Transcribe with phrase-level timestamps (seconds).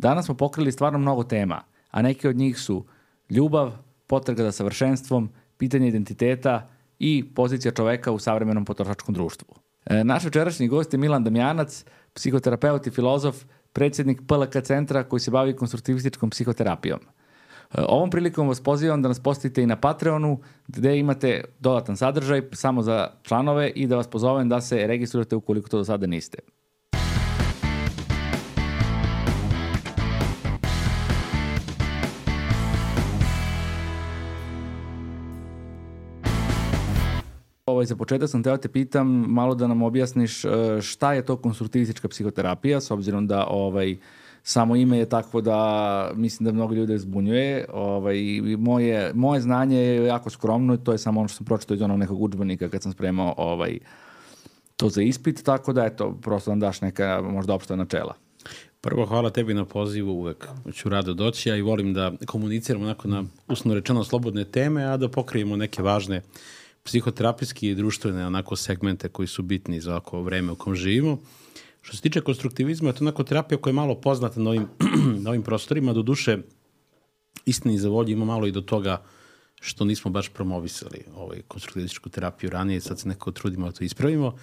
[0.00, 2.84] Danas smo pokrili stvarno mnogo tema, a neke od njih su
[3.30, 3.72] ljubav,
[4.06, 9.54] potraga za savršenstvom, pitanje identiteta i pozicija čoveka u savremenom potrošačkom društvu.
[9.86, 11.84] E, naš večerašnji gost je Milan Damjanac,
[12.14, 17.00] psihoterapeut i filozof, predsjednik PLK centra koji se bavi konstruktivističkom psihoterapijom.
[17.00, 22.42] E, ovom prilikom vas pozivam da nas postavite i na Patreonu gde imate dodatan sadržaj
[22.52, 26.38] samo za članove i da vas pozovem da se registrujete ukoliko to do sada niste.
[37.80, 40.48] Ovaj, za početak sam teo te pitam malo da nam objasniš e,
[40.82, 43.96] šta je to konstruktivistička psihoterapija, s obzirom da ovaj,
[44.42, 47.64] samo ime je takvo da mislim da mnogo ljudi zbunjuje.
[47.72, 48.16] Ovaj,
[48.58, 51.98] moje, moje znanje je jako skromno, to je samo ono što sam pročitao iz onog
[51.98, 53.78] nekog učbenika kad sam spremao ovaj,
[54.76, 58.14] to za ispit, tako da eto, prosto nam daš neka možda opšta načela.
[58.80, 63.08] Prvo, hvala tebi na pozivu, uvek ću rado doći, ja i volim da komuniciramo onako
[63.08, 66.24] na usno rečeno slobodne teme, a da pokrijemo neke važne uh,
[66.82, 71.18] psihoterapijski i društvene onako segmente koji su bitni za ovako vreme u kom živimo.
[71.82, 74.66] Što se tiče konstruktivizma, to onako terapija koja je malo poznata na ovim,
[75.24, 76.38] na ovim prostorima, do duše
[77.46, 79.02] istini za volju ima malo i do toga
[79.60, 84.36] što nismo baš promovisali ovaj konstruktivističku terapiju ranije, sad se nekako trudimo da to ispravimo.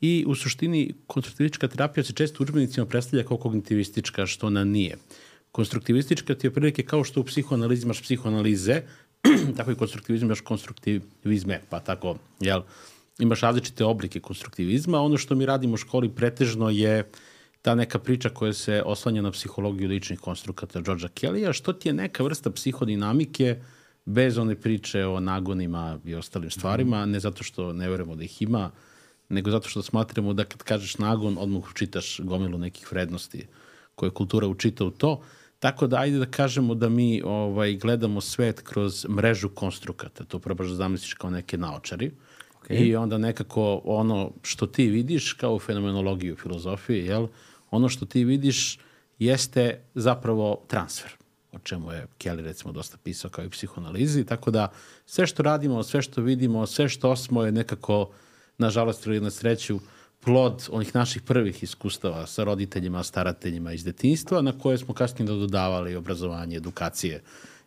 [0.00, 4.96] I u suštini konstruktivistička terapija se često učbenicima predstavlja kao kognitivistička, što ona nije.
[5.52, 8.82] Konstruktivistička ti je prilike kao što u psihoanalizi imaš psihoanalize,
[9.56, 12.62] tako i konstruktivizam imaš konstruktivizme, pa tako, jel,
[13.18, 15.00] imaš različite oblike konstruktivizma.
[15.00, 17.10] Ono što mi radimo u školi pretežno je
[17.62, 21.92] ta neka priča koja se oslanja na psihologiju ličnih konstrukata Georgea Kellya, što ti je
[21.92, 23.56] neka vrsta psihodinamike
[24.04, 28.42] bez one priče o nagonima i ostalim stvarima, ne zato što ne verujemo da ih
[28.42, 28.70] ima,
[29.28, 33.46] nego zato što smatramo da kad kažeš nagon, odmah učitaš gomilu nekih vrednosti
[33.94, 35.22] koje kultura učita u to.
[35.62, 40.24] Tako da ajde da kažemo da mi ovaj, gledamo svet kroz mrežu konstrukata.
[40.24, 42.10] To probaš da zamisliš kao neke naočari.
[42.62, 42.86] Okay.
[42.86, 47.26] I onda nekako ono što ti vidiš kao fenomenologiju filozofije, jel?
[47.70, 48.78] ono što ti vidiš
[49.18, 51.10] jeste zapravo transfer
[51.52, 54.72] o čemu je Kelly recimo dosta pisao kao i psihoanalizi, tako da
[55.06, 58.10] sve što radimo, sve što vidimo, sve što osmo je nekako,
[58.58, 59.78] nažalost ili na sreću,
[60.24, 65.96] plod onih naših prvih iskustava sa roditeljima, starateljima iz detinjstva, na koje smo kasnije dodavali
[65.96, 67.22] obrazovanje, edukacije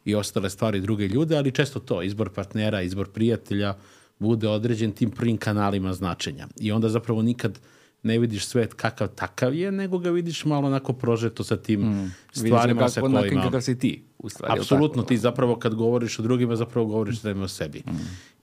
[0.06, 3.74] i ostale stvari druge ljude, ali često to, izbor partnera, izbor prijatelja,
[4.20, 6.48] bude određen tim prvim kanalima značenja.
[6.60, 7.60] I onda zapravo nikad
[8.04, 12.14] ne vidiš svet kakav takav je, nego ga vidiš malo onako prožeto sa tim mm.
[12.32, 13.20] stvarima kako, sa kojima...
[13.20, 14.60] Vidiš kakav si ti, u stvari.
[14.60, 17.42] Apsolutno, ti zapravo kad govoriš o drugima, zapravo govoriš mm.
[17.42, 17.84] o sebi.
[17.88, 17.92] Mm.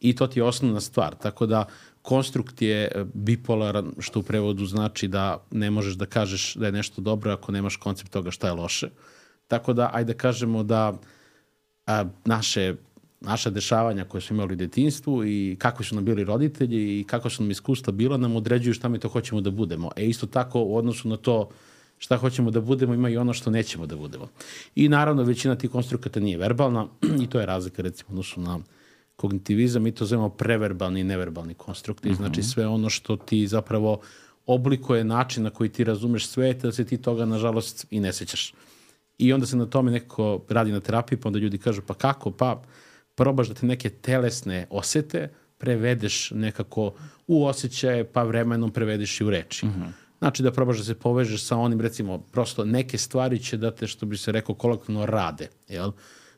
[0.00, 1.15] I to ti je osnovna stvar.
[1.15, 1.65] Tako da
[2.02, 6.72] konstrukt je e, bipolaran, što u prevodu znači da ne možeš da kažeš da je
[6.72, 8.88] nešto dobro ako nemaš koncept toga šta je loše.
[9.48, 10.92] Tako da, ajde da kažemo da
[11.86, 12.74] a, naše
[13.24, 17.30] naša dešavanja koje smo imali u detinstvu i kakvi su nam bili roditelji i kako
[17.30, 19.90] su nam iskustva bila, nam određuju šta mi to hoćemo da budemo.
[19.96, 21.48] E isto tako u odnosu na to
[21.98, 24.28] šta hoćemo da budemo ima i ono što nećemo da budemo.
[24.74, 26.86] I naravno većina tih konstrukata nije verbalna
[27.22, 28.58] i to je razlika recimo odnosu na
[29.22, 32.16] kognitivizam, mi to zovemo preverbalni i neverbalni konstrukti, mm -hmm.
[32.16, 34.00] znači sve ono što ti zapravo
[34.47, 38.55] oblikuje način na koji ti razumeš svet, da se ti toga nažalost i ne sećaš.
[39.19, 42.31] I onda se na tome nekako radi na terapiji, pa onda ljudi kažu pa kako,
[42.31, 42.62] pa
[43.15, 45.28] probaš da te neke telesne osete
[45.59, 46.93] prevedeš nekako
[47.27, 49.66] u osjećaje, pa vremenom prevedeš i u reči.
[49.66, 49.93] Mm -hmm.
[50.19, 53.87] Znači da probaš da se povežeš sa onim, recimo, prosto neke stvari će da te,
[53.87, 55.93] što bi se rekao, kolokvno rade, jel?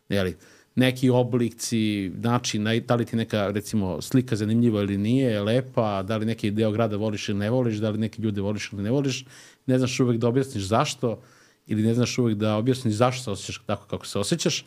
[0.09, 0.37] Jeli?
[0.75, 6.27] Neki oblici, način, da li ti neka, recimo, slika zanimljiva ili nije, lepa, da li
[6.27, 9.25] neki deo grada voliš ili ne voliš, da li neki ljude voliš ili ne voliš,
[9.67, 11.23] ne znaš uvek da objasniš zašto,
[11.67, 14.65] ili ne znaš uvek da objasniš zašto se osjećaš tako kako se osjećaš,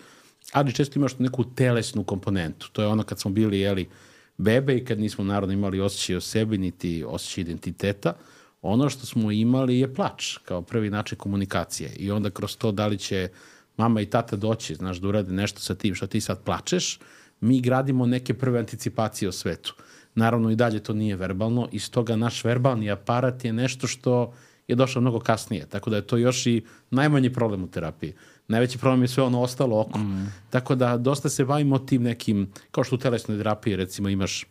[0.52, 2.70] ali često imaš neku telesnu komponentu.
[2.72, 3.90] To je ono kad smo bili, jeli,
[4.38, 8.14] bebe i kad nismo naravno imali osjećaj o sebi, niti osjećaj identiteta,
[8.62, 11.90] ono što smo imali je plač kao prvi način komunikacije.
[11.98, 13.30] I onda kroz to da li će
[13.78, 17.00] mama i tata doći, znaš, da urade nešto sa tim što ti sad plačeš,
[17.40, 19.76] mi gradimo neke prve anticipacije o svetu.
[20.16, 24.34] Naravno i dalje to nije verbalno i stoga naš verbalni aparat je nešto što
[24.68, 28.14] je došao mnogo kasnije, tako da je to još i najmanji problem u terapiji.
[28.48, 30.00] Najveći problem je sve ono ostalo oko.
[30.00, 30.34] Mm.
[30.50, 34.46] Tako da dosta se bavimo tim nekim, kao što u telesnoj terapiji recimo imaš,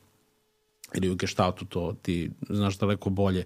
[0.94, 3.44] ili u geštaltu to ti znaš daleko bolje,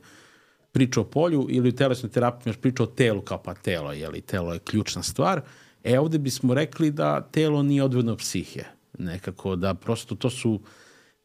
[0.72, 4.20] priča o polju ili u telesnoj terapiji imaš priča o telu kao pa telo, jeli,
[4.20, 5.42] telo je ključna stvar.
[5.84, 8.64] E ovde bismo rekli da telo nije odvodno psihe.
[8.98, 10.60] Nekako da prosto to su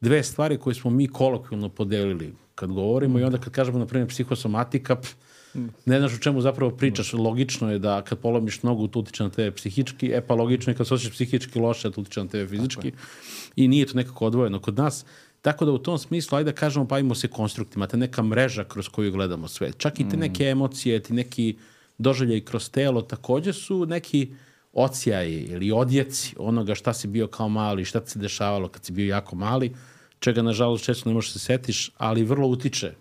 [0.02, 3.22] dve stvari koje smo mi kolokvilno podelili kad govorimo mm.
[3.22, 5.14] i onda kad kažemo na primjer psihosomatika, pf,
[5.86, 7.14] ne znaš o čemu zapravo pričaš.
[7.14, 10.78] Logično je da kad polomiš nogu, to utiče na tebe psihički, e pa logično je
[10.78, 12.92] kad se osjećaš psihički loše, to utiče na tebe fizički.
[13.56, 15.06] I nije to nekako odvojeno kod nas.
[15.42, 18.90] Tako da u tom smislu, ajde da kažemo, bavimo se konstruktima, te neka mreža kroz
[18.90, 19.78] koju gledamo svet.
[19.78, 21.58] Čak i te neke emocije, ti neki
[21.98, 24.34] doželjaj kroz telo takođe su neki
[24.74, 28.92] ocijaji ili odjeci onoga šta si bio kao mali, šta ti se dešavalo kad si
[28.92, 29.74] bio jako mali,
[30.20, 32.94] čega nažalost često ne možeš da se setiš, ali vrlo utiče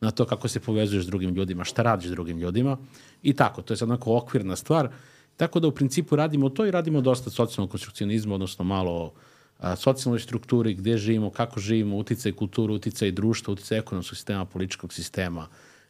[0.00, 2.76] na to kako se povezuješ s drugim ljudima, šta radiš s drugim ljudima
[3.22, 4.88] i tako, to je sad onako okvirna stvar.
[5.36, 9.12] Tako da u principu radimo to i radimo dosta socijalnog konstrukcionizma, odnosno malo
[9.58, 14.92] a, socijalnoj strukturi, gde živimo, kako živimo, uticaj kulturu, uticaj društva, uticaj ekonomskog sistema, političkog
[14.92, 15.46] sistema,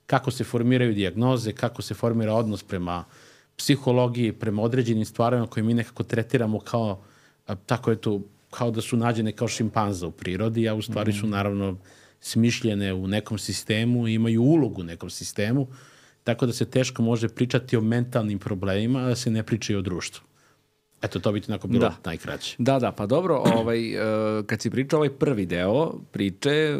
[0.09, 3.05] kako se formiraju dijagnoze, kako se formira odnos prema
[3.57, 7.03] psihologiji, prema određenim stvarima koje mi nekako tretiramo kao,
[7.67, 8.21] tako je to,
[8.51, 11.77] kao da su nađene kao šimpanza u prirodi, a u stvari su naravno
[12.21, 15.67] smišljene u nekom sistemu i imaju ulogu u nekom sistemu,
[16.25, 19.77] tako da se teško može pričati o mentalnim problemima, a da se ne priča i
[19.77, 20.25] o društvu.
[21.03, 21.97] Eto, to bi ti onako bilo Da.
[22.05, 22.57] najkraće.
[22.59, 26.79] Da, da, pa dobro, ovaj, e, kad si pričao ovaj prvi deo priče,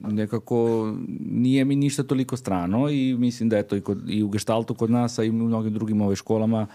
[0.00, 0.88] nekako
[1.20, 4.74] nije mi ništa toliko strano i mislim da je to i, kod, i u Gestaltu
[4.74, 6.66] kod nas, a i u mnogim drugim ovaj, školama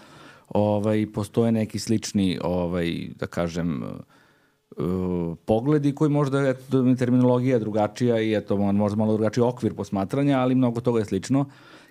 [0.48, 4.82] ovaj, postoje neki slični, ovaj, da kažem, e,
[5.44, 6.56] pogledi koji možda je
[6.98, 11.44] terminologija drugačija i eto, možda malo drugačiji okvir posmatranja, ali mnogo toga je slično.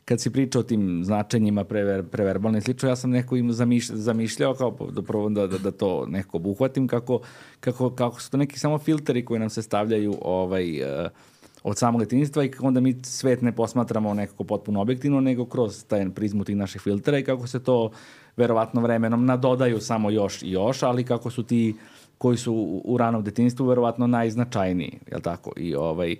[0.06, 3.88] Kad si pričao o tim značenjima prever, preverbalno i slično, ja sam neko im zamiš,
[3.88, 7.20] zamišljao kao da probam da, da, da to nekako obuhvatim, kako,
[7.60, 11.10] kako, kako su to neki samo filteri koji nam se stavljaju ovaj, uh,
[11.64, 15.86] od samog detinjstva i kako onda mi svet ne posmatramo nekako potpuno objektivno, nego kroz
[15.86, 17.92] taj prizmu tih naših filtera i kako se to
[18.38, 21.76] verovatno vremenom nadodaju samo još i još, ali kako su ti
[22.18, 25.52] koji su u, u ranom detinjstvu verovatno najznačajniji, je tako?
[25.58, 26.16] I ovaj,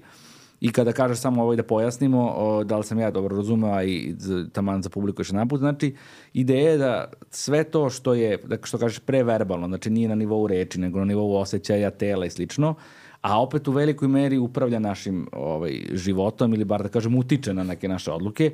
[0.62, 3.84] I kada kažeš samo ovaj da pojasnimo, o, da li sam ja dobro razumeo, a
[3.84, 4.16] i
[4.52, 5.96] taman za publiku još jedan put, znači
[6.34, 10.48] ideja je da sve to što je, da, što kažeš preverbalno, znači nije na nivou
[10.48, 12.76] reči, nego na nivou osjećaja, tela i slično,
[13.22, 17.64] a opet u velikoj meri upravlja našim ovaj, životom ili bar da kažem utiče na
[17.64, 18.52] neke naše odluke,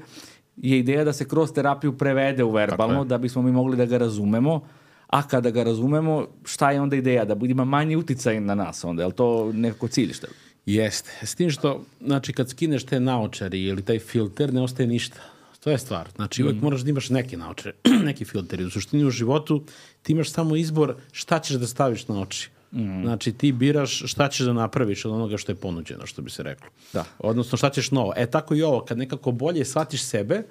[0.57, 3.97] je ideja da se kroz terapiju prevede u verbalno, da bismo mi mogli da ga
[3.97, 4.61] razumemo,
[5.07, 7.25] a kada ga razumemo, šta je onda ideja?
[7.25, 10.27] Da ima manji uticaj na nas onda, je li to nekako cilj šta?
[10.65, 11.11] Jeste.
[11.23, 15.17] S tim što, znači, kad skineš te naočari ili taj filter, ne ostaje ništa.
[15.63, 16.09] To je stvar.
[16.15, 17.75] Znači, uvek moraš da imaš neke naočare,
[18.09, 18.63] neki filteri.
[18.63, 19.63] U suštini u životu
[20.01, 22.49] ti imaš samo izbor šta ćeš da staviš na oči.
[22.71, 23.03] Mm.
[23.03, 26.43] Znači, ti biraš šta ćeš da napraviš od onoga što je ponuđeno, što bi se
[26.43, 26.67] reklo.
[26.93, 27.05] Da.
[27.19, 28.13] Odnosno, šta ćeš novo.
[28.15, 30.43] E, tako i ovo, kad nekako bolje shvatiš sebe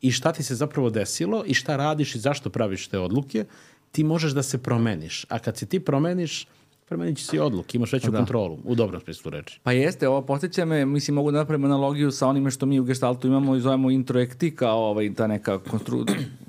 [0.00, 3.44] i šta ti se zapravo desilo i šta radiš i zašto praviš te odluke,
[3.92, 5.26] ti možeš da se promeniš.
[5.28, 6.46] A kad se ti promeniš,
[6.86, 8.18] promenit će se i odluke, imaš veću Da.
[8.18, 9.60] kontrolu, u dobrom smislu reči.
[9.62, 12.84] Pa jeste, ovo posjeća me, mislim, mogu da napravim analogiju sa onime što mi u
[12.84, 16.04] gestaltu imamo i zovemo introekti kao ovaj, ta neka konstru...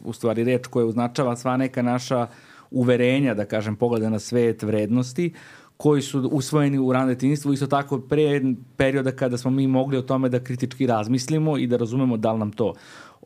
[0.06, 2.28] u stvari reč koja označava sva neka naša
[2.72, 5.34] uverenja, da kažem, pogleda na svet, vrednosti,
[5.78, 8.42] koji su usvojeni u rano detinjstvu, isto tako pre
[8.78, 12.40] perioda kada smo mi mogli o tome da kritički razmislimo i da razumemo da li
[12.40, 12.74] nam to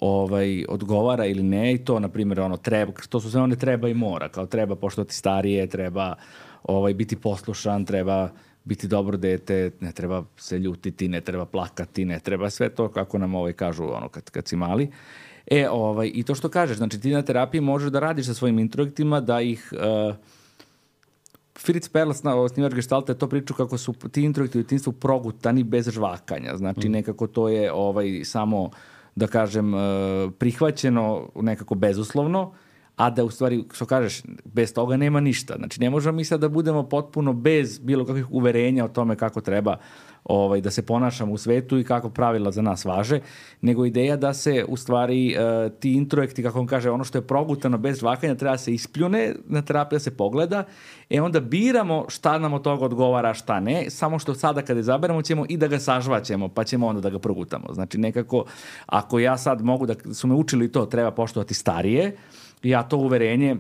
[0.01, 3.89] ovaj odgovara ili ne i to na primjer ono treba to su sve one treba
[3.89, 6.15] i mora kao treba poštovati starije treba
[6.69, 8.29] ovaj biti poslušan treba
[8.63, 13.17] biti dobro dete ne treba se ljutiti ne treba plakati ne treba sve to kako
[13.17, 14.91] nam ovaj kažu ono kad kad si mali.
[15.47, 18.59] E ovaj i to što kažeš znači ti na terapiji možeš da radiš sa svojim
[18.59, 20.15] introjektima da ih uh,
[21.59, 25.63] Fritz Perls, na osnivač Gestalta, je to pričao kako su ti introjekti u djetinjstvu progutani
[25.63, 26.57] bez žvakanja.
[26.57, 28.69] Znači, nekako to je ovaj, samo,
[29.15, 29.79] da kažem, eh,
[30.37, 32.53] prihvaćeno nekako bezuslovno,
[32.99, 35.55] a da u stvari, što kažeš, bez toga nema ništa.
[35.57, 39.41] Znači, ne možemo mi sad da budemo potpuno bez bilo kakvih uverenja o tome kako
[39.41, 39.77] treba
[40.23, 43.19] ovaj, da se ponašamo u svetu i kako pravila za nas važe,
[43.61, 47.27] nego ideja da se u stvari uh, ti introjekti, kako on kaže, ono što je
[47.27, 50.63] progutano bez žvakanja treba da se ispljune, na terapiju da se pogleda,
[51.09, 55.21] e onda biramo šta nam od toga odgovara, šta ne, samo što sada kada izaberemo
[55.21, 57.73] ćemo i da ga sažvaćemo, pa ćemo onda da ga progutamo.
[57.73, 58.45] Znači nekako,
[58.85, 62.17] ako ja sad mogu da, su me učili to, treba poštovati starije,
[62.63, 63.57] ja to uverenje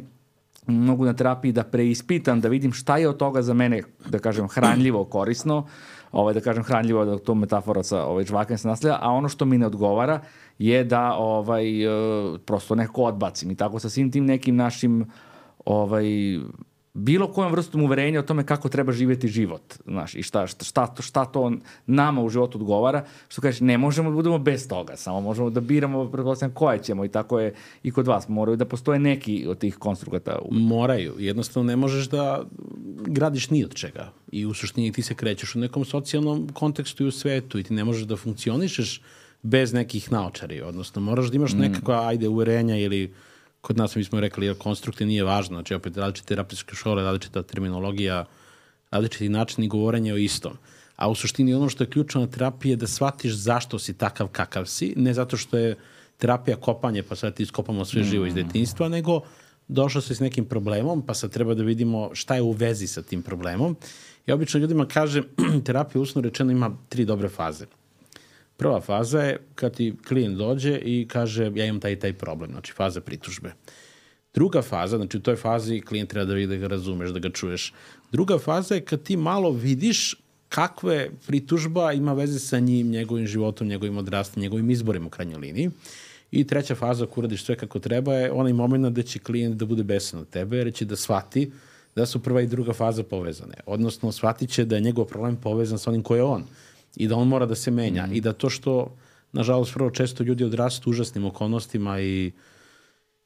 [0.67, 4.47] mogu na terapiji da preispitam, da vidim šta je od toga za mene, da kažem,
[4.47, 5.67] hranljivo, korisno,
[6.11, 9.45] ovaj, da kažem hranljivo, da to metafora sa ovaj, žvakanjem se nastavlja, a ono što
[9.45, 10.19] mi ne odgovara
[10.59, 11.89] je da ovaj, e,
[12.45, 13.51] prosto neko odbacim.
[13.51, 15.05] I tako sa svim tim nekim našim
[15.65, 16.05] ovaj,
[16.93, 20.87] bilo kojom vrstom uverenja o tome kako treba živjeti život, znaš, i šta, šta, šta,
[20.87, 21.51] to, šta to
[21.85, 25.61] nama u životu odgovara, što kažeš, ne možemo da budemo bez toga, samo možemo da
[25.61, 27.53] biramo, pretpostavljam, koje ćemo i tako je
[27.83, 30.39] i kod vas, moraju da postoje neki od tih konstrukata.
[30.41, 31.15] u- Moraju.
[31.17, 32.43] Jednostavno ne možeš da
[33.07, 34.11] gradiš ni od čega.
[34.31, 37.73] I u suštini ti se krećeš u nekom socijalnom kontekstu i u svetu i ti
[37.73, 39.01] ne možeš da funkcionišeš
[39.41, 41.59] bez nekih naočari, odnosno moraš da imaš mm.
[41.59, 43.13] nekakva, ajde, uverenja ili
[43.61, 48.25] kod nas mi smo rekli, konstrukti nije važno, znači opet različite terapijske škole, različita terminologija,
[48.91, 50.57] različiti načini govorenja o istom.
[50.95, 54.27] A u suštini ono što je ključno na terapiji je da shvatiš zašto si takav
[54.27, 55.75] kakav si, ne zato što je
[56.17, 58.35] terapija kopanje, pa sad ti iskopamo sve živo iz mm.
[58.35, 59.21] detinjstva, nego
[59.67, 63.01] došao se s nekim problemom, pa sad treba da vidimo šta je u vezi sa
[63.01, 63.75] tim problemom.
[64.27, 65.23] Ja obično ljudima kažem,
[65.65, 67.65] terapija usno rečeno ima tri dobre faze.
[68.59, 72.73] Prva faza je kad ti klijent dođe i kaže ja imam taj taj problem, znači
[72.73, 73.53] faza pritužbe.
[74.33, 77.29] Druga faza, znači u toj fazi klijent treba da vidi da ga razumeš, da ga
[77.29, 77.73] čuješ.
[78.11, 80.15] Druga faza je kad ti malo vidiš
[80.49, 85.69] kakve pritužba ima veze sa njim, njegovim životom, njegovim odrastom, njegovim izborima u krajnjoj liniji.
[86.31, 89.65] I treća faza ako uradiš sve kako treba je onaj moment da će klijent da
[89.65, 91.51] bude besan od tebe, jer će da shvati
[91.95, 93.55] da su prva i druga faza povezane.
[93.65, 96.43] Odnosno, shvatit će da je njegov problem povezan sa onim ko je on
[96.95, 98.13] i da on mora da se menja mm.
[98.13, 98.97] i da to što,
[99.31, 102.31] nažalost, vrlo često ljudi odrastu užasnim okolnostima i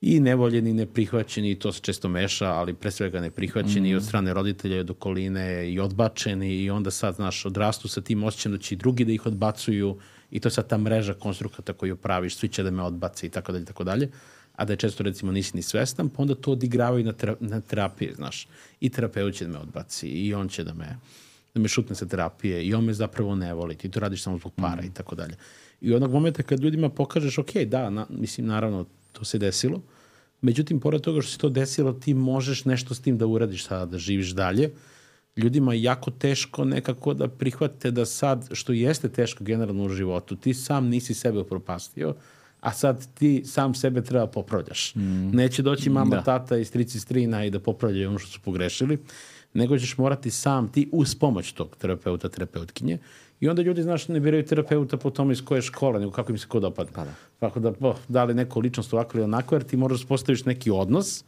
[0.05, 3.97] i nevoljeni, i neprihvaćeni, i to se često meša, ali pre svega neprihvaćeni mm.
[3.97, 8.23] od strane roditelja i od okoline i odbačeni i onda sad, znaš, odrastu sa tim
[8.23, 9.97] osjećajem da će i drugi da ih odbacuju
[10.31, 13.29] i to je sad ta mreža konstrukata koju praviš, svi će da me odbace i
[13.29, 14.09] tako dalje, tako dalje
[14.55, 17.61] a da je često recimo nisi ni svestan, pa onda to odigravaju na, tera, na
[17.61, 18.47] terapiji, znaš.
[18.79, 20.97] I terapeut će da me odbaci, i on će da me,
[21.53, 24.37] da me šutne sa terapije, i on me zapravo ne voli, ti to radiš samo
[24.37, 24.85] zbog para mm.
[24.85, 25.35] i tako dalje.
[25.81, 29.81] I onog momenta kad ljudima pokažeš, ok, da, na, mislim, naravno, to se desilo,
[30.41, 33.85] međutim, pored toga što se to desilo, ti možeš nešto s tim da uradiš sada,
[33.85, 34.71] da živiš dalje,
[35.37, 40.35] ljudima je jako teško nekako da prihvate da sad, što jeste teško generalno u životu,
[40.35, 42.15] ti sam nisi sebe upropastio,
[42.59, 44.95] a sad ti sam sebe treba popravljaš.
[44.95, 45.29] Mm.
[45.33, 46.23] Neće doći mama, da.
[46.23, 48.97] tata i strici strina i da popravljaju ono što su pogrešili,
[49.53, 52.97] nego ćeš morati sam ti uz pomoć tog terapeuta, terapeutkinje.
[53.39, 56.37] I onda ljudi, znaš, ne biraju terapeuta po tome iz koje škole, nego kako im
[56.37, 56.93] se ko dopadne.
[56.93, 57.13] Pa da.
[57.39, 60.45] Tako da, po, da li neko ličnost ovako ili onako, jer ti moraš da postaviš
[60.45, 61.23] neki odnos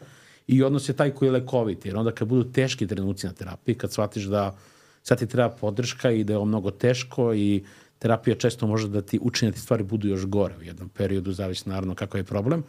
[0.48, 1.86] i odnos je taj koji je lekovit.
[1.86, 4.56] Jer onda kad budu teški trenuci na terapiji, kad shvatiš da
[5.04, 7.64] sad ti treba podrška i da je ovo mnogo teško i
[8.00, 11.32] terapija često može da ti učini da ti stvari budu još gore u jednom periodu,
[11.32, 12.64] zavisi naravno kako je problem.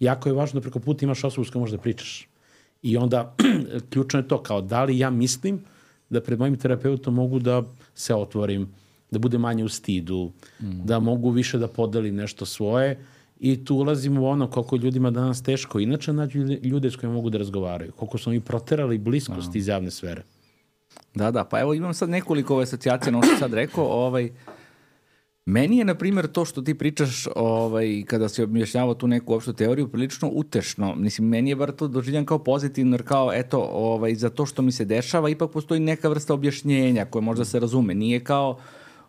[0.00, 2.28] Jako je važno da preko puta imaš osobu s kojom možeš da pričaš.
[2.82, 3.36] I onda,
[3.90, 5.60] ključno je to, kao da li ja mislim
[6.10, 7.62] da pred mojim terapeutom mogu da
[7.94, 8.68] se otvorim,
[9.10, 10.84] da bude manje u stidu, mm.
[10.84, 12.98] da mogu više da podelim nešto svoje
[13.40, 17.30] i tu ulazimo u ono koliko ljudima danas teško inače nađu ljude s kojima mogu
[17.30, 20.22] da razgovaraju, koliko smo mi proterali bliskost iz javne sfere.
[21.14, 24.30] Da, da, pa evo imam sad nekoliko ove asocijacije na ono što sad rekao, ovaj,
[25.46, 29.52] Meni je, na primjer, to što ti pričaš ovaj, kada si objašnjavao tu neku opštu
[29.52, 30.94] teoriju prilično utešno.
[30.94, 34.62] Mislim, meni je bar to doživljan kao pozitivno, jer kao, eto, ovaj, za to što
[34.62, 37.94] mi se dešava, ipak postoji neka vrsta objašnjenja koje možda se razume.
[37.94, 38.58] Nije kao,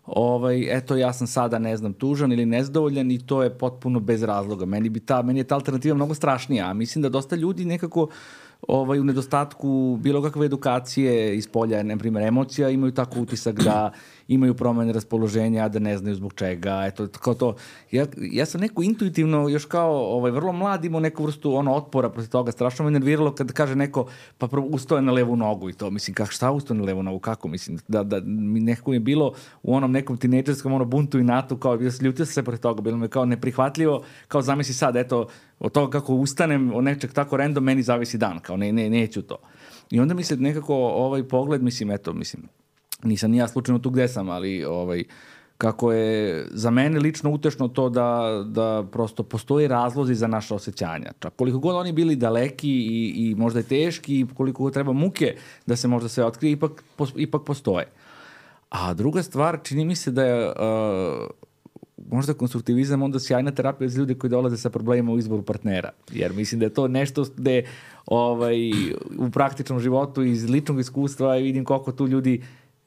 [0.06, 4.24] ovaj, eto, ja sam sada, ne znam, tužan ili nezdovoljan i to je potpuno bez
[4.24, 4.66] razloga.
[4.66, 8.08] Meni, bi ta, meni je ta alternativa mnogo strašnija, a mislim da dosta ljudi nekako
[8.68, 13.92] ovaj, u nedostatku bilo kakve edukacije iz polja, na primjer, emocija, imaju tako utisak da
[14.34, 17.56] imaju promene raspoloženja, da ne znaju zbog čega, eto, kao to.
[17.92, 22.10] Ja, ja sam neko intuitivno, još kao ovaj, vrlo mlad, imao neku vrstu ono, otpora
[22.10, 25.70] protiv toga, strašno me nerviralo kad kaže neko, pa ustoje na levu nogu.
[25.70, 28.94] I to, mislim, kak, šta ustoje na levu nogu, kako, mislim, da, da mi nekako
[28.94, 32.44] je bilo u onom nekom tinejdžerskom ono, buntu i natu, kao, ja se ljutio se
[32.44, 35.28] protiv toga, bilo me kao neprihvatljivo, kao zamisli sad, eto,
[35.60, 39.22] od toga kako ustanem od nečeg tako random, meni zavisi dan, kao ne, ne, neću
[39.22, 39.38] to.
[39.92, 42.44] I onda mi se nekako ovaj pogled, mislim, eto, mislim,
[43.04, 45.04] nisam ni ja slučajno tu gde sam, ali ovaj,
[45.58, 51.12] kako je za mene lično utešno to da, da prosto postoji razlozi za naše osjećanja.
[51.20, 54.94] Čak koliko god oni bili daleki i, i možda i teški i koliko god treba
[54.94, 56.84] muke da se možda sve otkrije, ipak,
[57.16, 57.86] ipak postoje.
[58.70, 60.54] A druga stvar, čini mi se da je uh,
[62.12, 65.92] možda konstruktivizam onda sjajna terapija za ljude koji dolaze sa problemima u izboru partnera.
[66.12, 67.64] Jer mislim da je to nešto gde
[68.06, 68.72] ovaj,
[69.18, 72.42] u praktičnom životu iz ličnog iskustva vidim koliko tu ljudi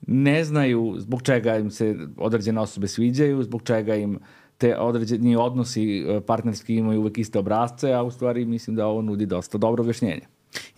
[0.06, 4.18] ne znaju zbog čega im se određene osobe sviđaju, zbog čega im
[4.58, 9.02] te određeni odnosi e, partnerski imaju uvek iste obrazce, a u stvari mislim da ovo
[9.02, 10.26] nudi dosta dobro objašnjenje.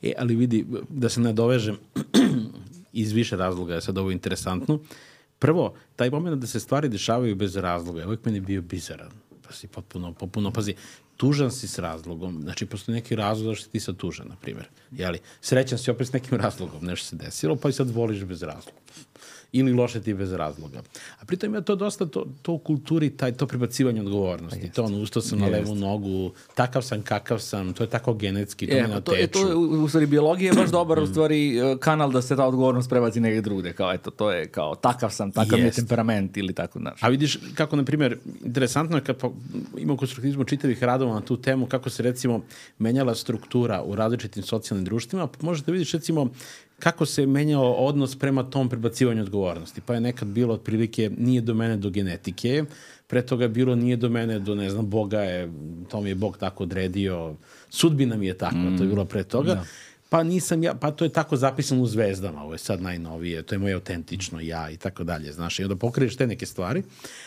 [0.03, 1.77] E, ali vidi, da se nadovežem
[2.93, 4.79] iz više razloga je sad ovo interesantno.
[5.39, 9.11] Prvo, taj moment da se stvari dešavaju bez razloga, uvek meni bio bizaran.
[9.47, 10.75] Pa si potpuno, potpuno, pazi,
[11.17, 14.69] tužan si s razlogom, znači postoji neki razlog da ti sad tužan, na primjer.
[14.91, 18.43] Jeli, srećan si opet s nekim razlogom, nešto se desilo, pa i sad voliš bez
[18.43, 18.79] razloga.
[19.53, 20.83] Ili loše ti bez razloga.
[21.21, 24.61] A pritom je to dosta to, to u kulturi, taj, to prebacivanje odgovornosti.
[24.67, 28.15] Pa to ono, ustao sam na levu nogu, takav sam, kakav sam, to je tako
[28.15, 30.99] genetski, to je, me na to, je, to je, u stvari, biologija je baš dobar,
[30.99, 34.75] u stvari, kanal da se ta odgovornost prebaci negdje drugde, kao eto, to je kao
[34.75, 37.03] takav sam, takav je temperament ili tako, znaš.
[37.03, 39.31] A vidiš kako, na primjer, interesantno je kad pa,
[39.79, 42.43] ima u konstruktivizmu čitavih radova na tu temu, kako se recimo
[42.79, 46.31] menjala struktura u različitim socijalnim društvima, pa možete vidiš recimo
[46.79, 49.81] kako se menjao odnos prema tom prebacivanju odgovornosti.
[49.81, 52.65] Pa je nekad bilo otprilike nije do mene do genetike,
[53.07, 55.53] pre toga je bilo nije do mene do, ne znam, Boga je,
[55.89, 57.35] to mi je Bog tako odredio,
[57.71, 58.77] sudbina mi je takva, mm.
[58.77, 59.55] to je bilo pre toga.
[59.55, 59.65] Da.
[60.09, 63.55] Pa nisam ja, pa to je tako zapisano u zvezdama, ovo je sad najnovije, to
[63.55, 66.83] je moje autentično ja i tako dalje, znaš, i onda pokriješ te neke stvari.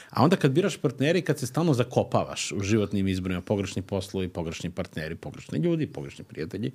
[0.10, 4.70] A onda kad biraš partneri, kad se stalno zakopavaš u životnim izborima, pogrešni poslovi, pogrešni
[4.70, 6.72] partneri, pogrešni ljudi, pogrešni prijatelji,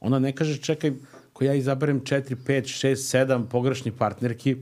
[0.00, 0.92] onda ne kažeš čekaj,
[1.40, 4.56] ko ja izaberem 4, 5, 6, 7 pogrešnih partnerki,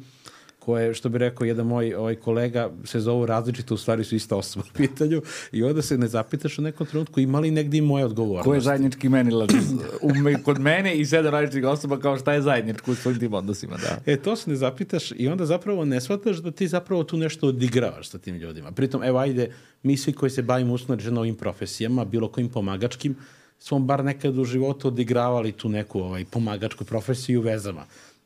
[0.58, 4.36] koje, što bi rekao jedan moj ovaj kolega, se zovu različito, u stvari su ista
[4.36, 7.80] osoba u pitanju i onda se ne zapitaš u nekom trenutku ima li negdje i
[7.80, 8.48] moje odgovornosti.
[8.48, 9.50] Ko je zajednički menilac
[10.44, 14.12] kod mene i sedam različitih osoba kao šta je zajedničko u svojim tim odnosima, da.
[14.12, 17.46] E, to se ne zapitaš i onda zapravo ne shvataš da ti zapravo tu nešto
[17.46, 18.72] odigravaš sa tim ljudima.
[18.72, 19.50] Pritom, evo, ajde,
[19.82, 23.16] mi svi koji se bavimo usno ovim profesijama, bilo kojim pomagačkim,
[23.58, 27.84] smo bar nekad u životu odigravali tu neku ovaj, pomagačku profesiju u vezama.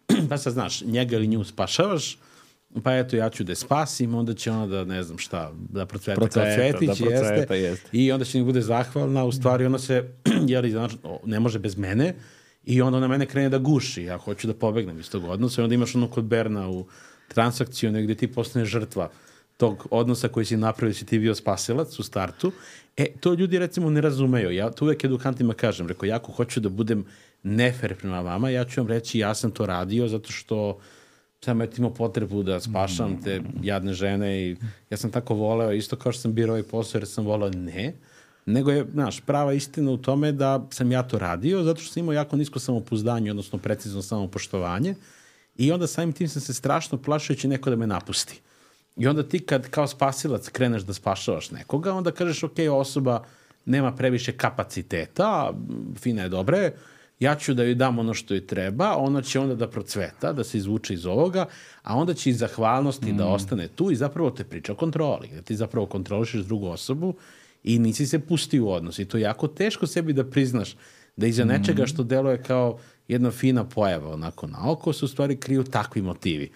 [0.28, 2.18] pa sad znaš, njega ili nju spašavaš,
[2.82, 5.86] pa eto ja ću da je spasim, onda će ona da ne znam šta, da
[5.86, 9.32] procveta, procveta kao cvetić, da procveta, jeste, jeste, i onda će mi bude zahvalna, u
[9.32, 10.08] stvari ona se,
[10.52, 12.14] jeli, znači, ne može bez mene,
[12.64, 15.64] i onda ona mene krene da guši, ja hoću da pobegnem iz tog odnosa, i
[15.64, 16.86] onda imaš ono kod Berna u
[17.28, 19.10] transakciju, negde ti postane žrtva
[19.56, 22.52] tog odnosa koji si napravio, si ti bio spasilac u startu,
[22.96, 24.50] e, to ljudi recimo ne razumeju.
[24.50, 27.04] Ja to uvek edukantima kažem, reko, ja ako hoću da budem
[27.42, 30.78] nefer prema vama, ja ću vam reći ja sam to radio zato što
[31.44, 34.56] sam ja imao potrebu da spašam te jadne žene i
[34.90, 37.94] ja sam tako voleo, isto kao što sam birao ovaj posao jer sam voleo ne,
[38.46, 42.00] nego je, znaš, prava istina u tome da sam ja to radio zato što sam
[42.00, 44.94] imao jako nisko samopouzdanje, odnosno precizno samopoštovanje
[45.56, 48.40] i onda samim tim sam se strašno plašio će neko da me napusti.
[48.96, 53.24] I onda ti kad kao spasilac kreneš da spašavaš nekoga, onda kažeš, ok, osoba
[53.64, 55.52] nema previše kapaciteta,
[55.98, 56.70] fina je dobra
[57.22, 60.44] ja ću da joj dam ono što joj treba, ona će onda da procveta, da
[60.44, 61.46] se izvuče iz ovoga,
[61.82, 63.16] a onda će iz zahvalnosti da mm.
[63.16, 67.14] da ostane tu i zapravo te priča o kontroli, da ti zapravo kontrolišeš drugu osobu
[67.64, 68.98] i nisi se pusti u odnos.
[68.98, 70.76] I to je jako teško sebi da priznaš
[71.16, 71.48] da iza mm.
[71.48, 72.78] nečega što deluje kao
[73.08, 76.50] jedna fina pojava onako na oko se u stvari kriju takvi motivi.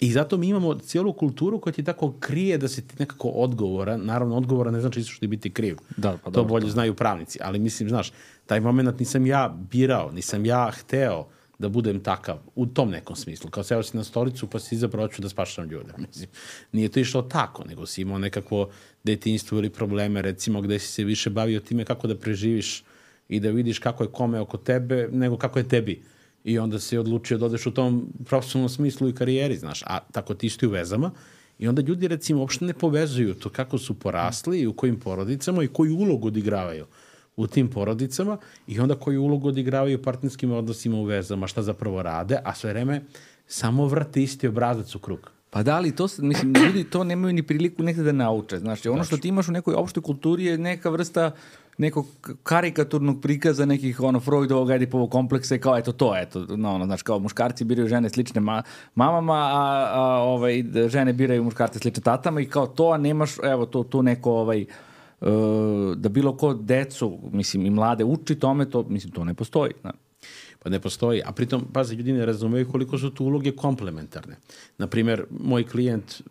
[0.00, 4.04] I zato mi imamo cijelu kulturu koja ti tako krije da se ti nekako odgovoran,
[4.04, 5.76] naravno odgovora ne znači što ti biti kriv.
[5.96, 6.70] Da, pa to bolje to.
[6.70, 8.12] znaju pravnici, ali mislim, znaš,
[8.46, 11.26] taj moment nisam ja birao, nisam ja hteo
[11.58, 13.50] da budem takav u tom nekom smislu.
[13.50, 15.92] Kao seo si na stolicu pa si izabrao ću da spašam ljude.
[16.08, 16.28] Mislim,
[16.72, 18.70] nije to išlo tako, nego si imao nekakvo
[19.04, 22.84] detinjstvo ili probleme, recimo, gde si se više bavio time kako da preživiš
[23.28, 26.02] i da vidiš kako je kome oko tebe, nego kako je tebi
[26.44, 30.34] i onda se odlučio da odeš u tom profesionalnom smislu i karijeri, znaš, a tako
[30.34, 31.10] ti isti u vezama.
[31.58, 35.64] I onda ljudi, recimo, uopšte ne povezuju to kako su porasli i u kojim porodicama
[35.64, 36.86] i koju ulogu odigravaju
[37.36, 42.02] u tim porodicama i onda koju ulogu odigravaju u partnerskim odnosima u vezama, šta zapravo
[42.02, 43.02] rade, a sve vreme
[43.46, 45.30] samo vrte isti obrazac u krug.
[45.50, 48.58] Pa da, ali to, mislim, ljudi to nemaju ni priliku nekde da nauče.
[48.58, 51.30] Znaš, ono što ti imaš u nekoj opštoj kulturi je neka vrsta
[51.78, 52.06] nekog
[52.42, 57.18] karikaturnog prikaza nekih ono Freudovog Edipovog kompleksa kao eto to eto no, ono, znači kao
[57.18, 58.62] muškarci biraju žene slične ma,
[58.94, 63.66] mamama a, a ovaj žene biraju muškarce slične tatama i kao to a nemaš evo
[63.66, 64.64] to tu neko ovaj
[65.20, 69.72] uh, da bilo ko decu mislim i mlade uči tome to mislim to ne postoji
[69.80, 70.04] znači
[70.64, 71.22] pa ne postoji.
[71.24, 74.36] A pritom, pazi, ljudi ne razumeju koliko su tu uloge komplementarne.
[74.78, 76.22] Naprimer, moj klijent,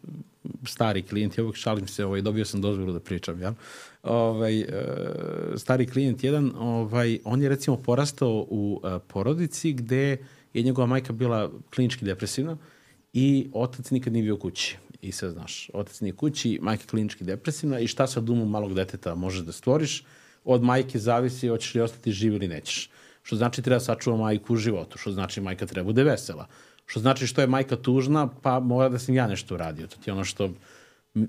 [0.65, 3.53] stari klijent, ja uvijek šalim se, ovaj, dobio sam dozvolu da pričam, ja?
[4.03, 4.67] ovaj, e,
[5.57, 10.17] stari klijent jedan, ovaj, on je recimo porastao u e, porodici gde
[10.53, 12.57] je njegova majka bila klinički depresivna
[13.13, 14.77] i otac nikad nije bio kući.
[15.01, 19.15] I sad znaš, otac nije kući, majka klinički depresivna i šta sad umu malog deteta
[19.15, 20.03] možeš da stvoriš,
[20.43, 22.89] od majke zavisi hoćeš li ostati živ ili nećeš.
[23.23, 26.47] Što znači treba da sačuva majku u životu, što znači majka treba bude vesela.
[26.85, 29.87] Što znači što je majka tužna, pa mora da sam ja nešto uradio.
[29.87, 30.49] To ti je ono što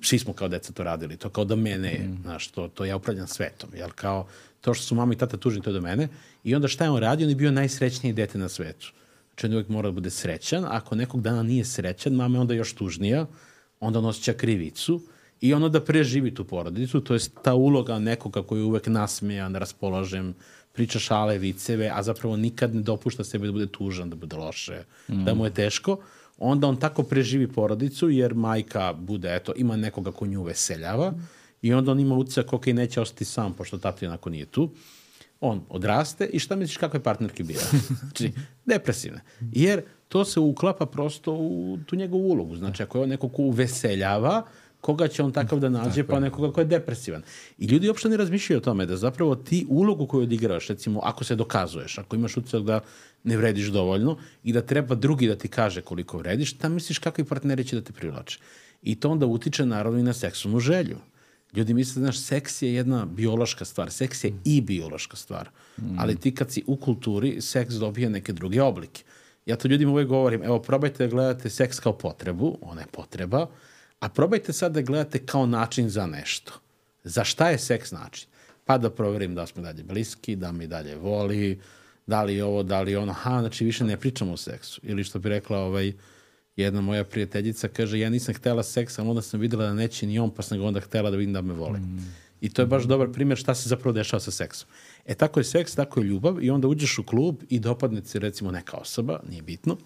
[0.02, 2.18] svi smo kao deca to radili, to kao da mene je, mm.
[2.22, 4.26] znaš, to, to ja upravljam svetom, jel, kao
[4.60, 6.08] to što su mama i tata tužni, to je do mene,
[6.44, 8.92] i onda šta je on radio, on je bio najsrećniji dete na svetu.
[9.28, 12.54] Znači, on uvijek mora da bude srećan, ako nekog dana nije srećan, mama je onda
[12.54, 13.26] još tužnija,
[13.80, 15.00] onda on osjeća krivicu,
[15.40, 19.54] i ono da preživi tu porodicu, to je ta uloga nekoga koji je uvek nasmejan,
[19.54, 20.34] raspoložen,
[20.74, 24.82] priča šale, viceve, a zapravo nikad ne dopušta sebe da bude tužan, da bude loše,
[25.08, 25.24] mm.
[25.24, 25.98] da mu je teško,
[26.38, 31.12] onda on tako preživi porodicu jer majka bude, eto, ima nekoga ko nju veseljava
[31.62, 34.70] i onda on ima utisak, ok, neće ostati sam, pošto tata onako nije tu.
[35.40, 37.60] On odraste i šta misliš kakve partnerke bira?
[38.00, 38.32] znači,
[38.64, 39.20] depresivne.
[39.52, 42.56] Jer to se uklapa prosto u tu njegovu ulogu.
[42.56, 44.42] Znači, ako je on neko ko uveseljava,
[44.84, 47.22] koga će on takav da nađe, Tako pa nekoga ko je depresivan.
[47.58, 51.24] I ljudi uopšte ne razmišljaju o tome da zapravo ti ulogu koju odigravaš, recimo, ako
[51.24, 52.80] se dokazuješ, ako imaš utisak da
[53.24, 57.24] ne vrediš dovoljno i da treba drugi da ti kaže koliko vrediš, tam misliš kakvi
[57.24, 58.38] partneri će da te privlače.
[58.82, 60.98] I to onda utiče naravno i na seksualnu želju.
[61.56, 63.90] Ljudi misle, znaš, seks je jedna biološka stvar.
[63.90, 65.48] Seks je i biološka stvar.
[65.78, 65.98] Mm.
[65.98, 69.04] Ali ti kad si u kulturi, seks dobija neke druge oblike.
[69.46, 73.46] Ja to ljudima uvek govorim, evo, probajte da gledate seks kao potrebu, ona je potreba,
[73.98, 76.52] a probajte sad da gledate kao način za nešto.
[77.04, 78.28] Za šta je seks način?
[78.64, 81.60] Pa da proverim da smo dalje bliski, da mi dalje voli,
[82.06, 84.80] da li ovo, da li ono, ha, znači više ne pričamo o seksu.
[84.84, 85.92] Ili što bi rekla ovaj,
[86.56, 90.18] jedna moja prijateljica, kaže, ja nisam htela seks, ali onda sam videla da neće ni
[90.18, 91.80] on, pa sam ga onda htela da vidim da me voli.
[91.80, 92.14] Mm.
[92.40, 94.68] I to je baš dobar primjer šta se zapravo dešava sa seksom.
[95.04, 98.18] E, tako je seks, tako je ljubav i onda uđeš u klub i dopadne se
[98.18, 99.76] recimo neka osoba, nije bitno,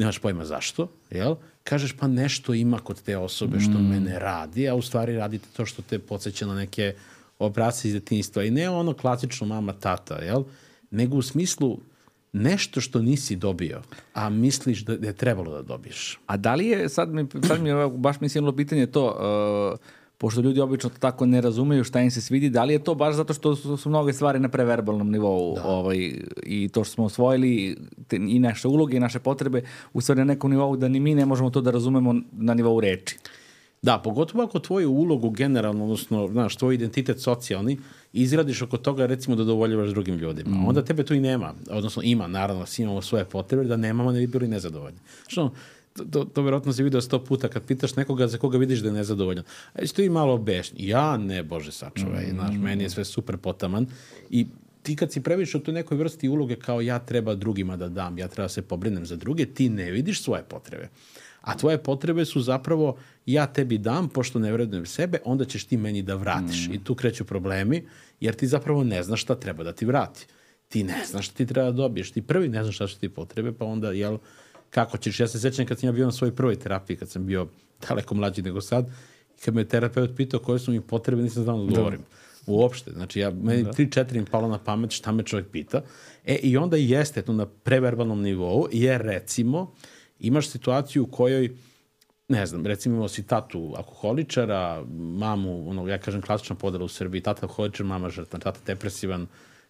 [0.00, 1.34] nemaš pojma zašto, jel?
[1.64, 3.88] Kažeš pa nešto ima kod te osobe što mm.
[3.88, 6.94] mene radi, a u stvari radite to što te podsjeća na neke
[7.38, 8.44] obrace iz detinjstva.
[8.44, 10.44] I ne ono klasično mama, tata, jel?
[10.90, 11.78] Nego u smislu
[12.32, 13.82] nešto što nisi dobio,
[14.14, 16.18] a misliš da je trebalo da dobiješ.
[16.26, 19.06] A da li je, sad mi, sad mi je baš mislilo pitanje to,
[19.74, 19.78] uh,
[20.20, 22.94] pošto ljudi obično to tako ne razumeju šta im se svidi, da li je to
[22.94, 25.64] baš zato što su, su mnoge stvari na preverbalnom nivou da.
[25.64, 27.76] ovaj, i to što smo osvojili
[28.08, 31.14] te, i naše uloge i naše potrebe u stvari na nekom nivou da ni mi
[31.14, 33.16] ne možemo to da razumemo na nivou reči.
[33.82, 37.78] Da, pogotovo ako tvoju ulogu generalno, odnosno, znaš, tvoj identitet socijalni,
[38.12, 40.50] izradiš oko toga, recimo, da dovoljavaš drugim ljudima.
[40.50, 40.68] Mm.
[40.68, 44.20] Onda tebe tu i nema, odnosno ima, naravno, svi imamo svoje potrebe, da nemamo, ne
[44.20, 44.98] bi bili nezadovoljni.
[45.26, 45.50] Što,
[46.10, 48.92] to, to, verovatno si video sto puta kad pitaš nekoga za koga vidiš da je
[48.92, 49.44] nezadovoljan.
[49.74, 50.86] A ti malo bešni.
[50.88, 52.30] Ja ne, bože sačuvaj, mm.
[52.30, 53.86] znaš, meni je sve super potaman.
[54.30, 54.46] I
[54.82, 58.18] ti kad si previše u toj nekoj vrsti uloge kao ja treba drugima da dam,
[58.18, 60.88] ja treba da se pobrinem za druge, ti ne vidiš svoje potrebe.
[61.40, 65.76] A tvoje potrebe su zapravo ja tebi dam, pošto ne vredujem sebe, onda ćeš ti
[65.76, 66.68] meni da vratiš.
[66.68, 66.74] Mm.
[66.74, 67.86] I tu kreću problemi,
[68.20, 70.26] jer ti zapravo ne znaš šta treba da ti vrati.
[70.68, 72.10] Ti ne znaš šta ti treba da dobiješ.
[72.10, 74.18] Ti prvi ne znaš šta su ti potrebe, pa onda, jel,
[74.70, 75.20] kako ćeš.
[75.20, 77.46] Ja se sećam kad sam ja bio na svojoj prvoj terapiji, kad sam bio
[77.88, 78.88] daleko mlađi nego sad,
[79.38, 82.00] i kad me terapeut pitao koje su mi potrebe, nisam znao da, govorim.
[82.00, 82.52] Da.
[82.52, 82.90] Uopšte.
[82.90, 83.72] Znači, ja, meni da.
[83.72, 85.82] tri, četiri im palo na pamet šta me čovjek pita.
[86.24, 89.72] E, i onda jeste to na preverbalnom nivou, jer recimo,
[90.18, 91.56] imaš situaciju u kojoj
[92.30, 94.84] ne znam, recimo imao si tatu alkoholičara,
[95.18, 99.26] mamu, ono, ja kažem klasična podela u Srbiji, tata alkoholičar, mama žrtva, tata depresivan,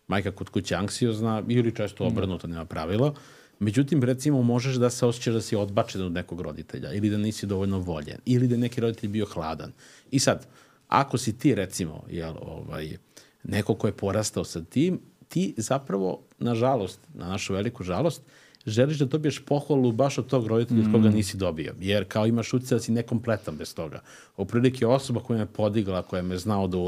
[0.09, 2.13] majka kod kuće anksiozna ili često mhm.
[2.13, 3.15] obrnuto, nema pravila.
[3.61, 7.47] Međutim, recimo, možeš da se osjećaš da si odbačen od nekog roditelja ili da nisi
[7.47, 9.73] dovoljno voljen ili da je neki roditelj bio hladan.
[10.11, 10.47] I sad,
[10.89, 12.97] ako si ti, recimo, jel, ovaj,
[13.45, 18.23] neko ko je porastao sa tim, ti zapravo, nažalost, na našu veliku žalost,
[18.67, 20.87] želiš da dobiješ pohvalu baš od tog roditelja mm.
[20.87, 21.15] od koga mm.
[21.15, 21.75] nisi dobio.
[21.81, 24.01] Jer kao imaš utjecaj da si nekompletan bez toga.
[24.37, 26.79] Oprilike osoba koja me podigla, koja me znao da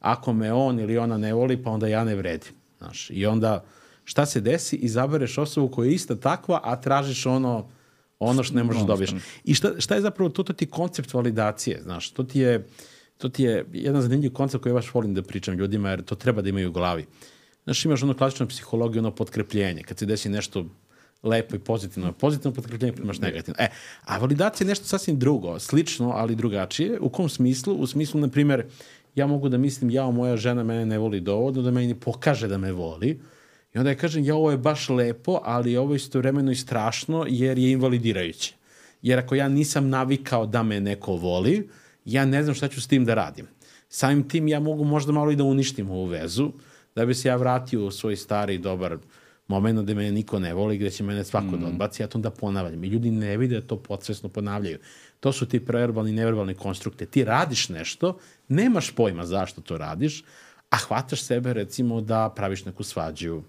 [0.00, 2.52] ako me on ili ona ne voli, pa onda ja ne vredim.
[2.78, 3.64] Znaš, I onda
[4.06, 4.76] šta se desi?
[4.76, 7.68] Izabereš osobu koja je ista takva, a tražiš ono
[8.18, 9.10] ono što ne možeš da dobiješ.
[9.44, 10.42] I šta, šta je zapravo to?
[10.42, 12.66] To ti je koncept validacije, znaš, to ti je,
[13.18, 16.14] to ti je jedan zanimljiv koncept koji ja baš volim da pričam ljudima, jer to
[16.14, 17.02] treba da imaju u glavi.
[17.02, 19.82] Uh, Znaš, imaš ono klasično psihologiju, ono potkrepljenje.
[19.82, 20.66] Kad se desi nešto
[21.22, 23.56] lepo i pozitivno, pozitivno potkrepljenje, pa imaš negativno.
[23.58, 23.68] E,
[24.04, 27.00] a validacija je nešto sasvim drugo, slično, ali drugačije.
[27.00, 27.74] U kom smislu?
[27.74, 28.64] U smislu, na primjer,
[29.14, 32.58] ja mogu da mislim, ja, moja žena mene ne voli dovoljno, da meni pokaže da
[32.58, 33.20] me voli.
[33.76, 37.26] I onda ja kažem, ja, ovo je baš lepo, ali ovo je istovremeno i strašno,
[37.28, 38.54] jer je invalidirajuće.
[39.02, 41.68] Jer ako ja nisam navikao da me neko voli,
[42.04, 43.46] ja ne znam šta ću s tim da radim.
[43.88, 46.52] Samim tim ja mogu možda malo i da uništim ovu vezu,
[46.94, 48.96] da bi se ja vratio u svoj stari dobar
[49.48, 51.60] moment da me niko ne voli, gde će mene svako mm.
[51.60, 52.84] da odbaci, ja to onda ponavljam.
[52.84, 54.78] I ljudi ne vide da to podsvesno ponavljaju.
[55.20, 57.06] To su ti preverbalni i neverbalni konstrukte.
[57.06, 60.24] Ti radiš nešto, nemaš pojma zašto to radiš,
[60.70, 63.42] a hvataš sebe recimo da praviš neku svađu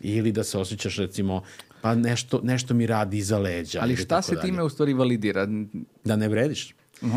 [0.00, 1.42] ili da se osjećaš recimo
[1.82, 3.78] pa nešto, nešto mi radi iza leđa.
[3.82, 5.46] Ali šta se time u stvari validira?
[6.04, 6.74] Da ne vrediš.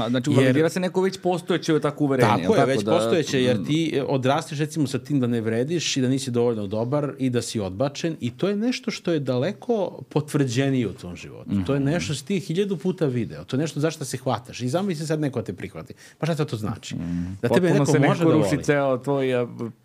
[0.09, 2.29] Znači, validira se neko već postojeće tako uverenje.
[2.29, 5.97] Tako je, tako već da, postojeće, jer ti odrasteš recimo sa tim da ne vrediš
[5.97, 9.19] i da nisi dovoljno dobar i da si odbačen i to je nešto što je
[9.19, 11.49] daleko potvrđenije u tom životu.
[11.49, 11.65] Mm -hmm.
[11.65, 13.43] To je nešto što ti hiljadu puta video.
[13.43, 14.61] To je nešto zašto se hvataš.
[14.61, 15.93] I zamisli sad neko te prihvati.
[16.17, 16.95] Pa šta to znači?
[16.95, 17.37] Mm.
[17.41, 19.33] Da tebe neko se može neko da ruši ceo tvoj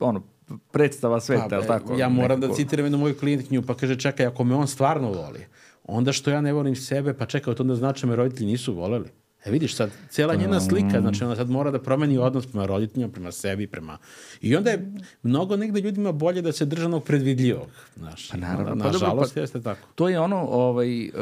[0.00, 0.22] ono,
[0.70, 1.94] predstava sveta, pa, tako?
[1.94, 2.52] Ja moram nekako...
[2.52, 5.46] da citiram jednu moju klijentkinju, pa kaže, čekaj, ako me on stvarno voli,
[5.84, 9.08] onda što ja ne volim sebe, pa čekaj, to onda znači me roditelji nisu voleli.
[9.44, 13.12] E vidiš sad, cijela njena slika, znači ona sad mora da promeni odnos prema roditeljima,
[13.12, 13.98] prema sebi, prema...
[14.40, 18.28] I onda je mnogo negde ljudima bolje da se drža onog predvidljivog, znaš.
[18.30, 19.88] Pa naravno, Na, pa dobro, nažalost, pa- jeste tako.
[19.94, 21.12] To je ono ovaj, uh,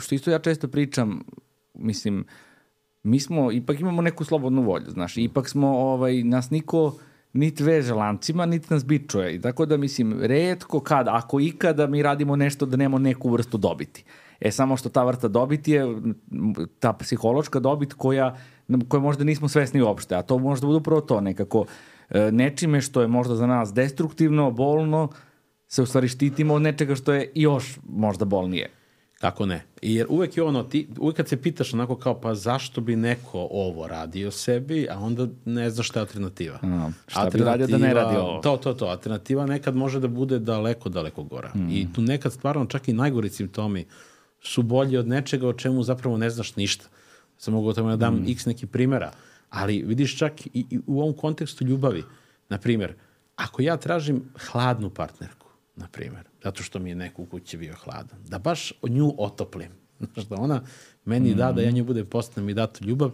[0.00, 1.24] što isto ja često pričam,
[1.74, 2.24] mislim,
[3.02, 6.98] mi smo, ipak imamo neku slobodnu volju, znaš, ipak smo, ovaj, nas niko
[7.32, 9.34] niti veže lancima, niti nas bičuje.
[9.34, 13.58] I tako da, mislim, redko kad, ako ikada mi radimo nešto da nemamo neku vrstu
[13.58, 14.04] dobiti.
[14.40, 15.86] E, samo što ta vrsta dobiti je
[16.78, 18.36] ta psihološka dobit koja,
[18.88, 21.64] koja možda nismo svesni uopšte, a to možda bude upravo to nekako
[22.10, 25.08] e, nečime što je možda za nas destruktivno, bolno,
[25.68, 28.70] se u stvari štitimo od nečega što je još možda bolnije.
[29.20, 29.64] Kako ne?
[29.82, 33.48] Jer uvek je ono, ti, uvek kad se pitaš onako kao, pa zašto bi neko
[33.50, 36.58] ovo radio sebi, a onda ne znaš šta je alternativa.
[36.62, 38.40] A, šta bi radio da ne radi ovo?
[38.40, 38.86] To, to, to.
[38.86, 41.50] Alternativa nekad može da bude daleko, daleko gora.
[41.54, 41.68] Mm.
[41.70, 43.84] I tu nekad stvarno čak i najgori simptomi
[44.46, 46.84] su bolji od nečega o čemu zapravo ne znaš ništa.
[47.38, 48.28] Sam mogu o tome da dam mm.
[48.28, 49.12] x neki primjera.
[49.50, 52.02] Ali vidiš čak i, i u ovom kontekstu ljubavi.
[52.48, 52.94] Na primjer,
[53.36, 57.74] ako ja tražim hladnu partnerku, na primjer, zato što mi je neko u kući bio
[57.74, 59.70] hladan, da baš nju otoplim.
[60.12, 60.62] Znaš, da ona
[61.04, 63.10] meni da, da ja nju budem postanem i datu ljubav,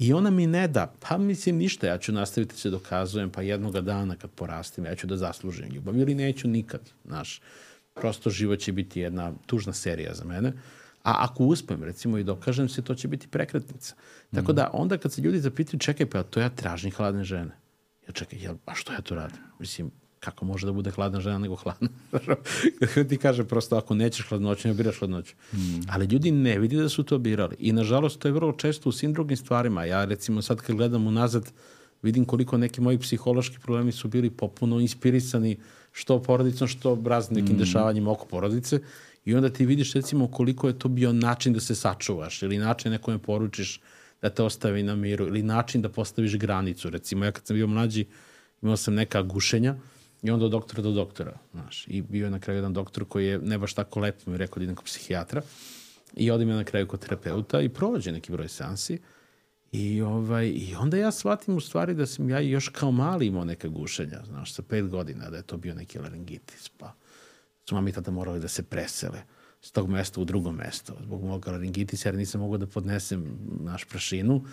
[0.00, 3.42] I ona mi ne da, pa mislim ništa, ja ću nastaviti da se dokazujem, pa
[3.42, 7.40] jednoga dana kad porastim, ja ću da zaslužim ljubav ili neću nikad, znaš.
[8.00, 10.52] Prosto život će biti jedna tužna serija za mene.
[11.02, 13.94] A ako uspem, recimo, i dokažem se, to će biti prekretnica.
[14.34, 17.56] Tako da, onda kad se ljudi zapitaju, čekaj, pa to ja tražim hladne žene.
[18.08, 19.38] Ja čekaj, jel, a što ja to radim?
[19.58, 21.88] Mislim, kako može da bude hladna žena nego hladna?
[23.08, 25.34] ti kaže prosto, ako nećeš hladnoću, ne biraš hladnoću.
[25.52, 25.80] Mm.
[25.88, 27.56] Ali ljudi ne vidi da su to birali.
[27.58, 29.84] I nažalost, to je vrlo često u svim drugim stvarima.
[29.84, 31.52] Ja recimo sad kad gledam unazad,
[32.02, 35.56] vidim koliko neki moji psihološki problemi su bili popuno inspirisani
[35.92, 37.58] što porodicom, što raznim nekim mm.
[37.58, 38.80] dešavanjima oko porodice.
[39.24, 42.92] I onda ti vidiš recimo koliko je to bio način da se sačuvaš ili način
[42.92, 43.80] nekome poručiš
[44.22, 46.90] da te ostavi na miru ili način da postaviš granicu.
[46.90, 48.06] Recimo, ja kad sam bio mlađi,
[48.62, 49.76] imao sam neka gušenja
[50.22, 51.38] i onda od doktora do doktora.
[51.52, 51.84] Znaš.
[51.88, 54.58] I bio je na kraju jedan doktor koji je ne baš tako lepo mi rekao
[54.58, 55.42] da idem kod psihijatra
[56.16, 58.98] i odim ja na kraju kod terapeuta i prođe neki broj seansi
[59.72, 63.44] I, ovaj, I onda ja shvatim u stvari da sam ja još kao mali imao
[63.44, 66.92] neka gušenja, znaš, sa pet godina, da je to bio neki laringitis, pa
[67.68, 69.22] su mami tada morali da se presele
[69.62, 73.84] s tog mesta u drugo mesto, zbog mog laringitisa, jer nisam mogao da podnesem naš
[73.84, 74.44] prašinu.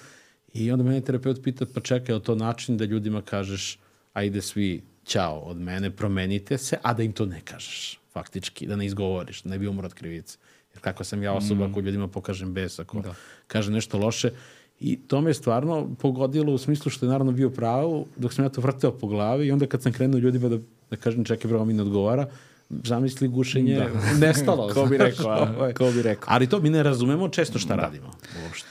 [0.54, 3.80] I onda mene terapeut pita, pa čekaj, je to način da ljudima kažeš,
[4.14, 8.76] ajde svi, ćao od mene, promenite se, a da im to ne kažeš, faktički, da
[8.76, 10.38] ne izgovoriš, da ne bi umro od krivice.
[10.74, 11.72] Jer kako sam ja osoba mm.
[11.72, 13.16] ako ljudima pokažem bes, ako da.
[13.48, 14.32] kaže nešto loše,
[14.80, 18.46] I to me je stvarno pogodilo u smislu što je naravno bio pravo, dok sam
[18.46, 20.58] ja to vrteo po glavi i onda kad sam krenuo ljudima da,
[20.90, 22.28] da kažem čekaj bravo mi ne odgovara,
[22.70, 23.88] zamisli gušenje da.
[24.28, 24.70] nestalo.
[24.74, 25.74] ko bi rekao, a?
[25.78, 26.28] ko bi rekao.
[26.28, 27.82] Ali to mi ne razumemo često šta da.
[27.82, 28.12] radimo
[28.46, 28.68] uopšte.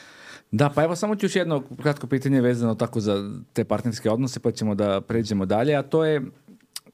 [0.50, 4.40] Da, pa evo samo ću još jedno kratko pitanje vezano tako za te partnerske odnose,
[4.40, 6.22] pa ćemo da pređemo dalje, a to je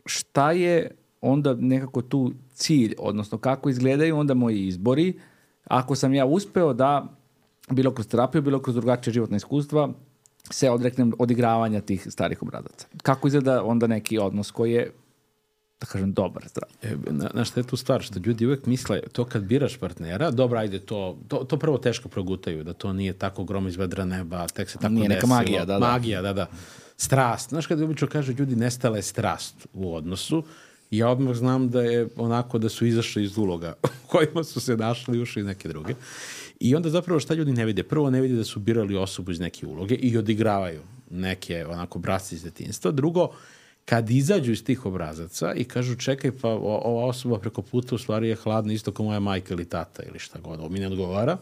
[0.07, 5.19] šta je onda nekako tu cilj, odnosno kako izgledaju onda moji izbori,
[5.65, 7.17] ako sam ja uspeo da
[7.71, 9.93] bilo kroz terapiju, bilo kroz drugačije životne iskustva,
[10.51, 12.87] se odreknem odigravanja tih starih obrazaca.
[13.03, 14.91] Kako izgleda onda neki odnos koji je
[15.83, 16.69] da kažem, dobar, zdrav.
[16.83, 18.03] E, na, na šta je tu stvar?
[18.03, 22.09] Što ljudi uvek misle, to kad biraš partnera, dobro, ajde, to, to, to prvo teško
[22.09, 25.37] progutaju, da to nije tako grom iz vedra neba, tek se tako Nije neka desilo.
[25.37, 25.79] magija, da, da.
[25.79, 26.47] Magija, da, da.
[26.97, 27.49] Strast.
[27.49, 30.45] Znaš, kada obično kaže ljudi, nestala je strast u odnosu,
[30.91, 34.77] ja odmah znam da je onako da su izašli iz uloga u kojima su se
[34.77, 35.95] našli ušli neke druge.
[36.65, 37.83] I onda zapravo šta ljudi ne vide?
[37.83, 42.35] Prvo ne vide da su birali osobu iz neke uloge i odigravaju neke onako brasci
[42.35, 42.91] iz detinstva.
[42.91, 43.29] Drugo,
[43.85, 48.29] kad izađu iz tih obrazaca i kažu čekaj pa ova osoba preko puta u stvari
[48.29, 51.39] je hladna isto kao moja majka ili tata ili šta god, ovo mi ne odgovara,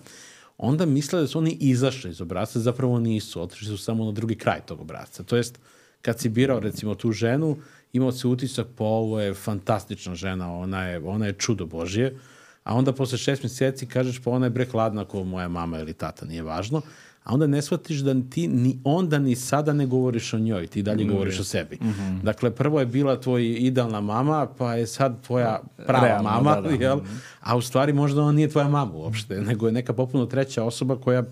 [0.58, 4.34] onda misle da su oni izašli iz obrazaca, zapravo nisu, otišli su samo na drugi
[4.34, 5.22] kraj tog obrazca.
[5.22, 5.58] To jest,
[6.02, 7.56] kad si birao recimo tu ženu,
[7.92, 12.16] imao se utisak pa ovo je fantastična žena, ona je, ona je čudo Božje,
[12.64, 15.92] a onda posle šest meseci kažeš pa ona je bre hladna kao moja mama ili
[15.92, 16.82] tata, nije važno,
[17.24, 20.82] a onda ne shvatiš da ti ni onda ni sada ne govoriš o njoj, ti
[20.82, 21.78] dalje mm, govoriš o sebi.
[21.80, 22.22] Mm -hmm.
[22.22, 26.60] Dakle, prvo je bila tvoj idealna mama, pa je sad tvoja prava Realno, mama, da,
[26.60, 26.84] da.
[26.84, 27.00] jel?
[27.40, 30.96] a u stvari možda ona nije tvoja mama uopšte, nego je neka popuno treća osoba
[30.96, 31.24] koja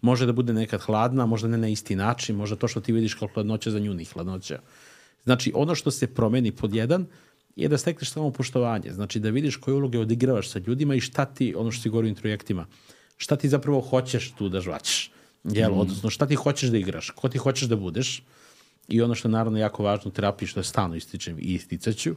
[0.00, 3.14] može da bude nekad hladna, možda ne na isti način, možda to što ti vidiš
[3.14, 4.58] kao hladnoća za nju ni hladnoća.
[5.24, 7.06] Znači, ono što se promeni pod jedan,
[7.56, 8.92] je da stekneš samo poštovanje.
[8.92, 12.08] Znači da vidiš koje uloge odigravaš sa ljudima i šta ti, ono što si govorio
[12.08, 12.66] u introjektima,
[13.16, 15.10] šta ti zapravo hoćeš tu da žvaćeš.
[15.44, 15.70] Jel?
[15.70, 15.78] Mm.
[15.78, 18.22] Odnosno šta ti hoćeš da igraš, ko ti hoćeš da budeš.
[18.88, 22.14] I ono što je naravno jako važno u terapiji, što je stalno ističem i isticaću,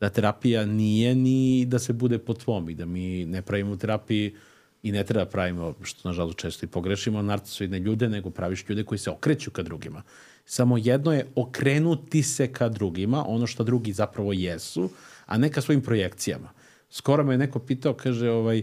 [0.00, 3.76] Da terapija nije ni da se bude po tvom i da mi ne pravimo u
[3.76, 4.34] terapiji
[4.82, 8.98] i ne treba pravimo, što nažalost često i pogrešimo, narcisoidne ljude, nego praviš ljude koji
[8.98, 10.02] se okreću ka drugima.
[10.46, 14.90] Samo jedno je okrenuti se ka drugima, ono što drugi zapravo jesu,
[15.26, 16.50] a ne ka svojim projekcijama.
[16.90, 18.62] Skoro me je neko pitao, kaže, ovaj,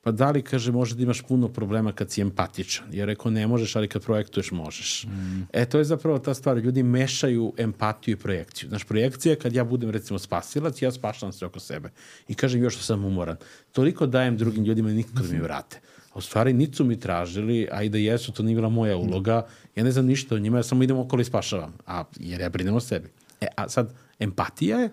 [0.00, 2.86] pa da li, kaže, može da imaš puno problema kad si empatičan?
[2.92, 5.04] Jer rekao, ne možeš, ali kad projektuješ, možeš.
[5.04, 5.42] Mm.
[5.52, 6.56] E, to je zapravo ta stvar.
[6.56, 8.68] Ljudi mešaju empatiju i projekciju.
[8.68, 11.90] Znaš, projekcija je kad ja budem, recimo, spasilac, ja spašavam se oko sebe.
[12.28, 13.36] I kažem još što sam umoran.
[13.72, 15.80] Toliko dajem drugim ljudima i nikad mi vrate.
[16.12, 18.96] A u stvari nisu su mi tražili, a i da jesu, to nije bila moja
[18.96, 19.46] uloga.
[19.76, 21.74] Ja ne znam ništa o njima, ja samo idem okolo i spašavam.
[21.86, 23.08] A, jer ja brinem o sebi.
[23.40, 24.90] E, a sad, empatija je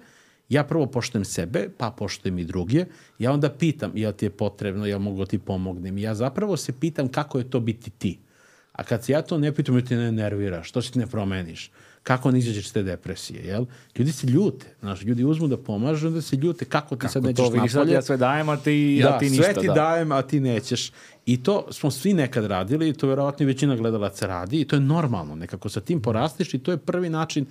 [0.51, 2.85] Ja prvo poštujem sebe, pa poštujem i druge.
[3.19, 5.97] Ja onda pitam, jel ti je potrebno, jel mogu da ti pomognem.
[5.97, 8.19] Ja zapravo se pitam kako je to biti ti.
[8.71, 11.71] A kad se ja to ne pitam, ti ne nervira, što se ti ne promeniš,
[12.03, 13.65] kako ne izađeš iz te depresije, jel?
[13.97, 17.23] Ljudi se ljute, znaš, ljudi uzmu da pomažu, onda se ljute, kako ti kako sad
[17.23, 17.69] nećeš napolje.
[17.69, 19.43] Kako to, ja sve dajem, a ti, da, a ti ništa.
[19.43, 19.73] sve ti da.
[19.73, 20.91] dajem, a ti nećeš.
[21.25, 24.75] I to smo svi nekad radili i to verovatno i većina gledalaca radi i to
[24.75, 27.45] je normalno, nekako sa tim porastiš i to je prvi način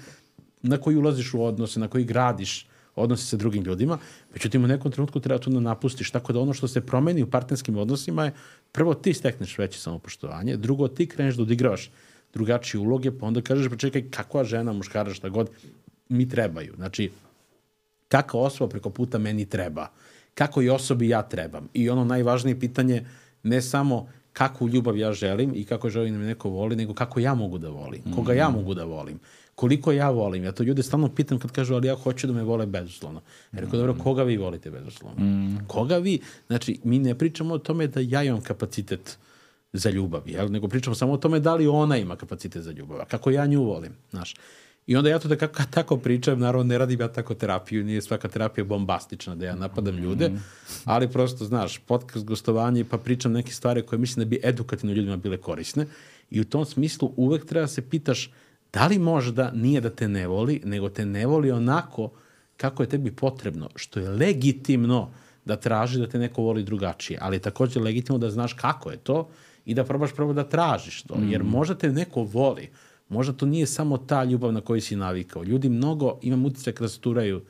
[0.63, 3.99] na koji ulaziš u odnose, na koji gradiš odnosi sa drugim ljudima,
[4.33, 7.31] međutim u nekom trenutku treba to da napustiš, tako da ono što se promeni u
[7.31, 8.33] partnerskim odnosima je
[8.73, 11.91] prvo ti stekneš veće samopoštovanje, drugo ti kreneš da odigravaš
[12.33, 15.51] drugačije uloge, pa onda kažeš pa čekaj kakva žena, muškara, šta god
[16.09, 16.75] mi trebaju.
[16.77, 17.11] Znači,
[18.09, 19.89] kakva osoba preko puta meni treba,
[20.35, 21.69] kako i osobi ja trebam.
[21.75, 23.07] I ono najvažnije pitanje
[23.43, 27.21] ne samo kakvu ljubav ja želim i kako želim da me neko voli, nego kako
[27.21, 29.21] ja mogu da volim, koga ja mogu da volim
[29.61, 30.45] koliko ja volim.
[30.45, 33.21] Ja to ljude stalno pitam kad kažu, ali ja hoću da me vole bezuslovno.
[33.53, 35.25] Ja rekao, dobro, koga vi volite bezuslovno?
[35.25, 35.59] Mm.
[35.67, 36.21] Koga vi?
[36.47, 39.19] Znači, mi ne pričamo o tome da ja imam kapacitet
[39.73, 40.51] za ljubav, jel?
[40.51, 43.63] nego pričamo samo o tome da li ona ima kapacitet za ljubav, kako ja nju
[43.65, 44.35] volim, znaš.
[44.87, 48.03] I onda ja to da kako, tako pričam, naravno ne radim ja tako terapiju, nije
[48.03, 50.31] svaka terapija bombastična da ja napadam ljude,
[50.85, 55.17] ali prosto, znaš, podcast, gostovanje, pa pričam neke stvari koje mislim da bi edukativno ljudima
[55.17, 55.87] bile korisne
[56.31, 58.31] i u tom smislu uvek treba da se pitaš
[58.73, 62.11] Da li možda nije da te ne voli, nego te ne voli onako
[62.57, 65.11] kako je tebi potrebno, što je legitimno
[65.45, 68.97] da traži da te neko voli drugačije, ali je takođe legitimno da znaš kako je
[68.97, 69.29] to
[69.65, 71.47] i da probaš prvo da tražiš to, jer mm.
[71.47, 72.71] možda te neko voli,
[73.09, 75.45] možda to nije samo ta ljubav na koju si navikao.
[75.45, 77.43] Ljudi mnogo, imam utisak da rasturaju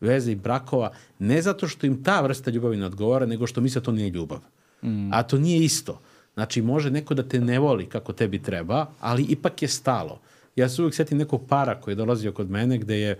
[0.00, 3.80] veze i brakova, ne zato što im ta vrsta ljubavi ne odgovara, nego što misle
[3.80, 4.38] da to nije ljubav.
[4.82, 5.12] Mm.
[5.12, 6.00] A to nije isto.
[6.34, 10.20] Znači, može neko da te ne voli kako tebi treba, ali ipak je stalo
[10.58, 13.18] ja se uvijek setim nekog para koji je dolazio kod mene gde je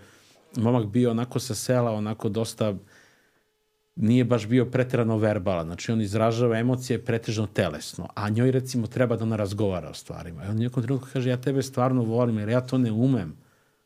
[0.56, 2.74] momak bio onako sa sela, onako dosta
[3.98, 9.16] nije baš bio preterano verbalan, znači on izražava emocije pretežno telesno, a njoj recimo treba
[9.16, 10.44] da ona razgovara o stvarima.
[10.44, 13.36] I on nekom trenutku kaže, ja tebe stvarno volim, jer ja to ne umem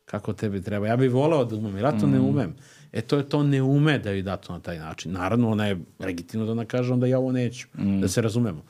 [0.05, 0.87] kako tebi treba.
[0.87, 2.11] Ja bih voleo da umem, jer ja to mm.
[2.11, 2.55] ne umem.
[2.93, 5.13] E to je to ne ume da joj da to na taj način.
[5.13, 8.01] Naravno, ona je legitimno da ona kaže, onda ja ovo neću, mm.
[8.01, 8.63] da se razumemo.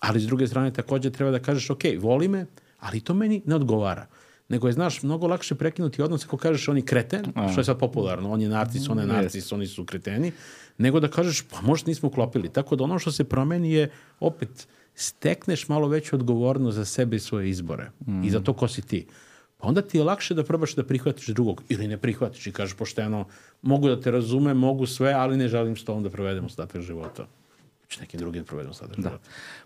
[0.00, 2.46] Ali s druge strane takođe treba da kažeš, ok, voli me,
[2.78, 4.06] ali to meni ne odgovara
[4.50, 7.48] nego je, znaš, mnogo lakše prekinuti odnos ako kažeš on je kreten, A.
[7.48, 10.32] što je sad popularno, on je narcis, on je narcis, oni su kreteni,
[10.80, 12.48] nego da kažeš, pa možda nismo uklopili.
[12.48, 13.90] Tako da ono što se promeni je,
[14.20, 18.24] opet, stekneš malo veću odgovornost za sebe i svoje izbore mm.
[18.24, 19.06] i za to ko si ti.
[19.56, 22.76] Pa onda ti je lakše da probaš da prihvatiš drugog ili ne prihvatiš i kažeš
[22.76, 23.26] pošteno,
[23.62, 27.26] mogu da te razumem, mogu sve, ali ne želim s tobom da provedem ostatak života
[27.90, 28.94] već nekim drugim provedom sada.
[28.96, 29.18] Da.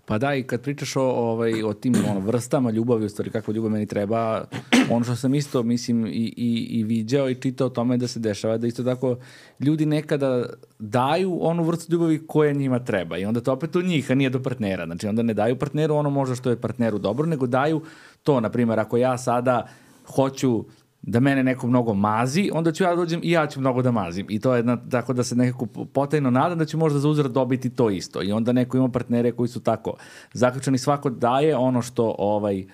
[0.04, 3.54] Pa da, i kad pričaš o, ovaj, o tim ono, vrstama ljubavi, u stvari kakva
[3.54, 4.44] ljubav meni treba,
[4.90, 8.20] ono što sam isto, mislim, i, i, i viđao i čitao o tome da se
[8.20, 9.16] dešava, da isto tako
[9.60, 10.46] ljudi nekada
[10.78, 14.30] daju onu vrstu ljubavi koja njima treba i onda to opet u njih, a nije
[14.30, 14.86] do partnera.
[14.86, 17.82] Znači onda ne daju partneru ono možda što je partneru dobro, nego daju
[18.22, 19.68] to, na primjer, ako ja sada
[20.06, 20.64] hoću
[21.06, 23.90] da mene neko mnogo mazi, onda ću ja da dođem i ja ću mnogo da
[23.90, 24.26] mazim.
[24.28, 27.32] I to je jedna, tako da se nekako potajno nadam da ću možda za uzrat
[27.32, 28.22] dobiti to isto.
[28.22, 29.94] I onda neko ima partnere koji su tako
[30.32, 32.64] zaključani, svako daje ono što ovaj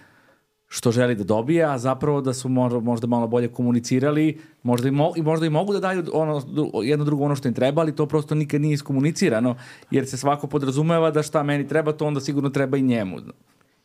[0.73, 4.91] što želi da dobije, a zapravo da su možda, možda malo bolje komunicirali, možda i,
[4.91, 6.43] mo, i možda i mogu da daju ono,
[6.83, 9.57] jedno drugo ono što im treba, ali to prosto nikad nije iskomunicirano,
[9.91, 13.17] jer se svako podrazumeva da šta meni treba, to onda sigurno treba i njemu.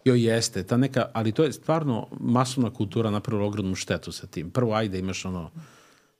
[0.05, 4.51] Jo, jeste, ta neka, ali to je stvarno masovna kultura napravila ogromnu štetu sa tim.
[4.51, 5.51] Prvo, ajde, imaš ono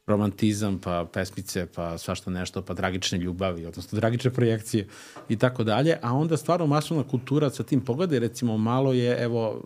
[0.08, 4.88] romantizam, pa pesmice, pa svašta nešto, pa tragične ljubavi, odnosno tragične projekcije
[5.30, 9.64] i tako dalje, a onda stvarno masovna kultura sa tim pogledaj, recimo, malo je, evo,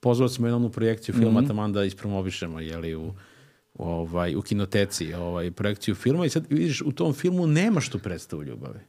[0.00, 1.48] pozvao smo jednu projekciju filma, mm -hmm.
[1.48, 3.06] tamo da ispromovišemo, jeli, u,
[3.74, 7.98] u, ovaj, u kinoteci, ovaj, projekciju filma i sad vidiš, u tom filmu nemaš tu
[7.98, 8.80] predstavu ljubavi.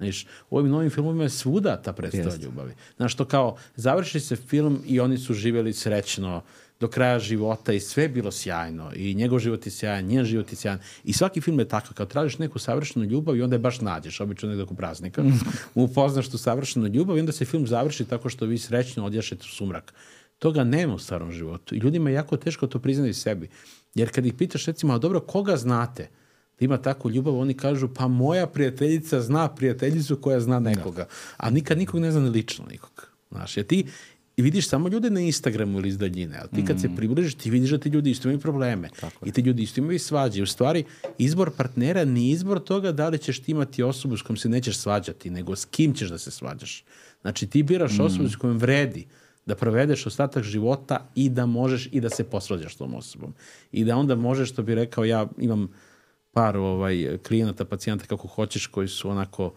[0.00, 2.44] Znaš, u ovim novim filmovima je svuda ta predstava Jeste.
[2.44, 2.74] ljubavi.
[2.96, 6.42] Znaš, to kao, završi se film i oni su živjeli srećno
[6.80, 10.52] do kraja života i sve je bilo sjajno i njegov život je sjajan, njen život
[10.52, 13.58] je sjajan i svaki film je takav, kao tražiš neku savršenu ljubav i onda je
[13.58, 15.24] baš nađeš, obično negdje oko praznika,
[15.74, 19.54] upoznaš tu savršenu ljubav i onda se film završi tako što vi srećno odjašete u
[19.54, 19.94] sumrak.
[20.38, 23.48] Toga nema u starom životu i ljudima je jako teško to priznati sebi.
[23.94, 26.08] Jer kad ih pitaš recimo, a dobro, koga znate?
[26.60, 31.06] Da ima takvu ljubav, oni kažu, pa moja prijateljica zna prijateljicu koja zna nekoga.
[31.36, 33.10] A nikad nikog ne zna ni lično nikog.
[33.30, 33.86] Znaš, jer ti
[34.36, 37.70] vidiš samo ljude na Instagramu ili iz daljine, ali ti kad se približiš, ti vidiš
[37.70, 38.88] da ti ljudi isto imaju probleme.
[39.24, 40.42] I ti ljudi isto imaju svađe.
[40.42, 40.84] U stvari,
[41.18, 44.78] izbor partnera nije izbor toga da li ćeš ti imati osobu s kojom se nećeš
[44.78, 46.84] svađati, nego s kim ćeš da se svađaš.
[47.20, 49.06] Znači, ti biraš osobu s kojom vredi
[49.46, 53.34] da provedeš ostatak života i da možeš i da se posvađaš s tom osobom.
[53.72, 55.68] I da onda možeš, što bi rekao, ja imam
[56.32, 59.52] par ovaj, klijenata, pacijenta kako hoćeš, koji su onako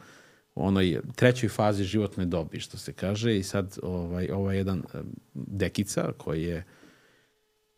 [0.56, 4.84] u onoj trećoj fazi životne dobi, što se kaže, i sad ovaj, ovaj jedan
[5.34, 6.64] dekica koji je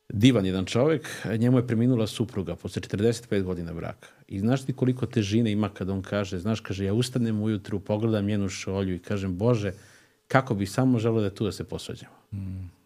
[0.10, 4.08] divan jedan čovek, njemu je preminula supruga posle 45 godina braka.
[4.28, 8.26] I znaš ti koliko težine ima kad on kaže, znaš, kaže, ja ustanem ujutru, pogledam
[8.26, 9.72] njenu šolju i kažem, Bože,
[10.28, 12.16] kako bi samo želeo da tu da se posvađamo.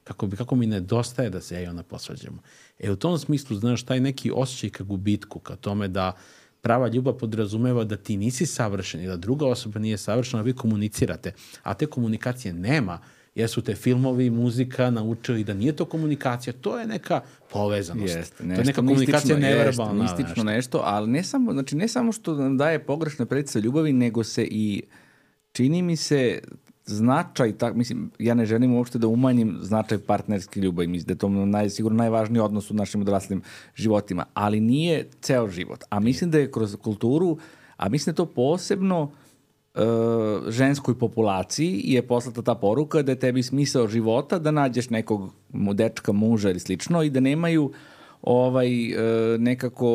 [0.09, 2.41] Kako, bi, kako mi nedostaje da se ja i ona posvađamo.
[2.79, 6.11] E u tom smislu, znaš, taj neki osjećaj ka gubitku, ka tome da
[6.61, 11.33] prava ljubav podrazumeva da ti nisi savršen i da druga osoba nije savršena, vi komunicirate.
[11.63, 12.99] A te komunikacije nema,
[13.35, 18.15] jer su te filmovi, muzika naučili da nije to komunikacija, to je neka povezanost.
[18.15, 20.03] Jeste, to je nešto neka komunikacija jeste, neverbalna.
[20.03, 20.43] mistično nešto.
[20.43, 24.43] nešto, ali ne samo, znači ne samo što nam daje pogrešne predstave ljubavi, nego se
[24.43, 24.83] i
[25.51, 26.39] čini mi se
[26.89, 31.17] značaj, tak, mislim, ja ne želim uopšte da umanjim značaj partnerske ljubavi, mislim da je
[31.17, 33.41] to naj, sigurno najvažniji odnos u našim odraslim
[33.75, 35.83] životima, ali nije ceo život.
[35.89, 37.37] A mislim da je kroz kulturu,
[37.77, 39.11] a mislim da je to posebno
[39.75, 39.79] e,
[40.47, 45.33] ženskoj populaciji je poslata ta poruka da je tebi smisao života da nađeš nekog
[45.73, 47.71] dečka, muža ili slično i da nemaju
[48.21, 49.85] ovaj e, nekako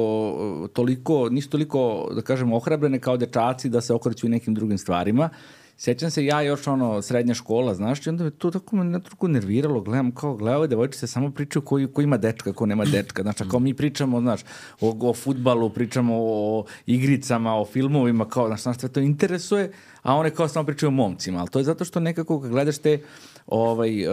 [0.72, 5.28] toliko, nisu toliko da kažem ohrabrene kao dečaci da se okreću nekim drugim stvarima.
[5.77, 9.29] Sećam se ja još ono srednja škola, znaš, i onda me to tako me nekako
[9.29, 13.22] nerviralo, gledam kao, gledao ove devojčice samo pričaju ko, ko ima dečka, ko nema dečka,
[13.22, 14.41] znaš, kao mi pričamo, znaš,
[14.81, 19.72] o, o futbalu, pričamo o igricama, o filmovima, kao, znaš, znaš, sve to interesuje,
[20.03, 22.79] a one kao samo pričaju o momcima, ali to je zato što nekako kad gledaš
[22.79, 23.03] te
[23.47, 24.09] ovaj, e,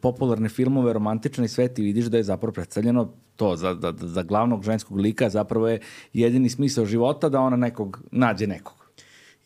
[0.00, 4.22] popularne filmove, romantične i sve, ti vidiš da je zapravo predstavljeno to za, za, za
[4.22, 5.80] glavnog ženskog lika zapravo je
[6.12, 8.87] jedini smisao života da ona nekog nađe nekog.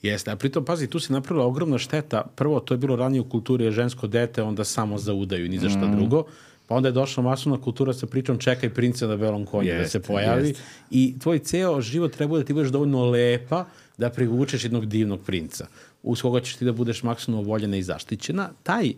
[0.03, 2.23] Jeste, a pritom, pazi, tu se napravila ogromna šteta.
[2.37, 5.59] Prvo, to je bilo ranije u kulturi, je žensko dete, onda samo za udaju, ni
[5.59, 5.97] za šta Mm.
[5.97, 6.25] drugo.
[6.67, 10.01] Pa onda je došla masovna kultura sa pričom čekaj princa na belom konju da se
[10.01, 10.49] pojavi.
[10.49, 10.63] jeste.
[10.91, 13.65] I tvoj ceo život treba da ti budeš dovoljno lepa
[13.99, 15.67] da privučeš jednog divnog princa.
[16.03, 18.51] Uz koga ćeš ti da budeš maksimalno voljena i zaštićena.
[18.63, 18.93] Taj,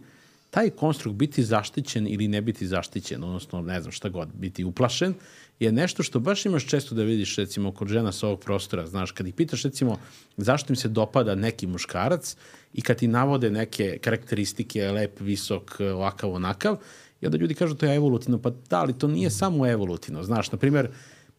[0.50, 5.14] taj konstrukt biti zaštićen ili ne biti zaštićen, odnosno ne znam šta god, biti uplašen,
[5.60, 9.12] je nešto što baš imaš često da vidiš recimo kod žena sa ovog prostora, znaš,
[9.12, 9.98] kad ih pitaš recimo
[10.36, 12.36] zašto im se dopada neki muškarac
[12.72, 16.76] i kad ti navode neke karakteristike, lep, visok, ovakav, onakav,
[17.20, 20.52] i onda ljudi kažu to je evolutivno, pa da, ali to nije samo evolutivno, znaš,
[20.52, 20.88] na primjer,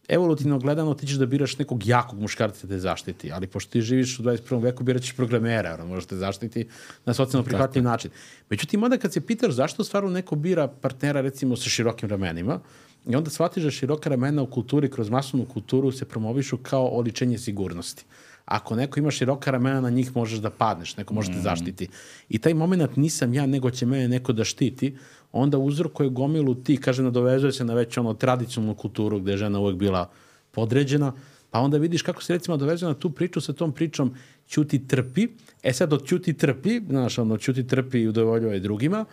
[0.08, 3.80] evolutivno gledano ti ćeš da biraš nekog jakog muškarca da te zaštiti, ali pošto ti
[3.80, 4.62] živiš u 21.
[4.62, 6.68] veku, birat ćeš programera, ono, možeš te zaštiti
[7.04, 8.10] na socijalno prihvatljiv način.
[8.50, 12.60] Međutim, onda kad se pitaš zašto stvarno neko bira partnera recimo sa širokim ramenima,
[13.06, 17.38] i onda shvatiš da široka ramena u kulturi, kroz masovnu kulturu se promovišu kao oličenje
[17.38, 18.04] sigurnosti.
[18.44, 21.88] Ako neko ima široka ramena, na njih možeš da padneš, neko može te zaštiti.
[22.28, 24.96] I taj moment nisam ja, nego će mene neko da štiti,
[25.32, 29.60] onda uzrokuje gomilu ti, kaže, nadovezuje se na već ono tradicionalnu kulturu gde je žena
[29.60, 30.10] uvek bila
[30.50, 31.12] podređena,
[31.50, 34.14] pa onda vidiš kako se recimo dovezuje na tu priču sa tom pričom
[34.48, 35.28] ćuti trpi,
[35.62, 39.04] e sad od ćuti trpi, znaš, ono, ćuti trpi i udovoljuje drugima,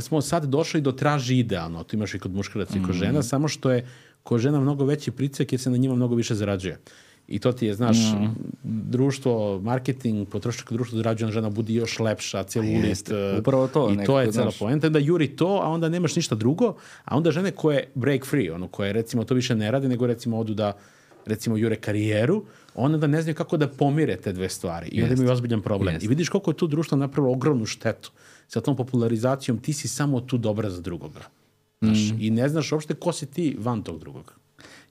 [0.00, 3.48] smo sad došli do traži idealno, to imaš i kod muškaraca i kod žena, samo
[3.48, 3.86] što je
[4.22, 6.78] kod žena mnogo veći pricak jer se na njima mnogo više zarađuje.
[7.28, 7.96] I to ti je, znaš,
[8.62, 12.84] društvo, marketing, potrošačko društvo zarađuje na žena budi još lepša, celulit.
[12.84, 16.16] Jeste, e, upravo to, I to je cela poenta, da juri to, a onda nemaš
[16.16, 16.74] ništa drugo,
[17.04, 20.38] a onda žene koje break free, ono koje recimo to više ne rade, nego recimo
[20.38, 20.72] odu da
[21.26, 25.14] recimo jure karijeru, onda da ne znaju kako da pomire te dve stvari i onda
[25.14, 25.94] imaju ozbiljan problem.
[25.94, 26.06] Jeste.
[26.06, 28.10] I vidiš koliko je tu društvo napravilo ogromnu štetu
[28.48, 31.20] sa tom popularizacijom, ti si samo tu dobra za drugoga.
[31.82, 32.20] Znaš, Mhm.
[32.20, 34.32] I ne znaš uopšte ko si ti van tog drugoga.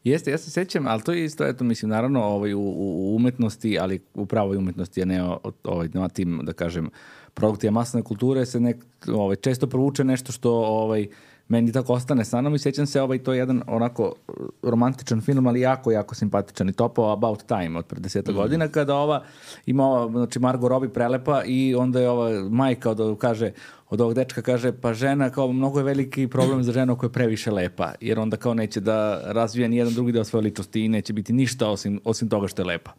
[0.03, 3.79] Jeste, ja se sećam, ali to je isto, eto, mislim, naravno ovaj, u, u umetnosti,
[3.79, 6.89] ali u pravoj umetnosti, a ne o, o- ovaj, na tim, da kažem,
[7.33, 8.77] produktima masne kulture se nek,
[9.07, 11.07] ovaj, često provuče nešto što ovaj,
[11.47, 14.13] meni tako ostane sa mnom i sjećam se ovaj, to je jedan onako
[14.61, 18.35] romantičan film, ali jako, jako simpatičan i topao About Time od pre deseta mm.
[18.35, 19.23] godina, kada ova
[19.65, 23.51] ima ova, znači Margot Robbie prelepa i onda je ova majka od, kaže,
[23.89, 27.13] od ovog dečka kaže, pa žena, kao mnogo je veliki problem za ženu koja je
[27.13, 30.89] previše lepa, jer onda kao neće da razvija ni jedan drugi deo svoje ličnosti i
[30.89, 32.91] neće biti ništa osim, osim toga što je lepa.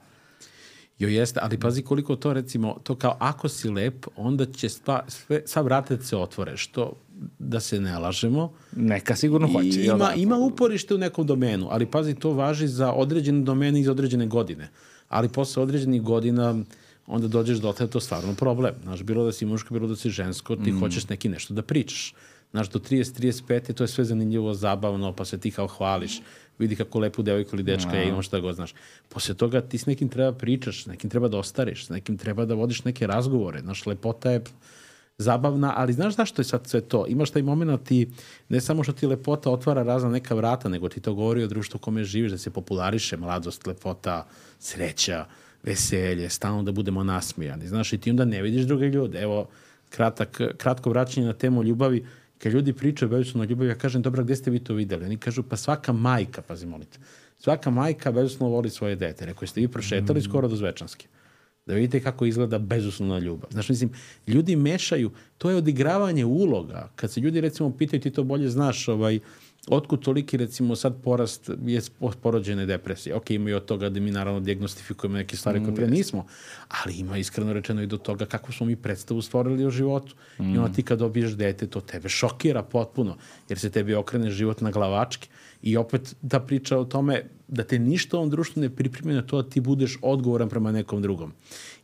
[0.98, 5.04] Jo jeste, ali pazi koliko to recimo, to kao ako si lep, onda će sva,
[5.08, 6.92] sve, vrata se otvore, što
[7.38, 8.52] da se ne lažemo.
[8.76, 9.80] Neka sigurno hoće.
[9.80, 10.12] I ima, da?
[10.16, 14.26] ima uporište u nekom domenu, ali pazi, to važi za određene domene i za određene
[14.26, 14.68] godine.
[15.08, 16.64] Ali posle određenih godina
[17.06, 18.74] onda dođeš do tada, to stvarno problem.
[18.82, 20.80] Znaš, bilo da si muško, bilo da si žensko, ti mm.
[20.80, 22.14] hoćeš neki nešto da pričaš.
[22.50, 26.20] Znaš, do 30-35 to je sve zanimljivo, zabavno, pa se ti kao hvališ
[26.58, 28.74] vidi kako lepu devojku ili dečka je, imam šta god znaš.
[29.08, 32.44] Posle toga ti s nekim treba pričaš, s nekim treba da ostariš, s nekim treba
[32.44, 33.60] da vodiš neke razgovore.
[33.60, 34.44] Znaš, lepota je
[35.18, 37.06] zabavna, ali znaš zašto je sad sve to?
[37.08, 38.10] Imaš taj moment ti,
[38.48, 41.76] ne samo što ti lepota otvara razna neka vrata, nego ti to govori o društvu
[41.76, 44.26] u kome živiš, da se populariše mladost, lepota,
[44.58, 45.26] sreća,
[45.62, 47.68] veselje, stalno da budemo nasmijani.
[47.68, 49.20] Znaš, i ti onda ne vidiš druge ljude.
[49.20, 49.48] Evo,
[49.90, 52.06] kratak, kratko vraćanje na temu ljubavi,
[52.38, 55.04] kad ljudi pričaju bezuslovno ljubavi, ja kažem, dobra, gde ste vi to videli?
[55.04, 56.98] Oni kažu, pa svaka majka, pazi, molite,
[57.38, 59.26] svaka majka bezuslovno voli svoje dete.
[59.26, 60.22] Rekao, ste vi prošetali mm.
[60.22, 61.06] skoro do Zvečanske.
[61.66, 63.50] Da vidite kako izgleda bezuslovna ljubav.
[63.50, 63.90] Znaš, mislim,
[64.26, 66.90] ljudi mešaju, to je odigravanje uloga.
[66.96, 69.20] Kad se ljudi, recimo, pitaju, ti to bolje znaš, ovaj,
[69.68, 71.80] otkud toliki recimo sad porast je
[72.22, 73.14] porođene depresije.
[73.16, 76.26] Ok, ima i od toga da mi naravno diagnostifikujemo neke stvari koje pre mm, nismo,
[76.68, 80.14] ali ima iskreno rečeno i do toga kako smo mi predstavu stvorili o životu.
[80.38, 80.54] Mm.
[80.54, 83.16] I onda ti kad dobiješ dete, to tebe šokira potpuno,
[83.48, 85.28] jer se tebi okrene život na glavački.
[85.64, 89.22] I opet da priča o tome da te ništa u ovom društvu ne pripremi na
[89.22, 91.32] to da ti budeš odgovoran prema nekom drugom.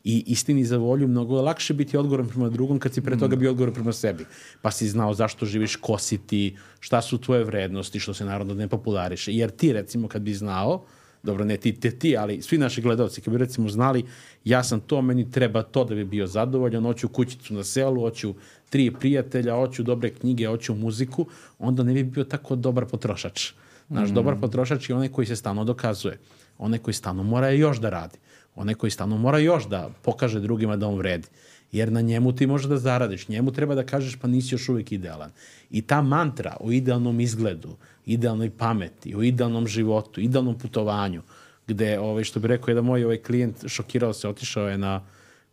[0.05, 3.37] I istini za volju mnogo je lakše biti odgovoran prema drugom kad si pre toga
[3.37, 4.25] bio odgovoran prema sebi.
[4.63, 8.55] Pa si znao zašto živiš, ko si ti, šta su tvoje vrednosti, što se naravno
[8.55, 9.33] ne populariše.
[9.33, 10.85] Jer ti recimo kad bi znao,
[11.23, 14.05] dobro ne ti, te ti, ali svi naši gledalci kad bi recimo znali
[14.45, 18.35] ja sam to, meni treba to da bi bio zadovoljan, hoću kućicu na selu, hoću
[18.71, 21.27] tri prijatelja, hoću dobre knjige, hoću muziku,
[21.59, 23.53] onda ne bi bio tako dobar potrošač.
[23.91, 24.15] Naš mm.
[24.15, 26.19] dobar potrošač je onaj koji se stalno dokazuje.
[26.59, 28.19] Onaj koji stalno mora još da radi.
[28.55, 31.29] Onaj koji stalno mora još da pokaže drugima da on vredi.
[31.73, 33.29] Jer na njemu ti možeš da zaradiš.
[33.29, 35.31] Njemu treba da kažeš pa nisi još uvijek idealan.
[35.71, 37.77] I ta mantra o idealnom izgledu,
[38.07, 41.23] idealnoj pameti, o idealnom životu, idealnom putovanju,
[41.67, 45.03] gde, ovaj, što bi rekao jedan moj ovaj klijent, šokirao se, otišao je na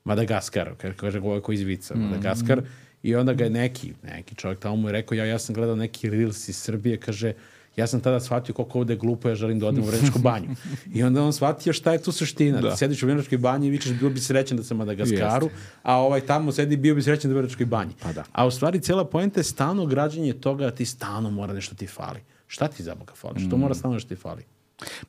[0.03, 2.01] Madagaskar, kaže ovaj koji iz Vica, mm.
[2.01, 2.61] Madagaskar,
[3.03, 5.75] i onda ga je neki, neki čovjek tamo mu je rekao, ja, ja sam gledao
[5.75, 7.33] neki Reels iz Srbije, kaže,
[7.77, 10.49] Ja sam tada shvatio koliko ovde je glupo, ja želim da odem u Vrnjačku banju.
[10.93, 12.61] I onda on shvatio šta je tu suština.
[12.61, 12.71] Da.
[12.71, 15.59] Ti sediš u Vrnjačkoj banji i vičeš bio bi srećan da sam Madagaskaru, Jeste.
[15.83, 17.93] a ovaj tamo sedi bio bi srećan da u Vrnjačkoj banji.
[18.03, 18.23] Pa da.
[18.31, 21.87] A u stvari cijela poenta je stalno građanje toga da ti stalno mora nešto ti
[21.87, 22.19] fali.
[22.47, 23.39] Šta ti za Boga fali?
[23.39, 23.59] Što mm.
[23.59, 24.43] mora stalno nešto ti fali?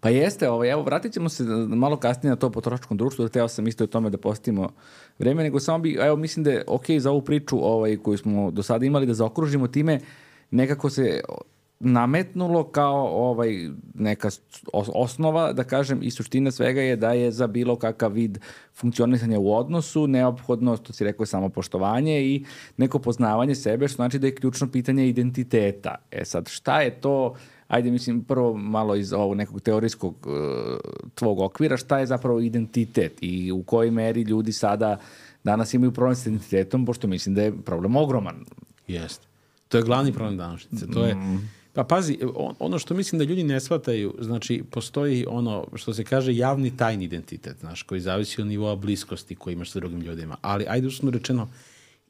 [0.01, 3.49] Pa jeste, ovaj, evo, vratit ćemo se malo kasnije na to potrošačkom društvu, da teo
[3.49, 4.71] sam isto o tome da postimo
[5.19, 8.19] vreme, nego samo bi, evo, mislim da je okej okay za ovu priču ovaj, koju
[8.19, 10.01] smo do sada imali, da zaokružimo time,
[10.51, 11.21] nekako se
[11.81, 14.29] nametnulo kao ovaj neka
[14.73, 18.39] osnova, da kažem, i suština svega je da je za bilo kakav vid
[18.75, 22.45] funkcionisanja u odnosu neophodno, to si rekao, samo poštovanje i
[22.77, 25.95] neko poznavanje sebe, što znači da je ključno pitanje identiteta.
[26.11, 27.35] E sad, šta je to,
[27.69, 30.33] ajde mislim prvo malo iz ovog nekog teorijskog uh,
[31.15, 34.99] tvog okvira, šta je zapravo identitet i u kojoj meri ljudi sada
[35.45, 38.45] danas imaju problem s identitetom, pošto mislim da je problem ogroman.
[38.89, 39.27] Jeste.
[39.69, 40.87] To je glavni problem današnjice.
[40.87, 42.19] To je, mm Pa pazi,
[42.59, 47.05] ono što mislim da ljudi ne shvataju, znači postoji ono što se kaže javni tajni
[47.05, 50.37] identitet, znaš, koji zavisi od nivoa bliskosti koji imaš sa drugim ljudima.
[50.43, 51.49] Ali, ajde usno rečeno,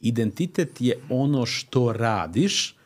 [0.01, 2.77] identitet je ono što radiš,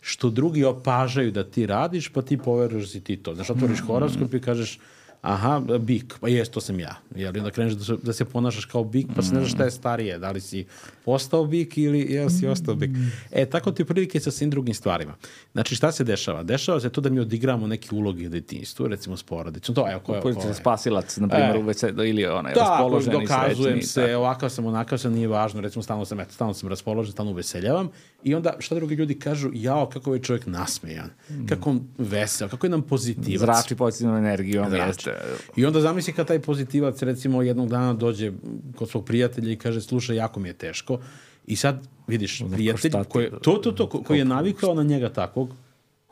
[0.00, 3.34] što drugi opažaju da ti radiš, pa ti poveruješ da si ti to.
[3.34, 4.78] Znaš, otvoriš horoskop i kažeš,
[5.22, 6.94] aha, bik, pa jes, to sam ja.
[7.14, 9.70] Jel, onda kreneš da da se ponašaš kao bik, pa se ne znaš šta je
[9.70, 10.66] starije, da li si
[11.04, 12.90] postao bik ili jel si ostao bik.
[13.32, 15.14] E, tako ti prilike sa svim drugim stvarima.
[15.52, 16.42] Znači, šta se dešava?
[16.42, 19.74] Dešava se to da mi odigramo neke uloge u detinjstvu, recimo s porodicom.
[19.74, 20.54] To, evo, ko je, ko je.
[20.54, 24.18] spasilac, na primjer, e, uveć, ili onaj, da, raspoložen i dokazujem se, tako.
[24.18, 27.88] ovakav sam, onakav sam, nije važno, recimo, stalno sam, eto, stalno sam raspoložen, stalno uveseljavam.
[28.24, 31.10] I onda, šta drugi ljudi kažu, jao, kako je čovjek nasmejan,
[31.48, 33.40] kako on vesel, kako je nam pozitivac.
[33.40, 34.70] Zrači pozitivnu energiju, on
[35.10, 35.50] jeste.
[35.56, 38.32] I onda zamisli kad taj pozitivac recimo jednog dana dođe
[38.76, 40.98] kod svog prijatelja i kaže slušaj jako mi je teško
[41.46, 45.54] i sad vidiš prijatelj koji, to, to, to, ko, koji je navikao na njega takvog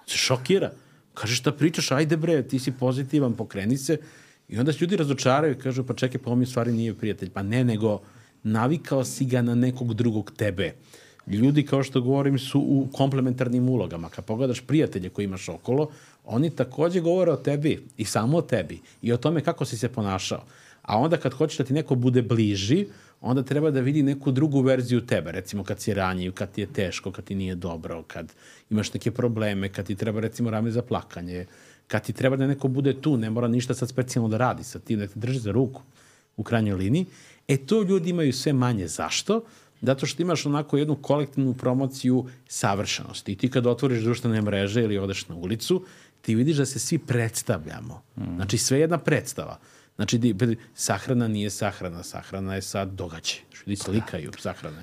[0.06, 0.72] se šokira.
[1.14, 3.98] Kaže šta pričaš, ajde bre, ti si pozitivan, pokreni se.
[4.48, 7.30] I onda se ljudi razočaraju i kažu pa čekaj, pa on mi stvari nije prijatelj.
[7.30, 8.00] Pa ne, nego
[8.42, 10.74] navikao si ga na nekog drugog tebe
[11.26, 14.08] Ljudi, kao što govorim, su u komplementarnim ulogama.
[14.08, 15.90] Kad pogledaš prijatelje koji imaš okolo,
[16.26, 19.88] oni takođe govore o tebi i samo o tebi i o tome kako si se
[19.88, 20.42] ponašao.
[20.82, 22.86] A onda kad hoćeš da ti neko bude bliži,
[23.20, 26.72] onda treba da vidi neku drugu verziju tebe, recimo kad si ranjiv, kad ti je
[26.72, 28.32] teško, kad ti nije dobro, kad
[28.70, 31.46] imaš neke probleme, kad ti treba recimo rame za plakanje,
[31.88, 34.78] kad ti treba da neko bude tu, ne mora ništa sad specijalno da radi sa
[34.78, 35.82] tim, da te drži za ruku
[36.36, 37.06] u krajnjoj liniji.
[37.48, 38.88] E to ljudi imaju sve manje.
[38.88, 39.42] Zašto?
[39.82, 43.32] Zato što imaš onako jednu kolektivnu promociju savršenosti.
[43.32, 45.84] I ti kad otvoriš društvene mreže ili odeš na ulicu,
[46.26, 48.02] ti vidiš da se svi predstavljamo.
[48.16, 48.34] Mm.
[48.34, 49.58] Znači sve jedna predstava.
[49.96, 53.38] Znači, di, sahrana nije sahrana, sahrana je sad događaj.
[53.66, 54.82] Ljudi slikaju sahrane.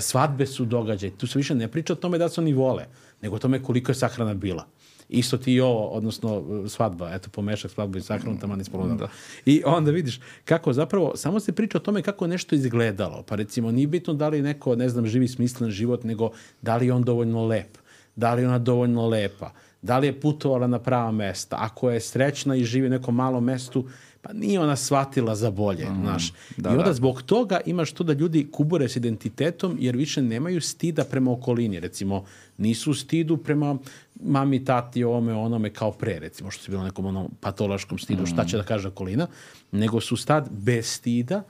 [0.00, 1.10] Svadbe su događaj.
[1.10, 2.84] Tu se više ne priča o tome da se oni vole,
[3.22, 4.66] nego o tome koliko je sahrana bila.
[5.08, 9.08] Isto ti i ovo, odnosno svadba, eto pomešak svadbu i sahranu, tamo nismo da.
[9.46, 13.22] I onda vidiš kako zapravo, samo se priča o tome kako nešto izgledalo.
[13.22, 16.30] Pa recimo, nije bitno da li neko, ne znam, živi smislen život, nego
[16.62, 17.78] da li je on dovoljno lep,
[18.16, 19.52] da li je ona dovoljno lepa,
[19.82, 21.56] da li je putovala na prava mesta.
[21.60, 23.84] Ako je srećna i živi u nekom malom mestu,
[24.22, 26.32] pa nije ona shvatila za bolje, mm, znaš.
[26.56, 26.92] Da, I onda da.
[26.92, 31.80] zbog toga imaš to da ljudi kubure s identitetom jer više nemaju stida prema okolini.
[31.80, 32.24] Recimo,
[32.58, 33.78] nisu stidu prema
[34.22, 38.26] mami, tati, ovome, onome kao pre, recimo, što se bilo nekom onom patološkom stidu, mm.
[38.26, 39.26] šta će da kaže okolina,
[39.72, 41.42] nego su stad bez stida,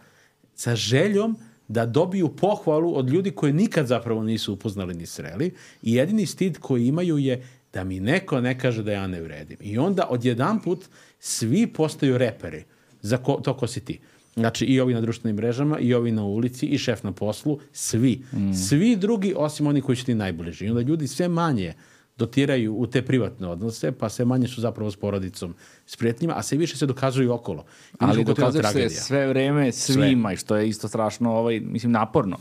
[0.54, 1.36] sa željom
[1.68, 6.58] da dobiju pohvalu od ljudi koje nikad zapravo nisu upoznali ni sreli i jedini stid
[6.58, 9.56] koji imaju je da mi neko ne kaže da ja ne vredim.
[9.60, 10.84] I onda odjedan put
[11.18, 12.64] svi postaju reperi
[13.00, 14.00] za ko, to ko si ti.
[14.34, 18.22] Znači i ovi na društvenim mrežama, i ovi na ulici, i šef na poslu, svi.
[18.32, 18.52] Mm.
[18.52, 20.66] Svi drugi, osim oni koji su ti najbliži.
[20.66, 21.74] I onda ljudi sve manje
[22.16, 25.54] dotiraju u te privatne odnose, pa sve manje su zapravo s porodicom,
[25.86, 27.64] s prijateljima, a sve više se dokazuju okolo.
[27.92, 30.36] I Ali dokazuju se sve vreme svima, sve.
[30.36, 32.36] što je isto strašno, ovaj, mislim, naporno.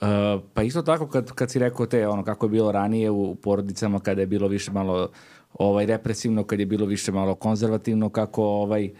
[0.00, 3.34] Uh, pa isto tako kad, kad si rekao te, ono, kako je bilo ranije u
[3.34, 5.10] porodicama, kada je bilo više malo
[5.54, 8.90] ovaj, represivno, kad je bilo više malo konzervativno, kako ovaj,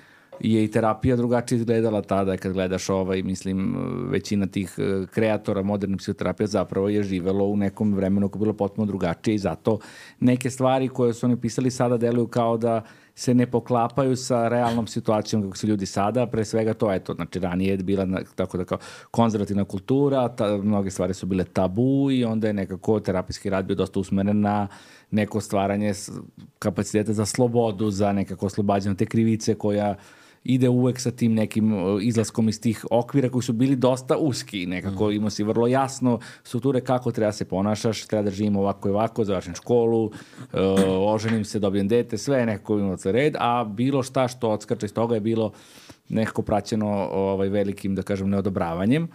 [0.41, 3.77] je i terapija drugačije izgledala tada kad gledaš ovaj, mislim,
[4.11, 8.53] većina tih eh, kreatora moderne psihoterapije zapravo je živelo u nekom vremenu koje je bilo
[8.53, 9.79] potpuno drugačije i zato
[10.21, 12.83] neke stvari koje su oni pisali sada deluju kao da
[13.21, 17.39] se ne poklapaju sa realnom situacijom kako su ljudi sada, pre svega to, eto, znači
[17.39, 18.79] ranije je bila tako da kao
[19.11, 23.77] konzervativna kultura, ta, mnoge stvari su bile tabu i onda je nekako terapijski rad bio
[23.77, 24.69] dosta usmeren na
[25.11, 25.93] neko stvaranje
[26.59, 29.95] kapaciteta za slobodu, za nekako oslobađanje te krivice koja
[30.45, 31.73] ide uvek sa tim nekim
[32.03, 34.67] izlaskom iz tih okvira koji su bili dosta uski.
[34.67, 35.13] Nekako mm.
[35.13, 39.25] imao si vrlo jasno strukture kako treba se ponašaš, treba da živim ovako i ovako,
[39.25, 40.13] završim školu, uh,
[41.15, 44.87] oženim se, dobijem dete, sve je nekako imao za red, a bilo šta što odskrče
[44.87, 45.53] iz toga je bilo
[46.09, 49.09] nekako praćeno ovaj, velikim, da kažem, neodobravanjem.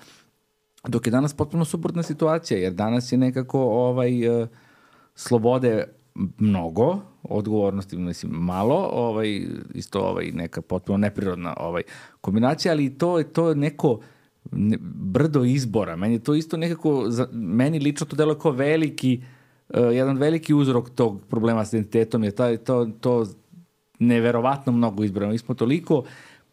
[0.88, 4.48] Dok je danas potpuno suprotna situacija, jer danas je nekako ovaj, uh,
[5.16, 5.84] slobode
[6.38, 9.42] mnogo, odgovornosti mislim malo, ovaj
[9.74, 11.84] isto ovaj neka potpuno neprirodna ovaj
[12.22, 14.00] kombinacija, ali to je to neko
[14.52, 15.96] ne, brdo izbora.
[15.96, 19.22] Meni to isto nekako za, meni lično to deluje kao veliki
[19.70, 23.26] uh, jedan veliki uzrok tog problema s identitetom je taj to to
[24.00, 25.28] neverovatno mnogo izbora.
[25.28, 26.04] Mi smo toliko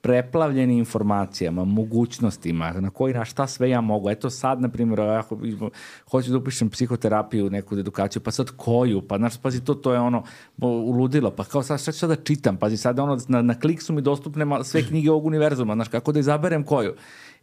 [0.03, 4.11] preplavljeni informacijama, mogućnostima, na koji, na šta sve ja mogu.
[4.11, 5.23] Eto sad, na primjer, ja
[6.11, 10.01] hoću da upišem psihoterapiju, neku edukaciju, pa sad koju, pa znaš, pazi, to, to je
[10.01, 10.23] ono,
[10.61, 13.93] uludilo, pa kao sad šta ću da čitam, pazi, sad ono, na, na klik su
[13.93, 16.95] mi dostupne sve knjige ovog univerzuma, znaš, kako da izaberem koju.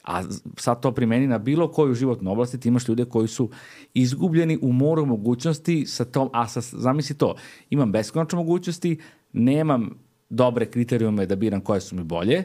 [0.04, 0.24] A
[0.58, 3.50] sad to primeni na bilo koju životnu oblasti, ti imaš ljude koji su
[3.94, 7.36] izgubljeni u moru mogućnosti sa tom, a sa, zamisli to,
[7.70, 9.00] imam beskonačne mogućnosti,
[9.34, 12.44] nemam dobre kriterijume da biram koje su mi bolje,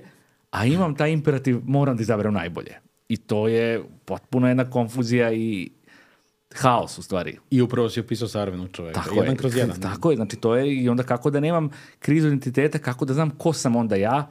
[0.50, 2.74] a imam taj imperativ, moram da izaberem najbolje.
[3.08, 5.70] I to je potpuno jedna konfuzija i
[6.54, 7.38] haos u stvari.
[7.50, 9.00] I upravo si opisao savremenog čoveka.
[9.00, 9.80] Tako jedan je, kroz jedan.
[9.80, 13.30] Tako je, znači to je i onda kako da nemam krizu identiteta, kako da znam
[13.30, 14.30] ko sam onda ja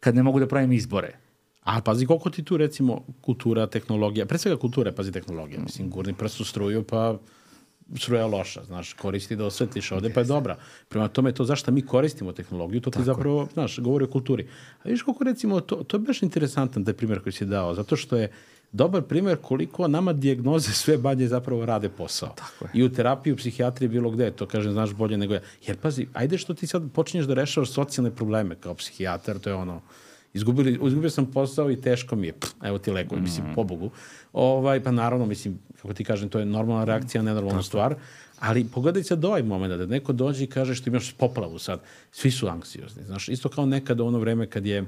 [0.00, 1.18] kad ne mogu da pravim izbore.
[1.60, 6.14] A pazi koliko ti tu recimo kultura, tehnologija, pre svega kultura, pazi tehnologija, mislim, gurni
[6.14, 7.18] prst u struju, pa
[7.96, 10.56] struja loša, znaš, koristi da osvetliš ovde, pa je dobra.
[10.88, 13.04] Prema tome, to zašto mi koristimo tehnologiju, to ti Tako.
[13.04, 14.48] zapravo, znaš, govori o kulturi.
[14.84, 17.96] A viš koliko, recimo, to, to je baš interesantan taj primjer koji si dao, zato
[17.96, 18.32] što je
[18.72, 22.28] dobar primjer koliko nama dijagnoze sve banje zapravo rade posao.
[22.36, 22.70] Tako je.
[22.74, 25.40] I u terapiji, u psihijatriji, bilo gde, to kažem, znaš bolje nego ja.
[25.66, 29.54] Jer pazi, ajde što ti sad počinješ da rešavaš socijalne probleme kao psihijatar, to je
[29.54, 29.80] ono,
[30.34, 33.24] izgubili, izgubio sam posao i teško mi je, Pff, evo ti lekovi, mm.
[33.24, 33.90] mislim, pobogu.
[34.32, 37.66] Ovaj, pa naravno, mislim, kako ti kažem, to je normalna reakcija, nenormalna Tako.
[37.66, 37.94] stvar,
[38.38, 41.80] ali pogledaj sad ovaj moment, da neko dođe i kaže što imaš poplavu sad,
[42.12, 44.84] svi su anksiozni, znaš, isto kao nekada u ono vreme kad je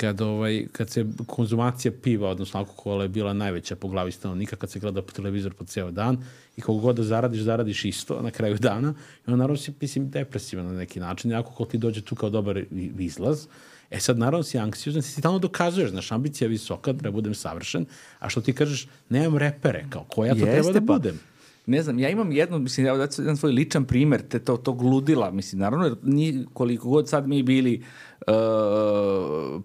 [0.00, 4.70] kad, ovaj, kad se konzumacija piva, odnosno alkohola je bila najveća po glavi stanovnika, kad
[4.70, 6.24] se gleda po televizor po ceo dan
[6.56, 8.94] i koliko god da zaradiš, zaradiš isto na kraju dana.
[9.26, 11.30] I on naravno si, mislim, depresivan na neki način.
[11.30, 12.64] I alkohol ti dođe tu kao dobar
[12.98, 13.46] izlaz.
[13.90, 17.86] E sad, naravno si anksiozan, si tamo dokazuješ, znaš, ambicija je visoka, treba budem savršen,
[18.18, 20.92] a što ti kažeš, nemam repere, kao ko ja to Jeste, treba da pa.
[20.92, 21.20] budem.
[21.66, 24.82] Ne znam, ja imam jednu, mislim, ja daću jedan svoj ličan primer te to, tog
[24.82, 28.09] ludila, mislim, naravno, jer ni, koliko god sad mi bili uh,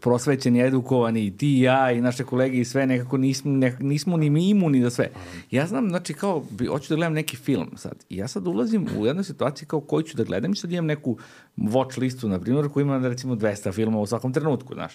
[0.02, 4.18] prosvećeni, edukovani, i ti i ja i naše kolege i sve, nekako nismo, ne, nismo
[4.18, 5.12] ni mi imuni da sve.
[5.52, 8.06] Ja znam, znači, kao, hoću da gledam neki film sad.
[8.10, 10.86] I ja sad ulazim u jednu situaciju kao koju ću da gledam i sad imam
[10.86, 11.18] neku
[11.58, 14.94] watch listu, na primjer, koja ima, recimo, 200 filmova u svakom trenutku, znaš.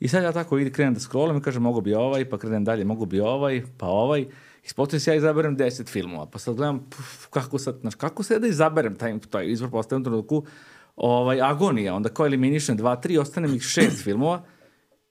[0.00, 2.84] I sad ja tako krenem da scrollam i kažem, mogu bi ovaj, pa krenem dalje,
[2.84, 4.26] mogu bi ovaj, pa ovaj.
[4.64, 8.38] Ispostavio se ja izaberem 10 filmova, pa sad gledam puf, kako sad, znaš, kako se
[8.38, 10.44] da izaberem taj, taj izbor postavljam trenutku
[10.96, 14.42] ovaj, agonija, onda kao eliminišem 2, 3, ostane mi 6 filmova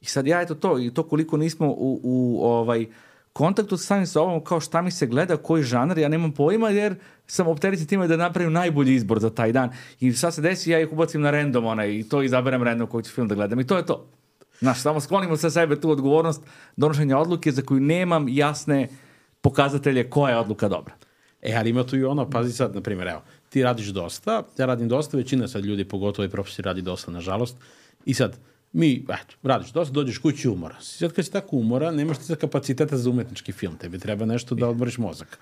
[0.01, 2.85] i sad ja eto to, i to koliko nismo u, u ovaj,
[3.33, 6.95] kontaktu sa samim sobom, kao šta mi se gleda, koji žanar, ja nemam pojma jer
[7.27, 9.69] sam opterećen time da napravim najbolji izbor za taj dan
[9.99, 13.03] i šta se desi, ja ih ubacim na random onaj, i to izaberem random koji
[13.03, 14.07] ću film da gledam i to je to.
[14.59, 16.43] Znaš, samo sklonimo sa sebe tu odgovornost
[16.75, 18.87] donošenja odluke za koju nemam jasne
[19.41, 20.93] pokazatelje koja je odluka dobra.
[21.41, 24.65] E, ali ima tu i ono, pazi sad, na primjer, evo, ti radiš dosta, ja
[24.65, 27.57] radim dosta, većina sad ljudi, pogotovo i profesori radi dosta, nažalost,
[28.05, 28.37] i sad,
[28.73, 30.81] mi, eto, radiš dosta, dođeš kući umoran.
[30.81, 30.97] si.
[30.97, 34.69] Sad kad si tako umoran, nemaš ti kapaciteta za umetnički film, tebi treba nešto da
[34.69, 35.39] odmoriš mozak.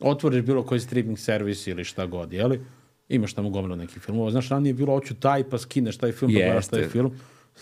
[0.00, 2.60] Otvoriš bilo koji streaming servis ili šta god, jeli?
[3.08, 4.30] Imaš tamo gomilu nekih filmova.
[4.30, 6.92] Znaš, ranije je bilo, hoću taj, pa skineš taj film, pa gledaš taj Jeste.
[6.92, 7.12] film.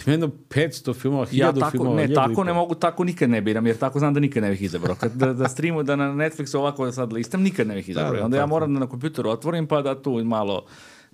[0.06, 3.30] Jedno 500 filmova, 1000 Ja tako, filmova, ne, 1000 i tako ne mogu, tako nikad
[3.30, 4.96] ne biram, jer tako znam da nikad ne bih izabrao.
[4.96, 8.12] Kad da, da streamu, da na Netflixu ovako sad listam, nikad ne bih izabrao.
[8.12, 8.48] Da, da, Onda ja tako.
[8.48, 10.64] moram da na kompjuteru otvorim, pa da tu malo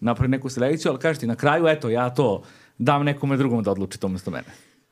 [0.00, 2.42] napravim neku selekciju, ali kažeš ti, na kraju, eto, ja to
[2.78, 4.46] dam nekome drugom da odluči to umesto mene.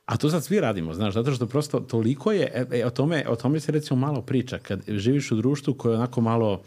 [0.07, 3.25] A to sad svi radimo, znaš, zato što prosto toliko je, e, e, o, tome,
[3.29, 6.63] o tome se recimo malo priča, kad živiš u društvu koje je onako malo,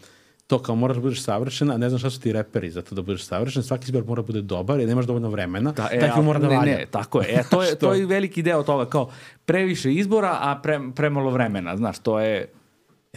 [0.46, 2.94] to kao moraš da budeš savršen, a ne znam šta su ti reperi za to
[2.94, 6.12] da budeš savršen, svaki izbor mora da bude dobar jer nemaš dovoljno vremena, Da, taj
[6.12, 6.76] film mora da ne, valja.
[6.76, 7.26] Ne, tako je.
[7.28, 9.10] E, to je, to je veliki deo toga, kao
[9.44, 12.48] previše izbora, a pre, premalo vremena, znaš, to je...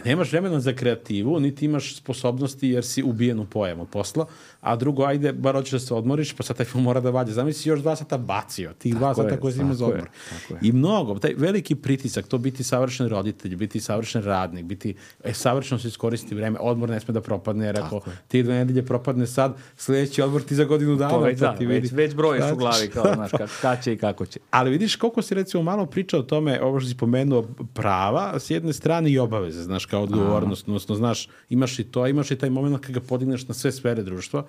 [0.04, 4.26] Nemaš vremena za kreativu, niti imaš sposobnosti jer si ubijen u pojam od posla,
[4.60, 7.32] a drugo, ajde, bar hoćeš da se odmoriš, pa sad taj film mora da valja.
[7.32, 10.08] Zamisli još dva sata bacio, tih dva sata je, koje si imao za odmor.
[10.50, 10.58] je.
[10.62, 14.94] I mnogo, taj veliki pritisak, to biti savršen roditelj, biti savršen radnik, biti,
[15.24, 18.86] e, savršeno se iskoristi vreme, odmor ne sme da propadne, jer ako ti dve nedelje
[18.86, 21.10] propadne sad, sledeći odmor ti za godinu dana.
[21.10, 21.94] To već, da, ti već, vidi.
[21.94, 24.40] već brojiš Šta u glavi, kao, znaš, ka, kad će i kako će.
[24.50, 27.44] Ali vidiš koliko si recimo malo priča o tome, ovo što si pomenuo,
[27.74, 32.30] prava, s jedne strane i obaveze, znaš, kao odgovornost, odnosno, znaš, imaš i to, imaš
[32.30, 34.46] i taj moment kad ga podigneš na sve sfere društva.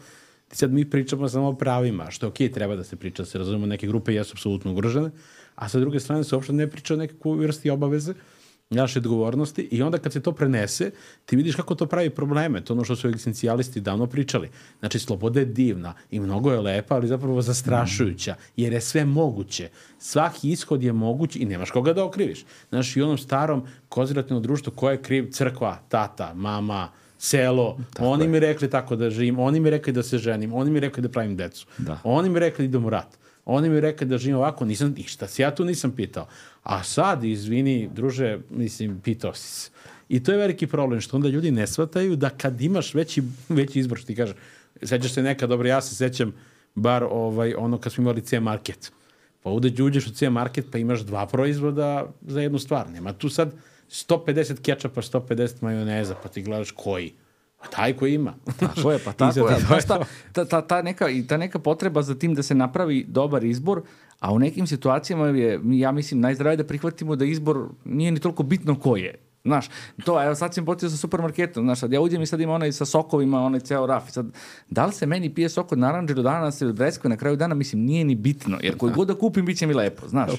[0.47, 3.29] Ti sad mi pričamo samo o pravima, što je okej, treba da se priča, da
[3.29, 5.11] se razumemo, neke grupe jesu apsolutno ugrožene,
[5.55, 8.13] a sa druge strane se uopšte ne priča o nekakvu vrsti obaveze,
[8.71, 10.91] naše odgovornosti i onda kad se to prenese,
[11.25, 12.61] ti vidiš kako to pravi probleme.
[12.61, 14.49] To je ono što su egzistencijalisti davno pričali.
[14.79, 19.69] Znači, sloboda je divna i mnogo je lepa, ali zapravo zastrašujuća, jer je sve moguće.
[19.99, 22.45] Svaki ishod je moguć i nemaš koga da okriviš.
[22.69, 28.39] Znaš, i onom starom konzervativnom društvu ko je kriv crkva, tata, mama, selo, oni mi
[28.39, 31.37] rekli tako da živim, oni mi rekli da se ženim, oni mi rekli da pravim
[31.37, 31.99] decu, Da.
[32.03, 33.20] oni mi rekli da idem u rat.
[33.45, 36.27] Oni mi rekli da živim ovako, nisam ništa, ja tu nisam pitao.
[36.63, 39.69] A sad, izvini, druže, mislim, pitao si se.
[40.09, 43.79] I to je veliki problem, što onda ljudi ne shvataju da kad imaš veći, veći
[43.79, 44.35] izbor, što ti kažeš,
[44.83, 46.33] sećaš se nekad, dobro, ja se sećam
[46.75, 48.91] bar ovaj, ono kad smo imali C market.
[49.43, 52.89] Pa ovde uđeš u C market pa imaš dva proizvoda za jednu stvar.
[52.89, 53.53] Nema tu sad
[53.89, 57.13] 150 kečapa, 150 majoneza, pa ti gledaš koji.
[57.61, 58.33] A taj koji ima.
[58.59, 59.59] Tako je, pa tako je.
[59.59, 59.99] Znaš šta,
[60.33, 63.81] ta, ta, ta, neka, ta neka potreba za tim da se napravi dobar izbor,
[64.19, 68.43] a u nekim situacijama je, ja mislim, najzdravije da prihvatimo da izbor nije ni toliko
[68.43, 69.15] bitno ko je.
[69.43, 69.69] Znaš,
[70.05, 72.71] to, evo sad sam potio sa supermarketom, znaš, sad ja uđem i sad ima onaj
[72.71, 74.25] sa sokovima, onaj ceo raf, i sad,
[74.69, 77.35] da li se meni pije sok od naranđe do danas ili od breskve na kraju
[77.35, 80.31] dana, mislim, nije ni bitno, jer koji god da kupim, bit će mi lepo, znaš.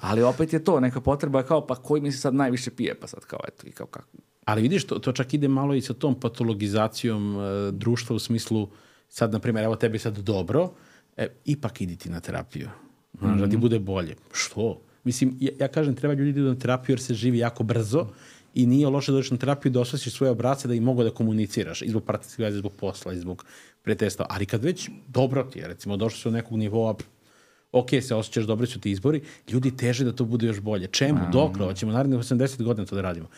[0.00, 2.94] Ali opet je to, neka potreba je kao, pa koji mi se sad najviše pije,
[2.94, 4.08] pa sad kao, eto, i kao kako.
[4.44, 8.68] Ali vidiš, to, to čak ide malo i sa tom patologizacijom e, društva u smislu,
[9.08, 10.70] sad, na primjer, evo tebi sad dobro,
[11.16, 12.68] e, ipak idi ti na terapiju.
[13.18, 14.16] Znaš, da ti bude bolje.
[14.32, 14.80] Što?
[15.04, 18.06] Mislim, ja, ja kažem, treba ljudi da idu na terapiju jer se živi jako brzo
[18.54, 21.10] i nije loše da dođeš na terapiju da osvesiš svoje obrace da i mogu da
[21.10, 23.44] komuniciraš i zbog partijske veze, zbog posla i zbog
[23.82, 24.26] pretesta.
[24.28, 26.94] Ali kad već dobro ti je, recimo, došlo se do nekog nivoa,
[27.72, 30.86] ok, se osjećaš, dobri su ti izbori, ljudi teže da to bude još bolje.
[30.86, 31.20] Čemu?
[31.32, 33.28] Dok, ćemo narednih 80 godina to da radimo.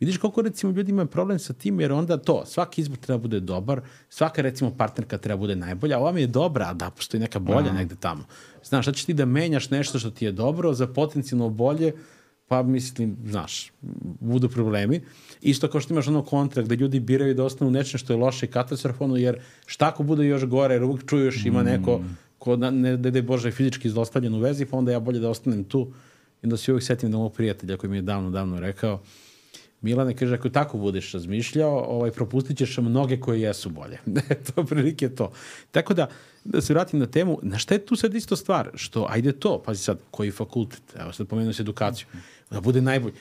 [0.00, 3.40] Vidiš koliko recimo ljudi imaju problem sa tim, jer onda to, svaki izbor treba bude
[3.40, 7.20] dobar, svaka recimo partnerka treba bude najbolja, a ova mi je dobra, a da postoji
[7.20, 7.78] neka bolja Aha.
[7.78, 8.24] negde tamo.
[8.64, 11.92] Znaš, šta će ti da menjaš nešto što ti je dobro za potencijalno bolje,
[12.48, 13.72] pa mislim, znaš,
[14.20, 15.00] budu problemi.
[15.40, 18.46] Isto kao što imaš ono kontra gde ljudi biraju da ostanu nečem što je loše
[18.46, 22.00] i katastrofalno, jer šta ako bude još gore, jer uvijek čuješ ima neko
[22.38, 25.64] ko ne, ne, ne Bože fizički zlostavljen u vezi, pa onda ja bolje da ostanem
[25.64, 25.92] tu.
[26.42, 29.00] I onda se uvijek setim da mog prijatelja koji mi je davno, davno rekao,
[29.86, 33.98] Milane kaže, ako tako budeš razmišljao, ovaj, propustit ćeš mnoge koje jesu bolje.
[34.54, 35.32] to prilike to.
[35.70, 36.08] Tako da,
[36.44, 38.70] da se vratim na temu, na šta je tu sad isto stvar?
[38.74, 42.06] Što, ajde to, pazi sad, koji fakultet, evo sad pomenuo se edukaciju,
[42.50, 43.14] da bude najbolji,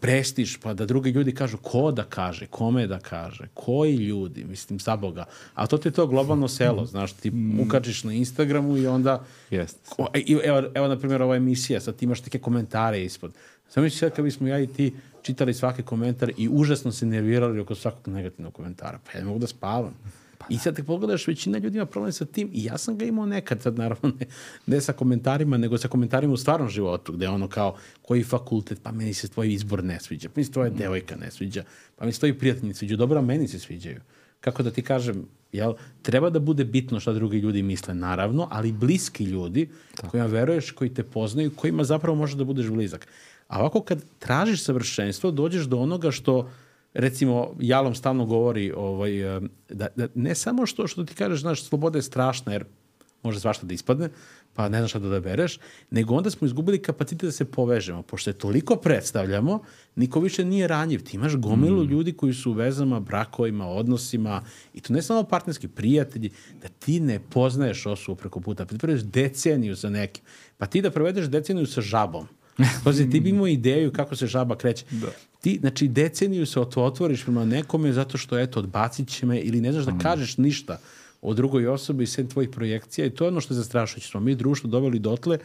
[0.00, 4.80] prestiž, pa da drugi ljudi kažu ko da kaže, kome da kaže, koji ljudi, mislim,
[4.80, 5.24] za Boga.
[5.54, 7.60] A to ti je to globalno selo, znaš, ti mm.
[7.60, 9.24] ukačiš na Instagramu i onda...
[9.50, 9.78] Jest.
[10.44, 13.32] Evo, evo, na primjer, ova emisija, sad ti imaš neke komentare ispod.
[13.72, 17.60] Samo misli sad kad bismo ja i ti čitali svaki komentar i užasno se nervirali
[17.60, 18.98] oko svakog negativnog komentara.
[19.04, 19.94] Pa ja ne mogu da spavam.
[20.38, 23.04] Pa I sad te pogledaš, većina ljudi ima problem sa tim i ja sam ga
[23.04, 24.26] imao nekad, sad naravno ne,
[24.66, 28.92] ne sa komentarima, nego sa komentarima u stvarnom životu, gde ono kao, koji fakultet, pa
[28.92, 30.76] meni se tvoj izbor ne sviđa, pa mi se tvoja mm.
[30.76, 31.64] devojka ne sviđa,
[31.96, 34.00] pa mi se tvoji prijatelji ne sviđaju, dobro, meni se sviđaju.
[34.40, 38.72] Kako da ti kažem, jel, treba da bude bitno šta drugi ljudi misle, naravno, ali
[38.72, 40.10] bliski ljudi, Tako.
[40.10, 43.06] kojima veruješ, koji te poznaju, kojima zapravo može da budeš blizak.
[43.52, 46.50] A ovako kad tražiš savršenstvo, dođeš do onoga što
[46.94, 51.62] recimo Jalom stalno govori ovaj, eh, da, da ne samo što, što ti kažeš, znaš,
[51.62, 52.64] sloboda je strašna jer
[53.22, 54.08] može svašta da ispadne,
[54.54, 55.58] pa ne znaš šta da odabereš,
[55.90, 58.02] nego onda smo izgubili kapacitet da se povežemo.
[58.02, 59.60] Pošto je toliko predstavljamo,
[59.96, 61.04] niko više nije ranjiv.
[61.04, 61.88] Ti imaš gomilu mm.
[61.88, 64.42] ljudi koji su u vezama, brakovima, odnosima,
[64.74, 66.30] i to ne samo partnerski prijatelji,
[66.62, 70.24] da ti ne poznaješ osobu preko puta, pa ti deceniju sa nekim.
[70.58, 72.26] Pa ti da provedeš deceniju sa žabom,
[72.84, 74.84] Pazi, ti bi imao ideju kako se žaba kreće.
[74.90, 75.06] Da.
[75.40, 79.72] Ti, znači, deceniju se otvoriš prema nekome zato što, eto, odbacit će me ili ne
[79.72, 79.98] znaš da mm.
[79.98, 80.78] kažeš ništa
[81.22, 84.08] o drugoj osobi sem tvojih projekcija i to je ono što je zastrašujuće.
[84.08, 85.38] Smo mi društvo doveli dotle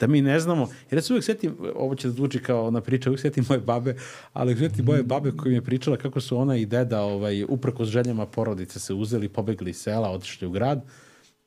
[0.00, 2.80] da mi ne znamo, jer ja se uvek setim, ovo će da zvuči kao na
[2.80, 3.96] priča, uvek setim moje babe,
[4.32, 7.44] ali uvek setim moje babe koja mi je pričala kako su ona i deda, ovaj,
[7.44, 10.84] uprko s željama porodice se uzeli, pobegli iz sela, otišli u grad,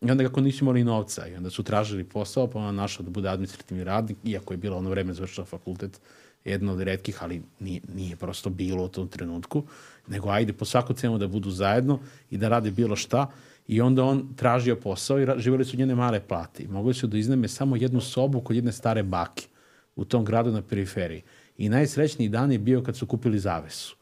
[0.02, 3.12] I onda kako nisu imali novca i onda su tražili posao, pa ona našla da
[3.12, 6.00] bude administrativni radnik, iako je bila ono vreme završila fakultet,
[6.45, 9.64] jedna od redkih, ali nije, nije prosto bilo u tom trenutku,
[10.08, 13.32] nego ajde po svaku cenu da budu zajedno i da rade bilo šta.
[13.68, 16.68] I onda on tražio posao i živjeli su njene male plate.
[16.68, 19.48] Mogli su da izneme samo jednu sobu kod jedne stare bake
[19.95, 21.22] u tom gradu na periferiji.
[21.58, 23.95] I najsrećniji dan je bio kad su kupili zavesu.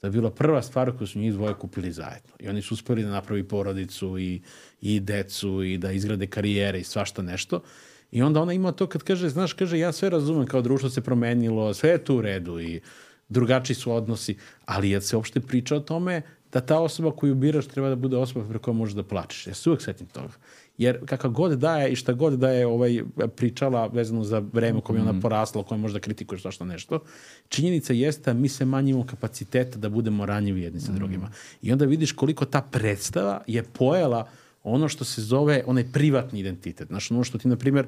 [0.00, 2.32] To je bila prva stvar koju su njih dvoje kupili zajedno.
[2.38, 4.40] I oni su uspeli da napravi porodicu i,
[4.82, 7.62] i decu i da izgrade karijere i svašta nešto.
[8.12, 11.00] I onda ona ima to kad kaže, znaš, kaže, ja sve razumem, kao društvo se
[11.00, 12.80] promenilo, sve je tu u redu i
[13.28, 16.22] drugačiji su odnosi, ali je se uopšte priča o tome
[16.52, 19.46] da ta osoba koju biraš treba da bude osoba pre koja možeš da plačeš.
[19.46, 20.34] Ja se uvek setim toga.
[20.78, 23.02] Jer kakav god daje i šta god daje ovaj,
[23.36, 25.20] pričala vezano za vreme u kojem je ona mhm.
[25.20, 27.00] porasla, kojem možda kritikuješ svašta nešto,
[27.48, 30.98] činjenica jeste da mi se manje imamo kapaciteta da budemo ranjivi jedni sa mhm.
[30.98, 31.30] drugima.
[31.62, 34.28] I onda vidiš koliko ta predstava je pojela
[34.64, 36.88] ono što se zove onaj privatni identitet.
[36.88, 37.86] Znaš, ono što ti, na primjer,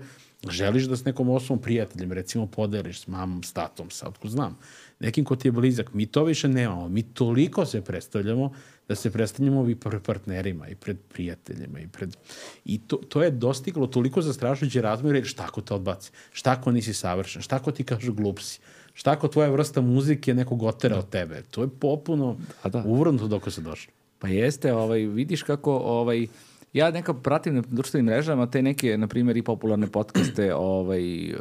[0.51, 4.59] želiš da s nekom osobom prijateljem, recimo, podeliš s mamom, s tatom, sa otko znam,
[5.01, 5.93] nekim ko ti je blizak.
[5.93, 6.89] Mi to više nemamo.
[6.89, 8.53] Mi toliko se predstavljamo
[8.89, 12.17] da se predstavljamo i pred partnerima i pred prijateljima i pred...
[12.65, 16.95] I to, to je dostiglo toliko zastrašujuće razmjere, šta ako te odbaci, šta ako nisi
[16.95, 18.61] savršen, šta ako ti kažu glupsi,
[18.95, 20.99] šta ako tvoja vrsta muzike nekog otera da.
[20.99, 21.43] od tebe.
[21.51, 22.83] To je popuno da, da.
[22.87, 23.93] uvrnuto dok se došlo.
[24.19, 26.27] Pa jeste, ovaj, vidiš kako ovaj,
[26.75, 31.39] ja nekako pratim na društvenim mrežama te neke, na primjer, i popularne podcaste ovaj, uh,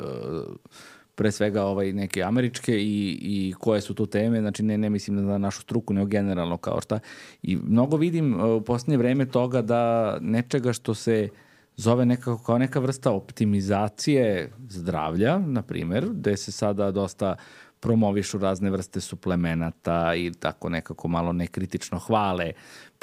[1.15, 5.25] pre svega ovaj, neke američke i, i koje su tu teme, znači ne, ne mislim
[5.25, 6.99] na našu struku, nego generalno kao šta.
[7.41, 11.29] I mnogo vidim uh, u posljednje vreme toga da nečega što se
[11.75, 17.35] zove nekako kao neka vrsta optimizacije zdravlja, na primer, gde se sada dosta
[17.83, 22.51] promovišu razne vrste suplemenata i tako nekako malo nekritično hvale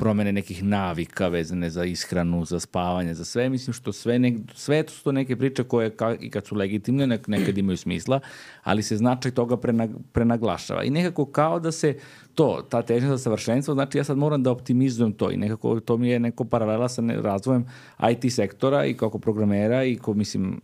[0.01, 3.49] promene nekih navika vezane za ishranu, za spavanje, za sve.
[3.49, 7.07] Mislim što sve, ne, sve su to neke priče koje ka, i kad su legitimne
[7.07, 8.21] nek, nekad imaju smisla,
[8.63, 10.85] ali se značaj toga prenag, prenaglašava.
[10.85, 11.99] I nekako kao da se
[12.35, 15.97] to, ta težnja za savršenstvo, znači ja sad moram da optimizujem to i nekako to
[15.97, 17.67] mi je neko paralela sa razvojem
[18.11, 20.61] IT sektora i kako programera i ko mislim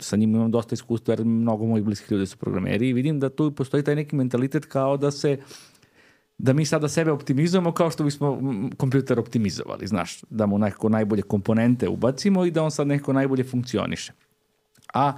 [0.00, 3.28] sa njim imam dosta iskustva jer mnogo mojih bliskih ljudi su programeri i vidim da
[3.28, 5.38] tu postoji taj neki mentalitet kao da se
[6.42, 8.38] da mi sada sebe optimizujemo kao što bismo
[8.76, 13.44] kompjuter optimizovali, znaš, da mu nekako najbolje komponente ubacimo i da on sad nekako najbolje
[13.44, 14.12] funkcioniše.
[14.94, 15.12] A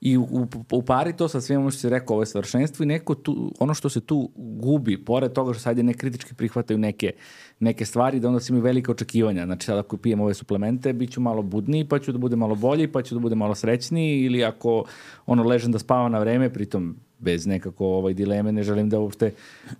[0.00, 2.82] i u, u, u pari to sa svim ono što si rekao, ovo je savršenstvo
[2.82, 6.78] i neko tu, ono što se tu gubi, pored toga što sad je nekritički prihvataju
[6.78, 7.12] neke,
[7.60, 9.46] neke stvari, da onda si imaju velike očekivanja.
[9.46, 12.54] Znači sad ako pijem ove suplemente, bit ću malo budniji, pa ću da bude malo
[12.54, 14.84] bolji, pa ću da bude malo srećniji ili ako
[15.26, 19.32] ono ležem da spavam na vreme, pritom bez nekako ovaj dileme, ne želim da uopšte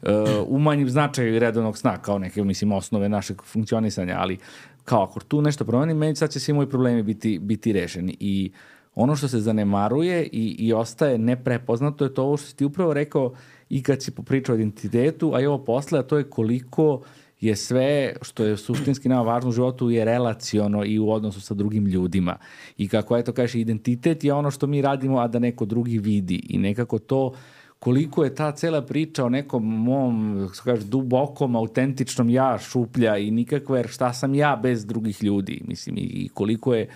[0.03, 0.09] uh,
[0.47, 4.39] umanjim značaj redovnog sna kao neke, mislim, osnove našeg funkcionisanja, ali
[4.85, 8.17] kao ako tu nešto promenim, meni sad će svi moji problemi biti, biti rešeni.
[8.21, 8.53] I
[8.95, 12.95] ono što se zanemaruje i, i ostaje neprepoznato je to ovo što si ti upravo
[12.95, 13.33] rekao
[13.69, 17.01] i kad si popričao o identitetu, a i ovo posle, a to je koliko
[17.41, 21.55] je sve što je suštinski nama važno u životu je relaciono i u odnosu sa
[21.55, 22.37] drugim ljudima.
[22.77, 26.47] I kako eto kaže, identitet je ono što mi radimo, a da neko drugi vidi.
[26.49, 27.33] I nekako to
[27.81, 33.79] koliko je ta cela priča o nekom mom, kaže, dubokom, autentičnom ja šuplja i nikakve,
[33.79, 36.89] jer šta sam ja bez drugih ljudi, mislim, i koliko je,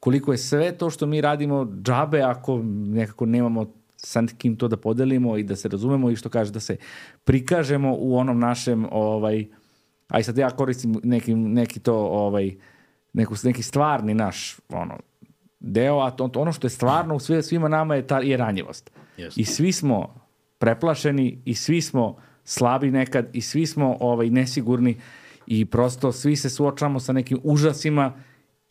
[0.00, 4.76] koliko je sve to što mi radimo džabe ako nekako nemamo sa kim to da
[4.76, 6.76] podelimo i da se razumemo i što kaže da se
[7.24, 9.46] prikažemo u onom našem ovaj
[10.12, 12.54] aj sad ja koristim neki, neki to ovaj
[13.12, 14.98] neku, neki stvarni naš ono
[15.60, 18.90] deo, a to, ono što je stvarno u sve, svima nama je ta je ranjivost.
[19.18, 19.32] Yes.
[19.36, 20.14] I svi smo
[20.58, 24.96] preplašeni i svi smo slabi nekad i svi smo ovaj nesigurni
[25.46, 28.12] i prosto svi se suočavamo sa nekim užasima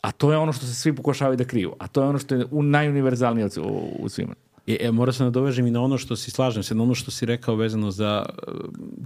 [0.02, 1.74] A to je ono što se svi pokušavaju da kriju.
[1.80, 4.34] A to je ono što je najuniverzalnije u, u svima.
[4.68, 7.12] E, e, mora se nadovežem i na ono što si slažem se, na ono što
[7.12, 8.54] si rekao vezano za uh,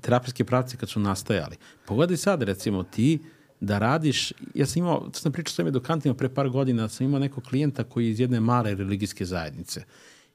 [0.02, 1.56] terapijske pravce kad su nastajali.
[1.86, 3.20] Pogledaj sad, recimo, ti
[3.60, 7.06] da radiš, ja sam imao, to sam pričao s ovim edukantima pre par godina, sam
[7.06, 9.84] imao nekog klijenta koji je iz jedne male religijske zajednice.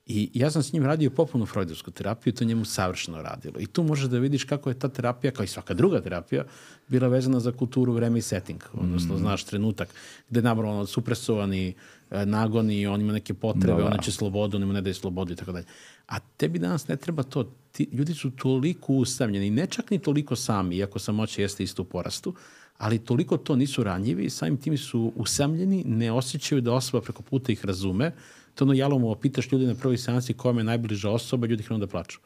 [0.06, 3.54] I ja sam s njim radio popuno freudovsku terapiju, to njemu savršeno radilo.
[3.60, 6.44] I tu možeš da vidiš kako je ta terapija, kao i svaka druga terapija,
[6.88, 8.62] bila vezana za kulturu, vreme i setting.
[8.72, 9.18] Odnosno, mm.
[9.18, 9.88] znaš, trenutak
[10.30, 11.74] gde nabrano ono, supresovani
[12.10, 13.94] e, nagoni, on ima neke potrebe, da, da.
[13.94, 15.66] on će slobodu, on ima ne daje slobodu i tako dalje.
[16.06, 17.52] A tebi danas ne treba to.
[17.72, 21.84] Ti, ljudi su toliko usamljeni, ne čak ni toliko sami, iako samoća jeste isto u
[21.84, 22.34] porastu,
[22.78, 27.52] ali toliko to nisu ranjivi, samim tim su usamljeni, ne osjećaju da osoba preko puta
[27.52, 28.12] ih razume,
[28.60, 31.86] to ono jalomo, pitaš ljudi na prvoj seansi koja je najbliža osoba, ljudi krenu da
[31.86, 32.18] plaču.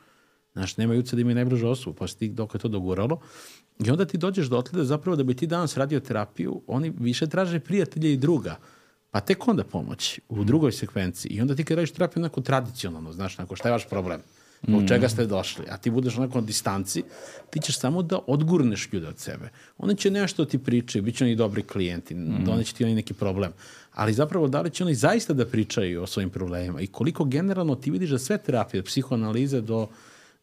[0.53, 3.21] Znaš, nema juca da ima najbližu osobu, pa si ti dok je to doguralo.
[3.79, 7.27] I onda ti dođeš do otleda zapravo da bi ti danas radio terapiju, oni više
[7.27, 8.57] traže prijatelja i druga.
[9.11, 11.31] Pa tek onda pomoći u drugoj sekvenciji.
[11.31, 14.21] I onda ti kad radiš terapiju onako tradicionalno, znaš, onako šta je vaš problem?
[14.69, 14.89] Zbog mm.
[14.89, 15.65] čega ste došli?
[15.71, 17.03] A ti budeš onako na distanci,
[17.51, 19.49] ti ćeš samo da odgurneš ljude od sebe.
[19.79, 22.45] Oni će nešto ti pričaju, bit će oni dobri klijenti, mm.
[22.45, 23.53] doneće ti oni neki problem
[23.95, 27.75] ali zapravo da li će oni zaista da pričaju o svojim problemima i koliko generalno
[27.75, 29.89] ti vidiš da sve terapije, od psihoanalize do,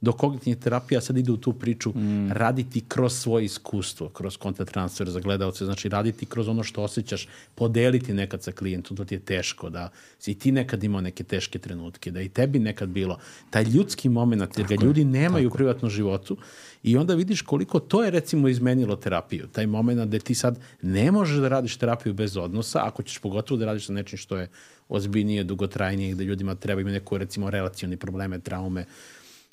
[0.01, 2.31] do kognitivnih terapija sad ide u tu priču mm.
[2.31, 7.27] raditi kroz svoje iskustvo, kroz kontent transfer za gledalce, znači raditi kroz ono što osjećaš,
[7.55, 9.89] podeliti nekad sa klijentom, da ti je teško, da
[10.19, 13.17] si ti nekad imao neke teške trenutke, da i tebi nekad bilo.
[13.49, 16.37] Taj ljudski moment, jer ga ljudi nemaju u privatnom životu,
[16.83, 19.47] I onda vidiš koliko to je recimo izmenilo terapiju.
[19.47, 23.59] Taj moment da ti sad ne možeš da radiš terapiju bez odnosa, ako ćeš pogotovo
[23.59, 24.49] da radiš sa nečim što je
[24.89, 28.85] ozbiljnije, dugotrajnije, gde ljudima treba imati neko recimo relacioni probleme, traume.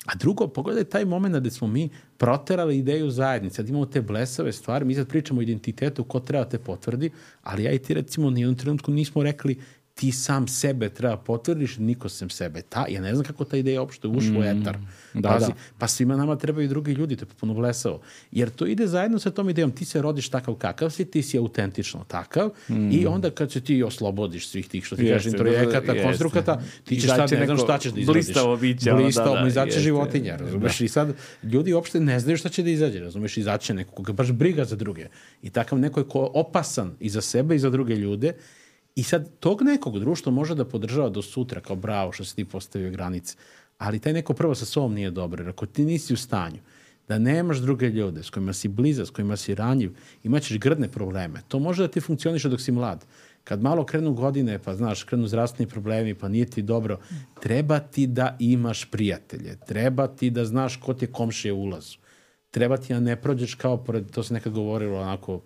[0.05, 4.51] A drugo, pogledaj taj moment gde smo mi proterali ideju zajednice, da imamo te blesave
[4.51, 7.11] stvari, mi sad pričamo o identitetu, ko treba da te potvrdi,
[7.43, 9.59] ali ja i ti recimo nijednom trenutku nismo rekli
[9.99, 12.61] ti sam sebe treba potvrdiš, niko sem sebe.
[12.61, 14.77] Ta, ja ne znam kako ta ideja uopšte ušla mm, u etar.
[15.13, 15.53] Da, Pazi, da.
[15.77, 17.99] Pa svima nama trebaju drugi ljudi, to je popuno blesao.
[18.31, 21.37] Jer to ide zajedno sa tom idejom, ti se rodiš takav kakav si, ti si
[21.37, 22.91] autentično takav mm.
[22.91, 26.03] i onda kad se ti oslobodiš svih tih, što ti jeste, kažeš, introjekata, jeste.
[26.03, 28.25] konstrukata, ti ćeš sad ne znam šta ćeš da izrodiš.
[28.25, 28.93] Blistavo biće.
[28.93, 30.79] Blistavo, da, da, izaće životinja, razumeš?
[30.79, 30.85] Da.
[30.85, 33.37] I sad ljudi uopšte ne znaju šta će da izađe, razumeš?
[33.37, 35.07] Izaće neko koga baš briga za druge.
[35.41, 38.33] I takav neko je ko je opasan i za sebe i za druge ljude
[38.99, 42.45] I sad tog nekog društva može da podržava do sutra kao bravo što se ti
[42.45, 43.35] postavio granice,
[43.77, 46.59] ali taj neko prvo sa sobom nije dobro, jer ako ti nisi u stanju
[47.07, 51.41] da nemaš druge ljude s kojima si bliza, s kojima si ranjiv, imaćeš grdne probleme.
[51.47, 53.05] To može da ti funkcioniše dok si mlad.
[53.43, 56.99] Kad malo krenu godine, pa znaš, krenu zdravstveni problemi, pa nije ti dobro,
[57.39, 61.97] treba ti da imaš prijatelje, treba ti da znaš ko ti je komšije ulazu,
[62.51, 65.41] treba ti da ne prođeš kao pored, to se nekad govorilo onako,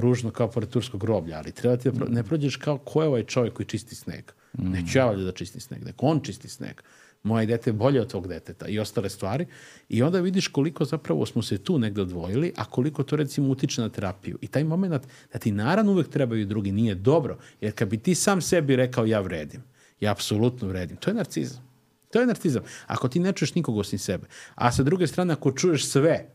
[0.00, 3.24] ružno kao pored turskog groblja, ali treba ti da ne prođeš kao ko je ovaj
[3.24, 4.24] čovjek koji čisti sneg.
[4.58, 4.70] Mm.
[4.70, 6.80] Neću ja valjda da čisti sneg, nek on čisti sneg.
[7.22, 9.46] Moje dete je bolje od tvog deteta i ostale stvari.
[9.88, 13.80] I onda vidiš koliko zapravo smo se tu negde odvojili, a koliko to recimo utiče
[13.80, 14.38] na terapiju.
[14.40, 18.14] I taj moment da ti naravno uvek trebaju drugi nije dobro, jer kad bi ti
[18.14, 19.62] sam sebi rekao ja vredim,
[20.00, 21.72] ja apsolutno vredim, to je narcizam.
[22.10, 22.62] To je narcizam.
[22.86, 24.26] Ako ti ne čuješ nikog osim sebe.
[24.54, 26.28] A sa druge strane, ako čuješ sve,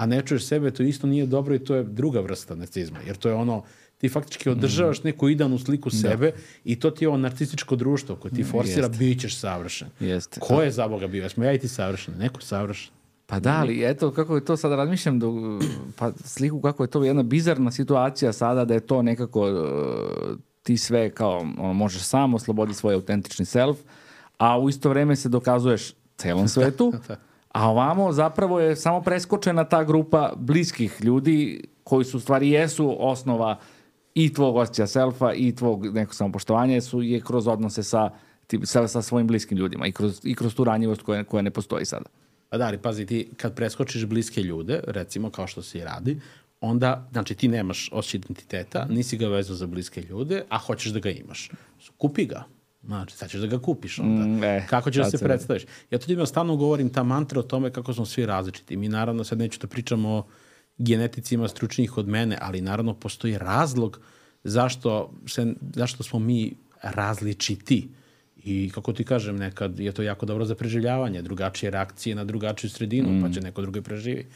[0.00, 2.98] a ne čuješ sebe, to isto nije dobro i to je druga vrsta narcizma.
[3.06, 3.62] Jer to je ono,
[3.98, 6.32] ti faktički održavaš neku idealnu sliku sebe
[6.64, 8.98] i to ti je ovo narcističko društvo koje ti forsira, Jeste.
[8.98, 9.88] bit ćeš savršen.
[10.00, 10.40] Jeste.
[10.40, 11.22] Ko je za Boga bio?
[11.22, 12.18] Jesmo ja i ti savršeni?
[12.18, 12.92] Neko savršen.
[13.26, 15.58] Pa da, ali eto kako je to sad razmišljam, do,
[15.96, 19.52] pa sliku kako je to jedna bizarna situacija sada da je to nekako e,
[20.62, 23.78] ti sve kao ono, možeš sam osloboditi svoj autentični self,
[24.38, 26.92] a u isto vreme se dokazuješ celom svetu,
[27.52, 33.58] a ovamo zapravo je samo preskočena ta grupa bliskih ljudi koji su stvari jesu osnova
[34.14, 38.10] i tvog osjećaja selfa i tvog nekog samopoštovanja su je kroz odnose sa,
[38.46, 41.50] ti- sa, sa svojim bliskim ljudima i kroz, i kroz tu ranjivost koja, koja ne
[41.50, 42.06] postoji sada.
[42.48, 46.20] Pa da, ali pazi, ti kad preskočiš bliske ljude, recimo kao što se i radi,
[46.60, 50.98] onda, znači ti nemaš osjećaj identiteta, nisi ga vezao za bliske ljude, a hoćeš da
[51.00, 51.50] ga imaš.
[51.98, 52.44] Kupi ga.
[52.82, 54.26] Znači, sad ćeš da ga kupiš onda.
[54.26, 55.62] Mm, e, kako ćeš da se predstaviš?
[55.90, 58.76] Ja to ljudima stalno govorim, ta mantra o tome kako smo svi različiti.
[58.76, 60.26] Mi naravno sad neću da pričamo o
[60.78, 64.00] geneticima stručnijih od mene, ali naravno postoji razlog
[64.44, 67.88] zašto, se, zašto smo mi različiti.
[68.36, 72.70] I kako ti kažem, nekad je to jako dobro za preživljavanje, drugačije reakcije na drugačiju
[72.70, 74.26] sredinu, pa će neko drugi preživi.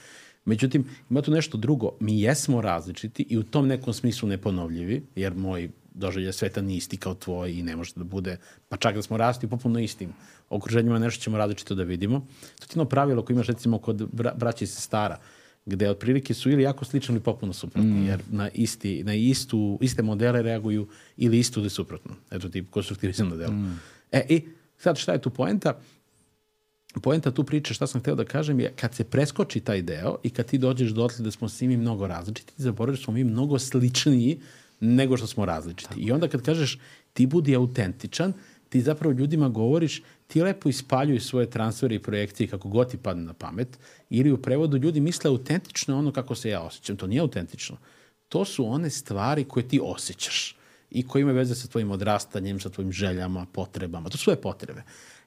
[0.44, 1.90] Međutim, ima tu nešto drugo.
[2.00, 6.96] Mi jesmo različiti i u tom nekom smislu neponovljivi, jer moj doživlje sveta nije isti
[6.96, 8.36] kao tvoj i ne može da bude,
[8.68, 10.12] pa čak da smo rasti u popuno istim
[10.50, 12.20] okruženjima, nešto ćemo različito da vidimo.
[12.60, 15.18] To ti je jedno pravilo koje imaš recimo kod bra braća i sestara,
[15.66, 20.02] gde otprilike su ili jako slični ili popuno suprotni, jer na, isti, na istu, iste
[20.02, 22.14] modele reaguju ili isto ili suprotno.
[22.30, 23.52] Eto ti konstruktivizam na delu.
[24.12, 24.44] E, i
[24.78, 25.80] sad šta je tu poenta?
[27.02, 30.30] poenta tu priče, šta sam hteo da kažem, je kad se preskoči taj deo i
[30.30, 33.24] kad ti dođeš dotle da smo svi mi mnogo različiti, ti zaboraviš da smo mi
[33.24, 34.40] mnogo sličniji
[34.80, 35.94] nego što smo različiti.
[36.00, 36.78] I onda kad kažeš
[37.12, 38.32] ti budi autentičan,
[38.68, 43.24] ti zapravo ljudima govoriš ti lepo ispaljuj svoje transfere i projekcije kako god ti padne
[43.24, 43.78] na pamet,
[44.10, 46.96] ili u prevodu ljudi misle autentično ono kako se ja osjećam.
[46.96, 47.76] To nije autentično.
[48.28, 50.56] To su one stvari koje ti osjećaš
[50.90, 54.08] i koje imaju veze sa tvojim odrastanjem, sa tvojim željama, potrebama.
[54.08, 54.82] To su svoje potrebe.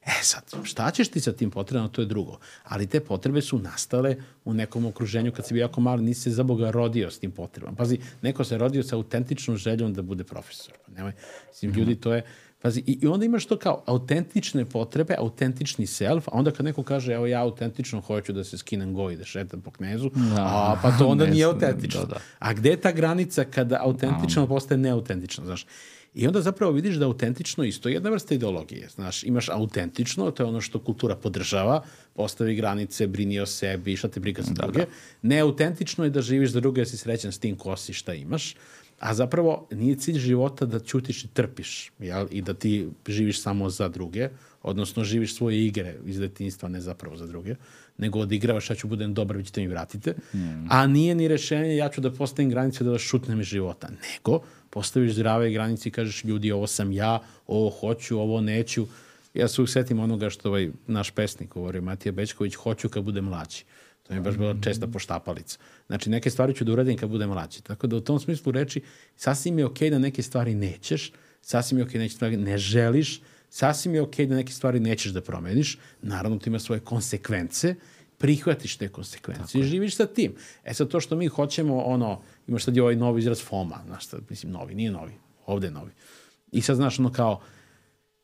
[0.08, 2.38] E sad, šta ćeš ti sa tim potrebama, to je drugo.
[2.64, 6.30] Ali te potrebe su nastale u nekom okruženju kad si bio jako mali, nisi se
[6.30, 7.76] za Boga rodio s tim potrebama.
[7.76, 10.74] Pazi, neko se rodio sa autentičnom željom da bude profesor.
[10.86, 11.12] Pa nemoj,
[11.52, 12.22] mislim, ljudi, to je,
[12.62, 16.82] Pazi, i, i onda imaš to kao autentične potrebe, autentični self, a onda kad neko
[16.82, 20.76] kaže, evo ja autentično hoću da se skinem go i da šetam po knezu, a,
[20.82, 22.00] pa to onda ne nije autentično.
[22.00, 22.20] da, da.
[22.38, 25.66] A gde je ta granica kada autentično postaje neautentično, znaš?
[26.14, 28.88] I onda zapravo vidiš da autentično isto je jedna vrsta ideologije.
[28.88, 31.82] Znaš, imaš autentično, to je ono što kultura podržava,
[32.14, 34.86] postavi granice, brini o sebi, šta te briga za druge.
[35.22, 38.54] Neautentično je da živiš za druge, da si srećan s tim ko si, šta imaš.
[38.98, 42.26] A zapravo nije cilj života da ćutiš i trpiš jel?
[42.30, 44.28] i da ti živiš samo za druge,
[44.62, 47.54] odnosno živiš svoje igre iz detinjstva, ne zapravo za druge,
[47.98, 50.14] nego odigravaš ja ću budem dobar, vi ćete mi vratite.
[50.68, 54.40] A nije ni rešenje ja ću da postavim granice da vas šutnem iz života, nego
[54.70, 58.86] postaviš zdrave granice i kažeš ljudi ovo sam ja, ovo hoću, ovo neću.
[59.34, 63.24] Ja se uvijek setim onoga što ovaj naš pesnik govori, Matija Bečković, hoću kad budem
[63.24, 63.64] mlađi.
[64.02, 65.58] To mi je baš bila česta poštapalica.
[65.86, 67.62] Znači, neke stvari ću da uradim kad budem mlađi.
[67.62, 68.80] Tako da u tom smislu reči,
[69.16, 73.20] sasvim je okej da neke stvari nećeš, sasvim je okej da neke stvari ne želiš,
[73.50, 75.78] sasvim je okej da neke stvari nećeš da promeniš.
[76.02, 77.74] Naravno, to ima svoje konsekvence,
[78.18, 80.34] prihvatiš te konsekvence i živiš sa tim.
[80.64, 84.04] E sad, to što mi hoćemo, ono, imaš sad i ovaj novi izraz FOMA, znaš,
[84.04, 85.12] šta, mislim, novi, nije novi,
[85.46, 85.90] ovde je novi.
[86.52, 87.40] I sad, znaš, ono kao,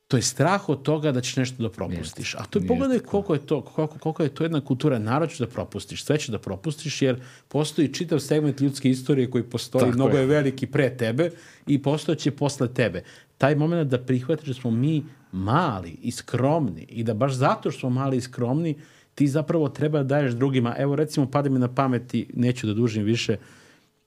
[0.09, 2.35] to je strah od toga da ćeš nešto da propustiš.
[2.35, 5.39] A to je, pogledaj koliko je to, koliko, koliko je to jedna kultura, narod ćeš
[5.39, 9.97] da propustiš, sve ćeš da propustiš, jer postoji čitav segment ljudske istorije koji postoji, Tako
[9.97, 10.21] mnogo je.
[10.21, 11.31] je veliki pre tebe
[11.67, 13.03] i postojeće posle tebe.
[13.39, 17.81] Taj moment da prihvatiš da smo mi mali i skromni i da baš zato što
[17.81, 18.77] smo mali i skromni,
[19.15, 20.75] ti zapravo treba da daješ drugima.
[20.79, 23.37] Evo recimo, pada mi na pameti, neću da dužim više,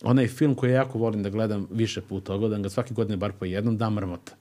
[0.04, 3.32] onaj film koji ja jako volim da gledam više puta, gledam ga svake godine bar
[3.40, 4.36] po jednom, Da mrmota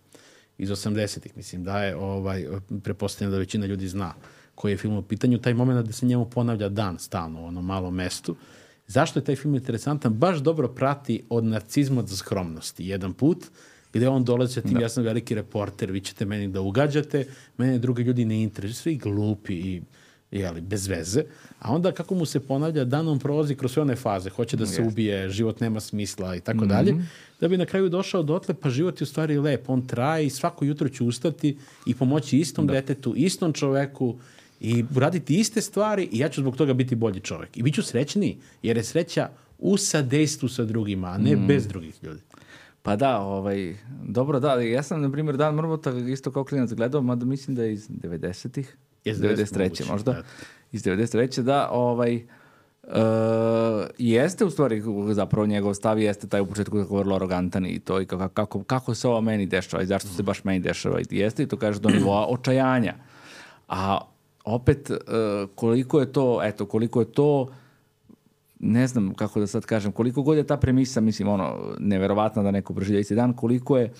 [0.58, 2.46] iz 80-ih, mislim da je, ovaj,
[2.82, 4.14] prepostavljam da većina ljudi zna
[4.54, 7.66] koji je film u pitanju, taj moment da se njemu ponavlja dan stalno u onom
[7.66, 8.36] malom mestu.
[8.86, 10.14] Zašto je taj film interesantan?
[10.14, 12.86] Baš dobro prati od narcizma do skromnosti.
[12.86, 13.44] Jedan put
[13.96, 17.24] gde on dolazi sa tim, ja sam veliki reporter, vi ćete meni da ugađate,
[17.58, 19.82] mene drugi ljudi ne interesuju, svi glupi i
[20.30, 21.24] jeli, bez veze.
[21.58, 24.66] A onda kako mu se ponavlja, dan on prolazi kroz sve one faze, hoće da
[24.66, 26.94] se ubije, život nema smisla i tako dalje,
[27.40, 30.30] da bi na kraju došao dotle, pa život je u stvari lep, on traje i
[30.30, 34.18] svako jutro ću ustati i pomoći istom detetu, istom čoveku
[34.60, 37.56] i uraditi iste stvari i ja ću zbog toga biti bolji čovek.
[37.56, 39.28] I bit ću srećniji, jer je sreća
[39.58, 42.20] u sadejstvu sa drugima, a ne bez drugih ljudi.
[42.86, 47.02] Pa da, ovaj, dobro, da, ja sam, na primjer, Dan Mrvota isto kao klinac gledao,
[47.02, 49.58] mada mislim da je iz 90-ih, Iz 93.
[49.58, 50.22] moguće, možda, da.
[50.72, 51.42] iz 93.
[51.42, 52.26] da, ovaj,
[52.88, 52.92] Uh,
[53.98, 58.00] jeste u stvari zapravo njegov stav jeste taj u početku kako vrlo arogantan i to
[58.00, 61.04] i kako, kako, kako se ovo meni dešava i zašto se baš meni dešava i
[61.10, 62.94] jeste i to kaže do nivoa očajanja.
[63.68, 63.98] A
[64.44, 64.96] opet uh,
[65.54, 67.48] koliko je to, eto, koliko je to
[68.60, 72.50] ne znam kako da sad kažem, koliko god je ta premisa, mislim, ono, neverovatna da
[72.50, 73.92] neko proživlja isti dan, koliko je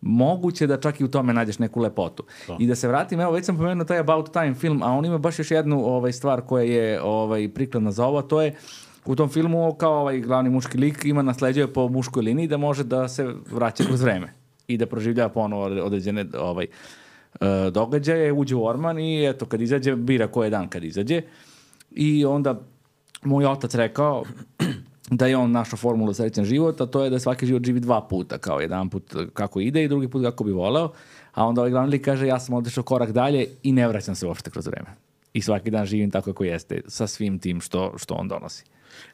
[0.00, 2.24] moguće da čak i u tome nađeš neku lepotu.
[2.46, 2.56] To.
[2.60, 5.18] I da se vratim, evo, već sam pomenuo taj About Time film, a on ima
[5.18, 8.54] baš još jednu ovaj, stvar koja je ovaj, prikladna za ovo, to je
[9.04, 12.84] u tom filmu kao ovaj glavni muški lik ima nasleđuje po muškoj liniji da može
[12.84, 14.32] da se vraća kroz vreme
[14.66, 16.66] i da proživljava ponovo određene ovaj,
[17.40, 21.22] uh, događaje, uđe u orman i eto, kad izađe, bira koji je dan kad izađe
[21.90, 22.60] i onda
[23.22, 24.24] moj otac rekao
[25.10, 28.00] da je on našao formulu srećan život, a to je da svaki život živi dva
[28.00, 30.92] puta, kao jedan put kako ide i drugi put kako bi voleo,
[31.32, 34.26] a onda ovaj glavni lik kaže ja sam odešao korak dalje i ne vraćam se
[34.26, 34.88] uopšte kroz vreme.
[35.34, 38.64] I svaki dan živim tako kako jeste, sa svim tim što, što on donosi.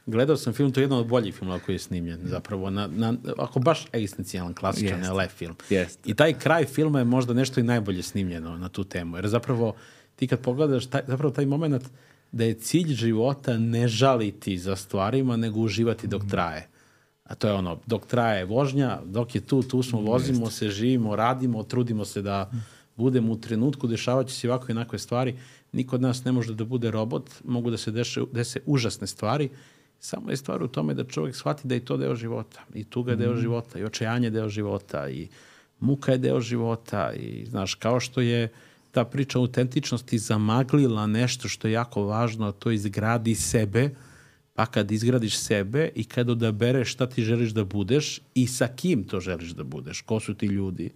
[0.06, 3.14] Gledao sam film, to je jedan od boljih filmova koji je snimljen, zapravo, na, na,
[3.38, 5.24] ako baš egzistencijalan, klasičan yes.
[5.24, 5.54] LF film.
[5.70, 5.96] Yes.
[6.04, 9.74] I taj kraj filma je možda nešto i najbolje snimljeno na tu temu, jer zapravo
[10.16, 11.88] ti kad pogledaš, taj, zapravo taj moment, uh,
[12.32, 16.30] da je cilj života ne žaliti za stvarima, nego uživati dok mhm.
[16.30, 16.68] traje.
[17.24, 21.16] A to je ono, dok traje vožnja, dok je tu, tu smo, vozimo se, živimo,
[21.16, 22.50] radimo, trudimo se da
[22.96, 25.36] budemo u trenutku, dešavaće se ovako i onakve stvari.
[25.72, 29.48] Niko od nas ne može da bude robot, mogu da se deše, dese užasne stvari.
[30.00, 32.64] Samo je stvar u tome da čovjek shvati da je to deo života.
[32.74, 35.28] I tuga je deo života, i očajanje je deo života, i
[35.80, 41.48] muka je deo života, i znaš, kao što je uh, ta priča autentičnosti zamaglila nešto
[41.48, 43.90] što je jako važno, a to izgradi sebe,
[44.54, 49.04] pa kad izgradiš sebe i kad odabereš šta ti želiš da budeš i sa kim
[49.04, 50.90] to želiš da budeš, ko su ti ljudi,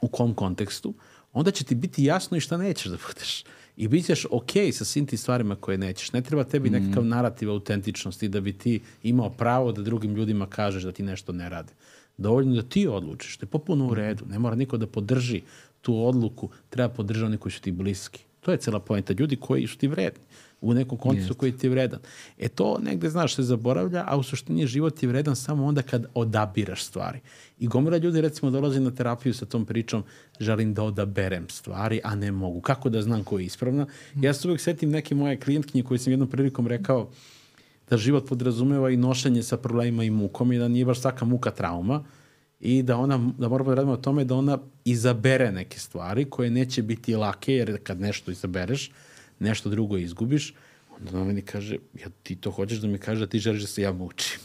[0.00, 0.94] u kom kontekstu,
[1.32, 3.44] onda će ti biti jasno i šta nećeš da budeš.
[3.76, 6.12] I bit ćeš ok sa svim ti stvarima koje nećeš.
[6.12, 6.72] Ne treba tebi mm.
[6.72, 11.32] nekakav narativ autentičnosti da bi ti imao pravo da drugim ljudima kažeš da ti nešto
[11.32, 11.72] ne rade.
[12.16, 13.36] Dovoljno da ti odlučiš.
[13.36, 14.24] To je popuno u redu.
[14.26, 15.42] Ne mora niko da podrži
[15.82, 18.24] tu odluku treba podržati oni koji su ti bliski.
[18.40, 19.14] To je cela pojenta.
[19.18, 20.24] Ljudi koji su ti vredni
[20.62, 21.98] u nekom kontekstu koji ti je vredan.
[22.38, 26.06] E to negde, znaš, se zaboravlja, a u suštini život je vredan samo onda kad
[26.14, 27.20] odabiraš stvari.
[27.58, 30.04] I gomora ljudi, recimo, dolazi na terapiju sa tom pričom,
[30.40, 32.60] želim da odaberem stvari, a ne mogu.
[32.60, 33.86] Kako da znam ko je ispravna?
[34.14, 37.10] Ja se uvek setim neke moje klijentkinje koje sam jednom prilikom rekao
[37.90, 41.50] da život podrazumeva i nošenje sa problemima i mukom i da nije baš svaka muka
[41.50, 42.04] trauma,
[42.62, 46.50] i da ona, da moramo da radimo o tome da ona izabere neke stvari koje
[46.50, 48.90] neće biti lake, jer kad nešto izabereš,
[49.38, 50.54] nešto drugo izgubiš,
[50.98, 53.66] onda ona meni kaže, ja, ti to hoćeš da mi kaže da ti želiš da
[53.66, 54.40] se ja mučim.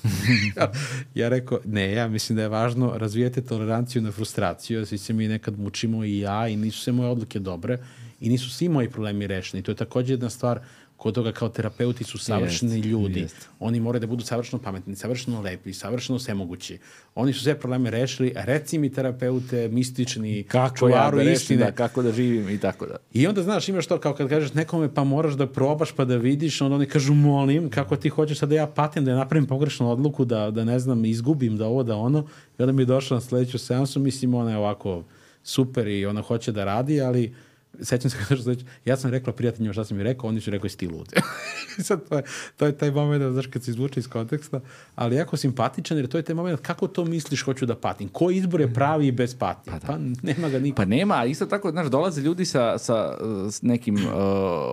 [1.15, 5.27] ja rekao, ne, ja mislim da je važno razvijati toleranciju na frustraciju, svi se mi
[5.27, 7.77] nekad mučimo i ja i nisu sve moje odluke dobre
[8.19, 9.63] i nisu svi moji problemi rešeni.
[9.63, 10.59] To je takođe jedna stvar
[10.97, 13.19] kod toga kao terapeuti su savršeni jest, ljudi.
[13.19, 13.49] Jest.
[13.59, 16.77] Oni moraju da budu savršeno pametni, savršeno lepi, savršeno svemogući.
[17.15, 22.01] Oni su sve probleme rešili, reci mi terapeute, mistični, kako ja da rešim, da, kako
[22.01, 22.95] da živim i tako da.
[23.13, 26.15] I onda, znaš, imaš to kao kad kažeš nekome pa moraš da probaš pa da
[26.15, 29.47] vidiš, onda oni kažu molim, kako ti hoćeš sad da ja patim, da ja napravim
[29.47, 32.27] pogrešnu odluku, da, da ne znam, izgubim, da ovo, da ono.
[32.59, 35.03] I onda mi je došla na sledeću seansu, mislim, ona je ovako
[35.43, 37.33] super i ona hoće da radi, ali
[37.81, 38.51] sećam se kada što
[38.85, 41.13] ja sam rekla prijateljima šta sam mi rekao, oni su rekli sti lud.
[41.87, 42.23] sad to je,
[42.57, 44.61] to je taj moment, znaš, kad se izvuče iz konteksta,
[44.95, 48.09] ali jako simpatičan, jer to je taj moment kako to misliš hoću da patim.
[48.09, 49.71] Ko izbor je pravi i bez patnje?
[49.71, 49.87] Pa, da.
[49.87, 50.75] pa nema ga niko.
[50.75, 53.17] Pa nema, a isto tako, znaš, dolaze ljudi sa, sa
[53.51, 54.11] s nekim, uh,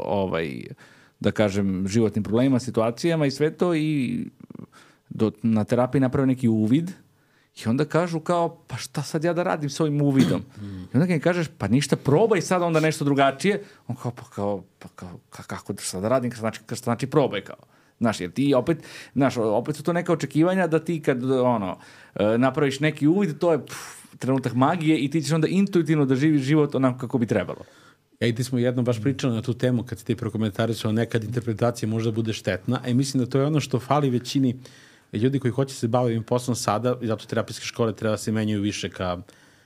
[0.05, 0.65] ovaj,
[1.21, 4.19] da kažem, životnim problemima, situacijama i sve to i
[5.09, 6.91] do, na terapiji naprave neki uvid,
[7.57, 10.43] I onda kažu kao, pa šta sad ja da radim s ovim uvidom?
[10.61, 13.63] I onda kad mi kažeš, pa ništa, probaj sad onda nešto drugačije.
[13.87, 17.07] On kao, pa kao, pa kao, kako da šta da radim, šta znači, šta znači
[17.07, 17.57] probaj kao.
[17.99, 18.79] Znaš, jer ti opet,
[19.15, 21.79] znaš, opet su to neka očekivanja da ti kad, ono,
[22.15, 23.77] e, napraviš neki uvid, to je pff,
[24.19, 27.61] trenutak magije i ti ćeš onda intuitivno da živiš život onako kako bi trebalo.
[28.21, 32.11] I ti smo jedno baš pričali na tu temu kad ti prokomentarisao nekad interpretacija možda
[32.11, 34.63] bude štetna, e, mislim da to je ono što fali većini uh,
[35.19, 38.33] ljudi koji hoće se baviti ovim poslom sada, i zato terapijske škole treba da se
[38.33, 39.19] menjaju više ka,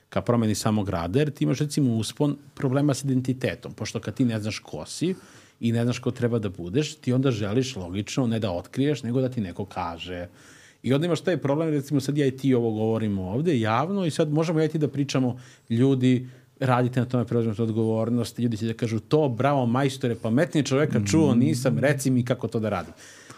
[0.09, 4.25] ka promeni samog rada, jer ti imaš recimo uspon problema s identitetom, pošto kad ti
[4.25, 5.15] ne znaš ko si
[5.59, 9.21] i ne znaš ko treba da budeš, ti onda želiš logično ne da otkriješ, nego
[9.21, 10.27] da ti neko kaže.
[10.83, 14.11] I onda imaš taj problem, recimo sad ja i ti ovo govorimo ovde javno i
[14.11, 15.39] sad možemo ja i ti da pričamo
[15.69, 21.01] ljudi radite na tome, preuzmete odgovornost, ljudi će da kažu to, bravo majstore, pametnije čoveka
[21.05, 22.93] čuo, nisam, reci mi kako to da radim.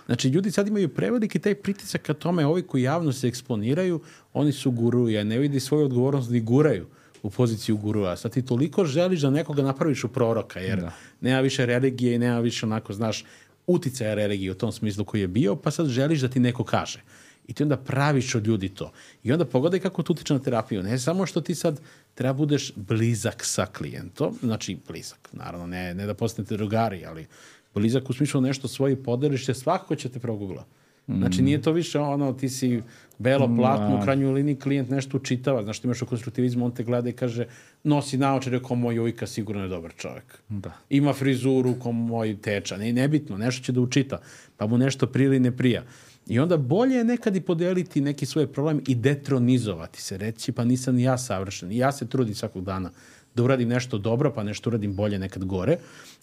[0.05, 4.01] Znači, ljudi sad imaju preveliki taj pritisak ka tome, ovi koji javno se eksponiraju,
[4.33, 6.87] oni su guruje, ne vidi svoju odgovornost da guraju
[7.23, 8.17] u poziciju gurua.
[8.17, 10.91] Sad ti toliko želiš da nekoga napraviš u proroka, jer da.
[11.21, 13.25] nema više religije i nema više onako, znaš,
[13.67, 17.01] uticaja religije u tom smislu koji je bio, pa sad želiš da ti neko kaže.
[17.47, 18.91] I ti onda praviš od ljudi to.
[19.23, 20.83] I onda pogledaj kako to utiče na terapiju.
[20.83, 21.81] Ne samo što ti sad
[22.13, 27.27] treba budeš blizak sa klijentom, znači blizak, naravno, ne, ne da postanete drugari, ali
[27.73, 30.65] blizak u smislu nešto svoje podeliš, je svakako će te progugla.
[31.07, 32.81] Znači, nije to više ono, ti si
[33.19, 35.63] belo platno, u krajnjoj liniji klijent nešto učitava.
[35.63, 37.45] Znaš, ti imaš u konstruktivizmu, on te gleda i kaže,
[37.83, 40.41] nosi naočare kao moj ujka, sigurno je dobar čovjek.
[40.49, 40.71] Da.
[40.89, 42.77] Ima frizuru kao moj teča.
[42.77, 44.21] Ne, nebitno, nešto će da učita.
[44.57, 45.83] Pa mu nešto prija ili ne prija.
[46.27, 50.17] I onda bolje je nekad i podeliti neki svoj problem i detronizovati se.
[50.17, 51.71] Reći, pa nisam ni ja savršen.
[51.71, 52.91] I ja se trudim svakog dana
[53.35, 55.77] da uradim nešto dobro, pa nešto uradim bolje nekad gore.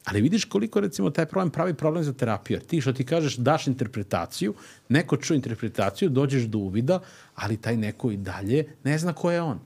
[0.04, 2.54] Ali vidiš koliko recimo taj problem pravi problem za terapiju.
[2.54, 4.54] Jer ti što ti kažeš daš interpretaciju,
[4.88, 7.00] neko čuje interpretaciju, dođeš do uvida,
[7.34, 9.58] ali taj neko i dalje ne zna ko je on.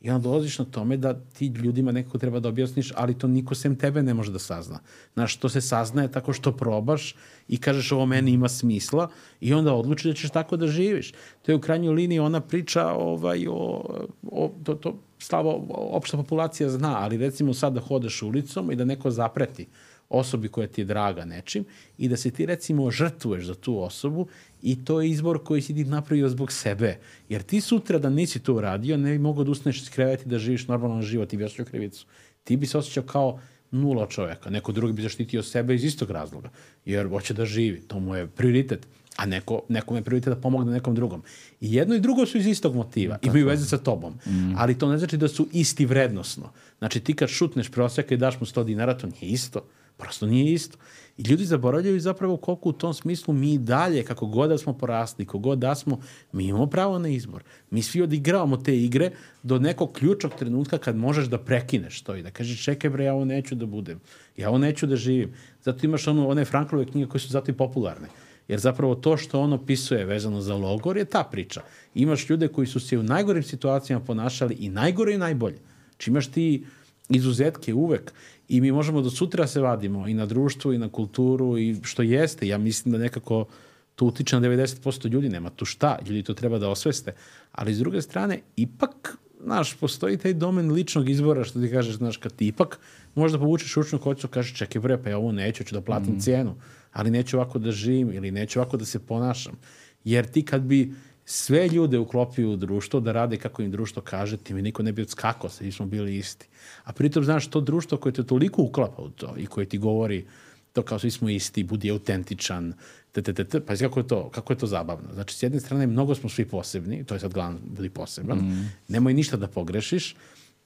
[0.00, 3.54] I onda dolaziš na tome da ti ljudima nekako treba da objasniš, ali to niko
[3.54, 4.78] sem tebe ne može da sazna.
[5.14, 7.14] Znaš, to se saznaje tako što probaš
[7.48, 9.08] i kažeš ovo meni ima smisla
[9.40, 11.12] i onda odlučiš da ćeš tako da živiš.
[11.42, 13.82] To je u krajnjoj liniji ona priča ovaj, o,
[14.30, 18.84] o to, to slavo, opšta populacija zna, ali recimo sad da hodeš ulicom i da
[18.84, 19.66] neko zapreti
[20.08, 21.64] osobi koja ti je draga nečim
[21.98, 24.26] i da se ti recimo žrtvuješ za tu osobu
[24.62, 26.98] i to je izbor koji si ti napravio zbog sebe.
[27.28, 30.28] Jer ti sutra da nisi to uradio, ne bi mogao da ustaneš iz kreveta i
[30.28, 32.06] da živiš normalan život i bi krivicu.
[32.44, 33.40] Ti bi se osjećao kao
[33.70, 34.50] nula čoveka.
[34.50, 36.50] Neko drugi bi zaštitio sebe iz istog razloga.
[36.84, 37.80] Jer hoće da živi.
[37.80, 38.86] To mu je prioritet.
[39.16, 41.22] A neko, nekom je prioritet da pomogne nekom drugom.
[41.60, 43.14] I jedno i drugo su iz istog motiva.
[43.14, 43.26] Tako.
[43.26, 44.14] Imaju veze sa tobom.
[44.26, 44.54] Mm.
[44.56, 46.52] Ali to ne znači da su isti vrednosno.
[46.78, 49.60] Znači ti kad šutneš proseka i daš mu 100 dinara, to nije isto.
[49.96, 50.78] Prosto nije isto.
[51.18, 55.24] I ljudi zaboravljaju zapravo koliko u tom smislu mi dalje, kako god da smo porasli,
[55.24, 56.00] kogod da smo,
[56.32, 57.42] mi imamo pravo na izbor.
[57.70, 59.10] Mi svi odigravamo te igre
[59.42, 63.14] do nekog ključnog trenutka kad možeš da prekineš to i da kažeš čekaj bre, ja
[63.14, 64.00] ovo neću da budem.
[64.36, 65.32] Ja ovo neću da živim.
[65.62, 68.08] Zato imaš ono, one Franklove knjige koje su zato i popularne.
[68.48, 71.60] Jer zapravo to što on opisuje vezano za logor je ta priča.
[71.94, 75.58] Imaš ljude koji su se u najgorim situacijama ponašali i najgore i najbolje.
[75.98, 76.64] Či imaš ti
[77.08, 78.12] izuzetke uvek
[78.48, 82.02] i mi možemo do sutra se vadimo i na društvu i na kulturu i što
[82.02, 82.48] jeste.
[82.48, 83.46] Ja mislim da nekako
[83.94, 87.14] to utiče na 90% ljudi, nema tu šta, ljudi to treba da osveste.
[87.52, 92.16] Ali s druge strane, ipak, znaš, postoji taj domen ličnog izbora, što ti kažeš, znaš,
[92.16, 92.78] kad ti ipak
[93.14, 96.20] možda povučeš učnu koću, kažeš, čekaj bre, pa ja ovo neću, ću da platim mm.
[96.20, 96.54] cijenu,
[96.96, 99.58] ali neću ovako da živim ili neću ovako da se ponašam.
[100.04, 100.94] Jer ti kad bi
[101.24, 104.92] sve ljude uklopio u društvo da rade kako im društvo kaže, ti mi niko ne
[104.92, 106.48] bi odskakao, svi smo bili isti.
[106.84, 110.24] A pritom, znaš, to društvo koje te toliko uklapa u to i koje ti govori
[110.72, 112.72] to kao svi smo isti, budi autentičan,
[113.12, 115.12] t, t, t, t, pa kako je to, kako je to zabavno.
[115.14, 118.70] Znači, s jedne strane, mnogo smo svi posebni, to je sad glavno, budi poseban, mm.
[118.88, 120.14] nemoj ništa da pogrešiš,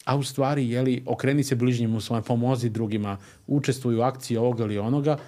[0.05, 4.79] a u stvari, jeli, okreni se bližnjemu svoje, pomozi drugima, učestvuj u akciji ovoga ili
[4.79, 5.19] onoga,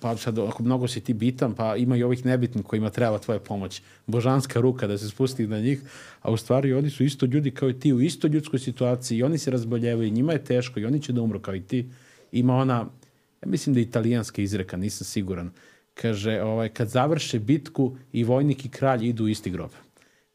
[0.00, 3.40] pa sad ako mnogo si ti bitan, pa ima i ovih nebitnih kojima treba tvoja
[3.40, 3.82] pomoć.
[4.06, 5.80] Božanska ruka da se spusti na njih,
[6.22, 9.22] a u stvari oni su isto ljudi kao i ti u isto ljudskoj situaciji i
[9.22, 11.90] oni se razboljevaju, njima je teško i oni će da umru kao i ti.
[12.32, 12.88] Ima ona,
[13.42, 15.50] ja mislim da je italijanska izreka, nisam siguran,
[15.94, 19.70] kaže, ovaj, kad završe bitku i vojnik i kralj idu u isti grob.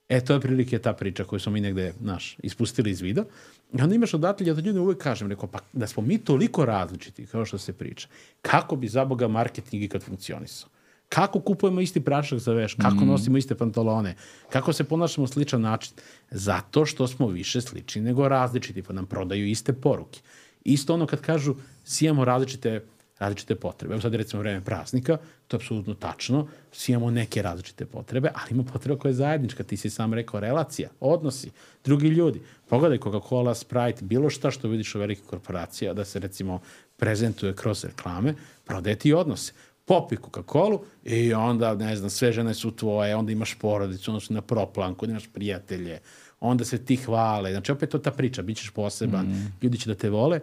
[0.10, 3.26] E, to je prilike ta priča koju smo mi negde, naš, ispustili iz vida.
[3.74, 6.66] I onda imaš odatlje, ja to ljudi uvek kažem, rekao, pa da smo mi toliko
[6.66, 8.08] različiti, kao što se priča,
[8.42, 10.70] kako bi za Boga marketing ikad funkcionisao?
[11.10, 12.74] Kako kupujemo isti prašak za veš?
[12.74, 13.08] Kako mm.
[13.08, 14.16] nosimo iste pantalone?
[14.50, 15.94] Kako se ponašamo sličan način?
[16.32, 20.20] Zato što smo više slični nego različiti, pa nam prodaju iste poruke.
[20.64, 22.86] Isto ono kad kažu, svi imamo različite
[23.22, 23.94] različite potrebe.
[23.94, 25.18] Evo sad je recimo vreme praznika,
[25.48, 29.64] to je apsolutno tačno, svi imamo neke različite potrebe, ali ima potreba koja je zajednička,
[29.64, 31.52] ti si sam rekao, relacija, odnosi,
[31.84, 32.42] drugi ljudi.
[32.70, 36.60] Pogledaj Coca-Cola, Sprite, bilo šta što vidiš u velikih korporacija, da se recimo
[36.98, 38.36] prezentuje kroz reklame,
[38.66, 39.54] prodaje ti odnose.
[39.86, 44.34] Popi Coca-Cola i onda, ne znam, sve žene su tvoje, onda imaš porodicu, onda su
[44.34, 46.00] na proplanku, onda imaš prijatelje,
[46.40, 47.52] onda se ti hvale.
[47.52, 49.54] Znači, opet to ta priča, bit ćeš poseban, mm.
[49.62, 50.40] ljudi će da te vole.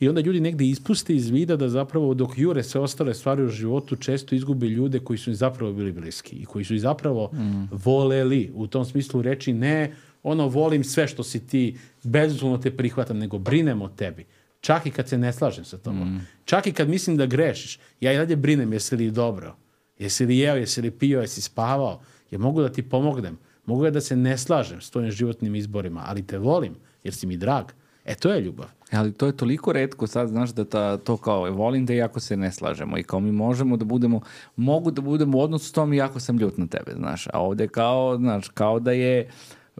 [0.00, 3.48] I onda ljudi negde ispuste iz vida da zapravo dok jure sve ostale stvari u
[3.48, 7.30] životu često izgube ljude koji su im zapravo bili bliski i koji su ih zapravo
[7.32, 7.68] mm.
[7.84, 13.18] voleli u tom smislu reči ne ono volim sve što si ti, bezuslovno te prihvatam,
[13.18, 14.24] nego brinem o tebi.
[14.60, 16.14] Čak i kad se ne slažem sa tobom.
[16.14, 16.26] Mm.
[16.44, 19.56] Čak i kad mislim da grešiš, ja i dalje brinem jesi li dobro,
[19.98, 22.00] jesi li jeo, jesi li pio, jesi spavao,
[22.30, 26.26] ja mogu da ti pomognem, mogu da se ne slažem s tvojim životnim izborima, ali
[26.26, 26.74] te volim
[27.04, 27.64] jer si mi drag.
[28.08, 28.66] E, to je ljubav.
[28.92, 32.36] Ali to je toliko redko sad, znaš, da ta, to kao volim da iako se
[32.36, 34.20] ne slažemo i kao mi možemo da budemo,
[34.56, 37.26] mogu da budemo u odnosu s tom iako sam ljut na tebe, znaš.
[37.32, 39.30] A ovde kao, znaš, kao da je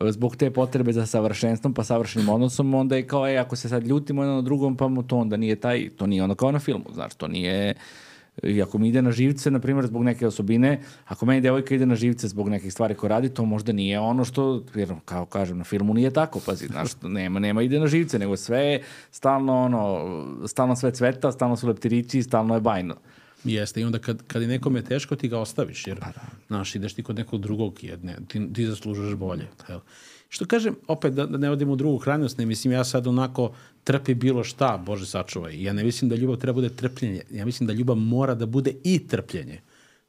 [0.01, 3.87] zbog te potrebe za savršenstvom pa savršenim odnosom, onda je kao, e, ako se sad
[3.87, 6.59] ljutimo jedno na drugom, pa mu to onda nije taj, to nije ono kao na
[6.59, 7.75] filmu, znaš, to nije
[8.43, 11.87] I ako mi ide na živce, na primjer, zbog neke osobine, ako meni devojka ide
[11.87, 15.59] na živce zbog nekih stvari koje radi, to možda nije ono što, jer, kao kažem,
[15.59, 19.63] na filmu nije tako, pazi, znaš, nema, nema ide na živce, nego sve je stalno,
[19.63, 22.97] ono, stalno sve cveta, stalno su leptirići, stalno je bajno.
[23.45, 26.21] Jeste, i onda kad, kad je nekome teško, ti ga ostaviš, jer, pa da.
[26.47, 29.49] znaš, ideš ti kod nekog drugog, jedne, ti, ti zaslužuješ bolje.
[29.69, 29.81] Jel?
[30.29, 33.53] Što kažem, opet da, da ne odemo u drugu krajnost, ne mislim ja sad onako
[33.85, 35.63] trpi bilo šta, Bože sačuvaj.
[35.63, 37.23] Ja ne mislim da ljubav treba bude trpljenje.
[37.31, 39.61] Ja mislim da ljubav mora da bude i trpljenje.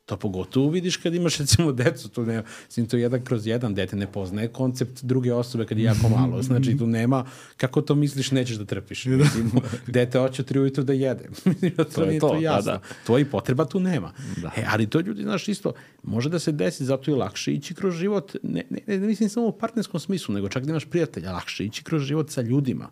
[0.10, 3.76] To pogotovo vidiš kad imaš recimo decu, tu ne, mislim, to je jedan kroz jedan,
[3.76, 7.26] dete ne poznaje koncept druge osobe kad je jako malo, znači tu nema,
[7.58, 9.52] kako to misliš nećeš da trpiš, mislim,
[9.88, 12.78] dete hoće tri ujutru da jede, mislim, to, to nije to, to da, jasno, da,
[12.78, 12.84] da.
[13.06, 14.52] tvoji potreba tu nema, da.
[14.58, 15.74] e, ali to ljudi, znaš, isto,
[16.04, 19.30] može da se desi, zato je lakše ići kroz život, ne, ne, ne, ne mislim
[19.30, 22.90] samo u partnerskom smislu, nego čak da imaš prijatelja, lakše ići kroz život sa ljudima,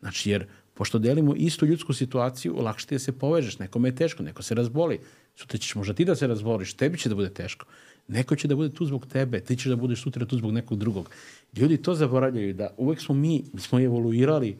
[0.00, 0.46] znači jer
[0.80, 4.54] pošto delimo istu ljudsku situaciju, lakše ti da se povežeš, nekome je teško, neko se
[4.54, 5.00] razboli,
[5.36, 7.66] Sutra ćeš možda ti da se razboliš, tebi će da bude teško.
[8.08, 10.78] Neko će da bude tu zbog tebe, ti ćeš da budeš sutra tu zbog nekog
[10.78, 11.10] drugog.
[11.56, 14.56] Ljudi to zaboravljaju da uvek smo mi, mi smo evoluirali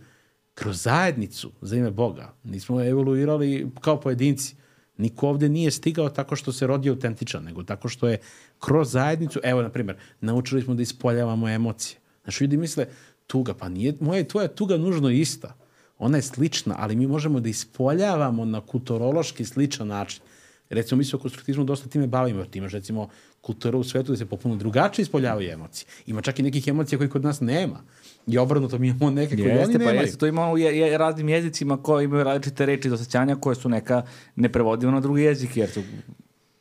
[0.55, 2.35] kroz zajednicu za ime Boga.
[2.45, 4.57] Nismo evoluirali kao pojedinci.
[4.97, 8.19] Niko ovde nije stigao tako što se rodi autentičan, nego tako što je
[8.59, 12.01] kroz zajednicu, evo, na primjer, naučili smo da ispoljavamo emocije.
[12.23, 12.87] Znaš, ljudi misle,
[13.27, 15.57] tuga, pa nije, moja i tvoja tuga nužno ista.
[16.01, 20.23] Ona je slična, ali mi možemo da ispoljavamo na kulturološki sličan način.
[20.71, 22.45] Recimo, mi se o konstruktivizmu dosta time bavimo.
[22.45, 23.09] Ti imaš, recimo,
[23.41, 25.87] kultura u svetu da se popuno drugačije ispoljavaju emocije.
[26.07, 27.81] Ima čak i nekih emocija koji kod nas nema.
[28.27, 30.01] I obrnuto mi imamo neke koje jeste, oni pa nemaju.
[30.01, 33.57] Jeste, to imamo u je, je, raznim jezicima koji imaju različite reči i osjećanja koje
[33.57, 34.03] su neka
[34.37, 35.83] neprevodiva na drugi jezik, jer su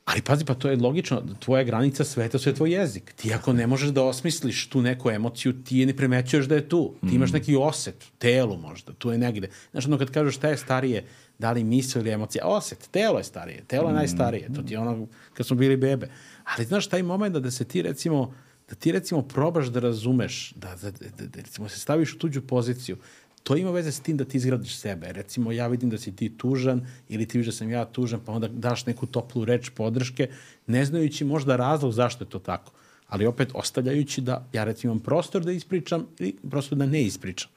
[0.10, 3.14] Ali pazi, pa to je logično, tvoja granica sveta sve je tvoj jezik.
[3.15, 6.69] Ti ako ne možeš da osmisliš tu neku emociju, ti je ne primećuješ da je
[6.69, 6.95] tu.
[7.10, 7.34] Ti imaš mm.
[7.34, 9.49] neki oset, telo možda, tu je negde.
[9.72, 11.03] Znaš, ono kad kažeš šta je starije,
[11.40, 13.95] da li misl ili emocija, oset, telo je starije, telo je mm.
[13.95, 16.10] najstarije, to ti je ono kad smo bili bebe.
[16.44, 18.34] Ali znaš, taj moment da, da se ti recimo,
[18.69, 22.41] da ti recimo probaš da razumeš, da, da, da, da recimo se staviš u tuđu
[22.41, 22.98] poziciju,
[23.44, 25.11] to ima veze s tim da ti izgradiš sebe.
[25.11, 28.32] Recimo, ja vidim da si ti tužan ili ti vidiš da sam ja tužan, pa
[28.32, 30.30] onda daš neku toplu reč podrške,
[30.68, 32.72] ne znajući možda razlog zašto je to tako.
[33.07, 37.49] Ali opet ostavljajući da ja recimo imam prostor da ispričam ili prostor da ne ispričam.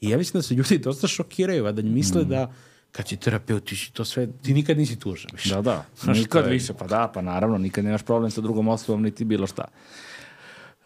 [0.00, 2.28] I ja mislim da se ljudi dosta šokiraju, a da misle mm.
[2.28, 2.52] da
[2.92, 5.54] kad si terapeut, ti si to sve, ti nikad nisi tužan više.
[5.54, 6.50] Da, da, nikad je...
[6.50, 9.64] više, pa da, pa naravno, nikad nemaš problem sa drugom osobom, niti bilo šta.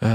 [0.01, 0.07] E,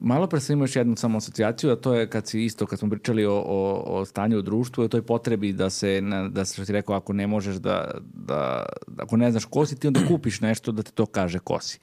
[0.00, 2.78] malo pre sam imao još jednu samo asocijaciju, a to je kad si isto, kad
[2.78, 6.54] smo pričali o, o, o stanju u društvu, o toj potrebi da se, da se,
[6.54, 8.66] što ti rekao, ako ne možeš da, da,
[8.98, 11.78] ako ne znaš ko si, ti onda kupiš nešto da ti to kaže ko si.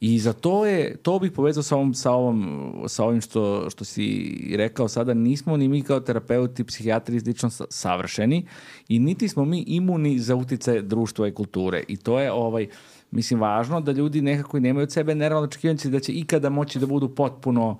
[0.00, 3.84] I za to je, to bih povezao sa, ovom, sa, ovom, sa ovim što, što
[3.84, 8.46] si rekao sada, nismo ni mi kao terapeuti, psihijatri slično savršeni
[8.88, 11.82] i niti smo mi imuni za utice društva i kulture.
[11.88, 12.68] I to je ovaj,
[13.16, 16.86] mislim, važno da ljudi nekako nemaju od sebe nerealno očekivanje da će ikada moći da
[16.86, 17.78] budu potpuno,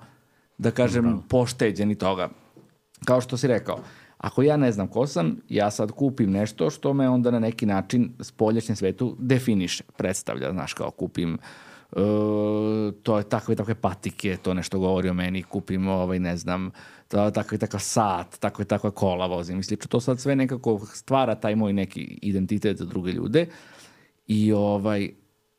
[0.57, 1.23] da kažem, Bravo.
[1.29, 2.29] pošteđeni toga.
[3.05, 3.79] Kao što si rekao,
[4.17, 7.65] ako ja ne znam ko sam, ja sad kupim nešto što me onda na neki
[7.65, 11.39] način s poljašnjem svetu definiše, predstavlja, znaš, kao kupim uh,
[11.91, 16.71] Uh, to je takve takve patike, to nešto govori o meni, kupim ovaj, ne znam,
[17.07, 19.57] to, tako i takav sat, tako i takva kola vozim.
[19.57, 23.45] Mislim, to sad sve nekako stvara taj moj neki identitet za druge ljude
[24.27, 25.09] i ovaj,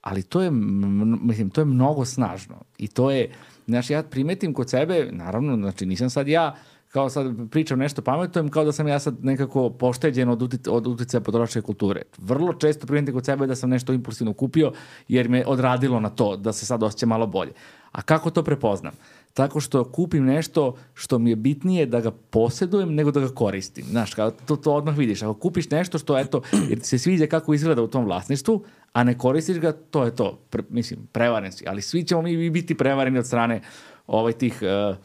[0.01, 3.31] ali to je, mislim, to je mnogo snažno i to je,
[3.67, 6.57] znaš, ja primetim kod sebe, naravno, znači nisam sad ja
[6.89, 10.87] kao sad pričam nešto pametujem, kao da sam ja sad nekako pošteđen od, utica, od
[10.87, 12.03] uticaja potrošačke kulture.
[12.19, 14.73] Vrlo često primetim kod sebe da sam nešto impulsivno kupio,
[15.09, 17.53] jer me odradilo na to da se sad osjeća malo bolje.
[17.93, 18.93] A kako to prepoznam?
[19.35, 23.85] Tako što kupim nešto što mi je bitnije da ga posedujem nego da ga koristim.
[23.85, 25.23] Znaš, kao to, to odmah vidiš.
[25.23, 29.05] Ako kupiš nešto što, eto, jer ti se sviđa kako izgleda u tom vlasništvu, a
[29.05, 30.39] ne koristiš ga, to je to.
[30.51, 31.65] Pre, mislim, prevaren si.
[31.69, 33.61] Ali svi ćemo mi biti prevareni od strane
[34.07, 34.97] ovaj tih uh,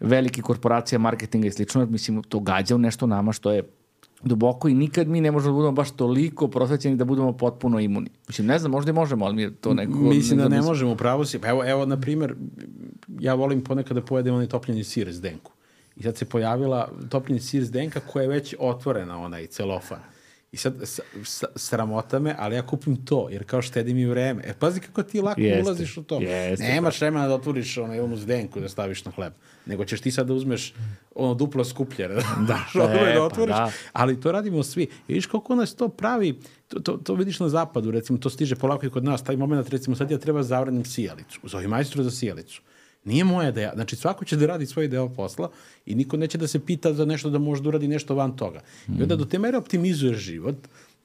[0.00, 3.62] velike korporacija, marketinga i slično, mislim, to gađa u nešto nama što je
[4.22, 8.10] duboko i nikad mi ne možemo da budemo baš toliko prosvećeni da budemo potpuno imuni.
[8.28, 9.98] Mislim, ne znam, možda i možemo, ali mi je to neko...
[9.98, 11.38] Mislim da ne možemo, pravo si.
[11.38, 12.34] Pa evo, evo, na primer,
[13.20, 15.52] ja volim ponekad da pojedem onaj topljeni sir s denku.
[15.96, 20.13] I sad se pojavila topljeni sir s denka koja je već otvorena, onaj celofan.
[20.54, 24.42] I sad, s, s, sramota me, ali ja kupim to, jer kao štedi mi vreme.
[24.46, 26.20] E, pazi kako ti lako jeste, ulaziš u to.
[26.20, 27.04] Jeste, Nemaš pa.
[27.04, 29.32] vremena da otvoriš ono, jednu zdenku da staviš na hleb.
[29.66, 30.74] Nego ćeš ti sad da uzmeš
[31.14, 32.08] ono duplo skuplje.
[32.08, 32.14] Da,
[32.74, 33.54] da, e, da otvoriš.
[33.56, 33.72] Pa, da.
[33.92, 34.82] Ali to radimo svi.
[34.82, 38.56] I vidiš koliko nas to pravi, to, to, to vidiš na zapadu, recimo, to stiže
[38.56, 41.40] polako i kod nas, taj moment, recimo, sad ja treba zavranim sijalicu.
[41.42, 42.62] Zove majstru za sijalicu
[43.04, 45.50] Nije moja da ja, znači svako će da radi svoj deo posla
[45.86, 48.60] i niko neće da se pita za nešto da može da uradi nešto van toga.
[48.98, 50.56] I onda do te mere optimizuješ život,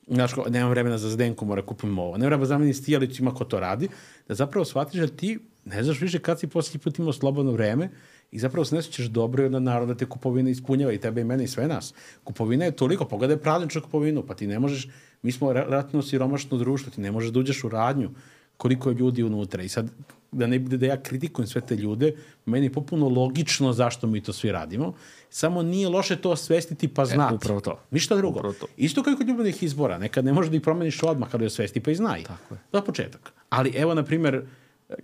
[0.08, 3.34] znaš, ko, nemam vremena za zdenku, mora kupim ovo, nemam vremena za zameni stijalicu, ima
[3.34, 3.90] ko to radi,
[4.28, 7.90] da zapravo shvatiš da ti ne znaš više kad si posljednji put imao slobodno vreme
[8.32, 11.22] i zapravo se ne sjećaš dobro i onda naravno da te kupovina ispunjava i tebe
[11.22, 11.94] i mene i sve nas.
[12.24, 14.88] Kupovina je toliko, pogledaj prazničnu kupovinu, pa ti ne možeš,
[15.22, 18.10] mi smo ratno siromašno društvo, ti ne možeš da uđeš u radnju
[18.58, 19.64] koliko je ljudi unutra.
[19.64, 19.90] I sad,
[20.32, 22.14] da ne bude da ja kritikujem sve te ljude,
[22.46, 24.94] meni je popuno logično zašto mi to svi radimo,
[25.30, 27.34] samo nije loše to osvestiti pa znati.
[27.34, 27.80] E, upravo to.
[27.92, 28.40] Ništa drugo.
[28.40, 28.68] Upravo to.
[28.78, 31.48] Isto kao i kod ljubavnih izbora, nekad ne možeš da ih promeniš odmah kada je
[31.48, 32.24] osvesti pa i znaj.
[32.24, 32.60] Tako je.
[32.74, 33.34] Za početak.
[33.50, 34.46] Ali evo, na primer,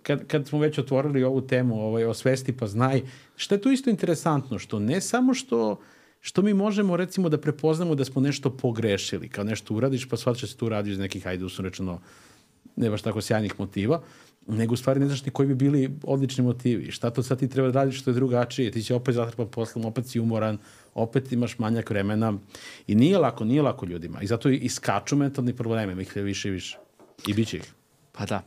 [0.01, 3.01] kad, kad smo već otvorili ovu temu ovaj, o svesti pa znaj,
[3.35, 5.79] što je tu isto interesantno, što ne samo što
[6.25, 10.41] što mi možemo recimo da prepoznamo da smo nešto pogrešili, kao nešto uradiš pa shvataš
[10.41, 11.99] da se tu radi iz nekih, ajde usno rečeno,
[12.75, 14.01] ne baš tako sjajnih motiva,
[14.47, 16.91] nego u stvari ne znaš ni koji bi bili odlični motivi.
[16.91, 18.71] Šta to sad ti treba da radiš što je drugačije?
[18.71, 20.57] Ti će opet zatrpan poslom, opet si umoran,
[20.93, 22.33] opet imaš manjak vremena.
[22.87, 24.21] I nije lako, nije lako ljudima.
[24.21, 26.77] I zato i skaču mentalni probleme, ih je više i više.
[27.27, 27.73] I bit će ih.
[28.11, 28.43] Pa da.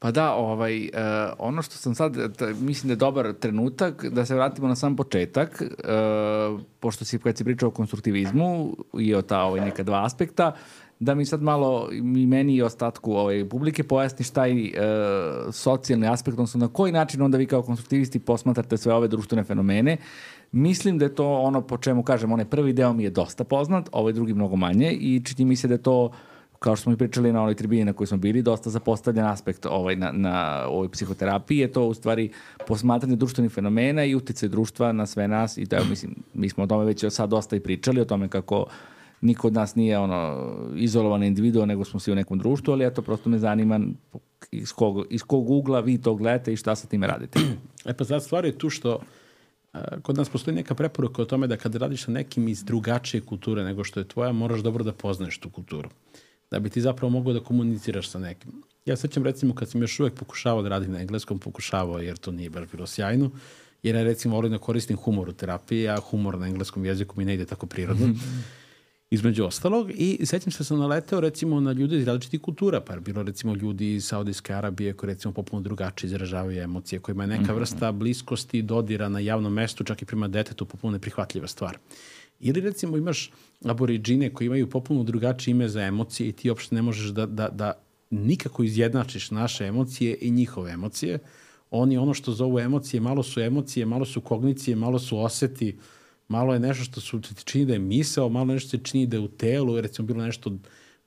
[0.00, 0.90] Pa da, ovaj, uh,
[1.38, 4.96] ono što sam sad, t, mislim da je dobar trenutak da se vratimo na sam
[4.96, 10.04] početak, uh, pošto si, kad si pričao o konstruktivizmu i o ta ovaj, neka dva
[10.04, 10.54] aspekta,
[11.00, 14.70] da mi sad malo i meni i ostatku ovaj, publike pojasniš taj uh,
[15.52, 19.96] socijalni aspekt, odnosno na koji način onda vi kao konstruktivisti posmatrate sve ove društvene fenomene.
[20.52, 23.88] Mislim da je to ono po čemu kažem, onaj prvi deo mi je dosta poznat,
[23.92, 26.10] ovaj drugi mnogo manje i čini mi se da je to
[26.58, 29.66] kao što smo i pričali na onoj tribini na kojoj smo bili, dosta zapostavljen aspekt
[29.66, 32.30] ovaj, na, na ovoj psihoterapiji, je to u stvari
[32.66, 36.66] posmatranje društvenih fenomena i utice društva na sve nas i da, mislim, mi smo o
[36.66, 38.66] tome već sad dosta i pričali, o tome kako
[39.20, 43.02] niko od nas nije ono izolovan individuo, nego smo svi u nekom društvu, ali eto,
[43.02, 43.80] prosto me zanima
[44.50, 47.40] iz kog, iz kog ugla vi to gledate i šta sa time radite.
[47.84, 51.46] E pa sad stvar je tu što uh, kod nas postoji neka preporuka o tome
[51.46, 54.92] da kada radiš sa nekim iz drugačije kulture nego što je tvoja, moraš dobro da
[54.92, 55.88] poznaješ tu kulturu.
[56.50, 58.62] Da bi ti zapravo mogao da komuniciraš sa nekim.
[58.84, 62.32] Ja sećam recimo kad sam još uvek pokušavao da radim na engleskom, pokušavao jer to
[62.32, 63.30] nije baš bilo sjajno,
[63.82, 67.24] jer ja recimo volim da koristim humor u terapiji, a humor na engleskom jeziku mi
[67.24, 68.14] ne ide tako prirodno.
[69.10, 72.92] između ostalog i sećam se da sam naleteo recimo na ljude iz različitih kultura, pa
[72.92, 77.26] je bilo recimo ljudi iz Saudijske Arabije koji recimo popuno drugačije izražavaju emocije, kojima je
[77.26, 77.54] neka mhm.
[77.54, 81.78] vrsta bliskosti dodira na javnom mestu, čak i prema detetu popuno neprihvatljiva stvar.
[82.40, 83.32] Ili recimo imaš
[83.64, 87.48] aboriđine koji imaju popuno drugačije ime za emocije i ti uopšte ne možeš da, da,
[87.48, 87.72] da
[88.10, 91.18] nikako izjednačiš naše emocije i njihove emocije.
[91.70, 95.84] Oni ono što zovu emocije, malo su emocije, malo su kognicije, malo su oseti, uh,
[96.30, 99.16] malo je nešto što su, ti čini da je misao, malo nešto se čini da
[99.16, 100.52] je u telu, recimo bilo nešto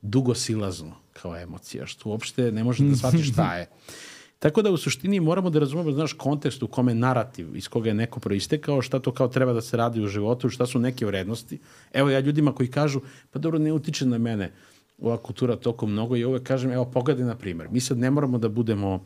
[0.01, 3.69] dugosilazno kao emocija, što uopšte ne može da shvatiš šta je.
[4.43, 7.93] Tako da u suštini moramo da razumemo, znaš, kontekst u kome narativ, iz koga je
[7.93, 11.59] neko proistekao, šta to kao treba da se radi u životu, šta su neke vrednosti.
[11.93, 13.01] Evo ja ljudima koji kažu,
[13.31, 14.51] pa dobro, ne utiče na mene
[14.97, 18.37] ova kultura toliko mnogo i uvek kažem, evo pogledaj na primer, mi sad ne moramo
[18.37, 19.05] da budemo,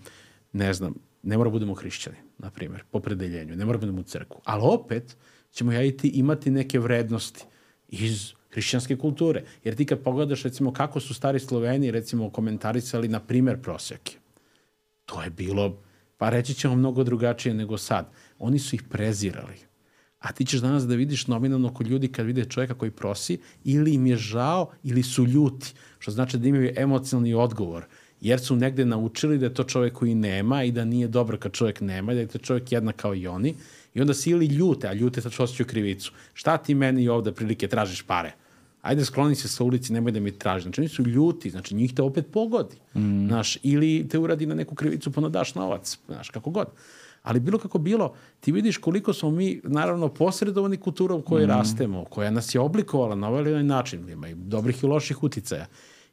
[0.53, 4.01] ne znam, ne moramo da budemo hrišćani, na primer, po predeljenju, ne moramo da budemo
[4.01, 5.17] u crku, ali opet,
[5.51, 7.45] ćemo ja i ti imati neke vrednosti
[7.87, 9.43] iz hrišćanske kulture.
[9.63, 14.17] Jer ti kad pogledaš recimo kako su stari Sloveni recimo komentarisali na primer prosjake,
[15.05, 15.81] to je bilo,
[16.17, 18.11] pa reći ćemo mnogo drugačije nego sad.
[18.39, 19.57] Oni su ih prezirali.
[20.19, 23.93] A ti ćeš danas da vidiš nominalno kod ljudi kad vide čovjeka koji prosi, ili
[23.93, 25.73] im je žao, ili su ljuti.
[25.99, 27.85] Što znači da imaju emocionalni odgovor.
[28.21, 31.51] Jer su negde naučili da je to čovjek koji nema i da nije dobro kad
[31.51, 33.55] čovjek nema, da je to čovjek jednak kao i oni
[33.97, 36.11] I onda si ili ljute, a ljute sad što osjećaju krivicu.
[36.33, 38.31] Šta ti meni ovde prilike tražiš pare?
[38.81, 40.63] Ajde skloni se sa ulici, nemoj da mi traži.
[40.63, 42.75] Znači oni su ljuti, znači njih te opet pogodi.
[42.95, 43.27] Mm.
[43.27, 46.67] Znaš, ili te uradi na neku krivicu pa nadaš novac, znaš, kako god.
[47.23, 51.49] Ali bilo kako bilo, ti vidiš koliko smo mi, naravno, posredovani kulturom koje mm.
[51.49, 55.65] rastemo, koja nas je oblikovala na ovaj način, ima i dobrih i loših uticaja.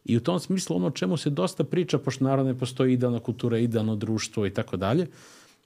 [0.04, 3.58] I u tom smislu ono čemu se dosta priča, pošto naravno ne postoji idealna kultura,
[3.58, 5.06] idealno društvo i tako dalje,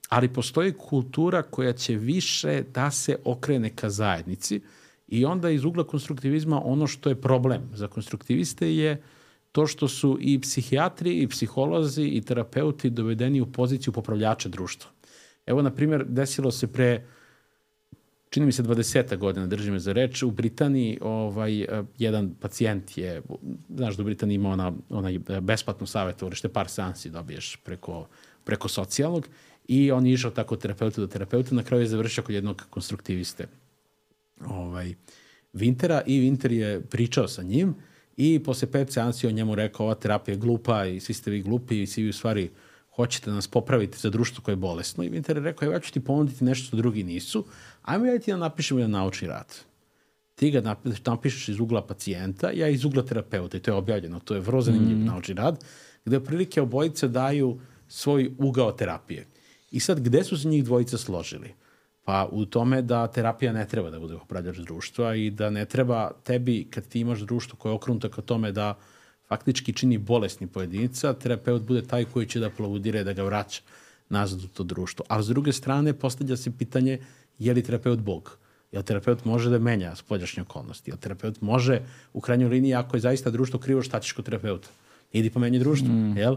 [0.09, 4.61] ali postoji kultura koja će više da se okrene ka zajednici
[5.07, 9.01] i onda iz ugla konstruktivizma ono što je problem za konstruktiviste je
[9.51, 14.91] to što su i psihijatri i psiholozi i terapeuti dovedeni u poziciju popravljača društva.
[15.45, 17.07] Evo, na primjer, desilo se pre
[18.29, 21.65] čini mi se 20 godina, drži me za reč, u Britaniji ovaj,
[21.97, 23.21] jedan pacijent je,
[23.69, 28.07] znaš da u Britaniji ima ona, onaj besplatno savjetovalište, par seansi dobiješ preko,
[28.43, 29.27] preko socijalnog
[29.69, 32.65] I on je išao tako od terapeuta do terapeuta, na kraju je završio kod jednog
[32.69, 33.47] konstruktiviste
[34.45, 34.93] ovaj,
[35.53, 37.75] Vintera i Vinter je pričao sa njim
[38.17, 41.41] i posle pet seansi on njemu rekao ova terapija je glupa i svi ste vi
[41.41, 42.49] glupi i svi vi u stvari
[42.95, 45.03] hoćete nas popraviti za društvo koje je bolesno.
[45.03, 47.45] I Winter je rekao, evo ja ću ti ponuditi nešto što drugi nisu,
[47.81, 49.55] ajmo ja ti da napišemo jedan naučni rad.
[50.35, 54.19] Ti ga napišeš iz ugla pacijenta, ja iz ugla terapeuta i to je objavljeno.
[54.19, 55.05] To je vrlo zanimljiv mm.
[55.05, 55.65] naučni rad,
[56.05, 59.25] gde prilike obojice daju svoj ugao terapije.
[59.71, 61.53] I sad, gde su se njih dvojica složili?
[62.03, 66.11] Pa u tome da terapija ne treba da bude upravljač društva i da ne treba
[66.23, 68.77] tebi, kad ti imaš društvo koje je okrunuto ka tome da
[69.27, 73.61] faktički čini bolesni pojedinica, terapeut bude taj koji će da aplaudira i da ga vraća
[74.09, 75.05] nazad u to društvo.
[75.07, 76.99] A s druge strane, postavlja se pitanje
[77.39, 78.37] je li terapeut Bog?
[78.71, 80.91] Jel terapeut može da menja spoljašnje okolnosti?
[80.91, 81.81] Jel terapeut može,
[82.13, 84.69] u krajnjoj liniji, ako je zaista društvo krivo, šta ćeš kod terapeuta?
[85.13, 86.17] Idi pomenji društvo, mm.
[86.17, 86.35] jel?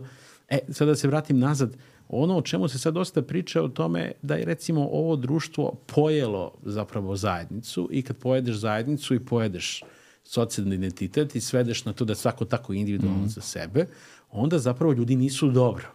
[0.49, 1.77] E, sad da se vratim nazad,
[2.15, 6.53] ono o čemu se sad dosta priča o tome da je recimo ovo društvo pojelo
[6.63, 9.83] zapravo zajednicu i kad pojedeš zajednicu i pojedeš
[10.25, 13.29] socijalni identitet i svedeš na to da svako tako individualno mm.
[13.29, 13.87] za sebe,
[14.31, 15.87] onda zapravo ljudi nisu dobro.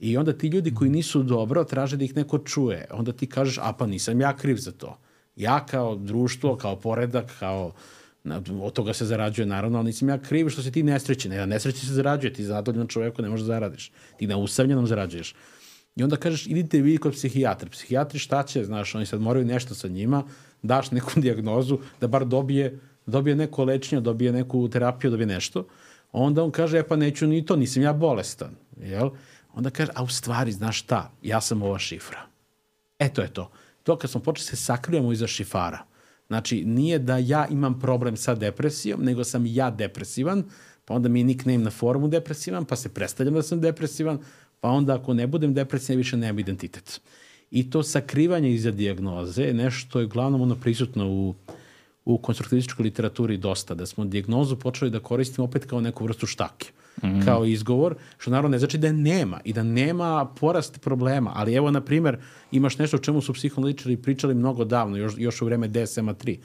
[0.00, 2.86] I onda ti ljudi koji nisu dobro traže da ih neko čuje.
[2.90, 4.98] Onda ti kažeš, a pa nisam ja kriv za to.
[5.36, 7.72] Ja kao društvo, kao poredak, kao
[8.62, 11.28] od toga se zarađuje naravno, ali nisam ja kriv što se ti nesreći.
[11.28, 13.92] Ne, nesreći se zarađuje, ti zadovoljno čoveku ne možeš da zaradiš.
[14.16, 15.34] Ti na usamljenom zarađuješ.
[15.96, 17.70] I onda kažeš, idite vi kod psihijatra.
[17.70, 20.24] Psihijatri šta će, znaš, oni sad moraju nešto sa njima,
[20.62, 25.66] daš neku diagnozu da bar dobije, dobije neko lečenje, dobije neku terapiju, dobije nešto.
[26.12, 28.54] Onda on kaže, e pa neću ni to, nisam ja bolestan.
[28.80, 29.10] Jel?
[29.54, 32.26] Onda kaže, a u stvari, znaš šta, ja sam ova šifra.
[32.98, 33.50] E, to je to.
[33.82, 35.84] To kad smo počeli se sakrivamo iza šifara.
[36.26, 40.44] Znači, nije da ja imam problem sa depresijom, nego sam ja depresivan,
[40.84, 44.18] pa onda mi je nickname na forumu depresivan, pa se predstavljam da sam depresivan,
[44.66, 47.00] pa onda ako ne budem depresivan, više nemam identitet.
[47.50, 51.34] I to sakrivanje iza diagnoze je nešto je glavnom ono prisutno u,
[52.04, 56.72] u konstruktivističkoj literaturi dosta, da smo diagnozu počeli da koristimo opet kao neku vrstu štake.
[57.02, 57.24] Mm -hmm.
[57.24, 61.54] kao izgovor, što naravno ne znači da je nema i da nema porast problema, ali
[61.54, 62.18] evo, na primer,
[62.52, 66.36] imaš nešto o čemu su psihoanalitičari pričali mnogo davno, još, još u vreme DSM-a 3,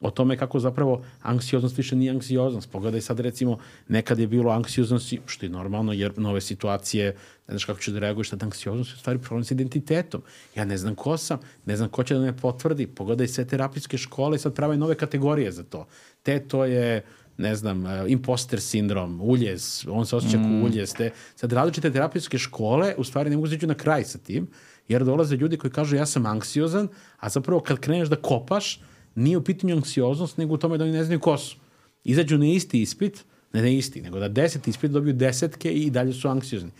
[0.00, 2.70] o tome kako zapravo anksioznost više nije anksioznost.
[2.70, 3.58] Pogledaj sad recimo,
[3.88, 7.06] nekad je bilo anksioznosti, što je normalno jer nove situacije,
[7.48, 10.22] ne znaš kako ću da reaguješ na anksioznost, je u stvari problem s identitetom.
[10.56, 12.86] Ja ne znam ko sam, ne znam ko će da me potvrdi.
[12.86, 15.86] Pogledaj sve terapijske škole, sad prave nove kategorije za to.
[16.22, 17.04] Te to je
[17.36, 20.42] ne znam, uh, imposter sindrom, uljez, on se osjeća mm.
[20.42, 24.18] kao uljez, te, sad različite terapijske škole u stvari ne mogu zađu na kraj sa
[24.18, 24.48] tim,
[24.88, 28.80] jer dolaze ljudi koji kažu ja sam anksiozan, a zapravo kad kreneš da kopaš,
[29.14, 31.56] nije u pitanju anksioznost, nego u tome da oni ne znaju ko su.
[32.04, 36.12] Izađu na isti ispit, ne na isti, nego da deset ispit dobiju desetke i dalje
[36.12, 36.70] su anksiozni.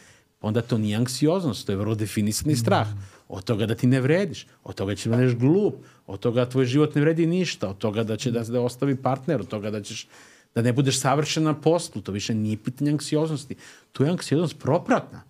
[0.40, 2.88] Onda to nije anksioznost, to je vrlo definisani strah.
[3.28, 5.74] Od toga da ti ne vrediš, od toga će da glup,
[6.06, 8.96] od toga da tvoj život ne vredi ništa, od toga da će da, da ostavi
[8.96, 10.08] partner, od toga da ćeš
[10.54, 13.54] da ne budeš savršen na poslu, to više nije pitanje anksioznosti.
[13.92, 15.22] To je anksioznost propratna.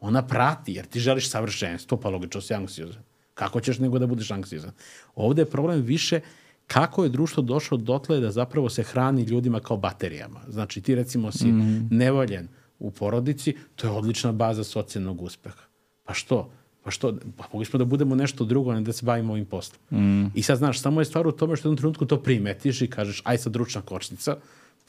[0.00, 3.02] Ona prati, jer ti želiš savršenstvo, pa logično si anksiozan.
[3.34, 4.72] Kako ćeš nego da budeš anksiozan?
[5.14, 6.20] Ovde je problem više
[6.66, 10.40] kako je društvo došlo dotle da zapravo se hrani ljudima kao baterijama.
[10.48, 12.48] Znači ti recimo si mm nevoljen
[12.78, 15.62] u porodici, to je odlična baza socijalnog uspeha.
[16.04, 16.50] Pa što?
[16.82, 17.18] Pa što?
[17.36, 19.80] Pa mogli smo da budemo nešto drugo, ne da se bavimo ovim poslom.
[19.90, 20.30] Mm.
[20.34, 22.90] I sad znaš, samo je stvar u tome što u jednom trenutku to primetiš i
[22.90, 24.36] kažeš, aj sad ručna kočnica,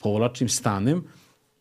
[0.02, 1.04] povlačim, stanem,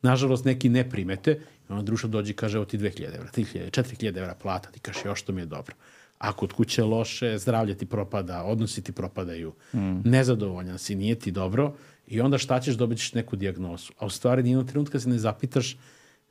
[0.02, 3.70] nažalost neki ne primete, i ono društvo dođe i kaže, evo ti 2000 evra, 3000,
[3.70, 5.74] 4000 evra plata, ti kaže, još to mi je dobro.
[6.18, 10.00] Ako od kuće loše, zdravlje ti propada, odnosi ti propadaju, mm.
[10.04, 11.74] nezadovoljan si, nije ti dobro,
[12.06, 13.92] i onda šta ćeš, dobit ćeš neku diagnozu.
[13.98, 15.76] A u stvari, nijednog trenutka se ne zapitaš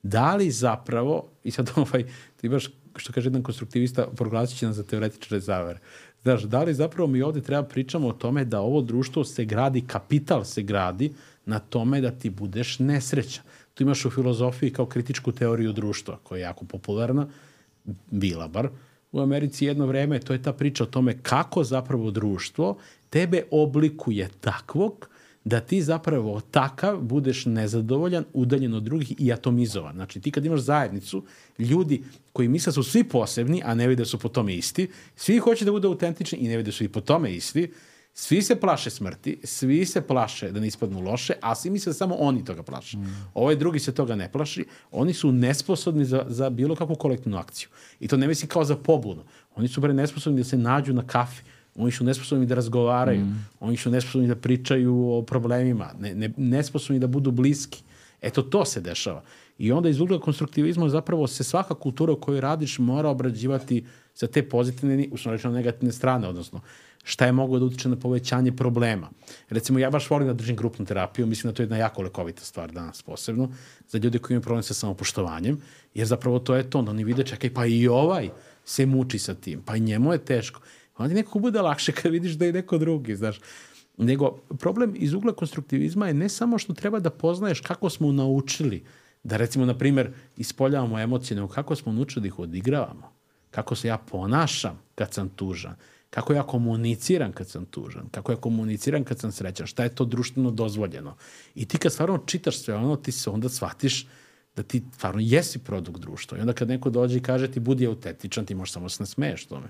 [0.03, 2.05] da li zapravo, i sad ovaj,
[2.37, 5.79] ti baš, što kaže jedan konstruktivista, proglasit će nas za teoretičare zavere.
[6.23, 9.81] Znaš, da li zapravo mi ovde treba pričamo o tome da ovo društvo se gradi,
[9.81, 11.13] kapital se gradi
[11.45, 13.43] na tome da ti budeš nesrećan.
[13.73, 17.27] Tu imaš u filozofiji kao kritičku teoriju društva, koja je jako popularna,
[18.11, 18.69] bila bar,
[19.15, 22.77] u Americi jedno vreme, to je ta priča o tome kako zapravo društvo
[23.09, 25.09] tebe oblikuje takvog
[25.43, 29.95] da ti zapravo takav budeš nezadovoljan, udaljen od drugih i atomizovan.
[29.95, 31.23] Znači ti kad imaš zajednicu,
[31.59, 34.89] ljudi koji misle da su svi posebni, a ne vide da su po tome isti,
[35.15, 37.71] svi hoće da budu autentični i ne vide da su i po tome isti,
[38.17, 41.93] Svi se plaše smrti, svi se plaše da ne ispadnu loše, a svi misle da
[41.93, 42.97] samo oni toga plaše.
[42.97, 43.15] Mm.
[43.33, 47.69] Ovaj drugi se toga ne plaši, oni su nesposobni za, za bilo kakvu kolektivnu akciju.
[47.99, 49.23] I to ne misli kao za pobunu.
[49.55, 51.43] Oni su bre nesposobni da se nađu na kafi,
[51.75, 53.45] oni su nesposobni da razgovaraju, mm.
[53.59, 57.83] oni su nesposobni da pričaju o problemima, ne, ne, nesposobni da budu bliski.
[58.21, 59.23] Eto, to se dešava.
[59.57, 64.27] I onda iz ugla konstruktivizma zapravo se svaka kultura u kojoj radiš mora obrađivati sa
[64.27, 66.61] te pozitivne, uslovno negativne strane, odnosno
[67.05, 69.09] šta je moglo da utiče na povećanje problema.
[69.49, 72.41] Recimo, ja baš volim da držim grupnu terapiju, mislim da to je jedna jako lekovita
[72.41, 73.49] stvar danas posebno,
[73.87, 75.61] za ljude koji imaju problem sa samopoštovanjem,
[75.93, 78.29] jer zapravo to je to, da oni vide, čekaj, pa i ovaj
[78.65, 80.61] se muči sa tim, pa i njemu je teško.
[80.97, 83.39] Onda ti nekako bude lakše kad vidiš da je neko drugi, znaš.
[83.97, 88.83] Nego, problem iz ugla konstruktivizma je ne samo što treba da poznaješ kako smo naučili
[89.23, 93.11] da recimo, na primer, ispoljavamo emocije, nego kako smo naučili da ih odigravamo.
[93.51, 95.75] Kako se ja ponašam kad sam tužan
[96.09, 100.05] kako ja komuniciram kad sam tužan, kako ja komuniciram kad sam srećan, šta je to
[100.05, 101.15] društveno dozvoljeno.
[101.55, 104.07] I ti kad stvarno čitaš sve ono, ti se onda shvatiš
[104.55, 106.37] da ti stvarno jesi produkt društva.
[106.37, 109.45] I onda kad neko dođe i kaže ti budi autentičan, ti možeš samo se nasmeješ
[109.45, 109.67] tome.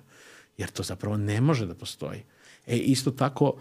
[0.57, 2.24] Jer to zapravo ne može da postoji.
[2.68, 3.53] E, isto tako,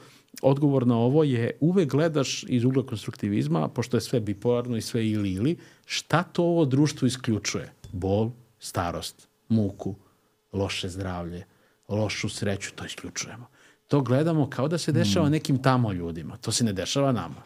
[0.43, 5.09] odgovor na ovo je uvek gledaš iz ugla konstruktivizma, pošto je sve bipolarno i sve
[5.09, 5.57] ili ili,
[5.87, 7.73] šta to ovo društvo isključuje?
[7.93, 9.95] Bol, starost, muku,
[10.53, 11.45] loše zdravlje,
[11.89, 13.47] lošu sreću, to isključujemo.
[13.89, 15.33] To gledamo kao da se dešava mm.
[15.33, 16.37] nekim tamo ljudima.
[16.37, 17.43] To se ne dešava nama.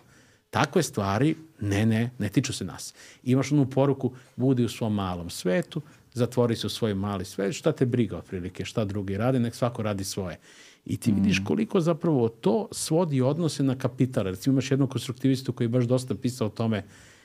[0.50, 2.94] Takve stvari, ne, ne, ne tiču se nas.
[3.22, 5.82] Imaš onu poruku, budi u svom malom svetu,
[6.12, 9.82] zatvori se u svoj mali svet, šta te briga otprilike, šta drugi rade, nek svako
[9.82, 10.38] radi svoje.
[10.84, 11.44] I ti vidiš mm.
[11.44, 14.24] koliko zapravo to svodi odnose na kapital.
[14.24, 16.84] Recimo imaš jednog konstruktivistu koji je baš dosta pisao o tome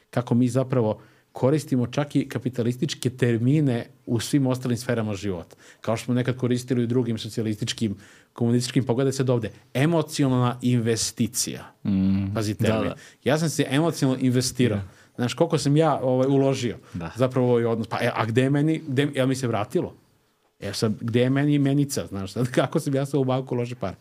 [0.10, 1.02] kako mi zapravo
[1.34, 5.56] koristimo čak i kapitalističke termine u svim ostalim sferama života.
[5.82, 7.96] Kao što smo nekad koristili u drugim socijalističkim,
[8.34, 11.74] komunističkim, pogledaj se ovde, emocionalna investicija.
[11.84, 12.84] Mm, Pazi termin.
[12.84, 12.96] Da, da.
[13.24, 14.78] Ja sam se emocionalno investirao.
[14.78, 14.88] Da.
[15.16, 17.12] Znaš, koliko sam ja ovaj, uložio da.
[17.16, 17.88] zapravo ovaj odnos.
[17.88, 19.96] Pa, e, a gde je meni, gde, ja mi se vratilo?
[20.60, 23.76] E sad, gde je meni menica, znaš, sad, kako sam ja sa u banku lože
[23.76, 23.96] par.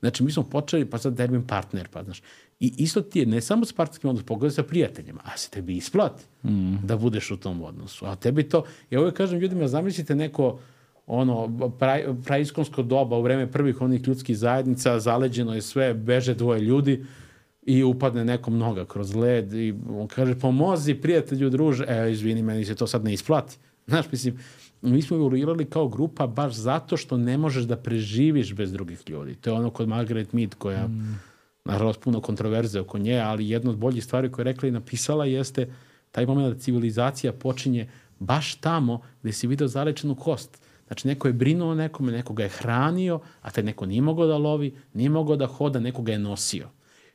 [0.00, 2.22] Znači, mi smo počeli, pa sad termin partner, pa znaš,
[2.60, 5.76] I isto ti je ne samo s partnerskim odnosom, pogledaj sa prijateljima, a se tebi
[5.76, 6.76] isplati mm.
[6.82, 8.06] da budeš u tom odnosu.
[8.06, 10.58] A tebi to, ja uvijek kažem ljudima, zamislite neko
[11.06, 16.60] ono, pra, praiskonsko doba u vreme prvih onih ljudskih zajednica, zaleđeno je sve, beže dvoje
[16.60, 17.04] ljudi
[17.62, 22.64] i upadne nekom noga kroz led i on kaže, pomozi prijatelju, druže, e, izvini, meni
[22.64, 23.56] se to sad ne isplati.
[23.86, 24.38] Znaš, mislim,
[24.82, 29.34] mi smo evoluirali kao grupa baš zato što ne možeš da preživiš bez drugih ljudi.
[29.34, 31.20] To je ono kod Margaret Mead koja mm
[31.66, 35.24] nažalost puno kontroverze oko nje, ali jedna od boljih stvari koje je rekla i napisala
[35.24, 35.68] jeste
[36.12, 37.88] taj moment da civilizacija počinje
[38.18, 40.58] baš tamo gde si video zalečenu kost.
[40.86, 44.36] Znači, neko je brinuo nekome, neko ga je hranio, a taj neko nije mogao da
[44.36, 46.68] lovi, nije mogao da hoda, neko ga je nosio.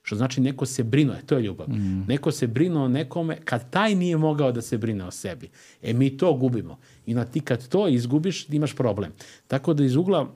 [0.03, 1.69] Što znači neko se brinuo, e, to je ljubav.
[1.69, 2.05] Mm.
[2.07, 5.49] Neko se brinuo o nekome kad taj nije mogao da se brine o sebi.
[5.81, 6.79] E mi to gubimo.
[7.05, 9.11] I na ti kad to izgubiš, imaš problem.
[9.47, 10.33] Tako da iz ugla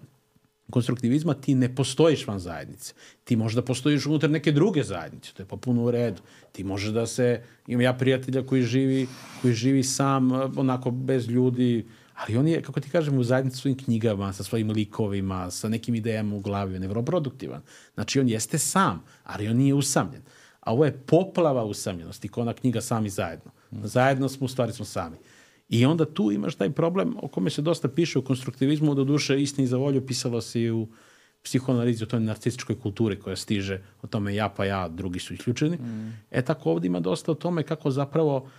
[0.70, 2.94] konstruktivizma ti ne postojiš van zajednice.
[3.24, 6.22] Ti možda postojiš unutar neke druge zajednice, to je popuno u redu.
[6.52, 9.08] Ti možeš da se, imam ja prijatelja koji živi,
[9.42, 11.86] koji živi sam, onako bez ljudi,
[12.16, 15.96] ali on je, kako ti kažem, u zajednici svojim knjigama, sa svojim likovima, sa nekim
[15.96, 17.62] idejama u glavi, on je vrlo produktivan.
[17.94, 20.22] Znači, on jeste sam, ali on nije usamljen.
[20.60, 23.52] A ovo je poplava usamljenosti, kao ona knjiga Sami zajedno.
[23.72, 25.18] Zajedno smo, u stvari smo sami.
[25.70, 29.42] I onda tu imaš taj problem o kome se dosta piše u konstruktivizmu, do duše
[29.42, 30.88] istini za volju pisalo se i u
[31.44, 35.78] psihoanalizi o toj narcističkoj kulturi koja stiže o tome ja pa ja, drugi su isključeni.
[35.78, 36.14] Mm.
[36.32, 38.50] E tako ovdje ima dosta o tome kako zapravo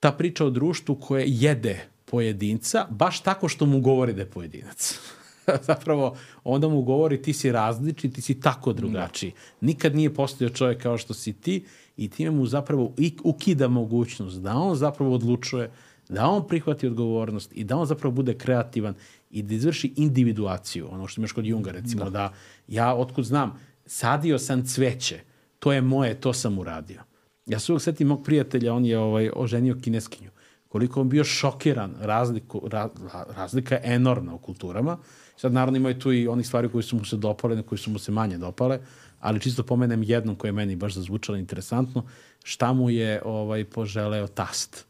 [0.00, 5.00] ta priča o društvu koje jede pojedinca, baš tako što mu govori da je pojedinac.
[5.68, 9.30] zapravo onda mu govori ti si različit, ti si tako drugačiji.
[9.30, 9.66] Mm.
[9.66, 11.64] Nikad nije postojao čovjek kao što si ti
[11.96, 12.94] i time mu zapravo
[13.24, 15.70] ukida mogućnost da on zapravo odlučuje
[16.08, 18.94] da on prihvati odgovornost i da on zapravo bude kreativan
[19.30, 22.32] i da izvrši individuaciju, ono što imaš kod Junga recimo, da, da
[22.68, 25.20] ja otkud znam, sadio sam cveće,
[25.58, 27.02] to je moje, to sam uradio.
[27.46, 30.30] Ja se uvijek setim mog prijatelja, on je ovaj, oženio kineskinju.
[30.68, 32.88] Koliko on bio šokiran, razliku, ra,
[33.36, 34.98] razlika je enormna u kulturama.
[35.36, 37.98] Sad naravno imaju tu i onih stvari koji su mu se dopale, koji su mu
[37.98, 38.80] se manje dopale,
[39.20, 42.04] ali čisto pomenem jednom koje je meni baš zazvučalo interesantno,
[42.44, 44.88] šta mu je ovaj, poželeo tast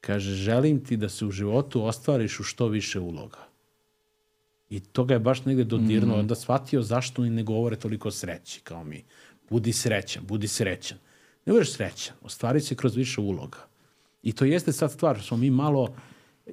[0.00, 3.50] Kaže, želim ti da se u životu ostvariš u što više uloga.
[4.70, 6.18] I to ga je baš negde dodirno, mm.
[6.18, 9.04] onda shvatio zašto oni ne govore toliko sreći kao mi.
[9.50, 10.98] Budi srećan, budi srećan.
[11.46, 13.58] Ne budeš srećan, ostvari se kroz više uloga.
[14.22, 15.94] I to jeste sad stvar, smo mi malo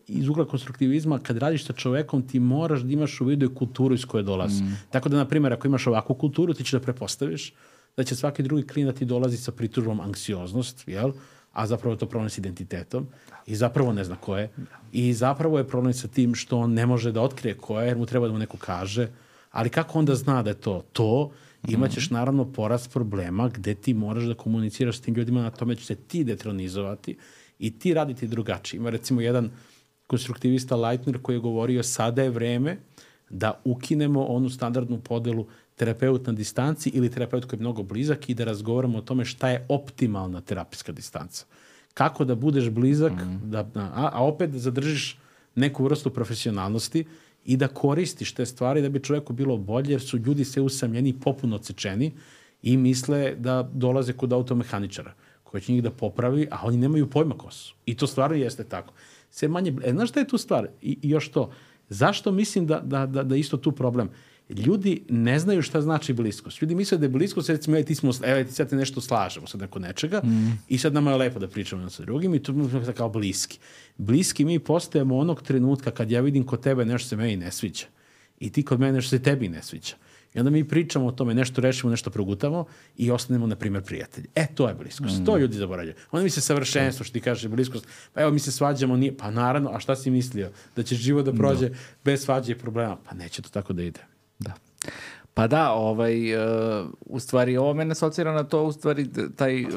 [0.07, 3.95] iz ugla konstruktivizma, kad radiš sa čovekom, ti moraš da imaš u vidu i kulturu
[3.95, 4.63] iz koje dolazi.
[4.63, 4.77] Mm.
[4.89, 7.53] Tako da, na primjer, ako imaš ovakvu kulturu, ti ćeš da prepostaviš
[7.97, 11.11] da će svaki drugi klinac da ti dolazi sa pritužbom anksioznost, jel?
[11.57, 13.07] A zapravo je to problem s identitetom
[13.45, 14.49] i zapravo ne zna ko je
[14.91, 17.97] i zapravo je problem sa tim što on ne može da otkrije ko je jer
[17.97, 19.07] mu treba da mu neko kaže,
[19.51, 21.31] ali kako onda zna da je to to,
[21.67, 25.85] imaćeš naravno porast problema gde ti moraš da komuniciraš s tim ljudima na tome će
[25.85, 27.17] se ti detronizovati
[27.59, 28.77] i ti raditi drugačije.
[28.77, 29.49] Ima recimo jedan
[30.07, 32.77] konstruktivista Leitner koji je govorio sada je vreme
[33.29, 35.47] da ukinemo onu standardnu podelu
[35.77, 39.49] terapeut na distanci ili terapeut koji je mnogo blizak i da razgovaramo o tome šta
[39.49, 41.45] je optimalna terapijska distanca.
[41.93, 43.51] Kako da budeš blizak, mm.
[43.51, 45.19] da, a, a opet da zadržiš
[45.55, 47.05] neku vrstu profesionalnosti
[47.45, 51.09] i da koristiš te stvari da bi čoveku bilo bolje, jer su ljudi sve usamljeni
[51.09, 52.11] i popuno odsečeni
[52.63, 55.13] i misle da dolaze kod automehaničara
[55.43, 57.73] koji će njih da popravi, a oni nemaju pojma ko su.
[57.85, 58.93] I to stvarno jeste tako.
[59.31, 59.73] Sve manje...
[59.83, 60.67] E, znaš šta je tu stvar?
[60.81, 61.51] I, i još to.
[61.89, 64.09] Zašto mislim da, da, da, da isto tu problem?
[64.49, 66.61] Ljudi ne znaju šta znači bliskost.
[66.61, 69.79] Ljudi misle da je bliskost, recimo, ti smo, evo, ti sad nešto slažemo sad neko
[69.79, 70.59] nečega mm.
[70.67, 73.59] i sad nama je lepo da pričamo na sa drugim i tu smo kao bliski.
[73.97, 77.85] Bliski mi postajemo onog trenutka kad ja vidim kod tebe nešto se meni ne sviđa
[78.39, 79.95] i ti kod mene nešto se tebi ne sviđa.
[80.33, 82.65] I onda mi pričamo o tome, nešto rešimo, nešto progutamo
[82.97, 84.27] i ostanemo, na primjer, prijatelji.
[84.35, 85.19] E, to je bliskost.
[85.19, 85.25] Mm.
[85.25, 85.95] To ljudi zaboravljaju.
[86.11, 89.31] Onda mi se savršenstvo, što ti kaže bliskost, pa evo mi se svađamo, nije, pa
[89.31, 90.51] naravno, a šta si mislio?
[90.75, 91.75] Da će život da prođe no.
[92.03, 92.97] bez svađe i problema?
[93.09, 94.16] Pa neće to tako da ide.
[94.39, 94.53] Da.
[95.33, 99.71] Pa da, ovaj, uh, u stvari, ovo mene asocira na to, u stvari, taj, uh,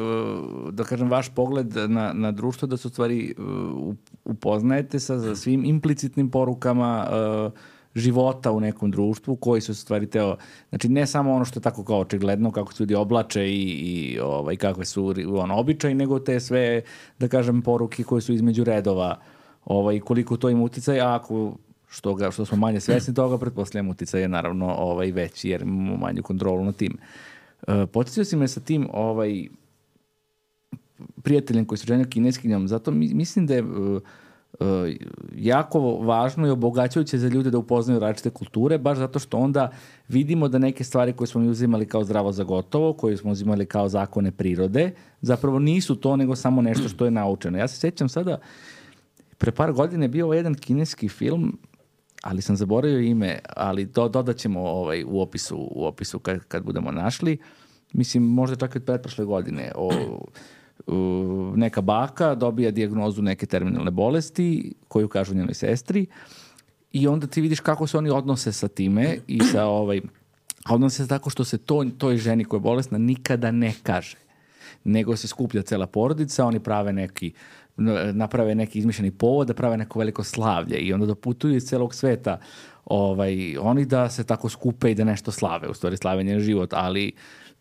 [0.72, 5.36] da kažem, vaš pogled na, na društvo, da se u stvari uh, upoznajete sa, sa
[5.36, 7.52] svim implicitnim porukama uh,
[7.94, 10.36] života u nekom društvu, koji su stvari teo,
[10.68, 14.20] znači ne samo ono što je tako kao očigledno, kako se ljudi oblače i, i
[14.20, 16.82] ovaj, kakve su ono, običaj, nego te sve,
[17.18, 19.18] da kažem, poruke koje su između redova,
[19.64, 21.56] ovaj, koliko to ima uticaj, a ako
[21.90, 25.96] što, ga, što smo manje svesni toga, pretpostavljam uticaj je naravno ovaj, veći jer imamo
[25.96, 26.98] manju kontrolu na tim.
[27.68, 29.48] Uh, podsjetio si me sa tim ovaj,
[31.22, 34.00] prijateljem koji se ženio kineskinjom, zato mi, mislim da je uh,
[35.36, 39.70] jako važno i obogaćajuće za ljude da upoznaju različite kulture, baš zato što onda
[40.08, 43.66] vidimo da neke stvari koje smo mi uzimali kao zdravo za gotovo, koje smo uzimali
[43.66, 44.90] kao zakone prirode,
[45.20, 47.58] zapravo nisu to, nego samo nešto što je naučeno.
[47.58, 48.38] Ja se sećam sada,
[49.38, 51.58] pre par godina je bio jedan kineski film
[52.22, 56.64] ali sam zaboravio ime, ali do, dodat ćemo ovaj, u opisu, u opisu kad, kad
[56.64, 57.38] budemo našli.
[57.92, 59.72] Mislim, možda čak i od pretprošle godine.
[59.74, 59.90] O,
[60.86, 66.06] o, neka baka dobija dijagnozu neke terminalne bolesti koju kažu njenoj sestri
[66.92, 70.00] i onda ti vidiš kako se oni odnose sa time i sa ovaj,
[70.70, 74.16] odnose se tako što se to, toj ženi koja je bolesna nikada ne kaže
[74.84, 77.32] nego se skuplja cela porodica, oni prave neki
[78.12, 81.94] naprave neki izmišljeni povod, da prave neko veliko slavlje i onda da putuju iz celog
[81.94, 82.38] sveta
[82.84, 87.12] ovaj, oni da se tako skupe i da nešto slave, u stvari slavenje život, ali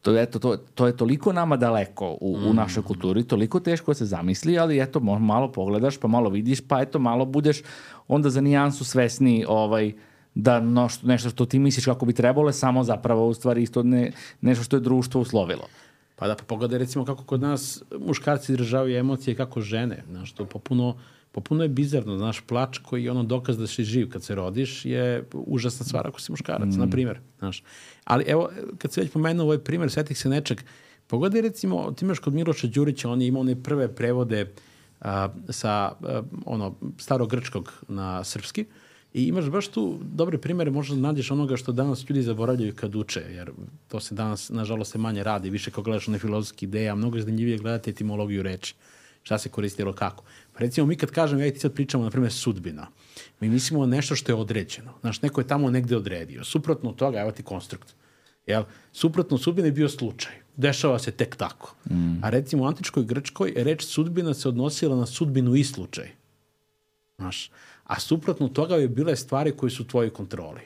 [0.01, 2.49] to, eto, to, to je toliko nama daleko u, mm.
[2.49, 6.61] u našoj kulturi, toliko teško da se zamisli, ali eto, malo pogledaš, pa malo vidiš,
[6.67, 7.61] pa eto, malo budeš
[8.07, 9.93] onda za nijansu svesni ovaj,
[10.35, 13.83] da no, što, nešto što ti misliš kako bi trebalo samo zapravo u stvari isto
[13.83, 14.11] ne,
[14.41, 15.67] nešto što je društvo uslovilo.
[16.19, 20.45] Pa da, pa pogledaj recimo kako kod nas muškarci izražavaju emocije kako žene, znaš, to
[20.45, 20.97] popuno,
[21.31, 24.85] popuno je bizarno, znaš, plač koji je ono dokaz da si živ kad se rodiš
[24.85, 26.79] je užasna stvar ako si muškarac, mm.
[26.79, 27.63] na primjer, znaš.
[28.03, 30.61] Ali evo, kad se već pomenuo ovaj primjer, setih se nečeg,
[31.07, 34.53] pogledaj recimo, ti imaš kod Miloša Đurića, on je imao one prve prevode
[35.01, 38.65] a, sa a, ono, starogrčkog na srpski,
[39.13, 43.23] I imaš baš tu dobre primere, možda nađeš onoga što danas ljudi zaboravljaju kad uče,
[43.29, 43.51] jer
[43.87, 47.17] to se danas, nažalost, se manje radi, više kao gledaš one filozofske ideje, a mnogo
[47.17, 48.75] je zanimljivije gledati etimologiju reči,
[49.23, 50.23] šta se koristilo kako.
[50.53, 52.87] Pa recimo, mi kad kažemo, ja i ti sad pričamo, na primjer, sudbina,
[53.39, 54.93] mi mislimo nešto što je određeno.
[55.01, 56.43] Znaš, neko je tamo negde odredio.
[56.43, 57.95] Suprotno od toga, evo ti konstrukt.
[58.45, 58.63] Jel?
[58.91, 60.33] Suprotno sudbine je bio slučaj.
[60.57, 61.75] Dešava se tek tako.
[61.89, 62.23] Mm.
[62.23, 66.09] A recimo u antičkoj Grčkoj reč sudbina se odnosila na sudbinu i slučaj.
[67.17, 67.51] Znaš,
[67.89, 70.61] a suprotno toga bi bile stvari koje su u tvojoj kontroli.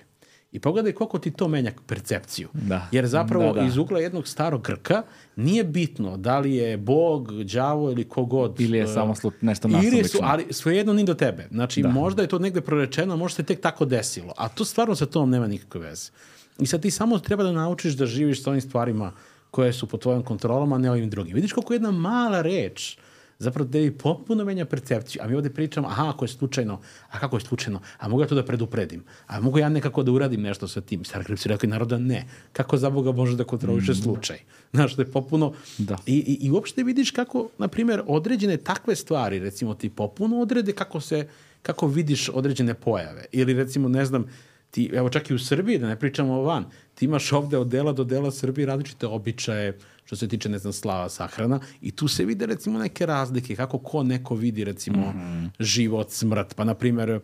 [0.51, 2.49] I pogledaj koliko ti to menja percepciju.
[2.53, 2.87] Da.
[2.91, 3.67] Jer zapravo da, da.
[3.67, 5.03] iz ugla jednog starog Grka
[5.35, 8.61] nije bitno da li je Bog, đavo ili kogod.
[8.61, 9.99] Ili je uh, samo slu, nešto nasumično.
[9.99, 11.47] Ili su, ali svejedno ni do tebe.
[11.51, 11.89] Znači, da.
[11.89, 14.33] možda je to negde prorečeno, možda se tek tako desilo.
[14.37, 16.11] A to stvarno sa tom nema nikakve veze.
[16.59, 19.11] I sad ti samo treba da naučiš da živiš sa ovim stvarima
[19.51, 21.35] koje su pod tvojom kontrolom, a ne ovim drugim.
[21.35, 22.97] Vidiš koliko jedna mala reč
[23.44, 25.22] zapravo da je potpuno menja percepciju.
[25.24, 26.80] A mi ovde pričamo, aha, ako je slučajno,
[27.10, 30.11] a kako je slučajno, a mogu ja to da predupredim, a mogu ja nekako da
[30.11, 31.06] uradim nešto sa tim.
[31.06, 32.26] Star Grip si rekao i naroda ne.
[32.53, 33.95] Kako za Boga može da kontroliše mm.
[33.95, 34.38] slučaj?
[34.74, 35.53] Znaš, to je popuno...
[35.78, 35.98] Da.
[36.06, 40.74] I, i, I uopšte vidiš kako, na primjer, određene takve stvari, recimo ti popuno odrede
[40.74, 41.28] kako se,
[41.61, 43.26] kako vidiš određene pojave.
[43.32, 44.26] Ili recimo, ne znam,
[44.72, 46.65] ti, evo čak i u Srbiji, da ne pričamo van,
[46.95, 50.73] ti imaš ovde od dela do dela Srbije različite običaje, što se tiče, ne znam,
[50.73, 55.19] slava sahrana i tu se vide recimo neke razlike, kako ko neko vidi recimo mm
[55.19, 55.49] -hmm.
[55.59, 57.19] život, smrt, pa na primer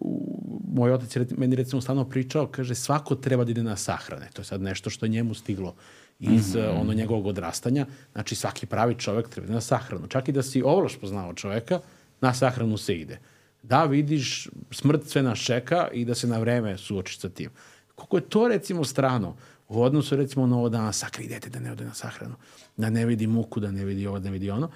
[0.00, 4.28] u, moj otac je meni recimo stalno pričao, kaže svako treba da ide na sahrane,
[4.32, 5.74] to je sad nešto što je njemu stiglo
[6.20, 6.80] iz mm -hmm.
[6.80, 10.62] ono njegovog odrastanja, znači svaki pravi čovek treba da na sahranu, čak i da si
[10.62, 11.80] ovlaš poznao čoveka,
[12.20, 13.18] na sahranu se ide
[13.64, 17.50] da vidiš smrt sve nas čeka i da se na vreme suočiš sa tim.
[17.94, 19.36] Koliko je to recimo strano
[19.68, 22.34] u odnosu recimo na ovo da nas sakri dete, da ne ode na sahranu,
[22.76, 24.70] da ne vidi muku, da ne vidi ovo, da ne vidi ono.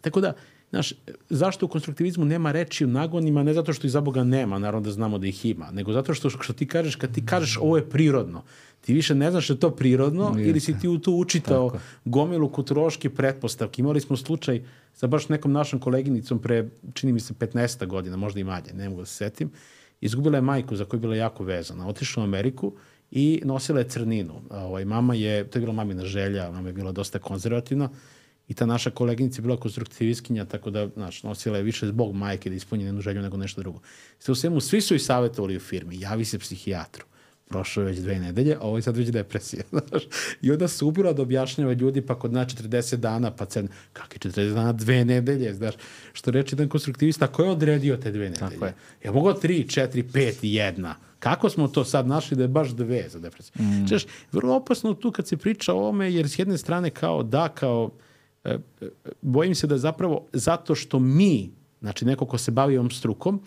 [0.00, 0.32] Tako da,
[0.72, 0.92] Znaš,
[1.30, 4.90] zašto u konstruktivizmu nema reči u nagonima, ne zato što iza Boga nema, naravno da
[4.90, 7.90] znamo da ih ima, nego zato što, što ti kažeš, kad ti kažeš ovo je
[7.90, 8.42] prirodno,
[8.80, 10.50] ti više ne znaš da je to prirodno Jeste.
[10.50, 11.82] ili si ti u to učitao Tako.
[12.04, 13.82] gomilu kulturoške pretpostavke.
[13.82, 14.62] Imali smo slučaj
[14.94, 18.88] sa baš nekom našom koleginicom pre, čini mi se, 15 godina, možda i manje, ne
[18.88, 19.50] mogu da se setim,
[20.00, 21.88] izgubila je majku za koju je bila jako vezana.
[21.88, 22.72] Otišla u Ameriku
[23.12, 24.42] i nosila je crninu.
[24.50, 27.88] Ovaj, mama je, to je bila mamina želja, mama je bila dosta konzervativna,
[28.48, 32.50] i ta naša koleginica je bila konstruktivistkinja, tako da, znaš, nosila je više zbog majke
[32.50, 33.80] da ispunje jednu želju nego nešto drugo.
[34.18, 37.04] Sve u svemu, svi su i savjetovali u firmi, javi se psihijatru.
[37.48, 40.02] Prošlo je već dve nedelje, a ovo je sad već depresija, znaš.
[40.42, 44.18] I onda se ubila da objašnjava ljudi, pa kod na 40 dana, pa cen, kakvi
[44.30, 45.74] 40 dana, dve nedelje, znaš.
[46.12, 48.50] Što reči jedan konstruktivista, ko je odredio te dve nedelje?
[48.50, 48.74] Tako je.
[49.04, 50.96] Ja mogu tri, četiri, pet, jedna.
[51.18, 53.52] Kako smo to sad našli da je baš dve za depresiju?
[53.58, 53.88] Mm.
[53.88, 57.48] Češ, vrlo opasno tu kad se priča o ovome, jer s jedne strane kao da,
[57.48, 57.90] kao
[58.44, 58.88] E, e,
[59.22, 61.50] bojim se da zapravo zato što mi,
[61.80, 63.40] znači neko ko se bavi ovom strukom,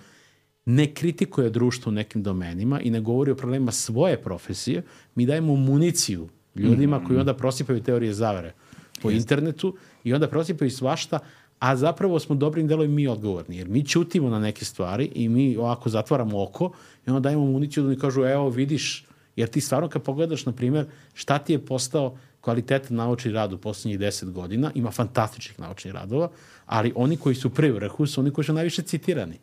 [0.66, 4.84] ne kritikuje društvo u nekim domenima i ne govori o problemima svoje profesije,
[5.16, 7.06] mi dajemo municiju ljudima mm.
[7.06, 8.54] koji onda prosipaju teorije zavere
[9.02, 9.24] po Jest.
[9.24, 11.20] internetu i onda prosipaju svašta,
[11.60, 15.58] a zapravo smo dobrim delom mi odgovorni, jer mi ćutimo na neke stvari i mi
[15.58, 16.72] ovako zatvaramo oko
[17.08, 19.06] i onda dajemo municiju da mi kažu, evo vidiš,
[19.36, 23.58] jer ti stvarno kad pogledaš, na primjer, šta ti je postao kvalitetan naučni rad u
[23.58, 26.30] poslednjih 10 godina, ima fantastičnih naučnih radova,
[26.66, 29.40] ali oni koji su pri vrhu su oni koji su najviše citirani,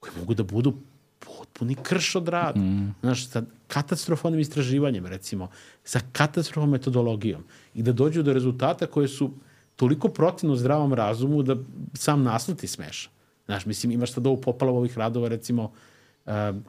[0.00, 0.74] koji mogu da budu
[1.18, 2.60] potpuni krš od rada.
[2.60, 2.94] Mm.
[3.00, 5.48] Znaš, sa katastrofalnim istraživanjem, recimo,
[5.84, 7.44] sa katastrofalnom metodologijom
[7.74, 9.30] i da dođu do rezultata koje su
[9.76, 11.56] toliko protivno zdravom razumu da
[11.94, 13.10] sam naslov ti smeša.
[13.46, 15.72] Znaš, mislim, imaš sad ovu poplavu ovih radova, recimo,
[16.26, 16.64] um,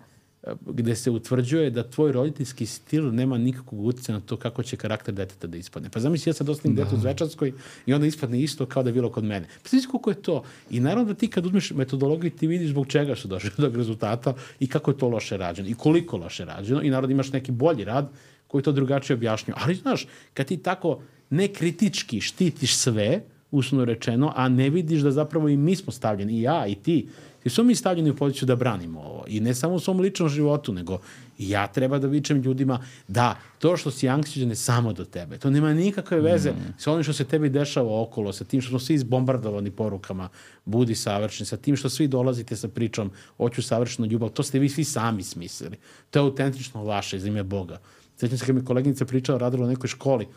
[0.66, 5.14] gde se utvrđuje da tvoj roditeljski stil nema nikakvog utjecaja na to kako će karakter
[5.14, 5.90] deteta da ispadne.
[5.90, 6.84] Pa zamisli ja sad ostavim da.
[6.84, 7.54] dete u Zvečanskoj
[7.86, 9.48] i onda ispadne isto kao da je bilo kod mene.
[9.64, 10.44] Pa znaš koliko je to?
[10.70, 14.34] I naravno da ti kad uzmeš metodologiju ti vidiš zbog čega su došli do rezultata
[14.60, 17.84] i kako je to loše rađeno i koliko loše rađeno i naravno imaš neki bolji
[17.84, 18.12] rad
[18.48, 19.56] koji to drugačije objašnjuje.
[19.62, 23.22] Ali znaš, kad ti tako nekritički štitiš sve,
[23.52, 27.08] usno rečeno, a ne vidiš da zapravo i mi smo stavljeni, i ja, i ti,
[27.48, 29.24] Jer smo mi stavljeni u poziciju da branimo ovo.
[29.28, 30.98] I ne samo u svom ličnom životu, nego
[31.38, 35.38] ja treba da vičem ljudima da to što si anksiozan je samo do tebe.
[35.38, 36.74] To nema nikakve veze mm.
[36.78, 40.30] sa onim što se tebi dešava okolo, sa tim što smo svi izbombardovani porukama,
[40.66, 44.30] budi savršen, sa tim što svi dolazite sa pričom hoću savršenu ljubav.
[44.30, 45.78] To ste vi svi sami smislili.
[46.10, 47.80] To je autentično vaše iz ime Boga.
[48.18, 50.28] Svećam se kad mi koleginica pričala, radila u nekoj školi,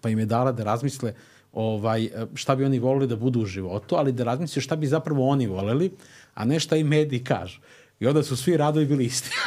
[0.00, 3.46] pa im je dala da razmisle uh, ovaj, šta bi oni volili da budu u
[3.46, 5.90] životu, ali da razmisliš šta bi zapravo oni voleli,
[6.34, 7.60] a ne šta i mediji kažu.
[8.00, 9.30] I onda su svi radovi bili isti.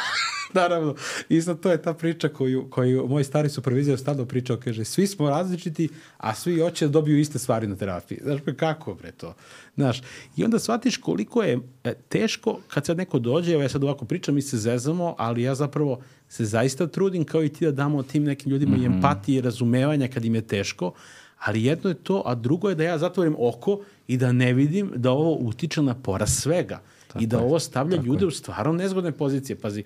[0.54, 0.94] Naravno,
[1.28, 5.30] isto to je ta priča koju, koju moj stari supervizor stalno pričao, kaže, svi smo
[5.30, 8.18] različiti, a svi hoće da dobiju iste stvari na terapiji.
[8.22, 9.34] Znaš, pa kako bre to?
[9.74, 10.02] Znaš,
[10.36, 14.04] i onda shvatiš koliko je e, teško kad sad neko dođe, evo ja sad ovako
[14.04, 18.02] pričam, mi se zezamo, ali ja zapravo se zaista trudim kao i ti da damo
[18.02, 18.82] tim nekim ljudima mm -hmm.
[18.82, 20.92] i empatije i razumevanja kad im je teško,
[21.40, 24.92] ali jedno je to, a drugo je da ja zatvorim oko i da ne vidim
[24.96, 28.26] da ovo utiče na porast svega tako i da je, ovo stavlja ljude je.
[28.26, 29.56] u stvarno nezgodne pozicije.
[29.56, 29.84] Pazi,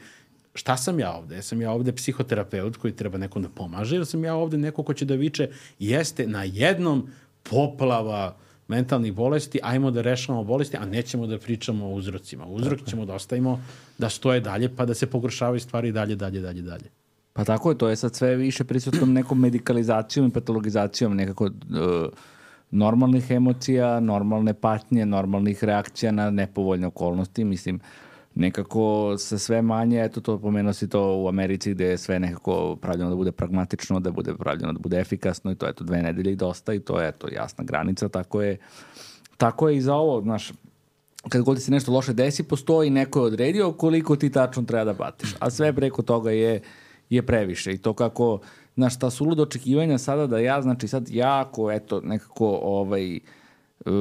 [0.54, 1.42] šta sam ja ovde?
[1.42, 4.94] Sam ja ovde psihoterapeut koji treba nekom da pomaže ili sam ja ovde neko ko
[4.94, 7.08] će da viče jeste na jednom
[7.42, 8.36] poplava
[8.68, 12.46] mentalnih bolesti, ajmo da rešavamo bolesti, a nećemo da pričamo o uzrocima.
[12.46, 13.62] Uzrok Tako ćemo da ostavimo
[13.98, 17.03] da stoje dalje, pa da se pogoršavaju stvari dalje, dalje, dalje, dalje.
[17.36, 21.50] Pa tako je, to je sad sve više prisutnom nekom medikalizacijom i patologizacijom nekako uh,
[22.70, 27.44] normalnih emocija, normalne patnje, normalnih reakcija na nepovoljne okolnosti.
[27.44, 27.80] Mislim,
[28.34, 32.76] nekako se sve manje, eto to pomenuo si to u Americi gde je sve nekako
[32.76, 36.02] pravljeno da bude pragmatično, da bude pravljeno da bude efikasno i to je to dve
[36.02, 38.58] nedelje i dosta i to je to jasna granica, tako je
[39.36, 40.52] tako je i za ovo, znaš,
[41.28, 44.94] kad god se nešto loše desi, postoji neko je odredio koliko ti tačno treba da
[44.94, 48.38] platiš, a sve preko toga je uh, je previše i to kako,
[48.76, 53.92] znaš, ta suluda očekivanja sada da ja, znači sad jako, eto, nekako, ovaj, uh,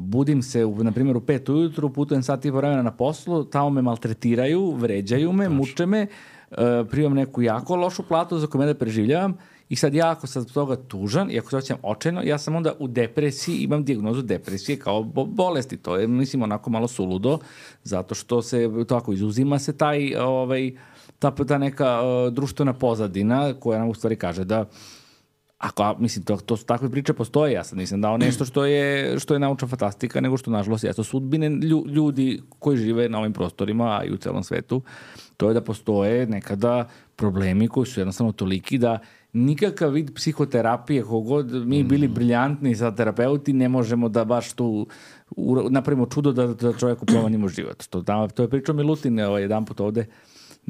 [0.00, 3.70] budim se, u, na primjer, u pet ujutru, putujem sat i vremena na poslu, tamo
[3.70, 5.56] me maltretiraju, vređaju me, Daš.
[5.56, 6.06] muče me,
[6.50, 6.56] uh,
[6.90, 9.36] primam neku jako lošu platu za koju me da preživljavam
[9.70, 12.72] i sad ja ako sam toga tužan i ako se osjećam očajno, ja sam onda
[12.78, 15.76] u depresiji, imam dijagnozu depresije kao bo bolesti.
[15.76, 17.38] To je, mislim, onako malo suludo,
[17.84, 20.72] zato što se, to ako izuzima se taj, ovaj,
[21.20, 24.64] ta, ta neka uh, društvena pozadina koja nam u stvari kaže da
[25.60, 28.64] Ako, a, mislim, to, to su takve priče postoje, ja sad nisam dao nešto što
[28.64, 33.18] je, što je naučna fantastika, nego što, nažalost, jesu sudbine lju, ljudi koji žive na
[33.18, 34.80] ovim prostorima, a i u celom svetu,
[35.36, 38.98] to je da postoje nekada problemi koji su jednostavno toliki da
[39.32, 44.86] nikakav vid psihoterapije, kogod mi bili briljantni sa terapeuti, ne možemo da baš tu
[45.70, 47.84] napravimo čudo da, da čovjeku promenimo život.
[47.90, 50.06] To, da, to je pričao Milutin ovaj, jedan put ovde,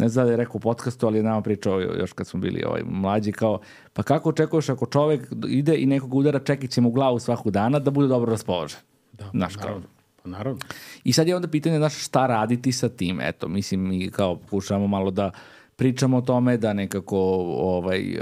[0.00, 2.64] ne znam da je rekao u podcastu, ali je nama pričao još kad smo bili
[2.66, 3.60] ovaj, mlađi, kao,
[3.92, 7.90] pa kako očekuješ ako čovjek ide i nekog udara čekićem u glavu svakog dana da
[7.90, 8.80] bude dobro raspoložen?
[9.12, 9.86] Da, Znaš, naravno.
[10.22, 10.60] Pa naravno.
[11.04, 13.20] I sad je onda pitanje, znaš, šta raditi sa tim?
[13.20, 15.30] Eto, mislim, mi kao pokušavamo malo da
[15.76, 17.18] pričamo o tome, da nekako
[17.58, 18.16] ovaj,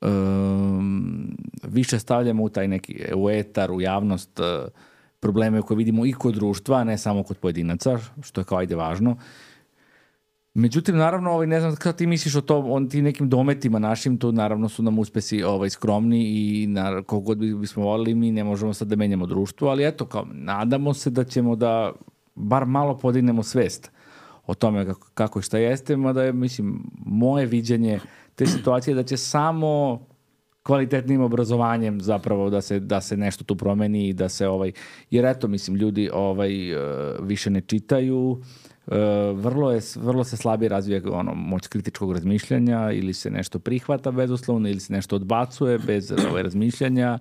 [0.00, 4.46] uh, um, više stavljamo u taj neki, u etar, u javnost uh,
[5.20, 9.16] probleme koje vidimo i kod društva, ne samo kod pojedinaca, što je kao ajde važno.
[10.54, 14.18] Međutim, naravno, ovaj, ne znam kada ti misliš o tom, on ti nekim dometima našim,
[14.18, 18.74] tu naravno su nam uspesi ovaj, skromni i na, kogod bismo volili, mi ne možemo
[18.74, 21.92] sad da menjamo društvo, ali eto, kao, nadamo se da ćemo da
[22.34, 23.90] bar malo podignemo svest
[24.46, 28.00] o tome kako, kako šta jeste, mada je, mislim, moje viđenje
[28.34, 30.00] te situacije da će samo
[30.62, 34.72] kvalitetnim obrazovanjem zapravo da se da se nešto tu promeni i da se ovaj
[35.10, 36.50] jer eto mislim ljudi ovaj
[37.20, 38.38] više ne čitaju uh,
[39.34, 44.68] vrlo je vrlo se slabije razvija ono moć kritičkog razmišljanja ili se nešto prihvata bezuslovno
[44.68, 47.18] ili se nešto odbacuje bez ovaj razmišljanja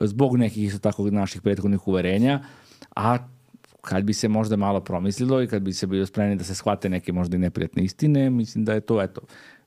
[0.00, 2.40] zbog nekih isto tako naših prethodnih uverenja
[2.96, 3.18] a
[3.80, 6.88] kad bi se možda malo promislilo i kad bi se bilo spremni da se shvate
[6.88, 9.20] neke možda i neprijatne istine, mislim da je to, eto,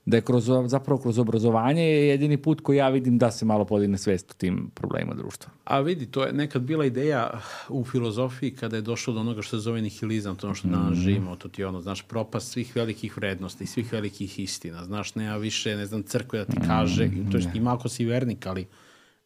[0.06, 3.65] da je kroz, zapravo kroz obrazovanje je jedini put koji ja vidim da se malo
[3.65, 5.52] podigne svest o tim problemima društva.
[5.64, 9.57] A vidi, to je nekad bila ideja u filozofiji kada je došlo do onoga što
[9.57, 11.02] se zove nihilizam, to ono što danas mm.
[11.02, 15.38] živimo, to ti je ono, znaš, propast svih velikih vrednosti, svih velikih istina, znaš, nema
[15.38, 18.65] više, ne znam, crkve da ti kaže, mm, to je ima ako si vernik, ali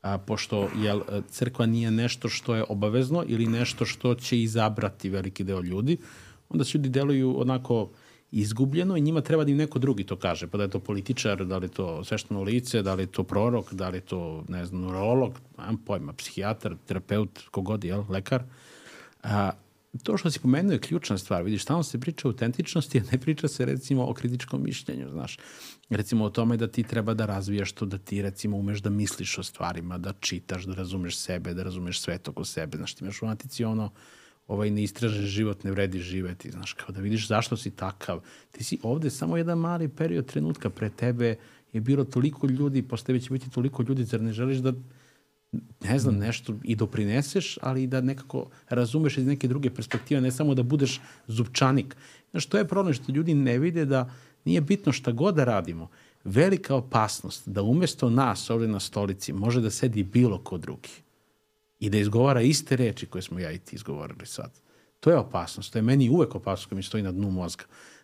[0.02, 5.44] a, pošto jel, crkva nije nešto što je obavezno ili nešto što će izabrati veliki
[5.44, 5.98] deo ljudi,
[6.50, 7.90] onda se ljudi deluju onako
[8.32, 10.48] izgubljeno i njima treba da im neko drugi to kaže.
[10.48, 13.24] Pa da je to političar, da li je to svešteno lice, da li je to
[13.24, 18.44] prorok, da li je to, ne znam, neurolog, nemam pojma, psihijatar, terapeut, kogod, jel, lekar.
[19.24, 19.52] A,
[20.04, 21.44] to što si pomenuo je ključna stvar.
[21.44, 25.38] Vidiš, tamo se priča o autentičnosti, a ne priča se recimo o kritičkom mišljenju, znaš.
[25.90, 29.38] Recimo o tome da ti treba da razvijaš to, da ti recimo umeš da misliš
[29.38, 32.78] o stvarima, da čitaš, da razumeš sebe, da razumeš svet oko sebe.
[32.78, 33.92] Znaš, ti imaš u antici ono,
[34.50, 38.22] ovaj neistražen život ne vredi živeti, znaš, kao da vidiš zašto si takav.
[38.52, 41.36] Ti si ovde samo jedan mali period trenutka pre tebe
[41.74, 44.74] je bilo toliko ljudi, posle tebe će biti toliko ljudi, zar ne želiš da
[45.84, 50.32] ne znam, nešto i doprineseš, ali i da nekako razumeš iz neke druge perspektive, ne
[50.32, 51.96] samo da budeš zupčanik.
[52.32, 54.10] Znaš, to je problem što ljudi ne vide da
[54.46, 55.90] nije bitno šta god da radimo.
[56.24, 61.09] Velika opasnost da umesto nas ovde na stolici može da sedi bilo ko drugi
[61.80, 64.52] i da izgovara iste reči koje smo ja i ti izgovorili sad.
[65.00, 65.74] To je opasnost.
[65.74, 67.64] To je meni uvek opasnost koja mi stoji na dnu mozga.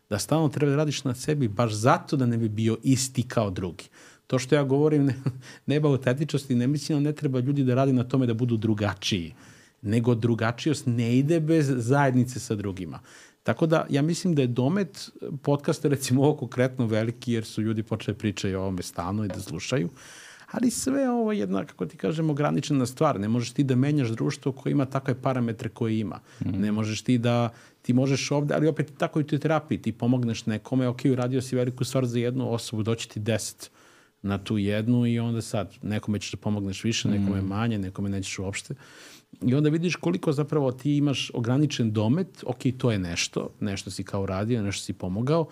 [0.10, 3.50] Da stalno treba da radiš na sebi baš zato da ne bi bio isti kao
[3.50, 3.84] drugi.
[4.28, 5.16] To što ja govorim ne,
[5.66, 9.34] nema autentičnosti, ne mislim da ne treba ljudi da radi na tome da budu drugačiji.
[9.82, 13.00] Nego drugačijost ne ide bez zajednice sa drugima.
[13.44, 15.10] Tako da ja mislim da je domet
[15.44, 19.40] podcasta recimo ovo konkretno veliki jer su ljudi počeli pričaju o ovome stano i da
[19.40, 19.86] slušaju.
[19.86, 20.25] Uh,
[20.56, 23.19] ali sve ovo je jedna, kako ti kažem, ograničena stvar.
[23.19, 26.15] Ne možeš ti da menjaš društvo koje ima takve parametre koje ima.
[26.15, 26.60] Mm -hmm.
[26.60, 27.49] Ne možeš ti da,
[27.82, 31.56] ti možeš ovde, ali opet tako i u terapiji, ti pomogneš nekome, ok, uradio si
[31.56, 33.72] veliku stvar za jednu osobu, doći ti deset
[34.22, 37.48] na tu jednu i onda sad nekome ćeš da pomogneš više, nekome mm.
[37.48, 38.76] manje, nekome nećeš uopšte.
[39.41, 44.03] I onda vidiš koliko zapravo ti imaš ograničen domet, ok, to je nešto, nešto si
[44.03, 45.48] kao radio, nešto si pomogao,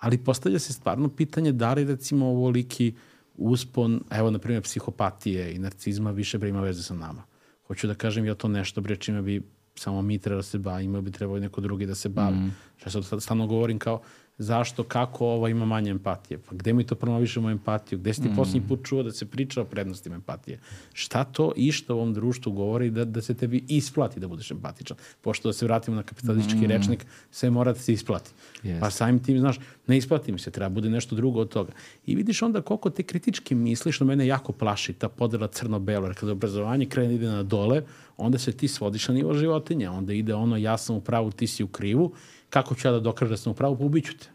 [0.00, 5.54] ali postavlja se stvarno pitanje da li recimo ovoliki uh, uspon, evo, na primjer, psihopatije
[5.54, 7.22] i narcizma više bre ima veze sa nama.
[7.66, 9.42] Hoću da kažem, ja to nešto bre čime bi
[9.74, 12.36] samo mi treba da se bavimo, bi trebao neko drugi da se bavi.
[12.36, 12.54] Mm.
[12.76, 14.02] Što sad stalno govorim kao,
[14.38, 16.38] zašto, kako ovo ima manje empatije.
[16.38, 17.98] Pa gde mi to promovišemo empatiju?
[17.98, 18.36] Gde si ti mm.
[18.36, 20.58] posljednji put čuo da se priča o prednostima empatije?
[20.92, 24.50] Šta to i što u ovom društvu govori da, da se tebi isplati da budeš
[24.50, 24.96] empatičan?
[25.20, 26.70] Pošto da se vratimo na kapitalistički mm.
[26.70, 28.30] rečnik, sve mora da se isplati.
[28.62, 28.80] Yes.
[28.80, 31.72] Pa samim tim, znaš, ne isplati mi se, treba bude nešto drugo od toga.
[32.06, 36.14] I vidiš onda koliko te kritički misliš, što mene jako plaši, ta podela crno-belo, jer
[36.14, 37.82] kada obrazovanje krene ide na dole,
[38.16, 41.46] onda se ti svodiš na nivo životinja, onda ide ono ja sam u pravu, ti
[41.46, 42.12] si u krivu
[42.54, 44.28] kako ću ja da dokažem da sam u pravu, pa ubiću te.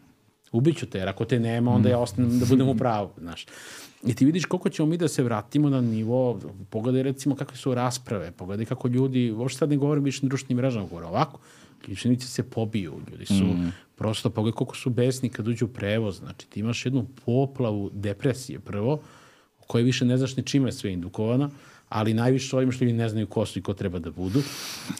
[0.52, 3.46] Ubiću te, jer ako te nema, onda ja ostanem da budem u pravu, znaš.
[4.04, 6.40] I ti vidiš koliko ćemo mi da se vratimo na nivo,
[6.70, 10.56] pogledaj recimo kakve su rasprave, pogledaj kako ljudi, uopšte sad ne govorim više na društvenim
[10.56, 11.40] mrežama, govorim ovako,
[11.84, 13.72] ključnici se pobiju, ljudi su, mm.
[13.96, 18.60] prosto pogledaj koliko su besni kad uđu u prevoz, znači ti imaš jednu poplavu depresije
[18.60, 19.00] prvo,
[19.66, 21.50] koje više ne znaš ni čime je sve indukovana,
[21.88, 24.42] ali najviše ovim što ljudi ne znaju ko su i ko treba da budu,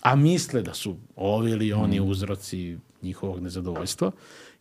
[0.03, 4.11] a misle da su ovi ili oni uzroci njihovog nezadovoljstva.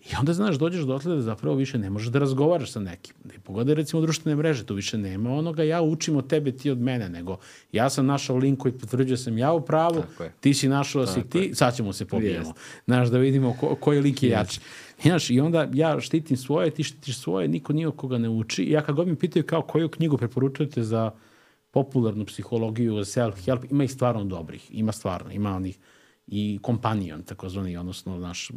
[0.06, 3.16] I onda, znaš, dođeš do da zapravo više ne možeš da razgovaraš sa nekim.
[3.24, 6.72] Da i pogledaj, recimo, društvene mreže, tu više nema onoga ja učim od tebe, ti
[6.72, 7.38] od mene, nego
[7.72, 10.04] ja sam našao link koji potvrđuje sam ja u pravu,
[10.40, 11.56] ti si našao da si ti, je.
[11.56, 12.54] sad ćemo se pobijemo.
[12.86, 14.60] Znaš, da vidimo ko, koji link je jači.
[15.02, 18.64] Znaš, i onda ja štitim svoje, ti štitiš svoje, niko nije koga ne uči.
[18.64, 21.12] I ja kad god mi pitaju kao koju knjigu preporučujete za
[21.72, 25.78] popularnu psihologiju, self-help, ima ih stvarno dobrih, ima stvarno, ima onih
[26.32, 28.52] i kompanion, takozvani, odnosno naš,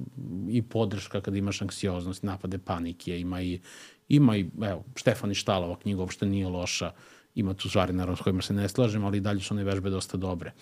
[0.49, 3.61] i podrška kad imaš anksioznost, napade panike, ima i,
[4.09, 6.93] ima i, evo, Štefani Štalova knjiga uopšte nije loša,
[7.35, 10.17] ima tu stvari naravno s kojima se ne slažem, ali dalje su one vežbe dosta
[10.17, 10.53] dobre.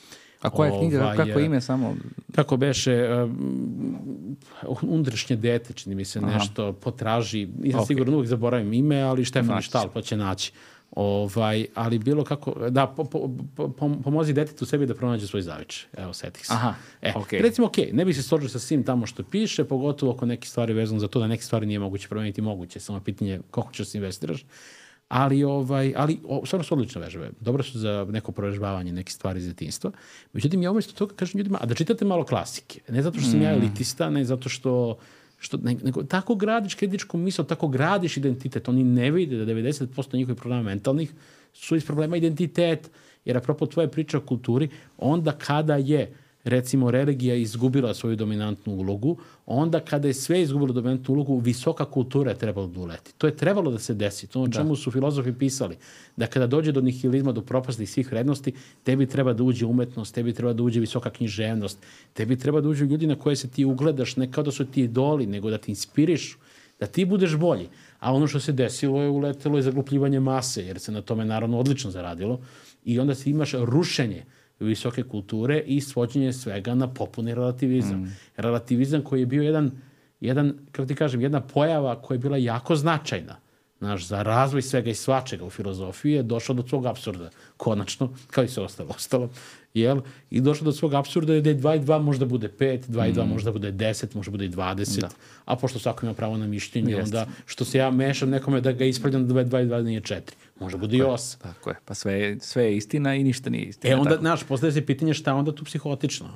[0.40, 1.96] A koja je knjiga, ovaj, kako ime samo?
[2.34, 3.08] Kako beše,
[4.66, 6.30] uh, undrešnje dete, čini mi se Aha.
[6.30, 7.86] nešto, potraži, nisam okay.
[7.86, 10.52] sigurno uvijek zaboravim ime, ali Štefan Štal pa će naći.
[10.90, 15.86] Ovaj, ali bilo kako, da, po, po, po, pomozi detetu sebi da pronađe svoj zavič.
[15.96, 16.52] Evo, setih se.
[16.52, 17.42] Aha, e, okay.
[17.42, 20.72] Recimo, ok, ne bi se složio sa svim tamo što piše, pogotovo ako neke stvari
[20.72, 23.84] vezano za to da neke stvari nije moguće promeniti, moguće, samo pitanje koliko ćeš da
[23.84, 24.44] se investiraš.
[25.08, 27.30] Ali, ovaj, ali o, stvarno su odlične vežbe.
[27.40, 29.90] Dobro su za neko provežbavanje neke stvari iz detinstva.
[30.32, 32.80] Međutim, ja umesto toga kažem ljudima, a da čitate malo klasike.
[32.88, 33.42] Ne zato što sam mm.
[33.42, 34.98] ja elitista, ne zato što
[35.40, 38.68] Što, nego, tako gradiš kritičku misl, tako gradiš identitet.
[38.68, 41.12] Oni ne vide da 90% njihovih problema mentalnih
[41.52, 42.90] su iz problema identitet.
[43.24, 44.68] Jer apropo tvoje priče o kulturi,
[44.98, 46.14] onda kada je
[46.44, 52.30] recimo religija izgubila svoju dominantnu ulogu, onda kada je sve izgubilo dominantnu ulogu, visoka kultura
[52.30, 53.12] je trebalo da uleti.
[53.18, 54.26] To je trebalo da se desi.
[54.26, 54.58] To o da.
[54.58, 55.76] čemu su filozofi pisali.
[56.16, 58.52] Da kada dođe do nihilizma, do propasti svih vrednosti,
[58.84, 61.78] tebi treba da uđe umetnost, tebi treba da uđe visoka književnost,
[62.14, 64.82] tebi treba da uđe ljudi na koje se ti ugledaš, ne kao da su ti
[64.82, 66.38] idoli, nego da ti inspirišu,
[66.80, 67.68] da ti budeš bolji.
[67.98, 71.58] A ono što se desilo je uletelo i zaglupljivanje mase, jer se na tome naravno
[71.58, 72.40] odlično zaradilo.
[72.84, 74.24] I onda se imaš rušenje
[74.60, 78.00] visoke kulture i svođenje svega na popuni relativizam.
[78.00, 78.16] Mm.
[78.36, 79.70] Relativizam koji je bio jedan,
[80.20, 83.36] jedan, kako ti kažem, jedna pojava koja je bila jako značajna
[83.80, 88.44] znaš, za razvoj svega i svačega u filozofiji je došao do svog absurda, konačno, kao
[88.44, 89.30] i sve ostalo, ostalo,
[89.74, 90.00] jel?
[90.30, 93.08] I došao do svog absurda je da je 2 i 2 možda bude 5, 2
[93.10, 93.28] i 2 mm.
[93.28, 95.08] možda bude 10, možda bude i 20, da.
[95.44, 97.04] a pošto svako ima pravo na mišljenje, Jest.
[97.04, 100.20] onda što se ja mešam nekome da ga ispravljam da 2 i 2 nije 4.
[100.60, 101.36] Može bude i 8.
[101.42, 103.94] Tako je, pa sve je, sve je istina i ništa nije istina.
[103.94, 104.20] E onda, tako.
[104.20, 106.28] znaš, postaje se pitanje šta onda tu psihotično.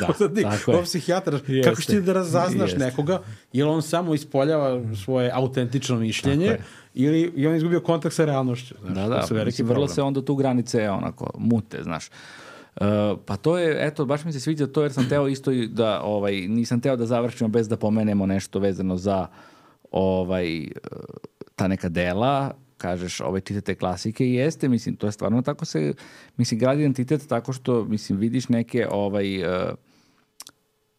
[0.00, 0.06] Da,
[0.50, 0.82] tako je.
[0.82, 2.84] psihijatar, kako ćeš ti da razaznaš Jeste.
[2.84, 6.58] nekoga, jer on samo ispoljava svoje autentično mišljenje,
[6.94, 8.74] ili i on izgubio kontakt sa realnošću.
[8.82, 12.10] Znaš, da, da, mislim, vrlo se onda tu granice onako mute, znaš.
[12.80, 16.02] Uh, pa to je, eto, baš mi se sviđa to jer sam teo isto da,
[16.02, 19.26] ovaj, nisam teo da završimo bez da pomenemo nešto vezano za
[19.90, 20.68] ovaj,
[21.56, 25.94] ta neka dela, kažeš, ovaj, čitate klasike i jeste, mislim, to je stvarno tako se,
[26.36, 29.74] mislim, gradi identitet tako što, mislim, vidiš neke, ovaj, uh,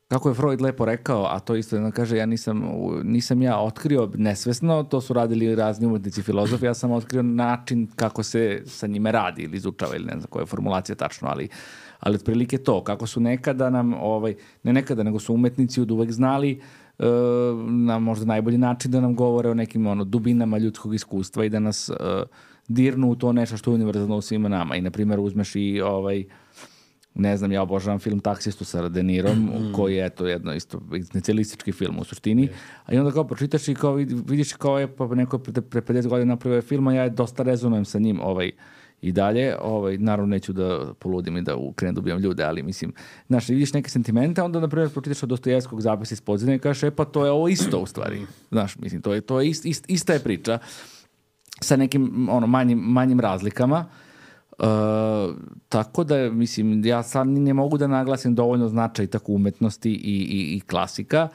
[0.07, 2.63] kako je Freud lepo rekao, a to isto jedna kaže, ja nisam,
[3.03, 8.23] nisam ja otkrio nesvesno, to su radili razni umetnici filozofi, ja sam otkrio način kako
[8.23, 11.49] se sa njime radi ili izučava ili ne znam koja je formulacija tačno, ali,
[11.99, 16.11] ali otprilike to, kako su nekada nam, ovaj, ne nekada, nego su umetnici od uvek
[16.11, 16.61] znali
[16.99, 17.05] uh,
[17.69, 21.59] na možda najbolji način da nam govore o nekim ono, dubinama ljudskog iskustva i da
[21.59, 21.95] nas uh,
[22.67, 24.75] dirnu u to nešto što je univerzalno u svima nama.
[24.75, 26.25] I, na primjer, uzmeš i ovaj, uh,
[27.15, 29.73] ne znam, ja obožavam film Taksistu sa Denirom, mm.
[29.73, 32.49] koji je to jedno isto egzistencialistički film u suštini.
[32.85, 33.93] A i onda kao pročitaš i kao
[34.27, 37.85] vidiš kao je pa neko pre, pre 50 godina napravio film, a ja dosta rezonujem
[37.85, 38.51] sa njim ovaj,
[39.01, 42.93] i dalje, ovaj, naravno neću da poludim i da krenem da ubijam ljude, ali mislim,
[43.27, 46.83] znaš, vidiš neke sentimente, onda, na primjer, pročitaš od Dostojevskog zapisa iz podzemlja i kažeš,
[46.83, 48.21] e pa to je ovo isto u stvari.
[48.51, 50.59] Znaš, mislim, to je, to je ist, ist, ista je priča
[51.61, 53.79] sa nekim ono, manjim, manjim razlikama.
[53.79, 54.04] Uh,
[55.69, 60.55] tako da, mislim, ja sad ne mogu da naglasim dovoljno značaj tako umetnosti i, i,
[60.55, 61.27] i klasika,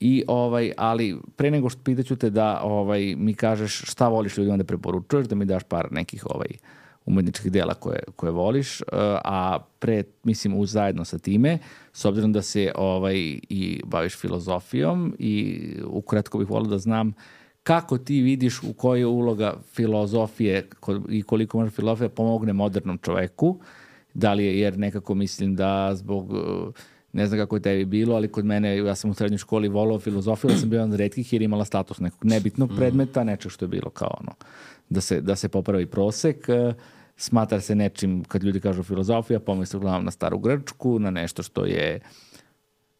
[0.00, 4.56] I ovaj, ali pre nego što pitaću te da ovaj, mi kažeš šta voliš ljudima
[4.56, 6.48] da preporučuješ, da mi daš par nekih ovaj,
[7.06, 8.86] umetničkih dela koje, koje voliš, uh,
[9.24, 11.58] a pre, mislim, uz zajedno sa time,
[11.92, 13.16] s obzirom da se ovaj,
[13.48, 17.14] i baviš filozofijom i ukratko bih volio da znam uh,
[17.62, 20.68] kako ti vidiš u kojoj je uloga filozofije
[21.08, 23.58] i koliko može filozofija pomogne modernom čoveku,
[24.14, 26.32] da li je, jer nekako mislim da zbog
[27.12, 29.98] ne znam kako je tebi bilo, ali kod mene, ja sam u srednjoj školi volao
[29.98, 32.76] filozofiju, da sam bio od redkih jer imala status nekog nebitnog mm.
[32.76, 34.32] predmeta, nečeg što je bilo kao ono,
[34.88, 36.46] da se, da se popravi prosek,
[37.16, 41.64] smatra se nečim, kad ljudi kažu filozofija, pomisle uglavnom na staru Grčku, na nešto što
[41.64, 42.29] je uh,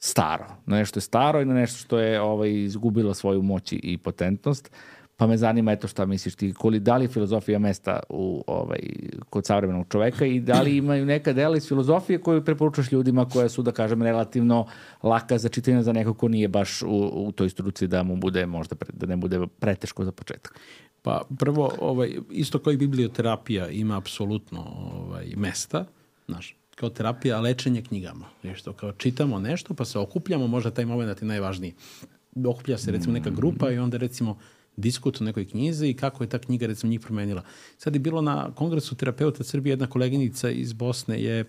[0.01, 0.47] staro.
[0.67, 4.71] Na nešto je staro i na nešto što je ovaj, izgubilo svoju moć i potentnost.
[5.17, 8.81] Pa me zanima, eto šta misliš ti, koli, da li filozofija mesta u, ovaj,
[9.31, 13.49] kod savremenog čoveka i da li imaju neka dela iz filozofije koju preporučaš ljudima koja
[13.49, 14.67] su, da kažem, relativno
[15.03, 18.47] laka za čitanje za neko ko nije baš u, u toj struci da mu bude
[18.47, 20.59] možda, pre, da ne bude preteško za početak.
[21.03, 25.85] Pa prvo, ovaj, isto kao i biblioterapija ima apsolutno ovaj, mesta,
[26.27, 28.27] znaš, kao terapija, lečenje knjigama.
[28.43, 31.75] Nešto, kao čitamo nešto, pa se okupljamo, možda taj moment je najvažniji.
[32.47, 34.39] Okuplja se recimo neka grupa i onda recimo
[34.77, 37.43] diskut o nekoj knjizi i kako je ta knjiga recimo njih promenila.
[37.79, 41.45] Sad je bilo na kongresu terapeuta Srbije jedna koleginica iz Bosne je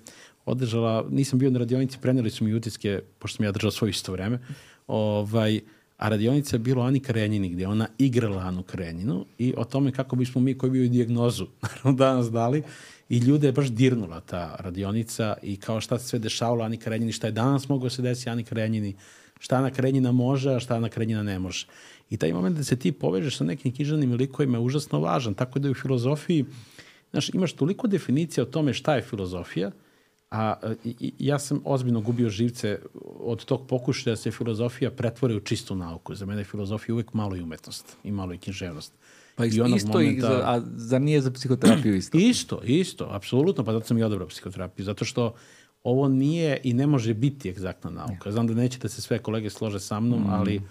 [0.46, 4.12] održala, nisam bio na radionici, preneli su mi utiske, pošto sam ja držao svoje isto
[4.12, 4.40] vreme,
[4.88, 5.60] ovaj,
[5.98, 10.16] a radionica je bilo Ani Karenjini, gde ona igrala Anu Karenjinu i o tome kako
[10.16, 12.64] bismo mi koji bi dijagnozu naravno danas dali
[13.12, 17.12] i ljude je baš dirnula ta radionica i kao šta se sve dešavalo Ani Karenjini,
[17.12, 18.96] šta je danas moglo se desiti Ani Karenjini,
[19.40, 21.66] šta Ana Karenjina može, a šta Ana Karenjina ne može.
[22.10, 25.60] I taj moment da se ti povežeš sa nekim književnim likovima je užasno važan, tako
[25.60, 26.46] da je u filozofiji,
[27.12, 29.72] znaš, imaš toliko definicija o tome šta je filozofija,
[30.32, 32.80] a i, ja sam ozbiljno gubio živce
[33.20, 36.16] od tog pokušaja da se filozofija pretvore u čistu nauku.
[36.16, 38.94] Za mene je filozofija uvek malo i umetnost i malo i književnost.
[39.36, 40.18] Pa isto, I isto momenta...
[40.18, 42.18] i za, a za nije za psihoterapiju isto?
[42.32, 45.34] isto, isto, apsolutno, pa zato sam i odabrao psihoterapiju, zato što
[45.84, 48.32] ovo nije i ne može biti egzaktna nauka.
[48.32, 50.30] Znam da neće da se sve kolege slože sa mnom, mm.
[50.30, 50.62] ali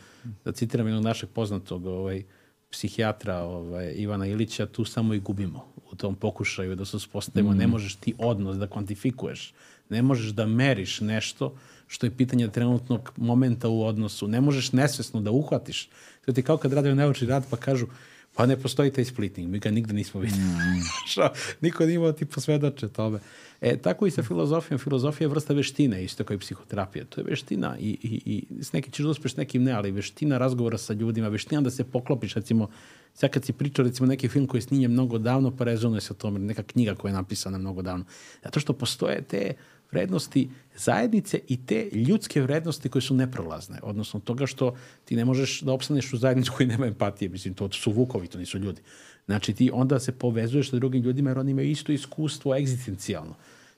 [0.44, 2.22] da citiram jednog našeg poznatog ovaj,
[2.70, 7.52] psihijatra ovaj, Ivana Ilića, tu samo i gubimo u tom pokušaju da se uspostavimo.
[7.52, 7.56] Mm.
[7.56, 9.54] Ne možeš ti odnos da kvantifikuješ,
[9.88, 11.54] ne možeš da meriš nešto
[11.86, 14.28] što je pitanje trenutnog momenta u odnosu.
[14.28, 15.88] Ne možeš nesvesno da uhvatiš.
[16.26, 17.86] To ti kao kad radaju neučni rad pa kažu
[18.34, 20.42] pa ne postoji taj splitting, mi ga nigde nismo videli.
[20.42, 20.82] Mm.
[21.60, 23.18] Niko nije imao ti posvedoče tome.
[23.60, 24.78] E, tako i sa filozofijom.
[24.78, 27.04] Filozofija je vrsta veštine, isto kao i psihoterapija.
[27.04, 29.90] To je veština i, i, i s nekim ćeš da uspeš, s nekim ne, ali
[29.90, 32.68] veština razgovora sa ljudima, veština da se poklopiš, recimo,
[33.14, 36.12] sad kad si pričao recimo neki film koji je snimljen mnogo davno, pa rezonuje se
[36.12, 38.04] o tome, neka knjiga koja je napisana mnogo davno.
[38.44, 39.54] Zato što postoje te
[39.92, 43.78] vrednosti zajednice i te ljudske vrednosti koje su neprolazne.
[43.82, 47.28] Odnosno toga što ti ne možeš da opstaneš u zajednicu koji nema empatije.
[47.28, 48.82] Mislim, to su vukovi, to nisu ljudi.
[49.26, 53.34] Znači ti onda se povezuješ sa drugim ljudima jer oni imaju isto iskustvo egzistencijalno.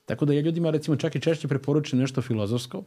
[0.07, 2.83] Tako da ja ljudima recimo čak i češće preporučujem nešto filozofsko.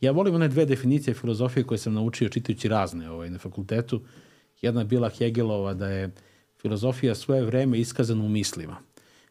[0.00, 4.00] Ja volim one dve definicije filozofije koje sam naučio čitajući razne ovaj, na fakultetu.
[4.62, 6.10] Jedna je bila Hegelova da je
[6.60, 8.76] filozofija svoje vreme iskazana u mislima.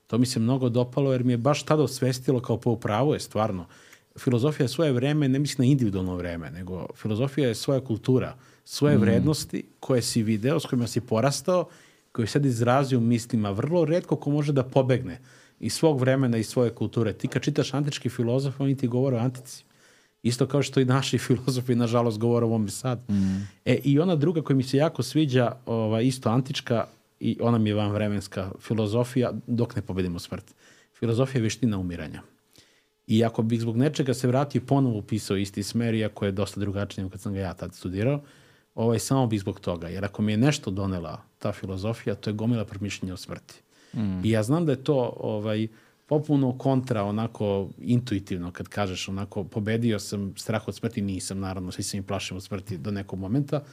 [0.08, 3.20] To mi se mnogo dopalo jer mi je baš tada osvestilo kao po upravo je
[3.20, 3.66] stvarno.
[4.18, 8.98] Filozofija je svoje vreme, ne mislim na individualno vreme, nego filozofija je svoja kultura, svoje
[8.98, 9.02] mm.
[9.02, 11.68] vrednosti koje si video, s kojima si porastao,
[12.12, 13.52] koje sad izrazio mislima.
[13.52, 15.20] Vrlo redko ko može da pobegne
[15.60, 17.14] iz svog vremena i svoje kulture.
[17.14, 19.64] Ti kad čitaš antički filozof, oni ti govore o antici.
[20.24, 23.10] Isto kao što i naši filozofi, nažalost, govore o ovom sad.
[23.10, 23.48] Mm.
[23.66, 26.88] E, I ona druga koja mi se jako sviđa, ova, isto antička,
[27.20, 30.56] i ona mi je van vremenska filozofija, dok ne pobedimo smrt.
[30.94, 32.22] Filozofija je veština umiranja.
[33.08, 36.60] I ako bih zbog nečega se vratio i ponovo upisao isti smer, iako je dosta
[36.60, 38.22] drugačiji nego kad sam ga ja tad studirao,
[38.76, 39.88] ovaj, samo bih zbog toga.
[39.88, 43.62] Jer ako mi je nešto donela ta filozofija, to je gomila promišljenja o smrti.
[43.94, 44.26] Mm.
[44.26, 45.68] I ja znam da je to ovaj,
[46.06, 51.84] popuno kontra, onako intuitivno, kad kažeš onako, pobedio sam strah od smrti, nisam, naravno, svi
[51.84, 53.64] se mi plašimo od smrti do nekog momenta,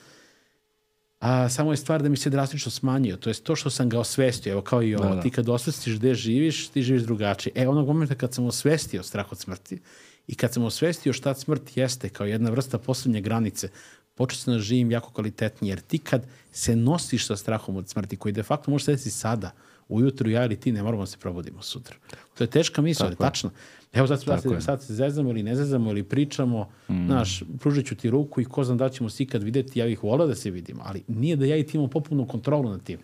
[1.23, 3.17] a samo je stvar da mi se drastično smanjio.
[3.17, 5.09] To je to što sam ga osvestio, evo kao i ovo.
[5.09, 5.21] Da, da.
[5.21, 7.53] Ti kad osvestiš gde živiš, ti živiš drugačije.
[7.57, 9.81] E, onog momenta kad sam osvestio strah od smrti
[10.27, 13.69] i kad sam osvestio šta smrt jeste kao jedna vrsta poslednje granice,
[14.15, 18.17] počeo sam da živim jako kvalitetnije, jer ti kad se nosiš sa strahom od smrti,
[18.17, 19.51] koji de facto može se desiti sada,
[19.89, 21.97] ujutru ja ili ti ne moramo da se probudimo sutra.
[22.35, 23.51] To je teška misla, je tačno.
[23.93, 27.07] Evo sad, sad, se, sad se zezamo ili ne zezamo ili pričamo, mm.
[27.07, 30.03] znaš, pružit ću ti ruku i ko znam da ćemo se ikad videti, ja bih
[30.03, 32.99] volao da se vidimo, ali nije da ja i ti imamo popuno kontrolu nad tim.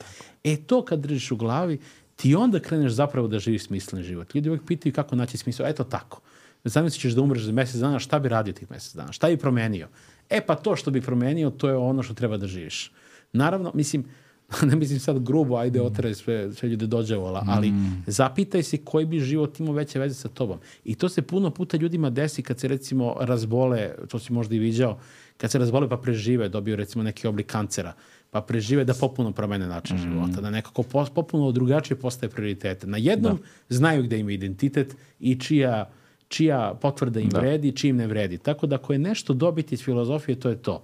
[0.44, 1.78] E to kad držiš u glavi,
[2.16, 4.35] ti onda kreneš zapravo da živiš smislen život.
[4.35, 6.20] Ljudi uvijek pitaju kako naći smisao, eto tako.
[6.65, 9.12] Zamislit ćeš da umreš za mesec dana, šta bi radio tih mesec dana?
[9.12, 9.89] Šta bi promenio?
[10.31, 12.93] E pa to što bi promenio, to je ono što treba da živiš.
[13.32, 14.05] Naravno, mislim,
[14.70, 18.04] ne mislim sad grubo, ajde oteraj sve, sve ljude dođevola, ali mm.
[18.06, 20.58] zapitaj se koji bi život imao veće veze sa tobom.
[20.84, 24.58] I to se puno puta ljudima desi kad se recimo razbole, to si možda i
[24.58, 24.98] viđao,
[25.36, 27.92] kad se razbole pa prežive, dobiju recimo neki oblik kancera,
[28.30, 30.00] pa prežive da popuno promene način mm.
[30.00, 30.82] života, da nekako
[31.14, 32.86] popuno drugačije postaje prioritete.
[32.86, 33.74] Na jednom da.
[33.76, 35.90] znaju gde ima identitet i čija,
[36.28, 37.38] čija potvrda im da.
[37.40, 38.38] vredi, čim ne vredi.
[38.38, 40.82] Tako da ako je nešto dobiti iz filozofije, to je to.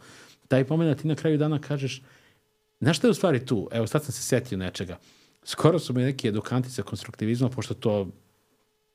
[0.49, 2.03] Taj pomen ti na kraju dana kažeš,
[2.85, 3.69] Znaš šta je u stvari tu?
[3.73, 4.99] Evo, sad sam se setio nečega.
[5.45, 8.09] Skoro su mi neki edukanti sa konstruktivizma, pošto to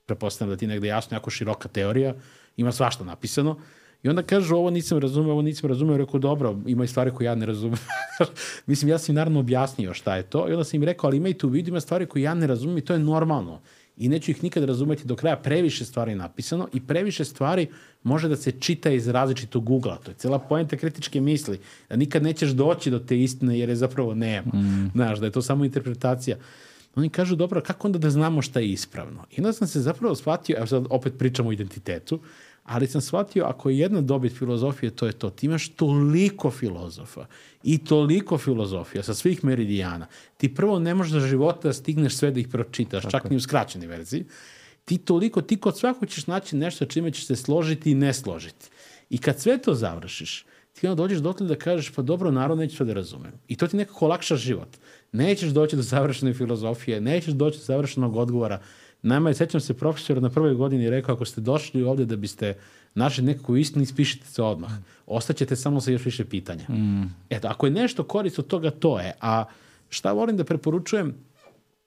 [0.05, 2.13] prepostavljam da ti negde jasno, jako široka teorija,
[2.57, 3.57] ima svašta napisano,
[4.03, 7.25] I onda kažu, ovo nisam razumeo, ovo nisam razumeo, rekao, dobro, ima i stvari koje
[7.25, 7.79] ja ne razumem.
[8.69, 11.17] Mislim, ja sam im naravno objasnio šta je to i onda sam im rekao, ali
[11.17, 13.61] imajte u vidu, ima stvari koje ja ne razumem i to je normalno.
[13.99, 17.67] I neću ih nikad razumeti do kraja, previše stvari je napisano i previše stvari
[18.03, 19.97] može da se čita iz različitog ugla.
[19.97, 21.59] To je cela poenta kritičke misli.
[21.89, 24.51] Da nikad nećeš doći do te istine jer je zapravo nema.
[24.53, 24.91] Mm.
[24.93, 26.37] Znaš, da je to samo interpretacija.
[26.95, 29.25] Oni kažu, dobro, kako onda da znamo šta je ispravno?
[29.31, 32.19] I onda sam se zapravo shvatio, evo sad opet pričamo o identitetu,
[32.63, 35.29] ali sam shvatio ako je jedna dobit filozofije, to je to.
[35.29, 37.25] Ti imaš toliko filozofa
[37.63, 40.07] i toliko filozofija sa svih meridijana.
[40.37, 43.11] Ti prvo ne možeš za života da stigneš sve da ih pročitaš, Tako.
[43.11, 44.25] čak ni u skraćenoj verziji.
[44.85, 48.69] Ti toliko, ti kod svakog ćeš naći nešto čime ćeš se složiti i ne složiti.
[49.09, 52.75] I kad sve to završiš, ti onda dođeš dotle da kažeš, pa dobro, narod neće
[52.75, 53.31] sve da razumem.
[53.47, 54.77] I to ti nekako olakša život.
[55.11, 58.61] Nećeš doći do završene filozofije, nećeš doći do završenog odgovora.
[59.01, 62.57] Nama je, sećam se, profesor na prvoj godini rekao, ako ste došli ovde da biste
[62.95, 64.71] našli nekakvu istinu, ispišite se odmah.
[65.05, 66.63] Ostaćete samo sa još više pitanja.
[66.69, 67.15] Mm.
[67.29, 69.13] Eto, ako je nešto korist od toga, to je.
[69.21, 69.45] A
[69.89, 71.15] šta volim da preporučujem,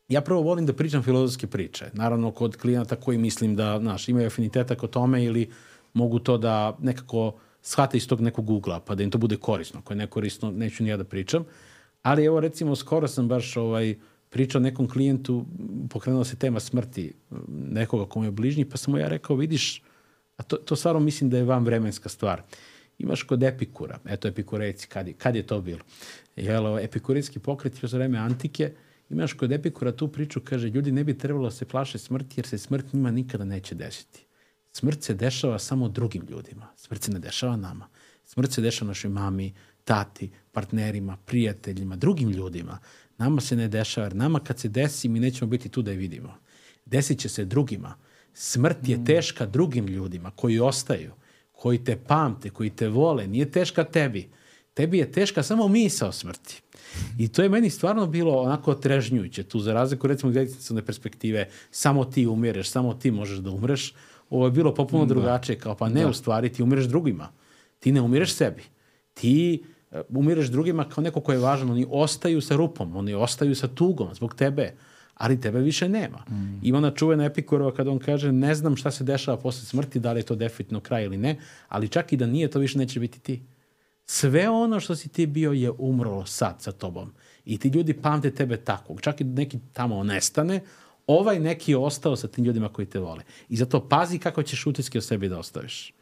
[0.09, 1.91] ja prvo volim da pričam filozofske priče.
[1.93, 5.51] Naravno, kod klijenata koji mislim da, znaš, imaju afiniteta kod tome ili
[5.95, 7.33] mogu to da nekako
[7.63, 9.81] shvate iz tog nekog ugla, pa da im to bude korisno.
[9.81, 11.45] Ako je nekorisno, neću ni ja da pričam.
[12.03, 13.97] Ali evo, recimo, skoro sam baš ovaj,
[14.33, 15.47] pričao nekom klijentu,
[15.91, 17.13] pokrenula se tema smrti
[17.49, 19.83] nekoga kome je bližnji, pa sam mu ja rekao, vidiš,
[20.37, 22.43] a to, to stvarno mislim da je vam vremenska stvar.
[22.99, 25.85] Imaš kod Epikura, eto Epikurejci, kad je, kad je to bilo?
[26.37, 28.73] Jel, epikurijski pokret još vreme antike,
[29.11, 32.47] imaš kod Epikura tu priču, kaže, ljudi ne bi trebalo da se plaše smrti, jer
[32.47, 34.27] se smrt njima nikada neće desiti.
[34.73, 36.69] Smrt se dešava samo drugim ljudima.
[36.77, 37.89] Smrt se ne dešava nama.
[38.25, 39.53] Smrt se dešava našoj mami,
[39.85, 42.79] tati, partnerima, prijateljima, drugim ljudima.
[43.19, 45.97] Nama se ne dešava, jer nama kad se desi, mi nećemo biti tu da je
[45.97, 46.35] vidimo.
[46.87, 47.95] Desit će se drugima.
[48.35, 49.05] Smrt je mm.
[49.05, 51.13] teška drugim ljudima koji ostaju,
[51.53, 53.27] koji te pamte, koji te vole.
[53.27, 54.29] Nije teška tebi.
[54.75, 56.63] Tebi je teška samo misao smrti.
[57.19, 59.43] I to je meni stvarno bilo onako trežnjujuće.
[59.43, 63.95] Tu za razliku recimo egzistencijalne perspektive samo ti umireš, samo ti možeš da umreš.
[64.31, 65.15] Ovo je bilo popuno da.
[65.15, 65.59] drugačije.
[65.59, 66.09] Kao pa ne da.
[66.09, 67.29] u stvari ti umireš drugima.
[67.79, 68.63] Ti ne umireš sebi.
[69.15, 69.65] Ti
[70.09, 71.71] umireš drugima kao neko ko je važan.
[71.71, 74.75] Oni ostaju sa rupom, oni ostaju sa tugom zbog tebe
[75.15, 76.19] ali tebe više nema.
[76.31, 76.61] Mm.
[76.63, 80.13] Ima ona čuvena Epikurova kada on kaže ne znam šta se dešava posle smrti, da
[80.13, 81.37] li je to definitivno kraj ili ne,
[81.69, 83.43] ali čak i da nije, to više neće biti ti.
[84.07, 87.13] Sve ono što si ti bio je umrlo sad sa tobom.
[87.45, 89.01] I ti ljudi pamte tebe takvog.
[89.01, 90.61] Čak i neki tamo nestane,
[91.07, 93.23] ovaj neki je ostao sa tim ljudima koji te vole.
[93.49, 95.95] I zato pazi kako ćeš utiske o sebi da ostaviš.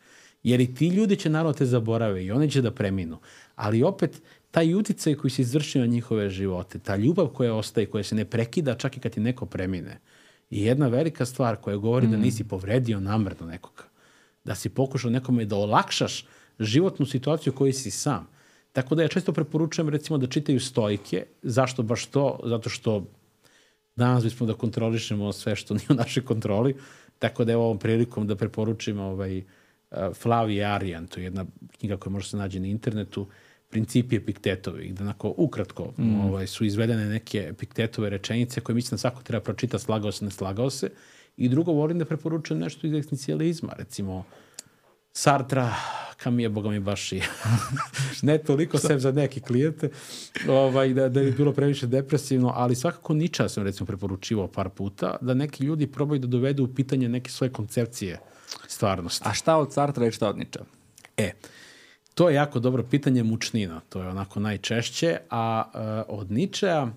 [0.42, 3.18] Jer i ti ljudi će naravno te zaborave i oni će da preminu.
[3.60, 8.04] Ali opet, taj uticaj koji se izvršio na njihove živote, ta ljubav koja ostaje, koja
[8.04, 9.98] se ne prekida čak i kad ti neko premine,
[10.50, 12.10] je jedna velika stvar koja govori mm.
[12.10, 13.84] da nisi povredio namrno nekoga.
[14.44, 16.24] Da si pokušao nekome da olakšaš
[16.58, 18.28] životnu situaciju koju si sam.
[18.72, 21.26] Tako da ja često preporučujem recimo da čitaju stojke.
[21.42, 22.40] Zašto baš to?
[22.44, 23.04] Zato što
[23.96, 26.76] danas bismo da kontrolišemo sve što nije u našoj kontroli.
[27.18, 29.44] Tako da je ovom prilikom da preporučim ovaj, uh,
[30.14, 31.46] Flavije Arijan, to je jedna
[31.78, 33.28] knjiga koja može se nađe na internetu,
[33.70, 36.20] principi epiktetovi, gde onako ukratko mm.
[36.20, 40.30] ovaj, su izvedene neke epiktetove rečenice koje mislim da svako treba pročita, slagao se, ne
[40.30, 40.90] slagao se.
[41.36, 44.24] I drugo, volim da preporučujem nešto iz eksistencijalizma, recimo
[45.12, 45.74] Sartra,
[46.16, 47.22] kam je, boga mi baš i
[48.22, 49.90] ne toliko sem za neke klijente,
[50.48, 55.16] ovaj, da, da je bilo previše depresivno, ali svakako Niča sam recimo preporučivao par puta,
[55.20, 58.20] da neki ljudi probaju da dovedu u pitanje neke svoje koncepcije
[58.68, 59.24] stvarnosti.
[59.28, 60.60] A šta od Sartra i šta od Niča?
[61.16, 61.32] E,
[62.20, 65.64] To je jako dobro pitanje mučnina, to je onako najčešće, a
[66.08, 66.88] uh, od Ničea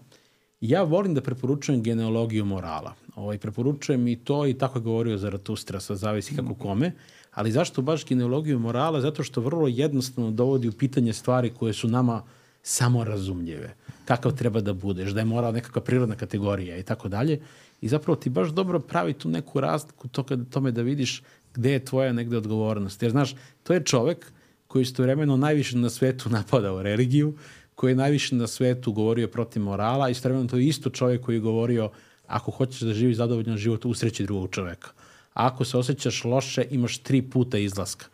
[0.62, 2.94] ja volim da preporučujem genealogiju morala.
[3.16, 6.91] Ovaj, preporučujem i to i tako je govorio Zaratustra, sa zavisi kako kome,
[7.32, 9.02] ali zašto baš genealogiju morala?
[9.02, 12.24] Zato što vrlo jednostavno dovodi u pitanje stvari koje su nama
[12.64, 13.76] samorazumljive.
[14.06, 17.40] Kakav treba da budeš, da je moral nekakva prirodna kategorija i tako dalje.
[17.82, 21.24] I zapravo ti baš dobro pravi tu neku razliku to kad, tome da vidiš
[21.54, 23.02] gde je tvoja negde odgovornost.
[23.02, 24.34] Jer znaš, to je čovek
[24.74, 27.36] koji istovremeno najviše na svetu napadao religiju,
[27.76, 31.40] koji je najviše na svetu govorio protiv morala, istovremeno to je isto čovjek koji je
[31.40, 31.91] govorio
[32.28, 34.90] ako hoćeš da živi zadovoljan život, usreći drugog čoveka.
[35.34, 38.06] Ako se osjećaš loše, imaš tri puta izlaska.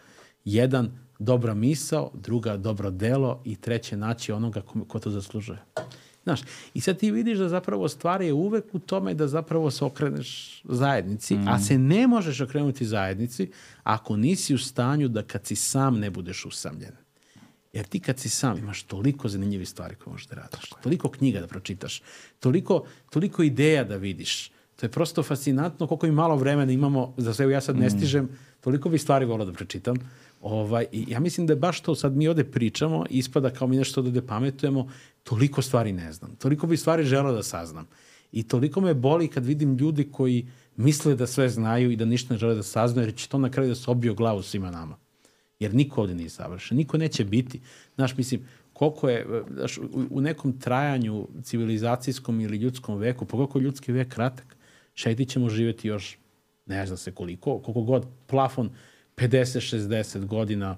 [0.45, 5.60] Jedan, dobra misao, druga, dobro delo i treće, naći onoga ko, ko to zaslužuje.
[6.23, 6.41] Znaš,
[6.73, 10.61] i sad ti vidiš da zapravo stvar je uvek u tome da zapravo se okreneš
[10.63, 11.47] zajednici, mm.
[11.47, 13.51] a se ne možeš okrenuti zajednici
[13.83, 16.91] ako nisi u stanju da kad si sam ne budeš usamljen.
[17.73, 21.39] Jer ti kad si sam imaš toliko zanimljivih stvari koje možeš da radiš, toliko knjiga
[21.39, 22.01] da pročitaš,
[22.39, 24.51] toliko, toliko ideja da vidiš.
[24.79, 27.89] To je prosto fascinantno koliko mi malo vremena imamo, za sve ja sad ne mm.
[27.89, 28.29] stižem,
[28.61, 29.97] toliko bi stvari volao da pročitam,
[30.41, 34.01] Ovaj, ja mislim da je baš to, sad mi ovde pričamo, ispada kao mi nešto
[34.01, 34.91] da pametujemo,
[35.23, 36.35] toliko stvari ne znam.
[36.35, 37.87] Toliko bi stvari želeo da saznam.
[38.31, 42.33] I toliko me boli kad vidim ljudi koji misle da sve znaju i da ništa
[42.33, 44.97] ne žele da saznaju, jer će to na kraju da se obio glavu svima nama.
[45.59, 47.61] Jer niko ovde nije savršen, niko neće biti.
[47.95, 48.41] Znaš, mislim,
[48.73, 49.77] koliko je, znaš,
[50.09, 54.57] u, nekom trajanju civilizacijskom ili ljudskom veku, pogotovo ljudski vek kratak,
[54.93, 56.17] šeti ćemo živeti još
[56.65, 58.69] ne znam se koliko, koliko god plafon
[59.21, 60.77] 50-60 godina,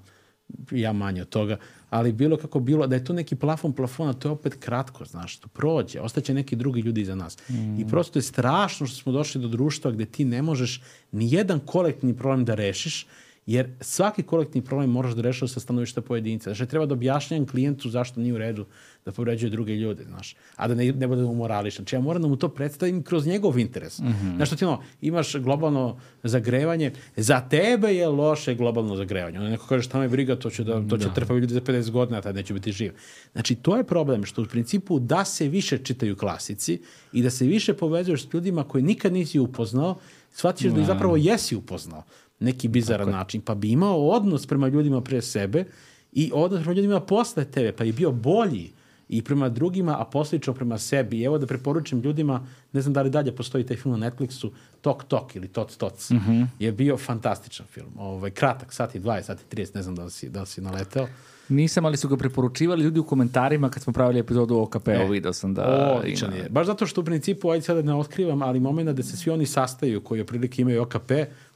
[0.72, 1.57] ja manje od toga,
[1.89, 5.38] ali bilo kako bilo, da je to neki plafon plafona, to je opet kratko, znaš,
[5.38, 7.38] to prođe, ostaće neki drugi ljudi iza nas.
[7.49, 7.80] Mm.
[7.80, 10.81] I prosto je strašno što smo došli do društva gde ti ne možeš
[11.11, 13.07] ni jedan kolektivni problem da rešiš,
[13.45, 16.53] Jer svaki kolektivni problem moraš da rešava sa stanovišta pojedinca.
[16.53, 18.65] Znači, treba da objašnjam klijentu zašto nije u redu
[19.05, 20.35] da povređuje druge ljude, znaš.
[20.55, 21.76] A da ne, ne bude morališ.
[21.76, 23.99] Znači, ja moram da mu to predstavim kroz njegov interes.
[23.99, 24.35] Mm -hmm.
[24.35, 29.39] Znaš, ti ono, imaš globalno zagrevanje, za tebe je loše globalno zagrevanje.
[29.39, 31.13] Ono neko kaže šta me briga, to će, da, to će da.
[31.13, 32.93] trpati ljudi za 50 godina, a tad neće biti živ.
[33.31, 36.81] Znači, to je problem, što u principu da se više čitaju klasici
[37.13, 39.95] i da se više povezuješ s ljudima koje nikad nisi upoznao,
[40.31, 42.03] shvatiš da ih zapravo jesi upoznao
[42.41, 45.65] neki bizaran Tako način, pa bi imao odnos prema ljudima pre sebe
[46.11, 48.72] i odnos prema ljudima posle tebe, pa je bio bolji
[49.11, 51.19] i prema drugima, a poslično prema sebi.
[51.19, 54.49] I evo da preporučim ljudima, ne znam da li dalje postoji taj film na Netflixu,
[54.81, 56.09] Tok Tok ili Toc Toc.
[56.09, 56.47] Mm -hmm.
[56.59, 57.91] Je bio fantastičan film.
[57.97, 61.07] Ovaj, kratak, sati 20, sati 30, ne znam da li si, da li si naleteo.
[61.49, 65.07] Nisam, ali su ga preporučivali ljudi u komentarima kad smo pravili epizodu o KP-u, e,
[65.09, 65.95] video sam da...
[65.99, 66.49] Odličan je.
[66.49, 69.45] Baš zato što u principu, ajde sada ne otkrivam, ali momena da se svi oni
[69.45, 71.11] sastaju koji oprilike imaju OKP,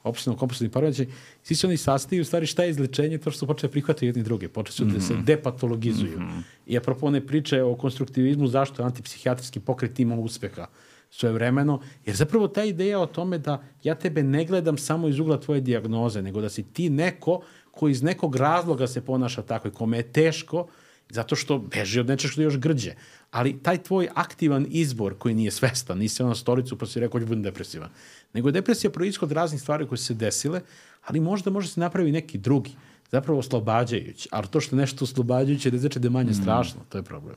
[0.06, 1.06] opšteno kompulsivni poremećaj,
[1.44, 4.24] svi se oni sastaju, u stvari šta je izlečenje, to što su počeli prihvatiti jedni
[4.24, 4.94] druge, počeli su mm -hmm.
[4.94, 5.24] da se mhm.
[5.24, 6.20] depatologizuju.
[6.20, 6.42] Mm -hmm.
[6.66, 10.68] I apropo one priče o konstruktivizmu, zašto je antipsihijatrijski pokret ima uspeha
[11.10, 15.20] svoje vremeno, jer zapravo ta ideja o tome da ja tebe ne gledam samo iz
[15.20, 17.42] ugla tvoje diagnoze, nego da si ti neko
[17.72, 20.68] ko iz nekog razloga se ponaša tako i kome je teško,
[21.10, 22.94] zato što beži od nečeg što je još grđe.
[23.32, 27.44] Ali taj tvoj aktivan izbor koji nije svestan, nisi na stolicu pa si rekao budem
[27.44, 27.90] depresivan,
[28.36, 30.62] nego je depresija proizhod raznih stvari koje su se desile,
[31.06, 32.76] ali možda može se napravi neki drugi,
[33.12, 34.30] zapravo oslobađajući.
[34.32, 36.42] Ali to što je nešto oslobađajuće ne znači da je manje mm.
[36.42, 37.36] strašno, to je problem.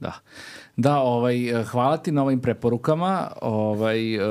[0.00, 0.12] Da.
[0.76, 3.30] Da, ovaj, hvala ti na ovim preporukama.
[3.42, 4.24] Ovaj, uh,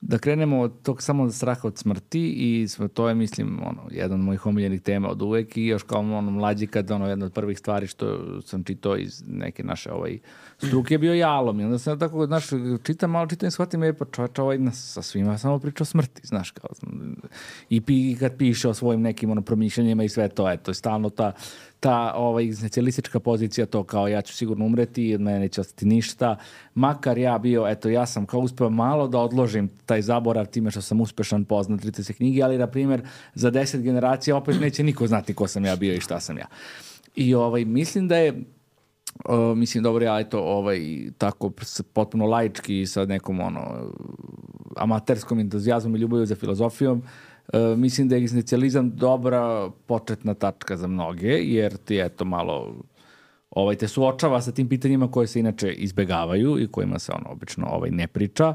[0.00, 4.24] da krenemo od tog samo straha od smrti i to je, mislim, ono, jedan od
[4.24, 7.58] mojih omiljenih tema od uvek i još kao ono mlađi kad ono, jedna od prvih
[7.58, 10.18] stvari što sam čitao iz neke naše ovaj,
[10.58, 12.44] struke je bio jalom i onda sam tako, znaš,
[12.82, 16.26] čitam malo, čitam i shvatim, je pa čovječ ovaj sa svima samo priča o smrti,
[16.26, 16.70] znaš, kao,
[17.68, 21.32] i, pi, kad piše o svojim nekim ono, promišljanjima i sve to, eto, stalno ta
[21.80, 26.36] ta ovaj, egzistencialistička pozicija, to kao ja ću sigurno umreti, od mene neće ostati ništa,
[26.74, 30.82] makar ja bio, eto, ja sam kao uspeo malo da odložim taj zaborav time što
[30.82, 33.02] sam uspešan poznat 30 knjige, ali, na primjer,
[33.34, 36.46] za 10 generacija opet neće niko znati ko sam ja bio i šta sam ja.
[37.16, 38.42] I ovaj, mislim da je
[39.24, 40.80] Uh, mislim, dobro, ja eto, ovaj,
[41.18, 41.52] tako
[41.92, 43.92] potpuno laički sa nekom ono,
[44.76, 47.02] amaterskom entuzijazmom i ljubavju za filozofijom,
[47.52, 52.74] E, mislim da je egzistencializam dobra početna tačka za mnoge, jer ti eto malo
[53.50, 57.66] ovaj, te suočava sa tim pitanjima koje se inače izbegavaju i kojima se ono obično
[57.66, 58.54] ovaj, ne priča,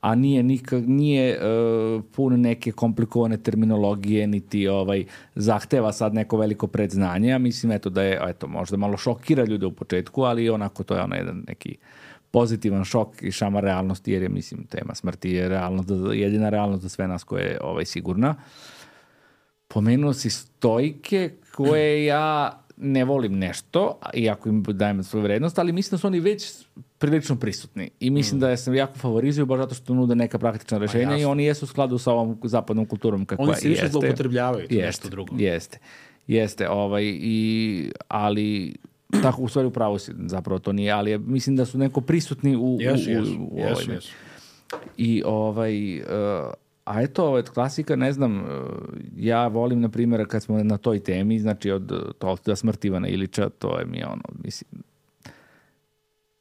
[0.00, 5.04] a nije, nikak, nije uh, pun neke komplikovane terminologije, niti ovaj,
[5.34, 7.28] zahteva sad neko veliko predznanje.
[7.28, 10.94] Ja mislim eto, da je eto, možda malo šokira ljude u početku, ali onako to
[10.94, 12.03] je ono jedan neki uh,
[12.34, 16.88] pozitivan šok i šamar realnosti, jer je, mislim, tema smrti je realnost, jedina realnost za
[16.88, 18.34] sve nas koja je ovaj, sigurna.
[19.68, 25.90] Pomenuo si stojke koje ja ne volim nešto, iako im dajem svoju vrednost, ali mislim
[25.90, 26.66] da su oni već
[26.98, 27.90] prilično prisutni.
[28.00, 28.40] I mislim mm.
[28.40, 31.68] da sam jako favorizuju baš zato što nude neka praktična rešenja i oni jesu u
[31.68, 33.68] skladu sa ovom zapadnom kulturom kakva jeste.
[33.68, 35.36] Oni se više zloupotrebljavaju, to jeste, nešto drugo.
[35.38, 35.78] Jeste,
[36.26, 38.74] jeste, ovaj, i, ali
[39.22, 42.60] tako u stvari upravo si, zapravo to nije, ali mislim da su neko prisutni u,
[42.60, 44.10] yes, u, yes, u, u yes, yes.
[44.96, 46.06] I ovaj, uh,
[46.84, 48.46] a eto, ovaj, klasika, ne znam, uh,
[49.16, 53.48] ja volim, na primjer, kad smo na toj temi, znači od Tolstida smrt Ivana Ilića,
[53.48, 54.82] to je mi ono, mislim,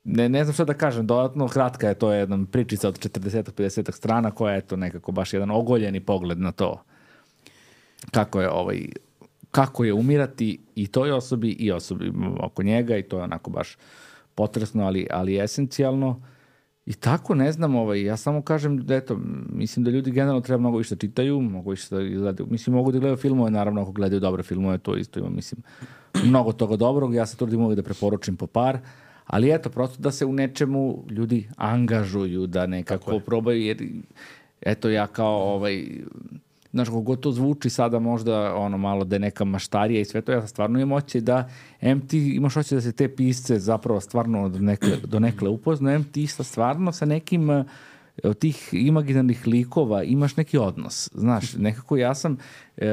[0.03, 4.31] ne, ne znam šta da kažem, dodatno kratka je to jedna pričica od 40-50 strana
[4.31, 6.83] koja je to nekako baš jedan ogoljeni pogled na to
[8.11, 8.87] kako je ovaj
[9.53, 13.77] kako je umirati i toj osobi i osobi oko njega i to je onako baš
[14.35, 16.21] potresno, ali, ali esencijalno.
[16.85, 19.19] I tako, ne znam, ovaj, ja samo kažem da eto,
[19.49, 22.91] mislim da ljudi generalno treba mnogo više da čitaju, mogu više da gledaju, mislim, mogu
[22.91, 25.61] da gledaju filmove, naravno, ako gledaju dobre filmove, to isto ima, mislim,
[26.23, 28.79] mnogo toga dobrog, ja se trudim uvijek da preporučim po par,
[29.25, 33.77] ali eto, prosto da se u nečemu ljudi angažuju, da nekako probaju, jer
[34.61, 35.85] eto, ja kao, ovaj,
[36.73, 40.31] znaš, kako to zvuči sada možda ono malo da je neka maštarija i sve to,
[40.31, 41.49] ja stvarno imam oće da
[41.81, 45.93] em ti imaš oće da se te pisce zapravo stvarno do nekle, do nekle upozna,
[45.93, 47.65] em ti sa stvarno sa nekim uh,
[48.23, 51.09] od tih imaginarnih likova imaš neki odnos.
[51.13, 52.31] Znaš, nekako ja sam,
[52.77, 52.83] uh,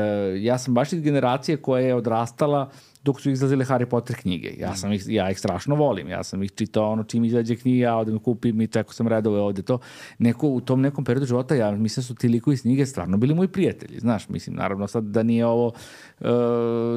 [0.41, 4.55] ja sam baš iz generacije koja je odrastala uh, dok su izlazile Harry Potter knjige.
[4.59, 6.09] Ja, sam ih, ja ih strašno volim.
[6.09, 9.41] Ja sam ih čitao ono čim izađe knjiga, ja odem kupim i čekao sam redove
[9.41, 9.79] ovde to.
[10.19, 13.17] Neko, u tom nekom periodu života, ja mislim da su ti likovi iz knjige stvarno
[13.17, 14.01] bili moji prijatelji.
[14.01, 15.67] Znaš, mislim, naravno sad da nije ovo
[16.21, 16.27] uh,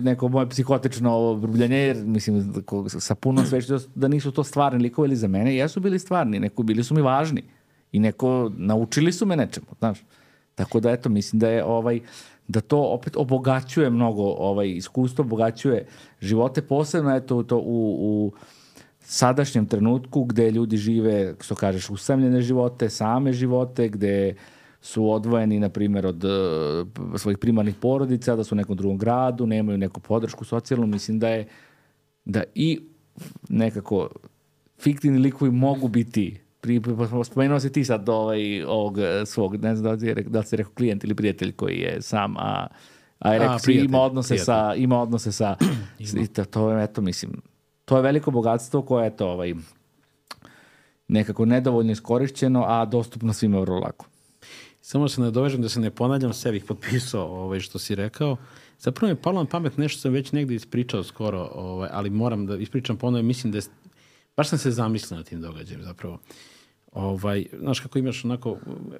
[0.03, 2.53] neko moje psihotično ovo vrbljanje, jer mislim,
[2.87, 6.63] sa puno sveći da nisu to stvarni likovi, ili za mene jesu bili stvarni, neko
[6.63, 7.43] bili su mi važni.
[7.91, 9.99] I neko, naučili su me nečemu, znaš.
[10.55, 12.03] Tako da, eto, mislim da je ovaj, uh,
[12.47, 15.85] da to opet obogaćuje mnogo ovaj iskustvo, obogaćuje
[16.21, 18.33] živote, posebno eto to u, u
[18.99, 24.35] sadašnjem trenutku gde ljudi žive, što kažeš, usamljene živote, same živote, gde
[24.81, 26.31] su odvojeni, na primjer, od uh,
[27.17, 31.29] svojih primarnih porodica, da su u nekom drugom gradu, nemaju neku podršku socijalnu, mislim da
[31.29, 31.47] je
[32.25, 32.79] da i
[33.49, 34.09] nekako
[34.79, 36.81] fiktivni likovi mogu biti pri,
[37.25, 40.55] spomenuo si ti sad ovaj, ovog eh, svog, ne znam da li, da li si
[40.55, 42.67] rekao klijent ili prijatelj koji je sam, a,
[43.19, 44.45] a je rekao si ima odnose prijatelj.
[44.45, 45.55] sa, ima odnose sa,
[45.99, 46.27] ima.
[46.35, 47.41] to, to je, eto, mislim,
[47.85, 49.53] to je veliko bogatstvo koje je to, ovaj,
[51.07, 54.05] nekako nedovoljno iskorišćeno, a dostupno svima vrlo lako.
[54.81, 58.37] Samo se nadovežem da se ne ponavljam, sve bih potpisao ovaj, što si rekao.
[58.79, 62.45] Zapravo mi je palo na pamet nešto sam već negde ispričao skoro, ovaj, ali moram
[62.45, 63.63] da ispričam ponovno, mislim da je,
[64.37, 66.13] baš sam se zamislio na tim događajem zapravo.
[66.13, 66.52] Uh,
[66.93, 68.57] Ovaj, znaš kako imaš onako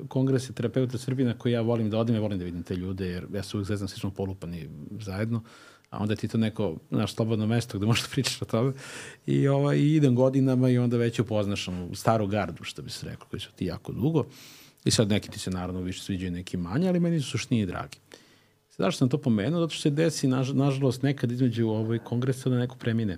[0.08, 3.08] kongrese terapeuta Srbije na koje ja volim da odem, ja volim da vidim te ljude,
[3.08, 5.44] jer ja se uvijek zezam, svi smo polupani zajedno,
[5.90, 8.74] a onda ti to neko, naš slobodno mesto gde možeš da pričaš o tome.
[9.26, 13.28] I ovaj, idem godinama i onda već upoznaš onu staru gardu, što bi se rekao,
[13.30, 14.26] koji su ti jako dugo.
[14.86, 17.98] I sad neki ti se naravno više sviđaju, neki manje, ali meni su suštini dragi.
[18.78, 19.60] Zašto sam to pomenuo?
[19.60, 23.18] Zato što se desi, naž, nažalost, nekad između ovaj kongresa da neko premine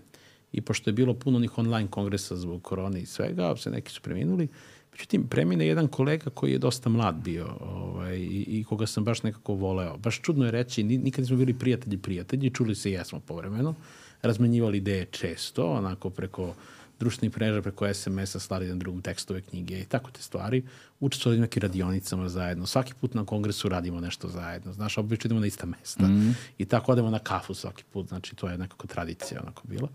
[0.56, 4.02] i pošto je bilo puno onih online kongresa zbog korone i svega, se neki su
[4.02, 4.48] preminuli.
[4.92, 9.24] Međutim, premine jedan kolega koji je dosta mlad bio ovaj, i, i koga sam baš
[9.24, 9.98] nekako voleo.
[9.98, 13.76] Baš čudno je reći, nikad nismo bili prijatelji prijatelji, čuli se i jesmo povremeno,
[14.22, 16.54] razmenjivali ideje često, onako preko
[17.00, 20.64] društvenih mreža, preko SMS-a slali na drugom tekstove knjige i tako te stvari.
[21.00, 22.66] Učestvovali nekim radionicama zajedno.
[22.66, 24.74] Svaki put na kongresu radimo nešto zajedno.
[24.74, 26.08] Znaš, obično idemo na ista mesta.
[26.08, 26.34] Mm -hmm.
[26.58, 28.08] I tako odemo na kafu svaki put.
[28.08, 29.90] Znači, to je nekako tradicija onako bila.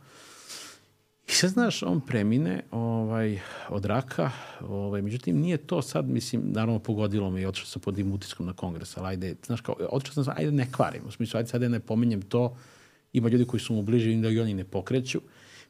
[1.31, 3.39] I sad, znaš, on premine ovaj,
[3.69, 4.31] od raka,
[4.61, 8.47] ovaj, međutim, nije to sad, mislim, naravno pogodilo me i otišao sam pod im utiskom
[8.47, 11.62] na kongres, ali ajde, znaš, kao, otišao sam, ajde ne kvarim, u smislu, ajde sad
[11.62, 12.57] ja ne pominjem to,
[13.12, 15.20] ima ljudi koji su mu bliži da i oni ne pokreću.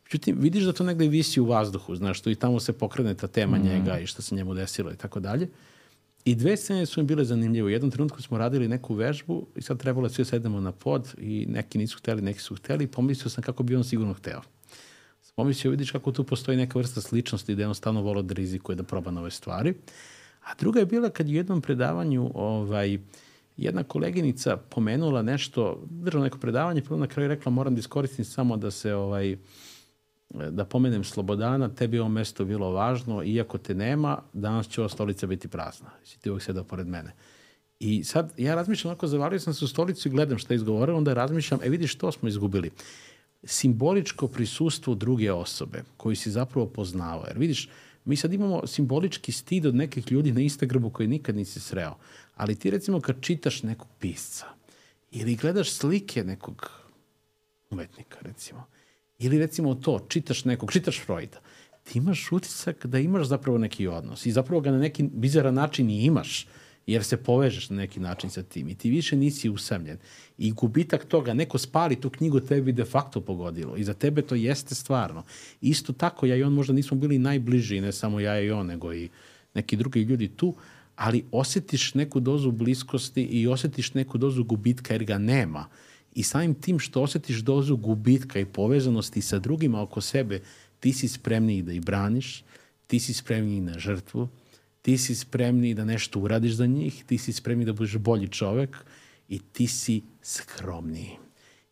[0.04, 3.26] Međutim, vidiš da to negde visi u vazduhu, znaš, to i tamo se pokrene ta
[3.26, 3.62] tema mm.
[3.62, 5.48] njega i šta se njemu desilo i tako dalje.
[6.24, 7.66] I dve scene su mi bile zanimljive.
[7.66, 11.14] U jednom trenutku smo radili neku vežbu i sad trebalo da svi sedemo na pod
[11.18, 14.42] i neki nisu hteli, neki su hteli i pomislio sam kako bi on sigurno hteo
[15.36, 18.76] pomislio, vidiš kako tu postoji neka vrsta sličnosti da je on stalno volao da rizikuje
[18.76, 19.74] da proba nove stvari.
[20.44, 22.98] A druga je bila kad je u jednom predavanju ovaj,
[23.56, 28.56] jedna koleginica pomenula nešto, držala neko predavanje, pa na kraju rekla moram da iskoristim samo
[28.56, 29.36] da se ovaj,
[30.30, 35.26] da pomenem Slobodana, tebi ovo mesto bilo važno, iako te nema, danas će ova stolica
[35.26, 35.90] biti prazna.
[36.04, 37.12] Si ti uvijek sedao pored mene.
[37.80, 40.98] I sad ja razmišljam, onako zavalio sam se u stolicu i gledam šta je izgovorila,
[40.98, 42.70] onda razmišljam, e vidiš, to smo izgubili
[43.44, 47.24] simboličko prisustvo druge osobe koju si zapravo poznao.
[47.26, 47.68] Jer vidiš,
[48.04, 51.94] mi sad imamo simbolički stid od nekih ljudi na Instagramu koji nikad nisi sreo.
[52.36, 54.46] Ali ti recimo kad čitaš nekog pisca
[55.10, 56.70] ili gledaš slike nekog
[57.70, 58.66] umetnika recimo,
[59.18, 61.40] ili recimo to, čitaš nekog, čitaš Freuda,
[61.84, 65.90] ti imaš utisak da imaš zapravo neki odnos i zapravo ga na neki bizaran način
[65.90, 66.46] i imaš
[66.90, 69.98] jer se povežeš na neki način sa tim i ti više nisi usamljen.
[70.38, 73.76] I gubitak toga, neko spali tu knjigu, tebi de facto pogodilo.
[73.76, 75.22] I za tebe to jeste stvarno.
[75.60, 78.94] Isto tako, ja i on možda nismo bili najbliži, ne samo ja i on, nego
[78.94, 79.08] i
[79.54, 80.54] neki drugi ljudi tu,
[80.96, 85.66] ali osetiš neku dozu bliskosti i osetiš neku dozu gubitka jer ga nema.
[86.14, 90.42] I samim tim što osetiš dozu gubitka i povezanosti sa drugima oko sebe,
[90.80, 92.44] ti si spremniji da i braniš,
[92.86, 94.28] ti si spremniji na žrtvu,
[94.82, 98.76] ti si spremni da nešto uradiš za njih, ti si spremni da budeš bolji čovek
[99.28, 101.10] i ti si skromniji.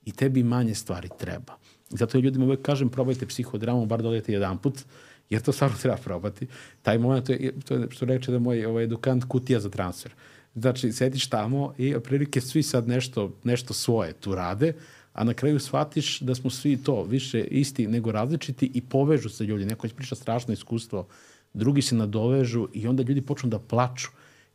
[0.04, 1.58] I tebi manje stvari treba.
[1.90, 4.84] Zato ja ljudima uvek kažem probajte psihodramu, bar dodajte jedan put,
[5.30, 6.46] jer to stvarno treba probati.
[6.82, 10.12] Taj moment, to je, to je što reče da moj ovaj, edukant kutija za transfer.
[10.54, 14.72] Znači, sediš tamo i prilike svi sad nešto, nešto svoje tu rade,
[15.12, 19.44] a na kraju shvatiš da smo svi to više isti nego različiti i povežu se
[19.44, 19.64] ljudi.
[19.64, 21.06] Neko će priča strašno iskustvo
[21.54, 24.08] drugi se nadovežu i onda ljudi počnu da plaču.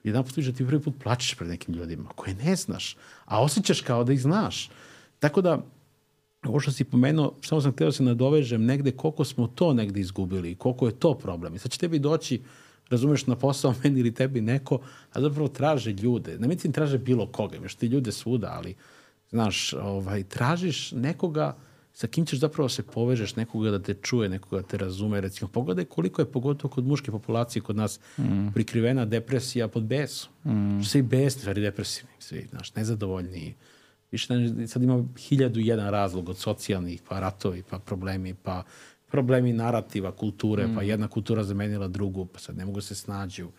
[0.03, 3.81] jedan put da ti prvi put plačeš pred nekim ljudima koje ne znaš, a osjećaš
[3.81, 4.69] kao da ih znaš.
[5.19, 5.61] Tako da,
[6.43, 9.99] ovo što si pomenuo, samo sam htio da se nadovežem negde koliko smo to negde
[9.99, 11.55] izgubili i koliko je to problem.
[11.55, 12.41] I sad će tebi doći,
[12.89, 14.80] razumeš, na posao meni ili tebi neko,
[15.13, 16.38] a zapravo traže ljude.
[16.39, 18.75] Ne mislim traže bilo koga, imaš ti ljude svuda, ali
[19.30, 21.55] znaš, ovaj, tražiš nekoga
[21.93, 25.22] sa kim ćeš zapravo se povežeš, nekoga da te čuje, nekoga da te razume.
[25.22, 28.47] Recimo, pogledaj koliko je pogotovo kod muške populacije kod nas mm.
[28.53, 30.33] prikrivena depresija pod besom.
[30.45, 30.83] Mm.
[30.83, 33.55] Svi besni, stvari depresivni, svi, znaš, nezadovoljni.
[34.11, 34.27] Više,
[34.67, 38.63] sad ima hiljadu jedan razlog od socijalnih, pa ratovi, pa problemi, pa
[39.11, 40.75] problemi narativa, kulture, mm.
[40.75, 43.49] pa jedna kultura zamenila drugu, pa sad ne mogu da se snađu.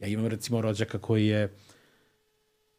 [0.00, 1.54] Ja imam recimo rođaka koji je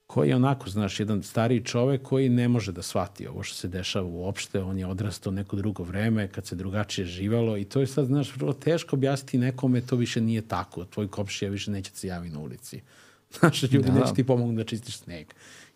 [0.07, 3.67] koji je onako, znaš, jedan stariji čovek koji ne može da shvati ovo što se
[3.67, 7.87] dešava uopšte, on je odrastao neko drugo vreme, kad se drugačije živalo i to je
[7.87, 11.97] sad, znaš, vrlo teško objasniti nekome, to više nije tako, tvoj kopšija više neće da
[11.97, 12.81] se javi na ulici.
[13.39, 13.99] Znaš, ljudi da.
[13.99, 15.27] neće ti pomogu da čistiš sneg.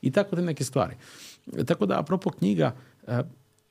[0.01, 0.95] I tako te neke stvari.
[1.65, 2.75] Tako da, apropo knjiga,
[3.07, 3.13] uh,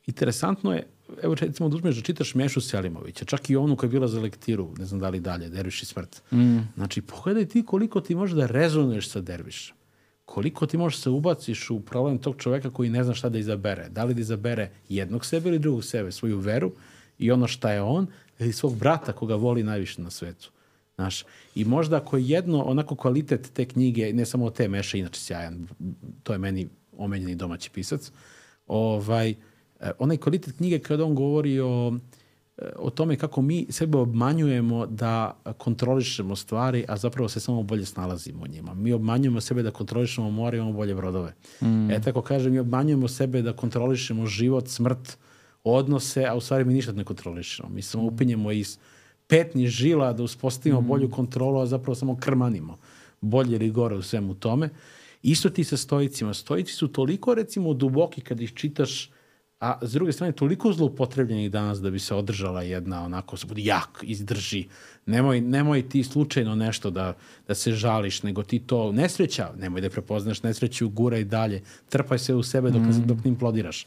[0.06, 0.86] interesantno je,
[1.22, 4.20] evo recimo da uzmeš da čitaš Mešu Selimovića, čak i onu koja je bila za
[4.20, 6.22] lektiru, ne znam da li dalje, Derviš i smrt.
[6.32, 6.58] Mm.
[6.74, 9.79] Znači, pogledaj ti koliko ti može da rezonuješ sa Dervišem
[10.30, 13.88] koliko ti možeš se ubaciš u problem tog čoveka koji ne zna šta da izabere.
[13.88, 16.72] Da li da izabere jednog sebe ili drugog sebe, svoju veru
[17.18, 18.06] i ono šta je on,
[18.38, 20.50] ili svog brata koga voli najviše na svetu.
[20.94, 25.20] Znaš, I možda ako je jedno, onako kvalitet te knjige, ne samo te Meša, inače
[25.20, 25.66] sjajan,
[26.22, 28.12] to je meni omenjeni domaći pisac,
[28.66, 31.92] ovaj, eh, onaj kvalitet knjige kada on govori o
[32.76, 38.44] o tome kako mi sebe obmanjujemo da kontrolišemo stvari, a zapravo se samo bolje snalazimo
[38.44, 38.74] u njima.
[38.74, 41.34] Mi obmanjujemo sebe da kontrolišemo more, imamo bolje brodove.
[41.60, 41.90] Mm.
[41.90, 45.18] E tako kažem, mi obmanjujemo sebe da kontrolišemo život, smrt,
[45.64, 47.68] odnose, a u stvari mi ništa ne kontrolišemo.
[47.68, 48.78] Mi samo upinjemo iz
[49.26, 50.86] petni žila da uspostavimo mm.
[50.86, 52.78] bolju kontrolu, a zapravo samo krmanimo
[53.20, 54.68] bolje ili gore u svemu tome.
[55.22, 56.34] Isto ti sa stojicima.
[56.34, 59.10] Stojici su toliko, recimo, duboki kad ih čitaš
[59.60, 63.64] a s druge strane toliko zloupotrebljenih danas da bi se održala jedna onako, se budi
[63.64, 64.64] jak, izdrži,
[65.06, 67.16] nemoj, nemoj ti slučajno nešto da,
[67.48, 72.18] da se žališ, nego ti to nesreća, nemoj da prepoznaš nesreću, gura i dalje, trpaj
[72.18, 73.06] se u sebe dok, mm.
[73.06, 73.86] dok ne implodiraš.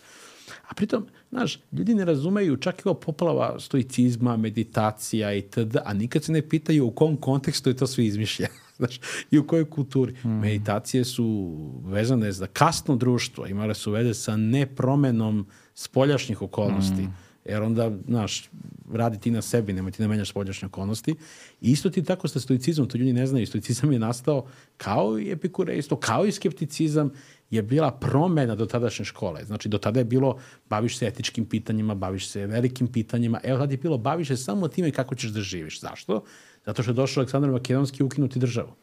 [0.68, 5.94] A pritom, znaš, ljudi ne razumeju čak i ovo poplava stoicizma, meditacija i td., a
[5.94, 8.48] nikad se ne pitaju u kom kontekstu je to sve izmišlja.
[8.78, 9.00] znaš,
[9.32, 10.14] i u kojoj kulturi.
[10.24, 10.30] Mm.
[10.30, 17.02] Meditacije su vezane za kasno društvo, imale su veze sa nepromenom spoljašnjih okolnosti.
[17.02, 17.14] Mm.
[17.46, 18.50] Jer onda, znaš,
[18.94, 21.16] radi ti na sebi, nemoj ti da menjaš spoljašnje okolnosti.
[21.62, 24.46] I isto ti tako sa stoicizmom, to ljudi ne znaju, stoicizam je nastao
[24.78, 27.12] kao i epikurejstvo, kao i skepticizam,
[27.50, 29.46] je bila promena do tadašnje škole.
[29.46, 30.38] Znači, do tada je bilo
[30.70, 33.40] baviš se etičkim pitanjima, baviš se velikim pitanjima.
[33.44, 35.82] Evo, tada je bilo baviš se samo time kako ćeš da živiš.
[35.82, 36.24] Zašto?
[36.66, 38.74] Zato što je došao Aleksandar Makedonski ukinuti državu.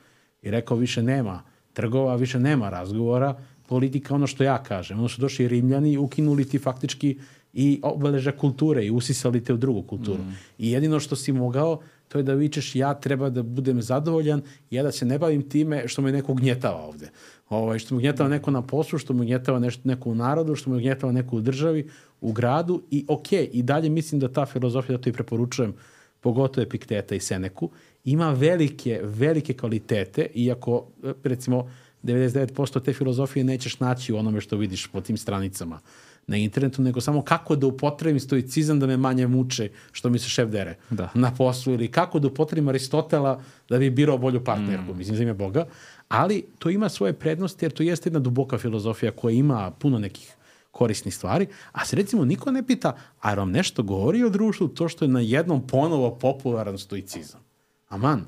[0.42, 3.38] I rekao, više nema trgova, više nema razgovora,
[3.70, 4.98] politika ono što ja kažem.
[4.98, 7.18] Ono su došli Rimljani ukinuli ti faktički
[7.52, 10.18] i obeleža kulture i usisali te u drugu kulturu.
[10.18, 10.34] Mm.
[10.58, 14.82] I jedino što si mogao, to je da vičeš ja treba da budem zadovoljan, ja
[14.82, 17.10] da se ne bavim time što me neko gnjetava ovde.
[17.48, 20.70] Ovaj, što me gnjetava neko na poslu, što me gnjetava nešto, neko u narodu, što
[20.70, 21.86] me gnjetava neko u državi,
[22.20, 25.74] u gradu i ok, i dalje mislim da ta filozofija, da to i preporučujem,
[26.20, 27.70] pogotovo Epikteta i Seneku,
[28.04, 30.86] ima velike, velike kvalitete, iako,
[31.24, 31.70] recimo,
[32.02, 35.80] 99% te filozofije nećeš naći u onome što vidiš po tim stranicama
[36.26, 40.28] na internetu, nego samo kako da upotrebim stoicizam da me manje muče što mi se
[40.28, 41.08] šef dere da.
[41.14, 44.98] na poslu ili kako da upotrebim Aristotela da bi birao bolju partnerku, mm.
[44.98, 45.66] mislim za ime Boga,
[46.08, 50.36] ali to ima svoje prednosti jer to jeste jedna duboka filozofija koja ima puno nekih
[50.70, 54.88] korisnih stvari, a se recimo niko ne pita, a vam nešto govori o društvu to
[54.88, 57.40] što je na jednom ponovo popularan stoicizam.
[57.88, 58.24] Aman.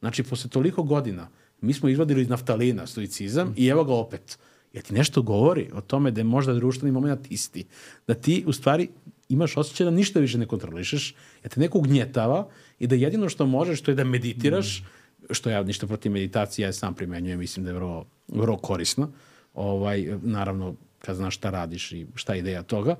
[0.00, 1.28] Znači, posle toliko godina,
[1.60, 3.54] mi smo izvadili iz naftalina stoicizam mm.
[3.56, 4.38] i evo ga opet.
[4.72, 7.64] Ja ti nešto govori o tome da je možda društveni moment isti.
[8.06, 8.88] Da ti u stvari
[9.28, 11.14] imaš osjećaj da ništa više ne kontrolišeš,
[11.44, 12.48] ja te neko ugnjetava
[12.78, 15.34] i da jedino što možeš to je da meditiraš, mm.
[15.34, 19.12] što ja ništa protiv meditacije, ja sam primenjujem, mislim da je vrlo, vrlo korisno.
[19.54, 22.96] Ovaj, naravno, kad znaš šta radiš i šta je ideja toga.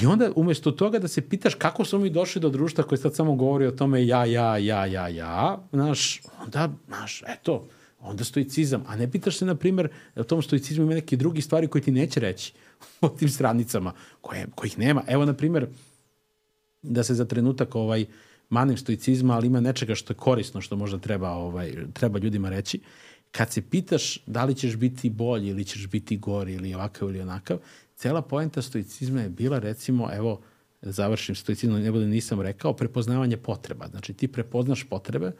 [0.00, 3.14] I onda umesto toga da se pitaš kako smo mi došli do društva koje sad
[3.14, 7.68] samo govori o tome ja, ja, ja, ja, ja, znaš, onda, znaš, eto,
[8.00, 8.84] onda stoicizam.
[8.86, 11.92] A ne pitaš se, na primer, u tom stoicizmu ima neke drugi stvari koje ti
[11.92, 12.52] neće reći
[13.00, 15.02] o tim stranicama, koje, kojih nema.
[15.06, 15.66] Evo, na primer,
[16.82, 18.06] da se za trenutak ovaj,
[18.48, 22.80] manim stoicizma, ali ima nečega što je korisno, što možda treba, ovaj, treba ljudima reći.
[23.30, 27.20] Kad se pitaš da li ćeš biti bolji ili ćeš biti gori ili ovakav ili
[27.20, 27.58] onakav,
[28.02, 30.40] cela poenta stoicizma je bila recimo, evo,
[30.82, 33.86] završim stoicizmom, ne bude nisam rekao, prepoznavanje potreba.
[33.86, 35.32] Znači ti prepoznaš potrebe,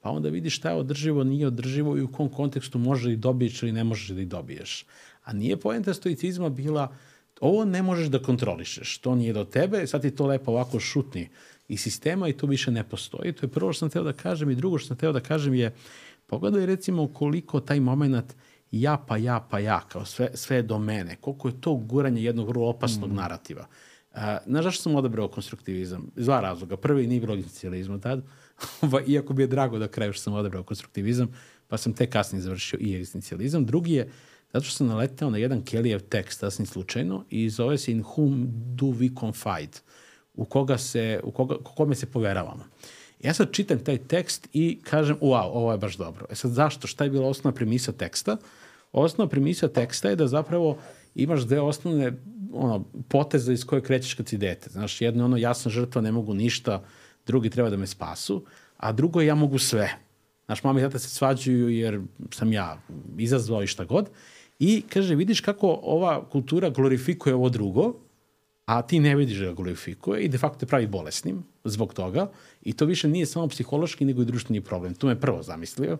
[0.00, 3.62] pa onda vidiš šta je održivo, nije održivo i u kom kontekstu može da dobiješ
[3.62, 4.86] ili ne možeš da dobiješ.
[5.24, 6.94] A nije poenta stoicizma bila
[7.40, 11.28] ovo ne možeš da kontrolišeš, to nije do tebe, sad ti to lepo ovako šutni
[11.68, 13.32] iz sistema i to više ne postoji.
[13.32, 15.54] To je prvo što sam teo da kažem i drugo što sam teo da kažem
[15.54, 15.74] je
[16.26, 18.34] pogledaj recimo koliko taj moment
[18.80, 22.48] ja pa ja pa ja, kao sve, sve do mene, koliko je to guranje jednog
[22.48, 23.14] vrlo opasnog mm.
[23.14, 23.66] narativa.
[24.12, 26.10] Uh, znaš zašto sam odabrao konstruktivizam?
[26.16, 26.76] Iz dva razloga.
[26.76, 28.22] Prvi nije bilo egzistencijalizma tad,
[29.06, 31.28] iako bi je drago da kraju što sam odabrao konstruktivizam,
[31.68, 33.66] pa sam te kasnije završio i egzistencijalizam.
[33.66, 34.10] Drugi je
[34.52, 38.46] zato što sam naletao na jedan Kellyjev tekst, sasvim slučajno, i zove se In whom
[38.74, 39.78] do we confide,
[40.34, 42.64] u koga se, u koga, kome se poveravamo.
[43.22, 46.26] Ja sad čitam taj tekst i kažem, wow, ovo je baš dobro.
[46.30, 46.86] E sad zašto?
[46.86, 48.36] Šta je bila osnovna premisa teksta?
[48.94, 50.78] Osnovna premisa teksta je da zapravo
[51.14, 52.12] imaš dve osnovne
[52.52, 54.70] ono, poteze iz koje krećeš kad si dete.
[54.70, 56.82] Znaš, jedno je ono, ja sam žrtva, ne mogu ništa,
[57.26, 58.44] drugi treba da me spasu,
[58.76, 59.90] a drugo je ja mogu sve.
[60.46, 62.00] Znaš, mama i tata se svađuju jer
[62.30, 62.78] sam ja
[63.18, 64.10] izazvao i šta god.
[64.58, 67.94] I kaže, vidiš kako ova kultura glorifikuje ovo drugo,
[68.66, 72.30] a ti ne vidiš da ga glorifikuje i de facto te pravi bolesnim zbog toga.
[72.62, 74.94] I to više nije samo psihološki, nego i društveni problem.
[74.94, 75.98] To me prvo zamislio.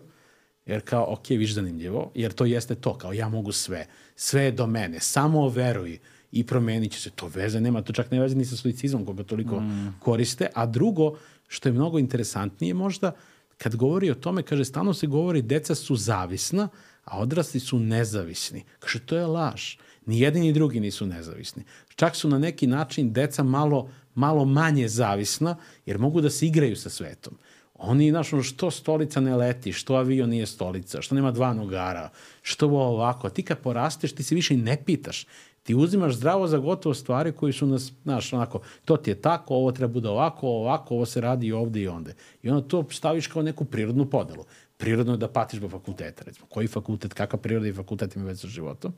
[0.65, 4.51] Jer kao, ok, viš zanimljivo, jer to jeste to, kao ja mogu sve, sve je
[4.51, 5.99] do mene, samo veruj
[6.31, 7.09] i promenit će se.
[7.09, 9.95] To veze nema, to čak ne veze ni sa stoicizmom koga toliko mm.
[9.99, 10.47] koriste.
[10.53, 13.11] A drugo, što je mnogo interesantnije možda,
[13.57, 16.69] kad govori o tome, kaže, stano se govori, deca su zavisna,
[17.03, 18.63] a odrasli su nezavisni.
[18.79, 19.75] Kaže, to je laž.
[20.05, 21.63] Ni jedni ni drugi nisu nezavisni.
[21.95, 26.75] Čak su na neki način deca malo, malo manje zavisna, jer mogu da se igraju
[26.75, 27.37] sa svetom.
[27.75, 32.09] Oni, znaš, ono, što stolica ne leti, što avion nije stolica, što nema dva nogara,
[32.41, 33.29] što ovo ovako.
[33.29, 35.25] Ti kad porasteš, ti se više i ne pitaš.
[35.63, 39.55] Ti uzimaš zdravo za gotovo stvari koji su nas, znaš, onako, to ti je tako,
[39.55, 42.13] ovo treba bude ovako, ovako, ovo se radi i ovde i onde.
[42.43, 44.45] I onda to staviš kao neku prirodnu podelu.
[44.77, 46.45] Prirodno je da patiš po fakulteta, recimo.
[46.49, 48.93] Koji fakultet, kakav prirodni fakultet ima već sa životom.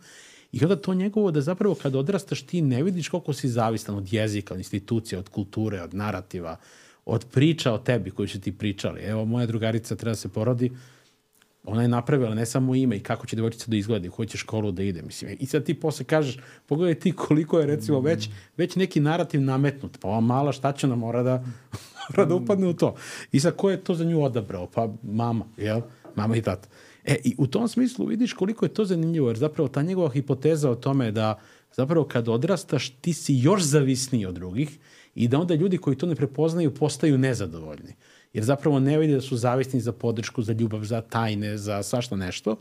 [0.52, 4.14] I onda to njegovo da zapravo kad odrastaš ti ne vidiš koliko si zavistan od
[4.14, 6.58] jezika, od institucija, od kulture, od narativa,
[7.08, 9.02] od priča o tebi koji su ti pričali.
[9.02, 10.72] Evo, moja drugarica treba da se porodi,
[11.64, 14.72] ona je napravila ne samo ime i kako će devojčica da izgleda koju će školu
[14.72, 15.02] da ide.
[15.02, 19.42] Mislim, I sad ti posle kažeš, pogledaj ti koliko je recimo već, već neki narativ
[19.42, 19.98] nametnut.
[20.02, 21.44] Pa ova mala šta će nam mora da,
[22.10, 22.96] mora da upadne u to.
[23.32, 24.68] I sad ko je to za nju odabrao?
[24.68, 25.82] Pa mama, jel?
[26.16, 26.68] Mama i tata.
[27.06, 30.72] E, i u tom smislu vidiš koliko je to zanimljivo, jer zapravo ta njegova hipoteza
[30.72, 31.40] o tome da
[31.76, 34.80] zapravo kad odrastaš ti si još zavisniji od drugih
[35.18, 37.96] i da onda ljudi koji to ne prepoznaju postaju nezadovoljni.
[38.34, 42.16] Jer zapravo ne vidi da su zavisni za podršku, za ljubav, za tajne, za svašta
[42.16, 42.56] nešto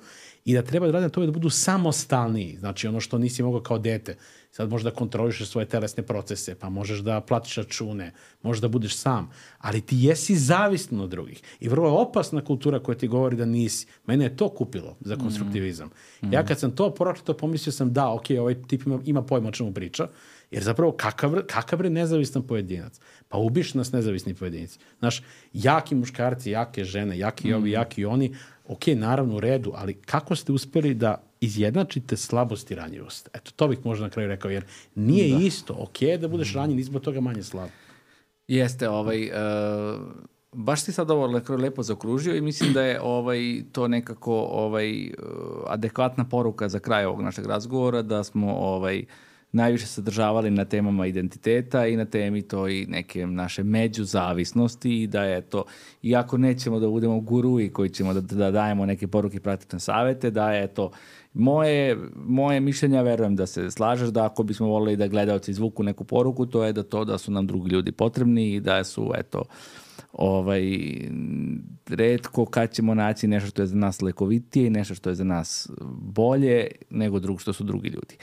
[0.44, 2.56] i da treba da rade na tome da budu samostalniji.
[2.58, 4.16] Znači ono što nisi mogao kao dete.
[4.50, 8.12] Sad možeš da kontrolišeš svoje telesne procese, pa možeš da platiš račune,
[8.42, 11.42] možeš da budeš sam, ali ti jesi zavisno od drugih.
[11.60, 13.86] I vrlo opasna kultura koja ti govori da nisi.
[14.06, 15.90] Mene je to kupilo za konstruktivizam.
[16.22, 16.32] Mm.
[16.32, 19.52] Ja kad sam to pročitao, pomislio sam da, ok, ovaj tip ima, ima pojma o
[19.52, 20.08] čemu priča,
[20.50, 23.00] Jer zapravo kakav, kakav bre nezavistan pojedinac?
[23.28, 24.78] Pa ubiš nas nezavisni pojedinci.
[24.98, 27.72] Znaš, jaki muškarci, jake žene, jaki ovi, mm.
[27.72, 28.34] jaki oni,
[28.68, 33.28] ok, naravno u redu, ali kako ste uspeli da izjednačite slabost i ranjivost?
[33.34, 35.44] Eto, to bih možda na kraju rekao, jer nije da.
[35.44, 36.56] isto, ok, da budeš mm.
[36.56, 37.68] ranjen, izbog toga manje slab.
[38.48, 40.00] Jeste, ovaj, uh,
[40.52, 45.10] baš si sad ovo lepo zakružio i mislim da je ovaj to nekako ovaj
[45.66, 49.06] adekvatna poruka za kraj ovog našeg razgovora da smo ovaj uh,
[49.56, 55.24] najviše sadržavali na temama identiteta i na temi to i neke naše međuzavisnosti i da
[55.24, 55.64] je to,
[56.02, 60.30] iako nećemo da budemo gurui koji ćemo da, da dajemo neke poruke i praktične savete,
[60.30, 60.90] da je to
[61.34, 66.04] moje, moje mišljenja, verujem da se slažeš da ako bismo volili da gledalci izvuku neku
[66.04, 69.42] poruku, to je da to da su nam drugi ljudi potrebni i da su, eto,
[70.12, 70.62] ovaj,
[71.88, 75.24] redko kad ćemo naći nešto što je za nas lekovitije i nešto što je za
[75.24, 75.70] nas
[76.00, 78.16] bolje nego drug, što su drugi ljudi.